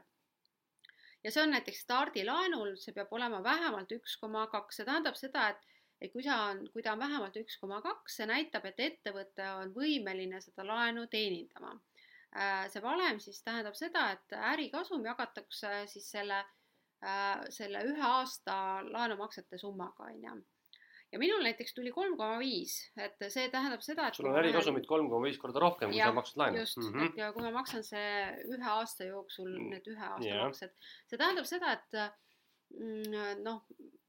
ja 1.24 1.30
see 1.30 1.42
on 1.42 1.54
näiteks 1.54 1.80
stardilaenul, 1.86 2.74
see 2.80 2.94
peab 2.96 3.12
olema 3.12 3.42
vähemalt 3.44 3.92
üks 3.96 4.16
koma 4.20 4.46
kaks, 4.52 4.76
see 4.80 4.88
tähendab 4.88 5.16
seda, 5.20 5.48
et 5.54 5.70
et 6.02 6.12
kui 6.12 6.24
sa 6.26 6.34
on, 6.50 6.64
kui 6.72 6.82
ta 6.84 6.92
on 6.92 7.00
vähemalt 7.00 7.36
üks 7.40 7.56
koma 7.60 7.78
kaks, 7.84 8.18
see 8.18 8.26
näitab, 8.28 8.66
et 8.68 8.80
ettevõte 8.82 9.46
on 9.60 9.70
võimeline 9.72 10.40
seda 10.42 10.66
laenu 10.66 11.06
teenindama. 11.12 11.72
Äh, 12.34 12.66
see 12.72 12.82
valem 12.82 13.20
siis 13.22 13.40
tähendab 13.46 13.76
seda, 13.78 14.08
et 14.16 14.34
ärikasum 14.52 15.04
jagatakse 15.06 15.84
siis 15.88 16.10
selle 16.16 16.40
äh, 16.42 17.44
selle 17.54 17.84
ühe 17.88 18.02
aasta 18.08 18.56
laenumaksete 18.88 19.58
summaga, 19.58 20.10
on 20.10 20.26
ju. 20.26 20.34
Ja 21.14 21.20
minul 21.22 21.44
näiteks 21.46 21.74
tuli 21.76 21.92
kolm 21.94 22.16
koma 22.18 22.38
viis, 22.42 22.74
et 22.98 23.20
see 23.30 23.46
tähendab 23.52 23.82
seda, 23.86 24.08
et 24.10 24.18
sul 24.18 24.26
on 24.30 24.38
ärikasumit 24.40 24.86
kolm 24.90 25.06
koma 25.12 25.28
viis 25.28 25.38
korda 25.38 25.62
rohkem, 25.62 25.92
kui 25.94 26.02
sa 26.02 26.10
maksad 26.16 26.40
laenu. 26.42 26.62
just 26.64 26.80
mm, 26.80 26.88
mm, 26.88 26.94
-hmm. 27.00 27.06
et 27.12 27.20
ja 27.22 27.32
kui 27.36 27.44
ma 27.46 27.52
maksan 27.60 27.84
see 27.86 28.08
ühe 28.50 28.70
aasta 28.76 29.06
jooksul, 29.10 29.52
Mm, 29.54 29.70
need 29.76 29.86
ühe 29.94 30.06
aasta 30.10 30.26
jah. 30.28 30.44
maksed, 30.48 30.72
see 31.10 31.20
tähendab 31.20 31.46
seda, 31.46 31.72
et 31.78 32.00
mm, 32.80 33.42
noh, 33.46 33.62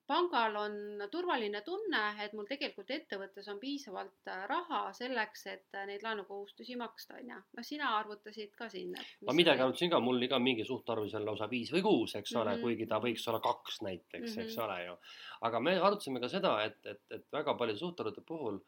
pangal 0.07 0.55
on 0.59 0.73
turvaline 1.11 1.61
tunne, 1.65 2.01
et 2.23 2.33
mul 2.37 2.45
tegelikult 2.45 2.91
ettevõttes 2.93 3.47
on 3.49 3.57
piisavalt 3.59 4.27
äh, 4.29 4.43
raha 4.49 4.81
selleks, 4.93 5.45
et 5.49 5.73
äh, 5.77 5.85
neid 5.89 6.03
laenukohustusi 6.05 6.75
maksta, 6.77 7.17
on 7.21 7.31
ju. 7.33 7.39
noh, 7.57 7.65
sina 7.65 7.89
arvutasid 7.97 8.53
ka 8.57 8.69
siin. 8.69 8.93
ma 9.25 9.33
midagi 9.33 9.61
arvutasin 9.65 9.89
ka, 9.95 9.99
mul 9.99 10.19
oli 10.19 10.29
ka 10.31 10.39
mingi 10.39 10.65
suhtarv 10.67 11.07
seal 11.09 11.25
lausa 11.25 11.49
viis 11.49 11.71
või 11.73 11.81
kuus, 11.85 12.15
eks 12.15 12.35
ole 12.35 12.53
Mhm. 12.55 12.61
kuigi 12.61 12.87
ta 12.87 12.99
võiks 13.01 13.27
olla 13.27 13.39
kaks 13.39 13.81
näiteks, 13.81 14.37
eks 14.37 14.55
Mhm. 14.57 14.63
ole 14.65 14.85
ju. 14.85 14.97
aga 15.41 15.59
me 15.59 15.75
arutasime 15.79 16.19
ka 16.19 16.29
seda, 16.29 16.63
et, 16.63 16.79
et, 16.85 17.01
et 17.11 17.25
väga 17.31 17.53
paljude 17.57 17.79
suhtarvude 17.79 18.21
puhul 18.25 18.59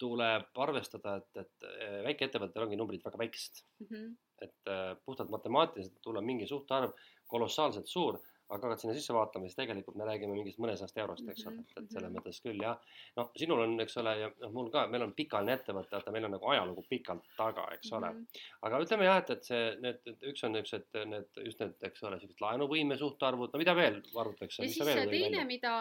tuleb 0.00 0.46
arvestada, 0.56 1.16
et, 1.20 1.36
et 1.36 1.64
eh, 1.68 2.02
väikeettevõttel 2.06 2.62
ongi 2.64 2.76
numbrid 2.76 3.02
väga 3.04 3.18
väiksed. 3.20 3.62
Mhm. 3.84 4.16
et 4.40 4.68
äh, 4.72 4.96
puhtalt 5.04 5.28
matemaatiliselt 5.28 5.98
tuleb 6.00 6.24
mingi 6.24 6.46
suhtarv 6.48 6.94
kolossaalselt 7.28 7.86
suur, 7.86 8.16
aga 8.50 8.66
hakkad 8.66 8.80
sinna 8.82 8.94
sisse 8.96 9.14
vaatama, 9.14 9.46
siis 9.46 9.56
tegelikult 9.58 9.96
me 9.96 10.04
räägime 10.08 10.34
mingist 10.34 10.58
mõnesajast 10.58 10.96
eurost, 10.98 11.28
eks 11.30 11.46
ole, 11.46 11.60
et, 11.62 11.72
et 11.78 11.90
selles 11.94 12.10
Mhm. 12.10 12.16
mõttes 12.18 12.40
küll 12.42 12.58
jah. 12.62 12.78
noh, 13.16 13.30
sinul 13.36 13.60
on, 13.64 13.76
eks 13.80 13.96
ole, 14.02 14.14
ja 14.20 14.30
noh, 14.40 14.50
mul 14.52 14.70
ka, 14.74 14.86
meil 14.90 15.02
on 15.06 15.12
pikaline 15.14 15.54
ettevõte, 15.54 15.90
vaata, 15.96 16.10
meil 16.14 16.24
on 16.28 16.34
nagu 16.36 16.50
ajalugu 16.50 16.82
pikalt 16.90 17.24
taga, 17.36 17.68
eks 17.76 17.92
ole 17.92 18.10
Mhm. 18.10 18.24
aga 18.62 18.80
ütleme 18.84 19.04
jah, 19.04 19.18
et, 19.22 19.30
et 19.30 19.44
see, 19.44 19.76
need, 19.80 20.00
üks 20.32 20.44
on 20.44 20.52
niisugused, 20.52 20.98
need 21.06 21.28
just 21.44 21.60
need, 21.60 21.74
eks 21.82 22.02
ole, 22.02 22.18
siuksed 22.20 22.40
laenuvõime 22.44 22.98
suhtarvud, 22.98 23.52
no 23.52 23.58
mida 23.58 23.74
veel 23.74 24.00
arvutatakse? 24.16 24.62
ja 24.62 24.68
siis 24.68 24.76
see 24.84 25.06
teine, 25.06 25.10
välja? 25.10 25.44
mida, 25.44 25.74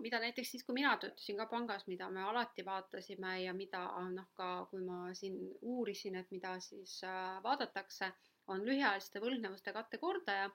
mida 0.00 0.18
näiteks 0.20 0.50
siis, 0.50 0.64
kui 0.64 0.74
mina 0.74 0.96
töötasin 1.00 1.36
ka 1.36 1.46
pangas, 1.46 1.86
mida 1.86 2.10
me 2.10 2.22
alati 2.22 2.64
vaatasime 2.66 3.42
ja 3.44 3.52
mida 3.54 3.86
noh, 4.10 4.26
ka 4.34 4.66
kui 4.70 4.82
ma 4.84 5.14
siin 5.14 5.38
uurisin, 5.62 6.16
et 6.16 6.30
mida 6.30 6.58
siis 6.60 6.98
äh, 7.04 7.38
vaadatakse, 7.42 8.10
on 8.48 8.64
lühiajaliste 8.66 9.20
võlgnevuste 9.22 9.72
kattekordaja. 9.72 10.50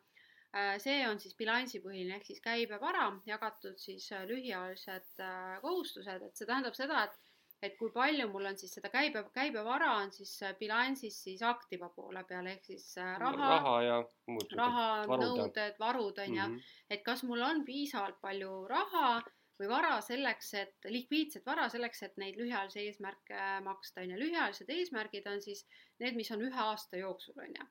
See 0.79 1.03
on 1.07 1.19
siis 1.19 1.35
bilansipõhine 1.35 2.15
ehk 2.17 2.25
siis 2.29 2.41
käibevara 2.43 3.09
jagatud 3.27 3.79
siis 3.81 4.07
äh, 4.15 4.25
lühiajalised 4.29 5.23
äh, 5.23 5.55
kohustused, 5.61 6.27
et 6.27 6.35
see 6.35 6.47
tähendab 6.47 6.77
seda, 6.77 7.05
et 7.09 7.33
et 7.63 7.77
kui 7.79 7.89
palju 7.93 8.27
mul 8.29 8.45
on 8.49 8.57
siis 8.59 8.73
seda 8.77 8.89
käibe, 8.93 9.23
käibevara 9.33 9.93
on 10.01 10.11
siis 10.13 10.33
äh, 10.43 10.53
bilansis 10.59 11.21
siis 11.23 11.41
aktiva 11.41 11.89
poole 11.95 12.23
peal 12.29 12.47
ehk 12.51 12.67
siis 12.67 12.91
äh, 13.01 13.15
raha, 13.21 13.49
raha 13.55 13.75
ja 13.83 13.95
muud 14.27 14.53
raha, 14.59 14.89
nõuded, 15.09 15.79
varud 15.79 16.19
on 16.25 16.35
ju 16.35 16.43
Mhm. 16.45 16.59
et 16.89 17.03
kas 17.03 17.23
mul 17.23 17.41
on 17.41 17.63
piisavalt 17.65 18.21
palju 18.21 18.67
raha 18.69 19.23
või 19.59 19.69
vara 19.71 20.01
selleks, 20.03 20.53
et 20.59 20.87
likviidset 20.91 21.45
vara 21.47 21.69
selleks, 21.71 22.01
et 22.03 22.17
neid 22.17 22.35
lühiajalisi 22.35 22.81
eesmärke 22.89 23.43
maksta, 23.63 24.01
on 24.01 24.11
ju. 24.11 24.17
lühiajalised 24.19 24.71
eesmärgid 24.77 25.27
on 25.31 25.41
siis 25.41 25.65
need, 25.99 26.15
mis 26.15 26.31
on 26.31 26.43
ühe 26.43 26.59
aasta 26.59 26.99
jooksul, 26.99 27.39
on 27.39 27.55
ju. 27.59 27.67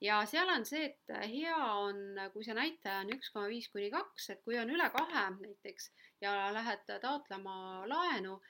Ja 0.00 0.22
seal 0.26 0.48
on 0.48 0.64
see, 0.64 0.86
et 0.90 1.12
hea 1.28 1.58
on, 1.82 2.16
kui 2.32 2.44
see 2.46 2.56
näitaja 2.56 3.02
on 3.04 3.12
üks 3.16 3.32
koma 3.34 3.50
viis 3.52 3.68
kuni 3.72 3.90
kaks, 3.92 4.30
et 4.34 4.42
kui 4.44 4.58
on 4.60 4.70
üle 4.72 4.88
kahe 4.94 5.26
näiteks 5.36 5.90
ja 6.24 6.34
lähed 6.54 6.88
taotlema 7.02 7.86
laenu, 7.90 8.40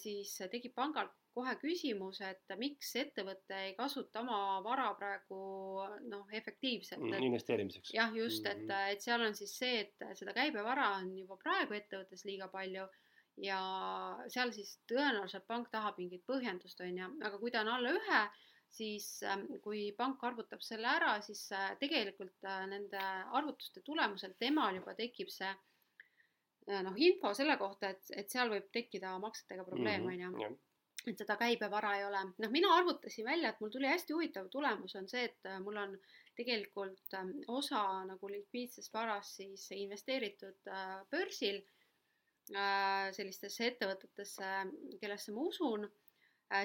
siis 0.00 0.34
tekib 0.50 0.74
pangal 0.74 1.10
kohe 1.36 1.52
küsimus, 1.60 2.22
et 2.24 2.54
miks 2.56 2.94
ettevõte 2.96 3.56
ei 3.66 3.74
kasuta 3.76 4.22
oma 4.22 4.62
vara 4.64 4.86
praegu 4.96 5.40
noh, 6.08 6.24
efektiivselt, 6.32 7.02
et 7.12 7.26
investeerimiseks. 7.28 7.90
jah, 7.92 8.14
just, 8.16 8.46
et 8.46 8.62
Mhm., 8.62 8.94
et 8.94 9.04
seal 9.04 9.20
on 9.20 9.34
siis 9.36 9.52
see, 9.58 9.80
et 9.84 10.06
seda 10.16 10.32
käibevara 10.32 10.94
on 10.96 11.12
juba 11.18 11.36
praegu 11.36 11.76
ettevõttes 11.76 12.24
liiga 12.24 12.48
palju 12.48 12.86
ja 13.44 13.60
seal 14.32 14.52
siis 14.56 14.78
tõenäoliselt 14.88 15.44
pank 15.46 15.68
tahab 15.70 15.98
mingit 16.00 16.24
põhjendust, 16.24 16.80
on 16.80 16.98
ju, 17.02 17.10
aga 17.28 17.38
kui 17.38 17.50
ta 17.52 17.60
on 17.60 17.68
alla 17.74 17.92
ühe, 17.92 18.20
siis 18.72 19.06
ähm, 19.26 19.46
kui 19.64 19.88
pank 19.96 20.22
arvutab 20.26 20.62
selle 20.64 20.88
ära, 20.90 21.16
siis 21.24 21.46
äh, 21.54 21.72
tegelikult 21.80 22.44
äh, 22.44 22.64
nende 22.70 23.00
arvutuste 23.38 23.82
tulemusel 23.86 24.36
temal 24.40 24.76
juba 24.78 24.94
tekib 24.98 25.30
see 25.32 25.48
äh, 25.48 26.82
noh, 26.84 26.96
info 26.96 27.32
selle 27.36 27.56
kohta, 27.60 27.94
et, 27.94 28.12
et 28.22 28.32
seal 28.32 28.52
võib 28.52 28.68
tekkida 28.74 29.16
maksetega 29.22 29.66
probleem, 29.68 30.08
on 30.10 30.40
ju 30.42 30.54
et 31.06 31.20
seda 31.22 31.36
käibevara 31.38 31.92
ei 31.94 32.02
ole. 32.02 32.20
noh, 32.42 32.50
mina 32.50 32.72
arvutasin 32.74 33.28
välja, 33.28 33.52
et 33.52 33.60
mul 33.62 33.70
tuli 33.70 33.86
hästi 33.86 34.14
huvitav 34.16 34.48
tulemus 34.50 34.96
on 34.98 35.06
see, 35.08 35.28
et 35.28 35.50
mul 35.62 35.78
on 35.78 35.94
tegelikult 36.36 37.14
ähm, 37.14 37.36
osa 37.46 37.84
nagu 38.08 38.30
likviidsest 38.32 38.92
varast 38.94 39.38
siis 39.38 39.68
investeeritud 39.76 40.74
börsil 41.12 41.62
sellistesse 42.46 43.64
ettevõtetesse, 43.72 44.48
kellesse 45.00 45.32
ma 45.34 45.46
usun, 45.48 45.86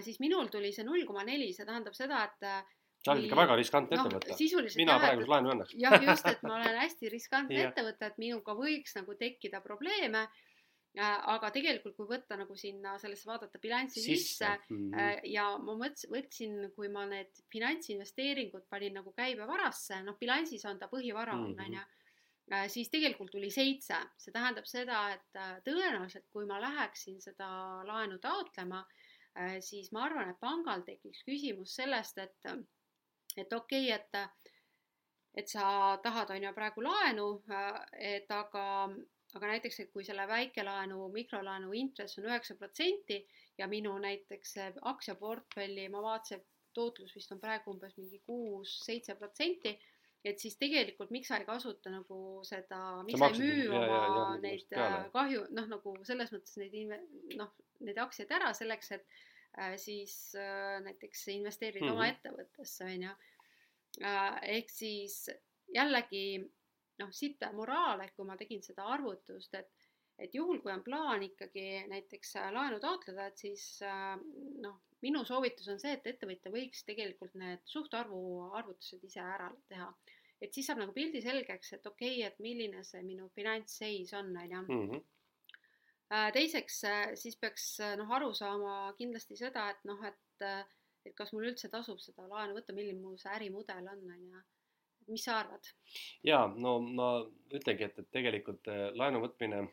siis 0.01 0.19
minul 0.19 0.47
tuli 0.53 0.71
see 0.75 0.83
null 0.85 1.05
koma 1.05 1.23
neli, 1.23 1.53
see 1.53 1.65
tähendab 1.65 1.95
seda, 1.97 2.23
et 2.29 2.43
äh, 2.45 2.61
sa 3.01 3.15
oled 3.15 3.25
ikka 3.25 3.35
väga 3.39 3.55
riskantne 3.57 3.97
ettevõte. 3.97 4.35
sisuliselt 4.37 4.77
mina 4.77 4.99
praegu 5.01 5.25
laenu 5.25 5.49
ei 5.49 5.53
annaks. 5.55 5.73
jah, 5.73 5.95
just, 6.05 6.27
et 6.29 6.43
ma 6.43 6.55
olen 6.59 6.77
hästi 6.83 7.09
riskantne 7.09 7.63
ettevõte, 7.67 8.05
et 8.11 8.17
minuga 8.21 8.53
võiks 8.53 8.95
nagu 8.99 9.15
tekkida 9.17 9.61
probleeme. 9.61 10.27
aga 10.99 11.49
tegelikult, 11.55 11.95
kui 11.95 12.05
võtta 12.05 12.35
nagu 12.35 12.55
sinna 12.59 12.97
sellesse 12.99 13.25
vaadata 13.29 13.59
bilanssi 13.63 14.01
sisse 14.03 14.49
Mhm. 14.69 14.93
äh, 14.93 15.21
ja 15.31 15.57
ma 15.57 15.71
mõtlesin, 15.79 16.11
võtsin, 16.11 16.71
kui 16.75 16.89
ma 16.89 17.05
need 17.05 17.31
finantsinvesteeringud 17.53 18.65
panin 18.69 18.93
nagu 18.99 19.13
käibevarasse, 19.15 20.01
noh, 20.03 20.17
bilansis 20.19 20.65
on 20.65 20.77
ta 20.79 20.87
põhivara 20.91 21.33
on, 21.33 21.55
Mhm. 21.55 21.65
on 21.65 21.73
ju 21.73 22.67
siis 22.67 22.89
tegelikult 22.91 23.31
tuli 23.31 23.49
seitse, 23.49 23.95
see 24.17 24.31
tähendab 24.33 24.65
seda, 24.67 25.13
et 25.13 25.35
äh, 25.39 25.61
tõenäoliselt, 25.63 26.25
kui 26.33 26.45
ma 26.45 26.59
läheksin 26.59 27.21
seda 27.21 27.47
laenu 27.87 28.17
taotlema, 28.19 28.85
siis 29.63 29.91
ma 29.91 30.03
arvan, 30.05 30.29
et 30.29 30.39
pangal 30.39 30.81
tekiks 30.87 31.23
küsimus 31.27 31.75
sellest, 31.75 32.17
et, 32.17 32.47
et 33.37 33.53
okei 33.53 33.91
okay,, 33.93 33.95
et, 33.95 34.51
et 35.35 35.47
sa 35.47 35.97
tahad, 36.03 36.29
on 36.35 36.43
ju, 36.43 36.53
praegu 36.53 36.83
laenu, 36.83 37.27
et 37.99 38.31
aga, 38.31 38.65
aga 39.35 39.47
näiteks, 39.53 39.79
et 39.79 39.91
kui 39.93 40.03
selle 40.03 40.27
väikelaenu, 40.27 41.07
mikrolaenu 41.13 41.71
intress 41.73 42.19
on 42.19 42.27
üheksa 42.27 42.55
protsenti 42.59 43.21
ja 43.57 43.67
minu 43.71 43.97
näiteks 44.03 44.57
aktsiaportfelli, 44.81 45.87
ma 45.89 46.01
vaatasin, 46.03 46.43
tootlus 46.73 47.15
vist 47.15 47.31
on 47.31 47.39
praegu 47.39 47.71
umbes 47.73 47.97
mingi 47.97 48.19
kuus-seitse 48.27 49.15
protsenti 49.19 49.73
et 50.23 50.39
siis 50.39 50.53
tegelikult 50.55 51.09
miks 51.11 51.27
sa 51.31 51.39
ei 51.41 51.45
kasuta 51.47 51.89
nagu 51.91 52.17
seda, 52.47 53.01
miks 53.07 53.17
sa 53.19 53.25
ei 53.25 53.31
maksid- 53.31 53.41
müü 53.41 53.63
ja- 53.73 53.79
ja- 53.81 53.87
ja 53.87 54.05
oma 54.05 54.27
just 54.31 54.41
neid 54.43 54.65
peale. 54.69 54.99
äh, 55.05 55.11
kahju, 55.11 55.41
noh, 55.49 55.67
nagu 55.67 55.95
selles 56.05 56.31
mõttes 56.31 56.57
neid 56.61 56.73
inve-, 56.73 57.35
noh, 57.37 57.51
neid 57.81 57.99
aktsiaid 58.01 58.31
ära 58.37 58.53
selleks, 58.57 58.91
et 58.97 59.05
äh, 59.59 59.75
siis 59.81 60.15
äh, 60.39 60.79
näiteks 60.85 61.27
investeerida 61.35 61.85
Mhm. 61.85 61.93
oma 61.93 62.07
ettevõttesse, 62.07 62.85
on 62.85 63.07
ju. 63.09 63.13
ehk 64.01 64.69
siis 64.71 65.29
jällegi 65.75 66.39
noh, 67.01 67.09
siit 67.11 67.41
moraal, 67.53 68.01
et 68.01 68.13
kui 68.15 68.25
ma 68.25 68.37
tegin 68.39 68.63
seda 68.63 68.85
arvutust, 68.93 69.55
et 69.55 69.89
et 70.21 70.35
juhul, 70.35 70.59
kui 70.61 70.69
on 70.69 70.83
plaan 70.85 71.23
ikkagi 71.25 71.83
näiteks 71.89 72.35
äh, 72.37 72.49
laenu 72.53 72.79
taotleda, 72.83 73.25
et 73.31 73.41
siis 73.41 73.63
äh, 73.85 74.17
noh, 74.61 74.75
minu 75.01 75.23
soovitus 75.25 75.71
on 75.73 75.79
see, 75.81 75.95
et 75.97 76.05
ettevõtja 76.11 76.51
võiks 76.53 76.83
tegelikult 76.85 77.33
need 77.41 77.63
suhtarvu 77.65 78.19
arvutused 78.59 79.01
ise 79.07 79.23
ära 79.23 79.49
teha. 79.71 79.87
et 80.41 80.53
siis 80.53 80.65
saab 80.65 80.79
nagu 80.81 80.93
pildi 80.93 81.21
selgeks, 81.21 81.73
et 81.73 81.85
okei 81.85 82.19
okay,, 82.19 82.27
et 82.27 82.39
milline 82.41 82.83
see 82.85 83.01
minu 83.05 83.27
finantsseis 83.35 84.13
on, 84.17 84.31
on 84.37 84.53
ju. 84.69 85.01
Äh, 86.11 86.31
teiseks 86.35 86.83
äh, 86.83 87.13
siis 87.15 87.37
peaks 87.39 87.65
äh, 87.79 87.93
noh, 87.95 88.09
aru 88.11 88.33
saama 88.35 88.91
kindlasti 88.97 89.37
seda, 89.39 89.69
et 89.71 89.85
noh, 89.87 90.01
et, 90.03 90.47
et 91.07 91.13
kas 91.15 91.31
mul 91.31 91.47
üldse 91.47 91.69
tasub 91.71 92.01
seda 92.03 92.25
laenu 92.27 92.57
võtta, 92.57 92.75
milline 92.75 92.99
mu 92.99 93.13
see 93.19 93.31
ärimudel 93.31 93.87
on, 93.93 94.01
on 94.11 94.25
ju. 94.33 94.41
mis 95.07 95.23
sa 95.23 95.37
arvad? 95.39 95.69
ja 96.27 96.41
no 96.51 96.75
ma 96.83 97.07
ütlengi, 97.55 97.87
et, 97.87 98.03
et 98.03 98.11
tegelikult 98.11 98.67
laenu 98.99 99.23
võtmine 99.23 99.63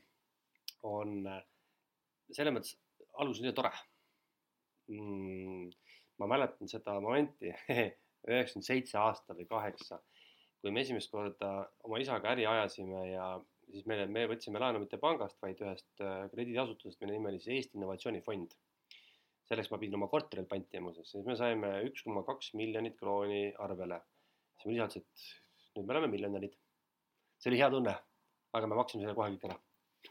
on 0.87 1.27
selles 2.31 2.55
mõttes 2.55 2.79
alguses 3.19 3.43
nii 3.43 3.57
tore 3.59 3.75
mm,. 4.95 5.69
ma 6.23 6.31
mäletan 6.37 6.71
seda 6.71 7.01
momenti 7.03 7.51
üheksakümmend 8.31 8.71
seitse 8.71 9.03
aasta 9.03 9.35
või 9.35 9.51
kaheksa, 9.51 9.99
kui 10.63 10.71
me 10.71 10.87
esimest 10.87 11.11
korda 11.11 11.53
oma 11.83 11.99
isaga 11.99 12.37
äri 12.37 12.47
ajasime 12.47 13.09
ja 13.11 13.33
siis 13.73 13.87
me, 13.91 13.99
me 14.07 14.25
võtsime 14.31 14.61
laenu 14.63 14.83
mitte 14.83 15.01
pangast, 15.03 15.39
vaid 15.43 15.61
ühest 15.65 16.05
äh, 16.05 16.25
krediidiasutusest, 16.33 17.01
mille 17.03 17.17
nimi 17.17 17.33
oli 17.33 17.43
siis 17.43 17.55
Eesti 17.57 17.79
Innovatsioonifond. 17.79 18.57
selleks 19.49 19.71
ma 19.73 19.79
pidin 19.81 19.97
oma 19.97 20.11
korteril 20.13 20.45
pantima 20.45 20.85
muuseas, 20.91 21.09
siis 21.09 21.25
me 21.25 21.37
saime 21.37 21.71
üks 21.89 22.03
koma 22.05 22.21
kaks 22.27 22.53
miljonit 22.61 22.99
krooni 22.99 23.55
arvele. 23.65 24.01
siis 24.61 24.75
isa 24.75 24.89
ütles, 24.91 25.05
et 25.05 25.79
nüüd 25.79 25.87
me 25.87 25.97
oleme 25.97 26.13
miljonärid. 26.17 26.59
see 27.39 27.53
oli 27.53 27.63
hea 27.63 27.71
tunne, 27.71 27.95
aga 28.53 28.67
me 28.67 28.81
maksime 28.81 29.05
selle 29.05 29.17
kohe 29.17 29.33
kõik 29.37 29.49
ära 29.51 29.61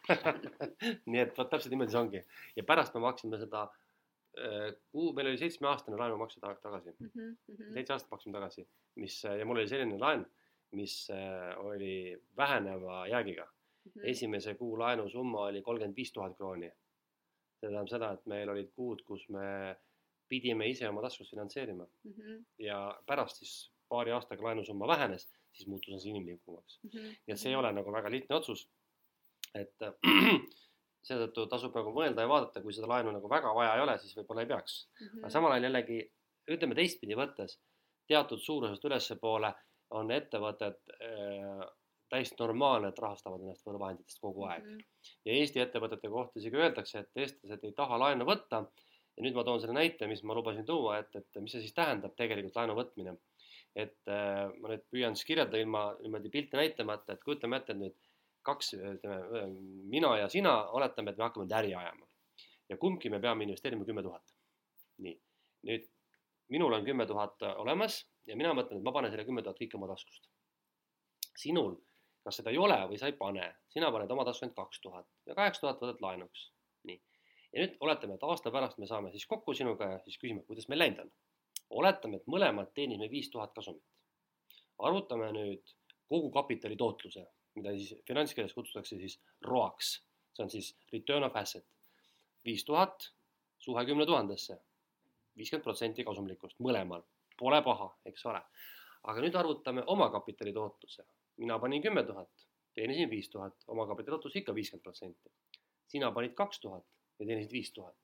nii 1.12 1.22
et 1.22 1.38
vot 1.38 1.49
täpselt 1.51 1.74
niimoodi 1.74 1.93
see 1.93 1.99
ongi 2.01 2.22
ja 2.58 2.64
pärast 2.68 2.95
me 2.95 3.01
maksime 3.03 3.39
seda 3.41 3.64
äh, 3.68 4.74
kuu, 4.91 5.12
meil 5.16 5.32
oli 5.32 5.39
seitsmeaastane 5.41 5.99
laenumakse 5.99 6.41
ta- 6.43 6.55
tagasi, 6.64 6.93
mm. 6.99 7.12
-hmm. 7.14 7.72
seitse 7.74 7.95
aastat 7.95 8.12
maksime 8.16 8.38
tagasi, 8.38 8.68
mis 9.03 9.22
ja 9.24 9.45
mul 9.45 9.62
oli 9.62 9.72
selline 9.72 9.99
laen, 10.01 10.26
mis 10.72 11.09
äh, 11.09 11.57
oli 11.59 12.18
väheneva 12.38 13.07
jäägiga. 13.07 13.47
Mhm. 13.88 14.03
esimese 14.05 14.53
kuu 14.59 14.80
laenusumma 14.80 15.41
oli 15.47 15.61
kolmkümmend 15.61 15.95
viis 15.95 16.11
tuhat 16.11 16.34
krooni. 16.38 16.68
see 17.59 17.70
tähendab 17.70 17.88
seda, 17.89 18.11
et 18.13 18.26
meil 18.26 18.49
olid 18.49 18.68
kuud, 18.76 18.99
kus 19.07 19.30
me 19.30 19.76
pidime 20.30 20.68
ise 20.70 20.89
oma 20.89 21.01
taskust 21.01 21.32
finantseerima 21.32 21.88
Mhm. 22.03 22.43
ja 22.59 23.01
pärast 23.05 23.38
siis 23.38 23.72
paari 23.89 24.11
aastaga 24.11 24.43
laenusumma 24.43 24.88
vähenes, 24.88 25.24
siis 25.53 25.68
muutus 25.68 26.01
see 26.03 26.09
inimlikumaks. 26.11 26.80
Mhm. 26.84 26.97
nii 27.03 27.34
et 27.34 27.39
see 27.39 27.49
ei 27.51 27.55
ole 27.55 27.72
nagu 27.72 27.91
väga 27.91 28.11
lihtne 28.11 28.36
otsus. 28.36 28.68
et 29.55 29.74
seetõttu 31.07 31.47
tasub 31.47 31.76
nagu 31.76 31.91
mõelda 31.95 32.22
ja 32.26 32.28
vaadata, 32.28 32.61
kui 32.61 32.74
seda 32.76 32.88
laenu 32.91 33.11
nagu 33.15 33.30
väga 33.32 33.53
vaja 33.55 33.76
ei 33.78 33.82
ole, 33.82 33.97
siis 33.97 34.15
võib-olla 34.18 34.43
ei 34.43 34.47
peaks. 34.51 34.89
Mhm. 35.01 35.20
aga 35.24 35.30
samal 35.30 35.51
ajal 35.55 35.63
jällegi 35.70 36.01
ütleme 36.51 36.76
teistpidi 36.76 37.15
võttes, 37.15 37.57
teatud 38.07 38.39
suurusest 38.39 38.84
ülespoole 38.86 39.53
on 39.95 40.11
ettevõtted 40.11 40.79
äh, 41.01 41.61
täiesti 42.09 42.35
normaalne, 42.39 42.91
et 42.91 42.99
rahastavad 42.99 43.43
ennast 43.43 43.65
võõrvahenditest 43.67 44.21
kogu 44.23 44.45
aeg 44.47 44.63
Mhm. 44.63 44.83
ja 45.25 45.33
Eesti 45.33 45.59
ettevõtete 45.59 46.09
kohta 46.09 46.39
isegi 46.39 46.55
öeldakse, 46.55 46.99
et 46.99 47.23
eestlased 47.23 47.63
ei 47.63 47.71
taha 47.71 47.99
laenu 47.99 48.25
võtta. 48.25 48.65
ja 49.17 49.23
nüüd 49.23 49.33
ma 49.33 49.43
toon 49.43 49.59
selle 49.59 49.73
näite, 49.73 50.07
mis 50.07 50.21
ma 50.23 50.35
lubasin 50.38 50.65
tuua, 50.65 50.99
et, 50.99 51.15
et 51.15 51.38
mis 51.41 51.51
see 51.51 51.61
siis 51.61 51.73
tähendab 51.73 52.13
tegelikult 52.15 52.55
laenu 52.55 52.75
võtmine. 52.77 53.17
et 53.75 54.07
äh, 54.07 54.49
ma 54.59 54.69
nüüd 54.69 54.83
püüan 54.91 55.15
siis 55.15 55.25
kirjeldada 55.25 55.57
ilma 55.57 55.95
niimoodi 56.01 56.29
pilti 56.29 56.57
näitamata, 56.57 57.13
et 57.13 57.23
kujutame 57.23 57.57
ette, 57.57 57.73
et 57.73 57.79
nüüd 57.79 57.95
kaks, 58.41 58.73
ütleme, 58.73 59.47
mina 59.91 60.17
ja 60.17 60.29
sina 60.29 60.69
oletame, 60.71 61.11
et 61.11 61.17
me 61.17 61.23
hakkame 61.23 61.45
nüüd 61.45 61.57
äri 61.59 61.75
ajama 61.75 62.07
ja 62.69 62.77
kumbki 62.77 63.09
me 63.09 63.19
peame 63.19 63.43
investeerima 63.43 63.85
kümme 63.85 64.03
tuhat. 64.03 64.33
nii, 64.97 65.13
nüüd 65.69 65.85
minul 66.49 66.73
on 66.73 66.85
kümme 66.85 67.05
tuhat 67.07 67.43
olemas 67.55 67.99
ja 68.28 68.36
mina 68.36 68.53
mõtlen, 68.55 68.80
et 68.80 68.86
ma 68.86 68.93
panen 68.95 69.11
selle 69.13 69.25
kümme 69.28 69.43
tuhat 69.43 69.59
kõik 69.59 69.75
oma 69.80 69.89
taskust. 69.91 70.30
sinul, 71.38 71.75
kas 72.25 72.39
seda 72.39 72.49
ei 72.49 72.57
ole 72.57 72.78
või 72.89 72.97
sa 72.99 73.07
ei 73.07 73.13
pane, 73.17 73.45
sina 73.69 73.91
paned 73.93 74.11
oma 74.11 74.25
tasku 74.25 74.45
ainult 74.45 74.57
kaks 74.57 74.82
tuhat 74.82 75.05
ja 75.30 75.36
kaheksa 75.38 75.61
tuhat 75.61 75.84
võtad 75.84 76.01
laenuks. 76.01 76.51
nii, 76.89 76.99
ja 77.53 77.63
nüüd 77.63 77.78
oletame, 77.80 78.17
et 78.17 78.25
aasta 78.28 78.51
pärast 78.51 78.78
me 78.82 78.89
saame 78.89 79.11
siis 79.13 79.25
kokku 79.25 79.53
sinuga 79.53 79.91
ja 79.91 79.99
siis 80.03 80.17
küsime, 80.21 80.43
kuidas 80.49 80.67
meil 80.67 80.84
läinud 80.84 81.05
on. 81.05 81.11
oletame, 81.82 82.17
et 82.17 82.28
mõlemad 82.28 82.73
teenime 82.73 83.09
viis 83.11 83.30
tuhat 83.30 83.53
kasumit. 83.53 83.84
arvutame 84.80 85.32
nüüd 85.32 85.75
kogu 86.09 86.32
kapitali 86.32 86.75
tootluse, 86.75 87.25
mida 87.55 87.73
siis 87.78 87.95
finantskeeles 88.07 88.53
kutsutakse 88.53 88.97
siis 88.97 89.19
ROAks, 89.45 89.93
see 90.34 90.43
on 90.43 90.49
siis 90.49 90.73
return 90.93 91.23
of 91.23 91.36
asset. 91.36 91.65
viis 92.45 92.65
tuhat 92.65 93.11
suhe 93.59 93.86
kümne 93.86 94.05
tuhandesse, 94.05 94.57
viiskümmend 95.38 95.63
protsenti 95.63 96.03
kasumlikkust 96.07 96.59
mõlemal, 96.63 97.03
pole 97.39 97.61
paha, 97.63 97.88
eks 98.05 98.25
ole. 98.25 98.41
aga 99.07 99.21
nüüd 99.23 99.35
arvutame 99.39 99.83
omakapitali 99.88 100.51
tootluse, 100.53 101.03
mina 101.38 101.59
panin 101.59 101.81
kümme 101.81 102.03
tuhat, 102.03 102.47
teenisin 102.75 103.09
viis 103.09 103.29
tuhat, 103.29 103.55
omakapitali 103.67 104.15
tootlus 104.15 104.35
ikka 104.35 104.55
viiskümmend 104.55 104.83
protsenti. 104.83 105.29
sina 105.88 106.11
panid 106.11 106.33
kaks 106.35 106.59
tuhat 106.59 106.83
ja 107.19 107.25
teenisid 107.25 107.51
viis 107.51 107.71
tuhat, 107.73 107.95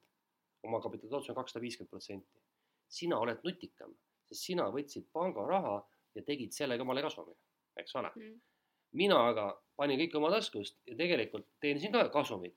omakapitali 0.63 1.09
tootlus 1.09 1.29
on 1.29 1.35
kakssada 1.35 1.61
viiskümmend 1.61 1.89
protsenti. 1.89 2.39
sina 2.87 3.17
oled 3.19 3.39
nutikam, 3.43 3.95
sest 4.29 4.41
sina 4.47 4.69
võtsid 4.71 5.09
panga 5.13 5.45
raha 5.47 5.75
ja 6.15 6.21
tegid 6.23 6.51
sellega 6.53 6.83
omale 6.83 7.01
kasumi, 7.01 7.35
eks 7.77 7.95
ole 7.95 8.11
Mhm. 8.15 8.39
mina 8.93 9.17
aga 9.29 9.61
panin 9.75 9.99
kõik 9.99 10.15
oma 10.15 10.29
taskust 10.29 10.77
ja 10.87 10.95
tegelikult 10.95 11.47
teenisin 11.59 11.91
ka 11.91 12.09
kasumit, 12.09 12.55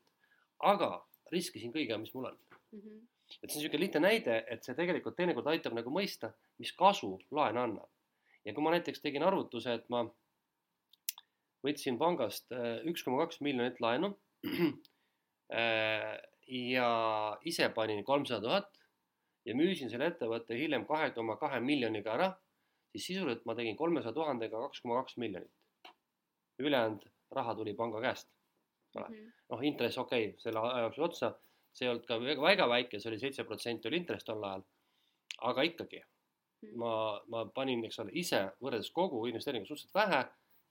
aga 0.59 1.05
riskisin 1.31 1.73
kõigega, 1.73 1.97
mis 1.99 2.13
mul 2.13 2.25
on. 2.25 2.37
Mhm. 2.71 3.07
Et 3.41 3.49
see 3.49 3.57
on 3.57 3.61
niisugune 3.61 3.83
lihtne 3.83 4.03
näide, 4.03 4.37
et 4.47 4.63
see 4.63 4.75
tegelikult 4.77 5.17
teinekord 5.17 5.49
aitab 5.51 5.75
nagu 5.77 5.91
mõista, 5.93 6.31
mis 6.61 6.71
kasu 6.77 7.17
laen 7.31 7.59
annab. 7.59 7.89
ja 8.45 8.53
kui 8.55 8.63
ma 8.63 8.71
näiteks 8.71 9.03
tegin 9.03 9.25
arvutuse, 9.27 9.73
et 9.73 9.89
ma 9.91 10.05
võtsin 11.65 11.97
pangast 11.99 12.51
äh, 12.55 12.79
üks 12.87 13.03
koma 13.03 13.25
kaks 13.25 13.41
miljonit 13.43 13.81
laenu 13.83 14.13
äh, 15.59 16.15
ja 16.47 16.89
ise 17.43 17.69
panin 17.75 18.03
kolmsada 18.07 18.45
tuhat 18.45 18.79
ja 19.47 19.55
müüsin 19.55 19.91
selle 19.91 20.11
ettevõtte 20.11 20.55
hiljem 20.59 20.85
kahe 20.87 21.11
koma 21.15 21.37
kahe 21.39 21.59
miljoniga 21.63 22.13
ära, 22.15 22.31
siis 22.91 23.09
sisuliselt 23.11 23.45
ma 23.47 23.55
tegin 23.57 23.77
kolmesaja 23.79 24.15
tuhandega 24.15 24.63
kaks 24.67 24.83
koma 24.83 25.01
kaks 25.01 25.17
miljonit. 25.23 25.51
ülejäänud 26.59 27.03
raha 27.31 27.55
tuli 27.55 27.73
panga 27.73 28.01
käest. 28.01 28.29
ole. 28.95 29.09
Mhm. 29.09 29.33
noh, 29.49 29.63
intress 29.63 29.97
okei 29.97 30.29
okay,, 30.29 30.39
selle 30.41 30.59
aja 30.59 30.85
jooksul 30.87 31.03
otsa, 31.03 31.33
see 31.77 31.85
ei 31.85 31.93
olnud 31.93 32.05
ka 32.09 32.17
väga, 32.21 32.41
väga 32.41 32.69
väike, 32.73 32.99
see 32.99 33.11
oli 33.11 33.21
seitse 33.21 33.45
protsenti 33.45 33.89
oli 33.89 34.01
intress 34.01 34.25
tol 34.25 34.43
ajal. 34.43 34.65
aga 35.47 35.63
ikkagi 35.69 36.01
Mhm. 36.61 36.77
ma, 36.77 37.21
ma 37.29 37.45
panin, 37.53 37.83
eks 37.85 37.99
ole, 38.01 38.13
ise 38.17 38.39
võrreldes 38.63 38.89
kogu 38.93 39.21
investeeringuga 39.29 39.69
suhteliselt 39.69 39.97
vähe 39.99 40.21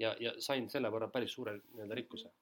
ja, 0.03 0.17
ja 0.19 0.33
sain 0.43 0.67
selle 0.73 0.91
võrra 0.91 1.09
päris 1.13 1.37
suure 1.37 1.55
nii-öelda 1.61 1.99
rikkuse. 1.99 2.33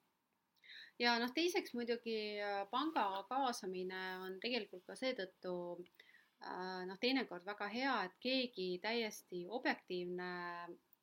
ja 0.99 1.17
noh, 1.21 1.29
teiseks 1.35 1.75
muidugi 1.77 2.17
äh, 2.41 2.63
panga 2.71 3.05
kaasamine 3.29 4.01
on 4.25 4.39
tegelikult 4.41 4.85
ka 4.87 4.97
seetõttu 4.97 5.53
äh, 5.77 6.81
noh, 6.89 6.97
teinekord 6.97 7.45
väga 7.45 7.69
hea, 7.69 7.95
et 8.07 8.17
keegi 8.23 8.69
täiesti 8.81 9.45
objektiivne 9.59 10.31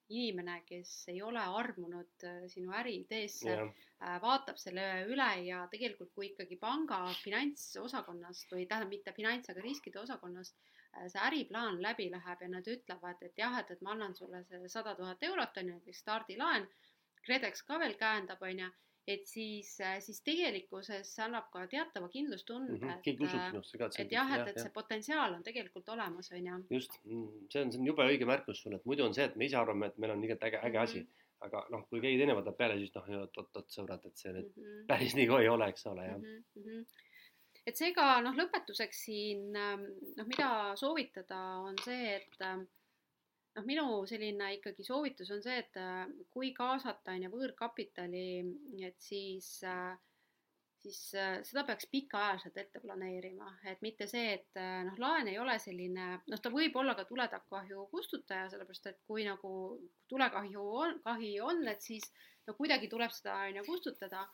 inimene, 0.08 0.62
kes 0.66 0.90
ei 1.12 1.22
ole 1.22 1.40
armunud 1.40 2.26
äh, 2.26 2.42
sinu 2.50 2.72
äriideesse, 2.76 3.56
äh, 3.62 4.18
vaatab 4.22 4.58
selle 4.60 4.84
üle 5.10 5.28
ja 5.46 5.62
tegelikult, 5.72 6.12
kui 6.14 6.30
ikkagi 6.30 6.58
panga 6.60 7.04
finantsosakonnast 7.22 8.52
või 8.52 8.66
tähendab 8.66 8.92
mitte 8.92 9.14
finants, 9.16 9.50
aga 9.52 9.64
riskide 9.64 10.02
osakonnast 10.02 10.58
äh, 10.58 11.08
see 11.08 11.24
äriplaan 11.28 11.80
läbi 11.82 12.10
läheb 12.12 12.44
ja 12.44 12.50
nad 12.52 12.72
ütlevad, 12.74 13.22
et 13.22 13.38
jah, 13.38 13.58
et, 13.60 13.70
et 13.70 13.82
ma 13.82 13.96
annan 13.96 14.14
sulle 14.18 14.44
see 14.48 14.68
sada 14.68 14.94
tuhat 14.98 15.22
eurot 15.30 15.62
on 15.62 15.72
ju, 15.72 15.78
näiteks 15.80 16.04
stardilaen, 16.06 16.68
KredEx 17.22 17.62
ka 17.68 17.78
veel 17.78 17.94
käendab, 17.98 18.42
on 18.42 18.64
ju, 18.66 18.70
et 19.08 19.24
siis, 19.26 19.70
siis 20.04 20.20
tegelikkuses 20.22 21.08
annab 21.24 21.48
ka 21.52 21.64
teatava 21.66 22.08
kindlustunde 22.08 22.76
Mhm, 22.78 22.90
et, 22.90 23.00
keegi 23.02 23.24
äh, 23.26 23.48
sinusse 23.50 23.78
ka, 23.78 23.88
et 23.98 24.12
jah, 24.14 24.30
et, 24.36 24.48
et 24.52 24.60
see 24.62 24.70
potentsiaal 24.70 25.34
on 25.34 25.42
tegelikult 25.42 25.88
olemas, 25.88 26.30
on 26.32 26.46
ju. 26.46 26.58
just, 26.70 26.92
see 27.02 27.60
on, 27.64 27.72
see 27.72 27.80
on 27.80 27.86
jube 27.90 28.06
õige 28.06 28.28
märkus 28.28 28.62
sul, 28.62 28.74
et 28.78 28.84
muidu 28.86 29.04
on 29.04 29.14
see, 29.14 29.24
et 29.24 29.34
me 29.36 29.44
ise 29.48 29.56
arvame, 29.58 29.86
et 29.90 29.98
meil 29.98 30.12
on 30.14 30.20
nii 30.22 30.36
äge, 30.38 30.60
äge 30.62 30.78
asi, 30.78 31.00
Mhm. 31.02 31.08
aga 31.42 31.64
noh, 31.74 31.80
kui 31.90 32.00
keegi 32.00 32.18
teine 32.20 32.36
võtab 32.38 32.54
peale, 32.56 32.76
siis 32.78 32.94
noh, 32.94 33.08
oot-oot 33.24 33.66
sõbrad, 33.74 34.04
et 34.06 34.16
see 34.16 34.32
nüüd 34.32 34.52
Mhm. 34.56 34.84
päris 34.86 35.14
nii 35.18 35.26
ka 35.26 35.40
ei 35.42 35.48
ole, 35.48 35.68
eks 35.74 35.86
ole, 35.86 36.04
jah. 36.06 36.18
Mhm, 36.18 36.44
mhm. 36.54 36.84
et 37.66 37.76
seega 37.76 38.20
noh, 38.22 38.34
lõpetuseks 38.38 39.02
siin 39.08 39.56
ähm, 39.56 39.82
noh, 40.16 40.26
mida 40.26 40.76
soovitada, 40.76 41.40
on 41.66 41.76
see, 41.82 42.14
et 42.20 42.40
ähm, 42.40 42.66
noh, 43.56 43.66
minu 43.68 43.84
selline 44.08 44.52
ikkagi 44.56 44.86
soovitus 44.86 45.32
on 45.34 45.42
see, 45.44 45.58
et 45.64 45.76
äh, 45.80 46.06
kui 46.32 46.52
kaasata 46.56 47.16
on 47.16 47.26
ju 47.26 47.32
võõrkapitali, 47.34 48.24
et 48.88 48.98
siis 49.02 49.54
äh, 49.68 49.92
siis 50.82 51.00
äh, 51.14 51.36
seda 51.46 51.62
peaks 51.68 51.86
pikaajaliselt 51.92 52.56
ette 52.58 52.80
planeerima, 52.82 53.52
et 53.70 53.82
mitte 53.86 54.08
see, 54.10 54.32
et 54.38 54.60
noh, 54.88 54.96
laen 54.98 55.30
ei 55.30 55.38
ole 55.38 55.54
selline, 55.62 56.08
noh, 56.26 56.42
ta 56.42 56.50
võib 56.50 56.76
olla 56.80 56.96
ka 56.98 57.06
tuletakahju 57.06 57.86
kustutaja, 57.92 58.48
sellepärast 58.50 58.90
et 58.90 59.02
kui 59.06 59.26
nagu 59.28 59.52
tulekahju 60.10 60.68
on, 60.84 60.96
kahi 61.04 61.36
on, 61.44 61.62
et 61.70 61.84
siis 61.84 62.08
no 62.48 62.56
kuidagi 62.58 62.90
tuleb 62.90 63.14
seda 63.14 63.44
on 63.46 63.60
ju 63.60 63.66
kustutada, 63.68 64.24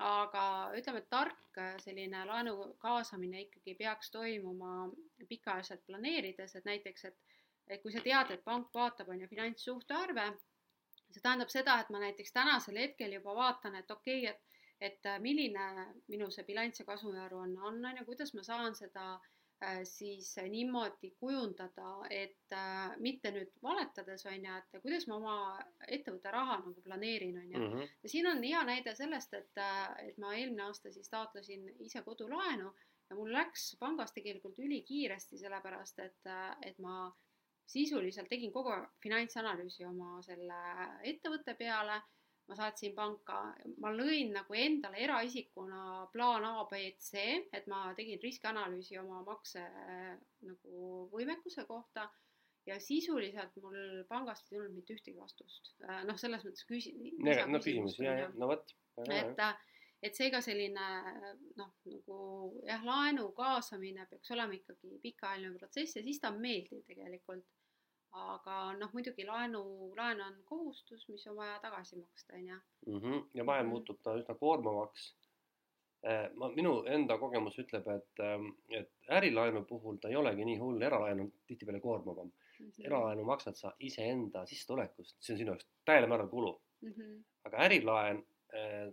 aga 0.00 0.42
ütleme, 0.78 1.02
et 1.02 1.10
tark 1.12 1.60
selline 1.84 2.22
laenu 2.24 2.54
kaasamine 2.80 3.42
ikkagi 3.44 3.74
peaks 3.76 4.08
toimuma 4.14 4.86
pikaajaliselt 5.28 5.84
planeerides, 5.84 6.56
et 6.56 6.64
näiteks, 6.64 7.04
et 7.10 7.36
et 7.70 7.82
kui 7.82 7.92
sa 7.94 8.02
tead, 8.04 8.34
et 8.34 8.44
pank 8.44 8.74
vaatab, 8.74 9.08
on 9.14 9.20
ju, 9.22 9.28
finantssuhtarve, 9.30 10.26
see 11.10 11.22
tähendab 11.22 11.50
seda, 11.50 11.78
et 11.80 11.90
ma 11.90 12.02
näiteks 12.02 12.32
tänasel 12.34 12.78
hetkel 12.82 13.18
juba 13.18 13.34
vaatan, 13.34 13.78
et 13.78 13.90
okei 13.90 14.24
okay,, 14.24 14.34
et 14.34 14.50
et 14.80 15.06
äh, 15.06 15.18
milline 15.20 15.66
minu 16.08 16.30
see 16.32 16.46
bilanss 16.48 16.80
ja 16.80 16.86
kasumiaruanne 16.88 17.60
on, 17.60 17.84
on 17.84 18.00
ju, 18.00 18.06
kuidas 18.08 18.32
ma 18.34 18.42
saan 18.46 18.76
seda 18.76 19.06
äh, 19.62 19.82
siis 19.84 20.32
niimoodi 20.48 21.12
kujundada, 21.20 21.92
et 22.10 22.56
äh, 22.56 22.94
mitte 23.04 23.32
nüüd 23.34 23.52
valetades, 23.62 24.24
on 24.30 24.46
ju, 24.48 24.56
et 24.56 24.80
kuidas 24.82 25.06
ma 25.10 25.18
oma 25.20 25.36
ettevõtte 25.86 26.32
raha 26.32 26.60
nagu 26.64 26.84
planeerin, 26.86 27.42
on 27.42 27.50
ju. 27.50 27.64
Mhm. 27.66 27.88
ja 28.02 28.14
siin 28.14 28.30
on 28.32 28.44
hea 28.44 28.62
näide 28.68 28.94
sellest, 28.96 29.36
et, 29.36 29.64
et 30.06 30.22
ma 30.22 30.32
eelmine 30.36 30.68
aasta 30.68 30.92
siis 30.92 31.12
taotlesin 31.12 31.68
ise 31.78 32.02
kodulaenu 32.06 32.72
ja 33.10 33.18
mul 33.18 33.32
läks 33.34 33.74
pangas 33.78 34.14
tegelikult 34.16 34.58
ülikiiresti, 34.64 35.38
sellepärast 35.44 35.98
et, 36.06 36.32
et 36.64 36.78
ma 36.78 37.10
sisuliselt 37.70 38.28
tegin 38.28 38.52
kogu 38.52 38.72
finantsanalüüsi 39.02 39.86
oma 39.86 40.18
selle 40.26 40.56
ettevõtte 41.12 41.54
peale 41.58 42.00
ma 42.50 42.56
saatsin 42.58 42.96
panka, 42.96 43.36
ma 43.78 43.92
lõin 43.94 44.32
nagu 44.34 44.56
endale 44.58 44.98
eraisikuna 45.04 46.08
plaan 46.10 46.46
A, 46.48 46.64
B, 46.70 46.80
C, 46.98 47.22
et 47.54 47.68
ma 47.70 47.84
tegin 47.94 48.18
riskianalüüsi 48.22 48.98
oma 48.98 49.20
makse 49.26 49.62
nagu 50.48 50.88
võimekuse 51.12 51.62
kohta 51.68 52.08
ja 52.66 52.80
sisuliselt 52.82 53.54
mul 53.62 54.02
pangast 54.10 54.50
ei 54.50 54.56
tulnud 54.56 54.74
mitte 54.74 54.96
ühtegi 54.96 55.18
vastust. 55.20 55.76
noh, 56.08 56.18
selles 56.18 56.42
mõttes 56.46 56.66
küsi-. 56.66 56.94
no 57.22 57.62
küsimusi 57.62 58.10
no 58.34 58.50
vot. 58.50 58.74
et, 59.06 59.46
et 60.02 60.14
seega 60.16 60.40
selline 60.40 60.86
noh, 61.56 61.72
nagu 61.84 62.18
jah, 62.66 62.84
laenu 62.84 63.32
kaasamine 63.36 64.06
peaks 64.10 64.30
olema 64.30 64.54
ikkagi 64.56 64.98
pikaajaline 65.02 65.58
protsess 65.58 65.96
ja 65.96 66.02
siis 66.02 66.20
ta 66.20 66.28
on 66.32 66.40
meeldiv 66.40 66.84
tegelikult 66.86 67.44
aga 68.12 68.72
noh, 68.78 68.90
muidugi 68.92 69.22
laenu, 69.26 69.60
laen 69.96 70.20
on 70.24 70.38
kohustus, 70.44 71.04
mis 71.08 71.26
on 71.30 71.36
vaja 71.36 71.58
tagasi 71.62 71.96
maksta, 72.00 72.34
on 72.34 72.46
ju. 72.48 72.56
Mhm. 72.96 73.18
ja 73.34 73.44
vahel 73.46 73.64
Mhm. 73.64 73.70
muutub 73.70 74.00
ta 74.02 74.16
üsna 74.18 74.34
koormavaks. 74.34 75.12
Eh, 76.02 76.30
ma, 76.34 76.48
minu 76.48 76.82
enda 76.88 77.18
kogemus 77.18 77.58
ütleb, 77.58 77.86
et, 77.94 78.20
ähm, 78.24 78.46
et 78.70 78.90
ärilaenu 79.08 79.64
puhul 79.68 79.98
ta 80.00 80.08
ei 80.08 80.16
olegi 80.16 80.44
nii 80.44 80.56
hull, 80.58 80.82
eralaen 80.82 81.20
on 81.20 81.32
tihtipeale 81.46 81.80
koormavam. 81.80 82.32
Mhm. 82.60 82.86
eralaenu 82.86 83.24
maksad 83.24 83.54
sa 83.56 83.72
iseenda 83.80 84.46
sissetulekust, 84.46 85.16
see 85.20 85.32
on 85.34 85.38
sinu 85.38 85.52
jaoks 85.52 85.66
täiel 85.84 86.06
määral 86.08 86.28
kulu. 86.28 86.60
Mhm. 86.82 87.22
aga 87.44 87.56
ärilaen 87.66 88.24
eh, 88.52 88.90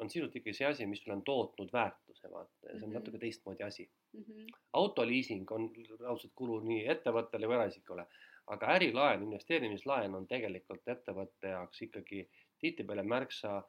on 0.00 0.10
sisult 0.10 0.36
ikkagi 0.36 0.54
see 0.56 0.66
asi, 0.68 0.86
mis 0.86 1.00
sulle 1.02 1.16
on 1.16 1.22
tootnud 1.24 1.70
väärtuse, 1.72 2.30
vaata, 2.32 2.52
see 2.62 2.74
on 2.76 2.80
Mhm. 2.88 2.92
natuke 2.98 3.18
teistmoodi 3.18 3.62
asi. 3.64 3.88
Mhm. 4.12 4.46
autoliising 4.72 5.50
on 5.52 5.70
raudselt 6.00 6.32
kulu 6.34 6.60
nii 6.60 6.86
ettevõttele 6.94 7.46
kui 7.46 7.54
eraisikule, 7.54 8.06
aga 8.46 8.66
ärilaen, 8.76 9.22
investeerimislaen 9.22 10.14
on 10.14 10.26
tegelikult 10.26 10.88
ettevõtte 10.88 11.48
jaoks 11.54 11.82
ikkagi 11.82 12.28
tihtipeale 12.60 13.02
märksa, 13.02 13.62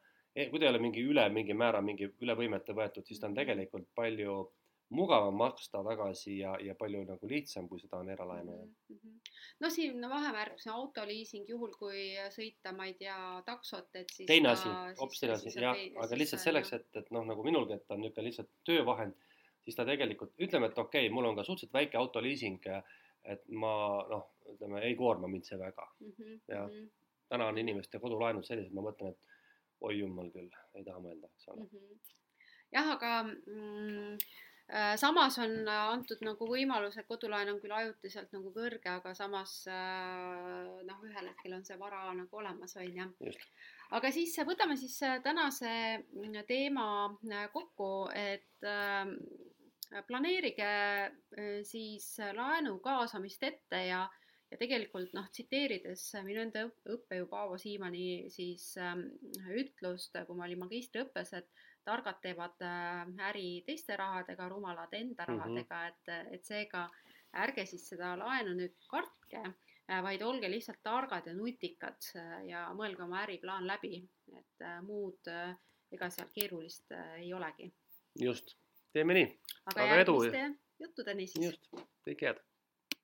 kui 0.50 0.58
ta 0.58 0.64
ei 0.66 0.70
ole 0.70 0.78
mingi 0.78 1.02
üle 1.02 1.28
mingi 1.32 1.54
määra, 1.54 1.80
mingi 1.82 2.06
üle 2.22 2.34
võimete 2.36 2.74
võetud, 2.76 3.04
siis 3.04 3.20
ta 3.20 3.26
on 3.26 3.34
tegelikult 3.34 3.88
palju 3.94 4.52
mugavam 4.90 5.36
maksta 5.36 5.82
tagasi 5.84 6.38
ja, 6.38 6.54
ja 6.64 6.74
palju 6.78 7.02
nagu 7.04 7.28
lihtsam, 7.28 7.68
kui 7.68 7.80
seda 7.80 7.98
on 8.00 8.08
eralaenu 8.10 8.56
Mhm, 8.58 8.94
mhm. 8.94 9.16
no 9.60 9.70
siin 9.70 10.08
vahemärk, 10.10 10.60
see 10.62 10.72
autoliising, 10.72 11.48
juhul 11.48 11.74
kui 11.78 12.04
sõita, 12.34 12.72
ma 12.76 12.86
ei 12.88 12.94
tea, 12.94 13.18
taksot, 13.46 13.90
et 14.00 14.14
siis 14.14 14.28
teine 14.30 14.54
asi, 14.54 14.68
hoopis 15.00 15.20
teine 15.20 15.36
asi, 15.36 15.52
on 15.56 15.66
jah, 15.66 15.82
aga 16.04 16.20
lihtsalt 16.20 16.40
on, 16.40 16.44
selleks, 16.44 16.72
et, 16.78 16.88
et 17.02 17.10
noh, 17.14 17.26
nagu 17.28 17.44
minulgi, 17.44 17.76
et 17.76 17.94
on 17.94 18.00
niisugune 18.00 18.28
lihtsalt 18.30 18.50
töövahend, 18.64 19.28
siis 19.64 19.76
ta 19.76 19.84
tegelikult, 19.88 20.32
ütleme, 20.40 20.72
et 20.72 20.78
okei 20.78 21.06
okay,, 21.06 21.14
mul 21.14 21.28
on 21.28 21.36
ka 21.36 21.44
suhteliselt 21.44 21.76
väike 21.76 22.00
autoliising, 22.00 22.70
et 23.28 23.44
ma 23.52 23.74
noh, 24.08 24.30
ütleme, 24.54 24.80
ei 24.88 24.96
koorma 24.96 25.28
mind 25.28 25.44
see 25.44 25.60
väga. 25.60 25.84
Mhm, 26.00 26.38
jah. 26.48 26.64
mhm, 26.64 26.88
täna 27.28 27.50
on 27.52 27.58
inimeste 27.60 28.00
kodulaenud 28.00 28.46
sellised, 28.46 28.72
ma 28.72 28.86
mõtlen, 28.88 29.12
et 29.12 29.36
oi 29.84 29.98
jumal 29.98 30.30
küll, 30.32 30.48
ei 30.74 30.84
taha 30.86 31.02
mõelda, 31.04 31.28
eks 31.28 31.50
ole. 31.52 31.66
mhm. 31.68 31.98
jah, 32.72 32.94
aga 32.96 33.12
mm, 33.28 34.16
samas 35.00 35.38
on 35.40 35.54
äh, 35.64 35.84
antud 35.94 36.20
nagu 36.20 36.46
võimalus, 36.48 36.98
et 37.00 37.06
kodulaen 37.08 37.48
on 37.54 37.60
küll 37.62 37.72
ajutiselt 37.72 38.34
nagu 38.36 38.50
kõrge, 38.52 38.90
aga 38.92 39.14
samas 39.16 39.62
äh, 39.72 40.66
noh, 40.84 40.98
ühel 41.08 41.30
hetkel 41.30 41.54
on 41.56 41.64
see 41.64 41.78
vara 41.80 42.02
nagu 42.12 42.36
olemas, 42.36 42.76
on 42.76 42.98
ju. 43.00 43.32
aga 43.96 44.10
siis 44.12 44.36
võtame 44.44 44.76
siis 44.76 44.98
äh, 45.08 45.22
tänase 45.24 45.72
mm, 46.12 46.36
teema 46.50 46.88
äh, 47.08 47.46
kokku, 47.54 48.10
et 48.12 48.68
äh, 48.68 49.08
planeerige 50.10 50.68
äh, 50.68 51.60
siis 51.64 52.10
laenu 52.36 52.76
kaasamist 52.84 53.48
ette 53.48 53.80
ja, 53.86 54.02
ja 54.52 54.60
tegelikult 54.60 55.16
noh, 55.16 55.32
tsiteerides 55.32 56.10
minu 56.28 56.44
enda 56.44 56.66
õp- 56.68 56.92
õppejõu 56.98 57.32
Paavo 57.32 57.56
Siimanni 57.56 58.28
siis 58.36 58.74
ähm, 58.76 59.06
ütlust, 59.48 60.12
kui 60.28 60.36
ma 60.36 60.44
olin 60.44 60.60
magistriõppes, 60.66 61.32
et 61.40 61.67
targad 61.88 62.18
teevad 62.22 62.60
äh, 62.64 63.06
äri 63.30 63.46
teiste 63.66 63.96
rahadega, 63.96 64.48
rumalad 64.52 64.92
enda 64.98 65.24
Mhm. 65.28 65.38
rahadega, 65.38 65.80
et, 65.88 66.12
et 66.36 66.44
seega 66.44 66.84
ärge 67.44 67.64
siis 67.66 67.88
seda 67.90 68.14
laenu 68.20 68.54
nüüd 68.58 68.76
kartke 68.90 69.42
äh, 69.46 70.02
vaid 70.04 70.22
olge 70.22 70.50
lihtsalt 70.52 70.82
targad 70.84 71.26
ja 71.26 71.34
nutikad 71.34 72.10
äh, 72.16 72.38
ja 72.52 72.66
mõelge 72.76 73.02
oma 73.08 73.22
äriplaan 73.26 73.66
läbi, 73.66 74.02
et 74.36 74.66
muud 74.84 75.28
ega 75.92 76.10
seal 76.12 76.28
keerulist 76.34 76.92
ei 77.16 77.32
olegi. 77.32 77.70
just, 78.20 78.56
teeme 78.92 79.14
nii, 79.16 79.28
aga 79.72 79.82
Aga 79.86 80.00
edu! 80.04 80.16
juttudeni 80.78 81.26
siis. 81.26 81.44
just, 81.46 81.70
kõike 82.06 82.26
head 82.28 82.42